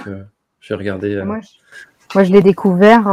je 0.61 0.69
vais 0.73 0.79
regarder. 0.79 1.21
Moi, 1.25 1.41
je, 1.41 1.49
l'ai 2.15 2.43
découvert 2.43 3.07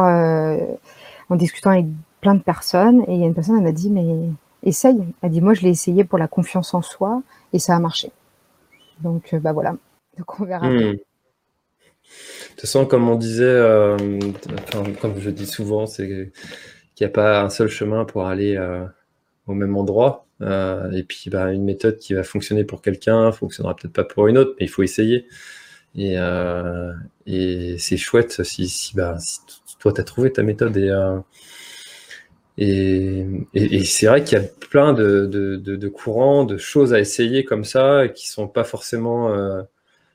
en 1.29 1.35
discutant 1.35 1.71
avec 1.71 1.85
plein 2.21 2.35
de 2.35 2.41
personnes, 2.41 3.03
et 3.07 3.15
une 3.15 3.33
personne, 3.33 3.61
m'a 3.61 3.71
dit, 3.71 3.89
mais 3.89 4.03
essaye. 4.63 5.03
Elle 5.21 5.31
dit, 5.31 5.41
moi, 5.41 5.53
je 5.53 5.61
l'ai 5.61 5.69
essayé 5.69 6.03
pour 6.03 6.17
la 6.17 6.27
confiance 6.27 6.73
en 6.73 6.81
soi, 6.81 7.21
et 7.53 7.59
ça 7.59 7.75
a 7.75 7.79
marché. 7.79 8.11
Donc, 9.01 9.35
bah 9.35 9.53
voilà. 9.53 9.75
Donc, 10.17 10.39
on 10.39 10.45
verra. 10.45 10.67
Hmm. 10.67 10.95
toute 12.51 12.61
façon, 12.61 12.85
comme 12.85 13.09
on 13.09 13.15
disait, 13.15 13.43
euh, 13.43 13.97
comme 15.01 15.19
je 15.19 15.29
dis 15.29 15.45
souvent, 15.45 15.85
c'est 15.85 16.07
qu'il 16.07 16.31
n'y 17.01 17.07
a 17.07 17.09
pas 17.09 17.41
un 17.41 17.49
seul 17.49 17.67
chemin 17.67 18.05
pour 18.05 18.25
aller 18.25 18.57
au 19.47 19.53
même 19.53 19.75
endroit. 19.77 20.25
et 20.41 21.03
puis, 21.07 21.29
bah, 21.29 21.51
une 21.51 21.63
méthode 21.63 21.97
qui 21.97 22.13
va 22.13 22.23
fonctionner 22.23 22.63
pour 22.63 22.81
quelqu'un 22.81 23.31
fonctionnera 23.31 23.75
peut-être 23.75 23.93
pas 23.93 24.03
pour 24.03 24.27
une 24.27 24.37
autre, 24.37 24.55
mais 24.59 24.65
il 24.65 24.69
faut 24.69 24.83
essayer. 24.83 25.27
Et, 25.97 26.15
et 27.25 27.77
c'est 27.77 27.97
chouette 27.97 28.43
si, 28.43 28.67
si, 28.67 28.95
bah, 28.95 29.17
si 29.19 29.39
toi, 29.79 29.93
tu 29.93 30.01
as 30.01 30.03
trouvé 30.03 30.31
ta 30.31 30.43
méthode 30.43 30.75
et 30.77 30.91
et, 32.57 33.25
et, 33.53 33.83
c'est 33.83 34.07
vrai 34.07 34.23
qu'il 34.23 34.37
y 34.37 34.41
a 34.41 34.45
plein 34.69 34.93
de, 34.93 35.25
de, 35.25 35.57
de, 35.57 35.87
courants, 35.89 36.45
de 36.45 36.57
choses 36.57 36.93
à 36.93 36.99
essayer 36.99 37.43
comme 37.43 37.65
ça, 37.65 38.07
qui 38.07 38.29
sont 38.29 38.47
pas 38.47 38.63
forcément 38.63 39.33
euh, 39.33 39.61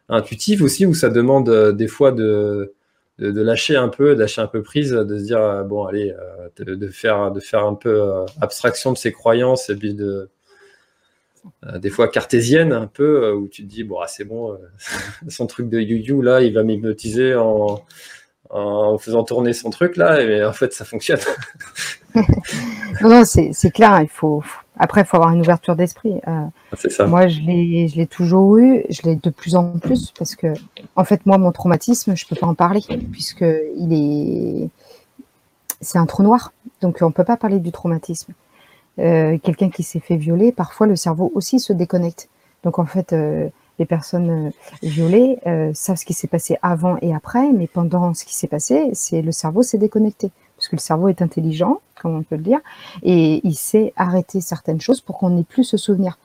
intuitives 0.08 0.62
aussi, 0.62 0.86
où 0.86 0.94
ça 0.94 1.10
demande 1.10 1.50
euh, 1.50 1.72
des 1.72 1.88
fois 1.88 2.12
de, 2.12 2.74
lâcher 3.18 3.76
un 3.76 3.88
peu, 3.88 4.14
de 4.14 4.20
lâcher 4.20 4.40
un 4.40 4.46
peu 4.46 4.62
prise, 4.62 4.92
de 4.92 5.18
se 5.18 5.24
dire 5.24 5.38
euh, 5.38 5.62
bon 5.64 5.84
allez, 5.84 6.14
de, 6.56 6.88
faire 6.88 7.30
de 7.30 7.40
faire 7.40 7.64
un 7.66 7.74
peu 7.74 8.24
abstraction 8.40 8.92
de 8.92 8.98
ses 8.98 9.12
croyances 9.12 9.68
et 9.68 9.76
puis 9.76 9.92
de 9.92 10.30
des 11.78 11.90
fois 11.90 12.08
cartésienne 12.08 12.72
un 12.72 12.86
peu, 12.86 13.32
où 13.32 13.48
tu 13.48 13.62
te 13.62 13.68
dis 13.68 13.84
bon 13.84 14.00
ah, 14.00 14.06
c'est 14.06 14.24
bon, 14.24 14.58
son 15.28 15.46
truc 15.46 15.68
de 15.68 15.80
you 15.80 16.22
là, 16.22 16.42
il 16.42 16.54
va 16.54 16.62
m'hypnotiser 16.62 17.34
en 17.34 17.82
en 18.50 18.98
faisant 18.98 19.22
tourner 19.22 19.52
son 19.52 19.70
truc 19.70 19.96
là, 19.96 20.20
et 20.20 20.44
en 20.44 20.52
fait 20.52 20.72
ça 20.72 20.84
fonctionne. 20.84 21.20
non, 22.14 22.22
non 23.08 23.24
c'est 23.24 23.70
clair, 23.70 24.00
il 24.02 24.08
faut, 24.08 24.42
après 24.76 25.02
il 25.02 25.06
faut 25.06 25.16
avoir 25.16 25.32
une 25.32 25.40
ouverture 25.40 25.76
d'esprit. 25.76 26.20
Euh, 26.26 26.46
ça. 26.88 27.06
Moi 27.06 27.28
je 27.28 27.40
l'ai 27.40 28.06
toujours 28.06 28.58
eu, 28.58 28.84
je 28.90 29.02
l'ai 29.02 29.16
de 29.16 29.30
plus 29.30 29.54
en 29.54 29.78
plus 29.78 30.12
parce 30.18 30.34
que 30.34 30.48
en 30.96 31.04
fait 31.04 31.24
moi 31.26 31.38
mon 31.38 31.52
traumatisme 31.52 32.16
je 32.16 32.26
peux 32.26 32.36
pas 32.36 32.48
en 32.48 32.54
parler 32.54 32.80
puisque 33.12 33.46
il 33.76 33.92
est 33.92 34.68
c'est 35.80 35.98
un 35.98 36.06
trou 36.06 36.24
noir, 36.24 36.52
donc 36.82 36.98
on 37.02 37.12
peut 37.12 37.24
pas 37.24 37.36
parler 37.36 37.60
du 37.60 37.70
traumatisme. 37.70 38.34
Euh, 38.98 39.38
quelqu'un 39.38 39.70
qui 39.70 39.82
s'est 39.82 40.00
fait 40.00 40.16
violer, 40.16 40.52
parfois 40.52 40.86
le 40.86 40.96
cerveau 40.96 41.30
aussi 41.34 41.60
se 41.60 41.72
déconnecte. 41.72 42.28
Donc 42.64 42.78
en 42.78 42.86
fait, 42.86 43.12
euh, 43.12 43.48
les 43.78 43.86
personnes 43.86 44.48
euh, 44.48 44.50
violées 44.82 45.38
savent 45.74 45.96
ce 45.96 46.04
qui 46.04 46.12
s'est 46.12 46.28
passé 46.28 46.58
avant 46.62 46.96
et 47.00 47.14
après, 47.14 47.52
mais 47.52 47.66
pendant 47.66 48.12
ce 48.14 48.24
qui 48.24 48.34
s'est 48.34 48.48
passé, 48.48 48.90
c'est 48.92 49.22
le 49.22 49.32
cerveau 49.32 49.62
s'est 49.62 49.78
déconnecté 49.78 50.30
parce 50.56 50.68
que 50.68 50.76
le 50.76 50.80
cerveau 50.80 51.08
est 51.08 51.22
intelligent, 51.22 51.80
comme 52.02 52.16
on 52.16 52.22
peut 52.22 52.36
le 52.36 52.42
dire, 52.42 52.60
et 53.02 53.40
il 53.46 53.54
sait 53.54 53.94
arrêter 53.96 54.42
certaines 54.42 54.80
choses 54.80 55.00
pour 55.00 55.16
qu'on 55.16 55.30
n'ait 55.30 55.44
plus 55.44 55.64
ce 55.64 55.78
souvenir. 55.78 56.18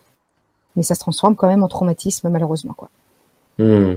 Mais 0.75 0.83
ça 0.83 0.93
se 0.93 0.99
transforme 0.99 1.37
quand 1.37 1.47
même 1.47 1.63
en 1.63 1.69
traumatisme 1.69 2.29
malheureusement 2.29 2.73
quoi. 2.73 2.89
Hmm. 3.57 3.95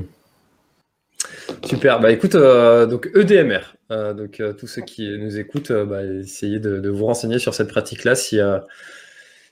Super. 1.65 2.01
Bah 2.01 2.11
écoute, 2.11 2.35
euh, 2.35 2.87
donc 2.87 3.11
EDMR. 3.15 3.75
donc 3.91 4.43
tous 4.59 4.67
ceux 4.67 4.83
qui 4.83 5.19
nous 5.19 5.39
écoutent, 5.39 5.73
bah, 5.73 6.05
essayez 6.05 6.61
de, 6.61 6.89
vous 6.89 7.07
renseigner 7.07 7.39
sur 7.39 7.55
cette 7.55 7.69
pratique-là 7.69 8.15
si 8.15 8.41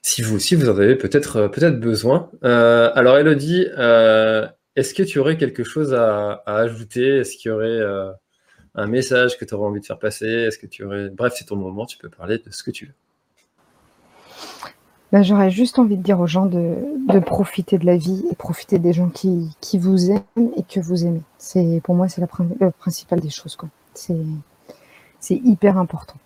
si 0.06 0.22
vous 0.22 0.36
aussi 0.36 0.54
vous 0.54 0.68
en 0.68 0.78
avez 0.78 0.94
peut-être 0.94 1.36
euh, 1.36 1.48
peut-être 1.48 1.80
besoin. 1.80 2.30
Euh, 2.44 2.92
alors 2.94 3.18
Elodie, 3.18 3.66
euh, 3.76 4.46
est-ce 4.76 4.94
que 4.94 5.02
tu 5.02 5.18
aurais 5.18 5.36
quelque 5.36 5.64
chose 5.64 5.94
à, 5.94 6.44
ajouter? 6.46 7.18
Est-ce 7.18 7.36
qu'il 7.36 7.50
y 7.50 7.52
aurait 7.52 7.80
un 8.76 8.86
message 8.86 9.36
que 9.36 9.44
tu 9.44 9.54
aurais 9.54 9.66
envie 9.66 9.80
de 9.80 9.86
faire 9.86 9.98
passer? 9.98 10.26
Est-ce 10.28 10.58
que 10.58 10.66
tu 10.68 10.84
aurais 10.84 11.08
Bref, 11.10 11.32
c'est 11.36 11.46
ton 11.46 11.56
moment, 11.56 11.86
tu 11.86 11.98
peux 11.98 12.08
parler 12.08 12.38
de 12.38 12.50
ce 12.52 12.62
que 12.62 12.70
tu 12.70 12.86
veux. 12.86 12.92
Ben, 15.16 15.22
J'aurais 15.22 15.50
juste 15.50 15.78
envie 15.78 15.96
de 15.96 16.02
dire 16.02 16.20
aux 16.20 16.26
gens 16.26 16.44
de, 16.44 17.18
profiter 17.20 17.78
de 17.78 17.86
la 17.86 17.96
vie 17.96 18.22
et 18.30 18.34
profiter 18.34 18.78
des 18.78 18.92
gens 18.92 19.08
qui, 19.08 19.48
vous 19.78 20.10
aiment 20.10 20.50
et 20.58 20.62
que 20.62 20.78
vous 20.78 21.06
aimez. 21.06 21.22
C'est 21.38 21.80
Pour 21.82 21.94
moi, 21.94 22.06
c'est 22.08 22.20
le 22.20 22.70
principal 22.70 23.20
des 23.20 23.30
choses. 23.30 23.56
C'est 23.94 24.14
hyper 25.30 25.78
important 25.78 26.16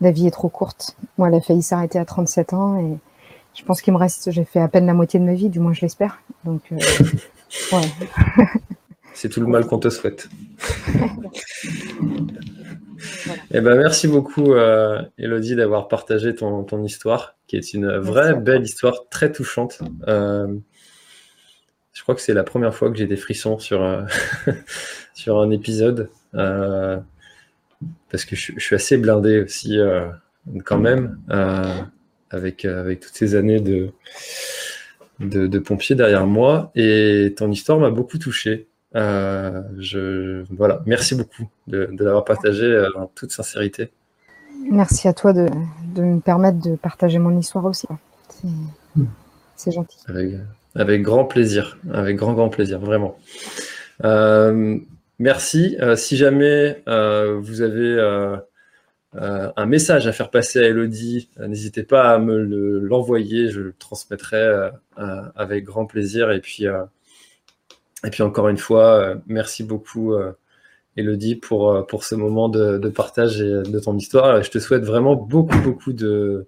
la 0.00 0.12
vie 0.12 0.26
est 0.26 0.30
trop 0.30 0.48
courte. 0.48 0.96
Moi, 1.18 1.28
elle 1.28 1.34
a 1.34 1.40
failli 1.42 1.62
s'arrêter 1.62 1.98
à 1.98 2.06
37 2.06 2.54
ans 2.54 2.78
et 2.78 2.96
je 3.54 3.64
pense 3.64 3.82
qu'il 3.82 3.92
me 3.92 3.98
reste, 3.98 4.30
j'ai 4.30 4.44
fait 4.44 4.60
à 4.60 4.68
peine 4.68 4.86
la 4.86 4.94
moitié 4.94 5.20
de 5.20 5.24
ma 5.24 5.34
vie, 5.34 5.50
du 5.50 5.60
moins 5.60 5.74
je 5.74 5.82
l'espère. 5.82 6.22
Donc, 6.44 6.62
euh, 6.72 6.78
C'est 9.14 9.28
tout 9.28 9.40
le 9.40 9.46
mal 9.46 9.66
qu'on 9.66 9.78
te 9.78 9.90
souhaite. 9.90 10.28
Eh 13.50 13.60
ben, 13.60 13.76
merci 13.76 14.08
beaucoup, 14.08 14.52
euh, 14.52 15.02
Elodie, 15.18 15.56
d'avoir 15.56 15.88
partagé 15.88 16.34
ton, 16.34 16.64
ton, 16.64 16.82
histoire, 16.84 17.36
qui 17.46 17.56
est 17.56 17.74
une 17.74 17.96
vraie 17.96 18.34
belle 18.34 18.62
histoire, 18.62 19.08
très 19.10 19.32
touchante. 19.32 19.80
Euh, 20.08 20.54
je 21.92 22.02
crois 22.02 22.14
que 22.14 22.20
c'est 22.20 22.34
la 22.34 22.44
première 22.44 22.74
fois 22.74 22.90
que 22.90 22.96
j'ai 22.96 23.06
des 23.06 23.16
frissons 23.16 23.58
sur, 23.58 23.82
euh, 23.82 24.02
sur 25.14 25.40
un 25.40 25.50
épisode 25.50 26.10
parce 26.32 28.24
que 28.24 28.36
je, 28.36 28.52
suis 28.58 28.74
assez 28.74 28.98
blindé 28.98 29.40
aussi 29.40 29.78
quand 30.64 30.78
même 30.78 31.18
avec, 32.30 32.66
avec 32.66 33.00
toutes 33.00 33.14
ces 33.14 33.34
années 33.34 33.60
de, 33.60 33.90
de, 35.20 35.58
pompier 35.58 35.94
derrière 35.94 36.26
moi 36.26 36.70
et 36.74 37.34
ton 37.36 37.50
histoire 37.50 37.78
m'a 37.78 37.90
beaucoup 37.90 38.18
touché. 38.18 38.68
Je, 38.94 40.44
voilà, 40.54 40.82
merci 40.86 41.14
beaucoup 41.14 41.48
de, 41.66 41.88
l'avoir 41.98 42.24
partagé 42.24 42.86
en 42.96 43.06
toute 43.06 43.32
sincérité. 43.32 43.90
Merci 44.70 45.06
à 45.06 45.12
toi 45.12 45.32
de, 45.32 45.48
me 45.96 46.20
permettre 46.20 46.58
de 46.58 46.76
partager 46.76 47.18
mon 47.18 47.38
histoire 47.38 47.64
aussi. 47.64 47.86
C'est 49.56 49.72
gentil. 49.72 49.98
Avec, 50.74 51.02
grand 51.02 51.24
plaisir, 51.24 51.78
avec 51.92 52.16
grand 52.16 52.34
grand 52.34 52.48
plaisir, 52.48 52.78
vraiment. 52.80 53.16
Merci. 55.18 55.76
Euh, 55.80 55.96
si 55.96 56.16
jamais 56.16 56.82
euh, 56.88 57.38
vous 57.40 57.62
avez 57.62 57.78
euh, 57.78 58.36
un 59.14 59.66
message 59.66 60.06
à 60.06 60.12
faire 60.12 60.30
passer 60.30 60.58
à 60.58 60.64
Elodie, 60.64 61.30
n'hésitez 61.38 61.84
pas 61.84 62.12
à 62.14 62.18
me 62.18 62.38
l'envoyer. 62.78 63.50
je 63.50 63.60
le 63.60 63.72
transmettrai 63.72 64.70
avec 64.96 65.64
grand 65.64 65.86
plaisir. 65.86 66.30
Et 66.32 66.40
puis, 66.40 66.66
et 68.06 68.10
puis 68.10 68.22
encore 68.22 68.48
une 68.48 68.58
fois, 68.58 69.14
merci 69.26 69.64
beaucoup. 69.64 70.14
Elodie, 70.96 71.36
pour, 71.36 71.86
pour 71.86 72.04
ce 72.04 72.14
moment 72.14 72.48
de, 72.48 72.88
partage 72.88 73.42
et 73.42 73.62
de 73.62 73.78
ton 73.78 73.96
histoire. 73.98 74.42
Je 74.42 74.50
te 74.50 74.58
souhaite 74.58 74.84
vraiment 74.84 75.14
beaucoup, 75.14 75.58
beaucoup 75.60 75.92
de, 75.92 76.46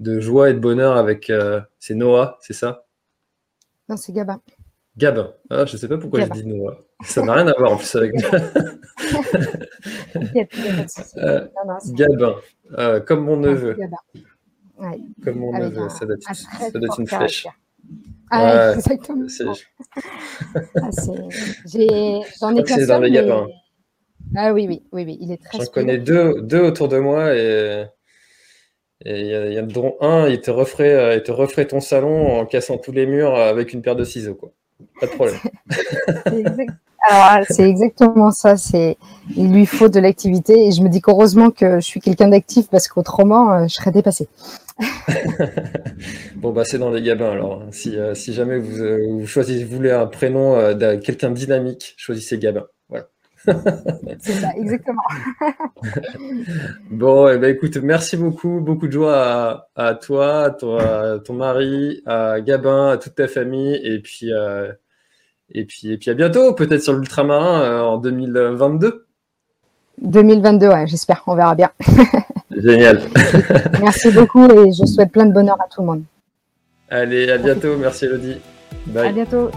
de 0.00 0.20
joie 0.20 0.50
et 0.50 0.54
de 0.54 0.58
bonheur 0.58 0.96
avec. 0.96 1.32
c'est 1.78 1.94
Noah, 1.94 2.36
c'est 2.40 2.52
ça? 2.52 2.84
Non, 3.88 3.96
c'est 3.96 4.12
Gabin. 4.12 4.40
Gabin. 4.96 5.32
Ah, 5.50 5.64
je 5.66 5.72
ne 5.72 5.78
sais 5.78 5.88
pas 5.88 5.98
pourquoi 5.98 6.20
je 6.20 6.30
dis 6.30 6.46
Noah. 6.46 6.78
Ça 7.02 7.22
n'a 7.22 7.32
rien 7.32 7.46
à 7.48 7.54
voir 7.58 7.72
en 7.72 7.76
plus 7.76 7.94
avec. 7.96 8.12
euh, 11.16 11.48
Gabin, 11.92 12.34
euh, 12.78 13.00
comme 13.00 13.24
mon 13.24 13.36
neveu. 13.36 13.76
Ouais. 14.78 15.00
Comme 15.24 15.38
mon 15.38 15.58
neveu, 15.58 15.88
ça 15.88 16.06
doit 16.06 16.14
être, 16.14 16.34
ça 16.34 16.70
doit 16.70 16.82
être 16.84 17.00
une 17.00 17.06
flèche. 17.06 17.48
Ah, 18.30 18.70
ouais, 18.70 18.74
exactement. 18.76 19.26
ah, 20.76 20.90
J'en 22.40 22.56
ai, 22.56 22.62
qu'un 22.62 22.86
seul. 22.86 23.10
Mais... 23.10 23.26
Ah 24.36 24.52
oui, 24.52 24.66
oui, 24.68 24.82
oui, 24.92 25.04
oui, 25.04 25.18
il 25.20 25.32
est 25.32 25.42
très. 25.42 25.58
J'en 25.58 25.66
connais 25.66 25.98
deux, 25.98 26.40
deux 26.42 26.60
autour 26.60 26.88
de 26.88 26.98
moi 26.98 27.34
et 27.34 27.84
il 29.04 29.16
y, 29.16 29.54
y, 29.54 29.58
a 29.58 29.62
dont 29.62 29.96
un, 30.00 30.28
il 30.28 30.40
te 30.40 30.50
referait, 30.50 30.94
euh, 30.94 31.16
il 31.16 31.22
te 31.22 31.32
referait 31.32 31.66
ton 31.66 31.80
salon 31.80 32.38
en 32.38 32.44
cassant 32.44 32.76
tous 32.76 32.92
les 32.92 33.06
murs 33.06 33.34
avec 33.34 33.72
une 33.72 33.80
paire 33.80 33.96
de 33.96 34.04
ciseaux, 34.04 34.34
quoi. 34.34 34.50
Pas 35.00 35.06
de 35.06 35.12
problème. 35.12 35.38
c'est 37.48 37.68
exactement 37.68 38.30
ça. 38.30 38.56
C'est 38.56 38.96
il 39.36 39.52
lui 39.52 39.66
faut 39.66 39.88
de 39.88 40.00
l'activité 40.00 40.66
et 40.66 40.72
je 40.72 40.82
me 40.82 40.88
dis 40.88 41.00
qu'heureusement 41.00 41.50
que 41.50 41.76
je 41.76 41.86
suis 41.86 42.00
quelqu'un 42.00 42.28
d'actif 42.28 42.68
parce 42.70 42.88
qu'autrement 42.88 43.52
euh, 43.52 43.62
je 43.68 43.74
serais 43.74 43.90
dépassée. 43.90 44.28
bon 46.36 46.52
bah 46.52 46.64
c'est 46.64 46.78
dans 46.78 46.90
les 46.90 47.02
gabins 47.02 47.32
alors. 47.32 47.64
Si, 47.70 47.96
euh, 47.96 48.14
si 48.14 48.32
jamais 48.32 48.58
vous, 48.58 48.80
euh, 48.82 49.06
vous, 49.18 49.26
choisissez, 49.26 49.64
vous 49.64 49.76
voulez 49.76 49.90
un 49.90 50.06
prénom 50.06 50.56
de 50.74 50.96
quelqu'un 50.96 51.30
dynamique, 51.30 51.94
choisissez 51.96 52.38
Gabin. 52.38 52.66
Voilà. 52.88 53.08
c'est 54.18 54.32
ça, 54.32 54.52
exactement. 54.56 55.02
bon, 56.90 57.28
eh 57.28 57.38
ben, 57.38 57.54
écoute, 57.54 57.76
merci 57.78 58.16
beaucoup, 58.16 58.60
beaucoup 58.60 58.86
de 58.86 58.92
joie 58.92 59.68
à, 59.74 59.94
toi, 59.94 60.44
à 60.44 60.50
ton, 60.50 60.76
à 60.78 61.18
ton, 61.18 61.34
mari, 61.34 62.02
à 62.06 62.40
Gabin, 62.40 62.90
à 62.90 62.96
toute 62.98 63.14
ta 63.14 63.28
famille, 63.28 63.74
et 63.82 64.00
puis 64.00 64.30
et 65.52 65.64
puis, 65.64 65.92
et 65.92 65.98
puis 65.98 66.10
à 66.10 66.14
bientôt, 66.14 66.54
peut-être 66.54 66.82
sur 66.82 66.94
l'ultramarin 66.94 67.62
euh, 67.62 67.80
en 67.82 67.98
2022. 67.98 69.06
2022, 69.98 70.68
ouais, 70.68 70.86
j'espère, 70.86 71.22
on 71.26 71.34
verra 71.34 71.54
bien. 71.54 71.70
Génial. 72.62 73.02
merci 73.80 74.10
beaucoup 74.10 74.46
et 74.46 74.72
je 74.72 74.86
souhaite 74.86 75.12
plein 75.12 75.26
de 75.26 75.32
bonheur 75.32 75.56
à 75.60 75.68
tout 75.68 75.80
le 75.80 75.86
monde. 75.86 76.02
Allez, 76.88 77.30
à 77.30 77.38
bientôt, 77.38 77.76
merci 77.78 78.06
Elodie. 78.06 78.36
Bye. 78.86 79.08
À 79.08 79.12
bientôt. 79.12 79.50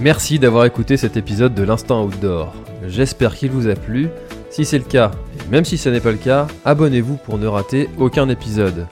Merci 0.00 0.38
d'avoir 0.38 0.66
écouté 0.66 0.96
cet 0.96 1.16
épisode 1.16 1.54
de 1.54 1.62
l'Instant 1.62 2.04
Outdoor. 2.04 2.54
J'espère 2.86 3.34
qu'il 3.34 3.50
vous 3.50 3.68
a 3.68 3.74
plu. 3.74 4.08
Si 4.50 4.64
c'est 4.64 4.78
le 4.78 4.84
cas, 4.84 5.10
et 5.34 5.50
même 5.50 5.64
si 5.64 5.78
ce 5.78 5.88
n'est 5.88 6.00
pas 6.00 6.12
le 6.12 6.18
cas, 6.18 6.46
abonnez-vous 6.64 7.16
pour 7.16 7.38
ne 7.38 7.46
rater 7.46 7.88
aucun 7.98 8.28
épisode. 8.28 8.86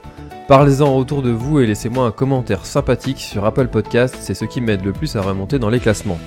Parlez-en 0.47 0.95
autour 0.95 1.21
de 1.21 1.31
vous 1.31 1.59
et 1.59 1.65
laissez-moi 1.65 2.05
un 2.05 2.11
commentaire 2.11 2.65
sympathique 2.65 3.19
sur 3.19 3.45
Apple 3.45 3.67
Podcast, 3.67 4.15
c'est 4.19 4.35
ce 4.35 4.45
qui 4.45 4.61
m'aide 4.61 4.85
le 4.85 4.93
plus 4.93 5.15
à 5.15 5.21
remonter 5.21 5.57
dans 5.57 5.69
les 5.69 5.79
classements. 5.79 6.19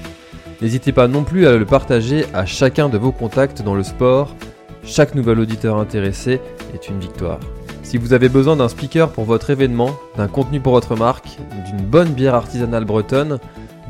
N'hésitez 0.60 0.90
pas 0.90 1.06
non 1.06 1.22
plus 1.22 1.46
à 1.46 1.56
le 1.56 1.64
partager 1.64 2.24
à 2.34 2.44
chacun 2.44 2.88
de 2.88 2.98
vos 2.98 3.12
contacts 3.12 3.62
dans 3.62 3.76
le 3.76 3.84
sport. 3.84 4.34
Chaque 4.84 5.14
nouvel 5.14 5.40
auditeur 5.40 5.76
intéressé 5.76 6.40
est 6.74 6.88
une 6.88 6.98
victoire. 6.98 7.38
Si 7.82 7.96
vous 7.96 8.12
avez 8.12 8.28
besoin 8.28 8.56
d'un 8.56 8.68
speaker 8.68 9.10
pour 9.10 9.24
votre 9.24 9.50
événement, 9.50 9.90
d'un 10.16 10.28
contenu 10.28 10.60
pour 10.60 10.74
votre 10.74 10.94
marque, 10.94 11.38
d'une 11.66 11.84
bonne 11.84 12.10
bière 12.10 12.34
artisanale 12.34 12.84
bretonne, 12.84 13.38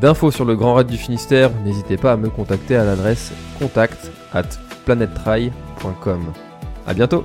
d'infos 0.00 0.30
sur 0.30 0.44
le 0.44 0.54
Grand 0.54 0.74
Raid 0.74 0.86
du 0.86 0.96
Finistère, 0.96 1.50
n'hésitez 1.64 1.96
pas 1.96 2.12
à 2.12 2.16
me 2.16 2.28
contacter 2.28 2.76
à 2.76 2.84
l'adresse 2.84 3.32
contact 3.58 4.10
at 4.32 4.44
planettry.com. 4.84 6.20
A 6.86 6.94
bientôt 6.94 7.24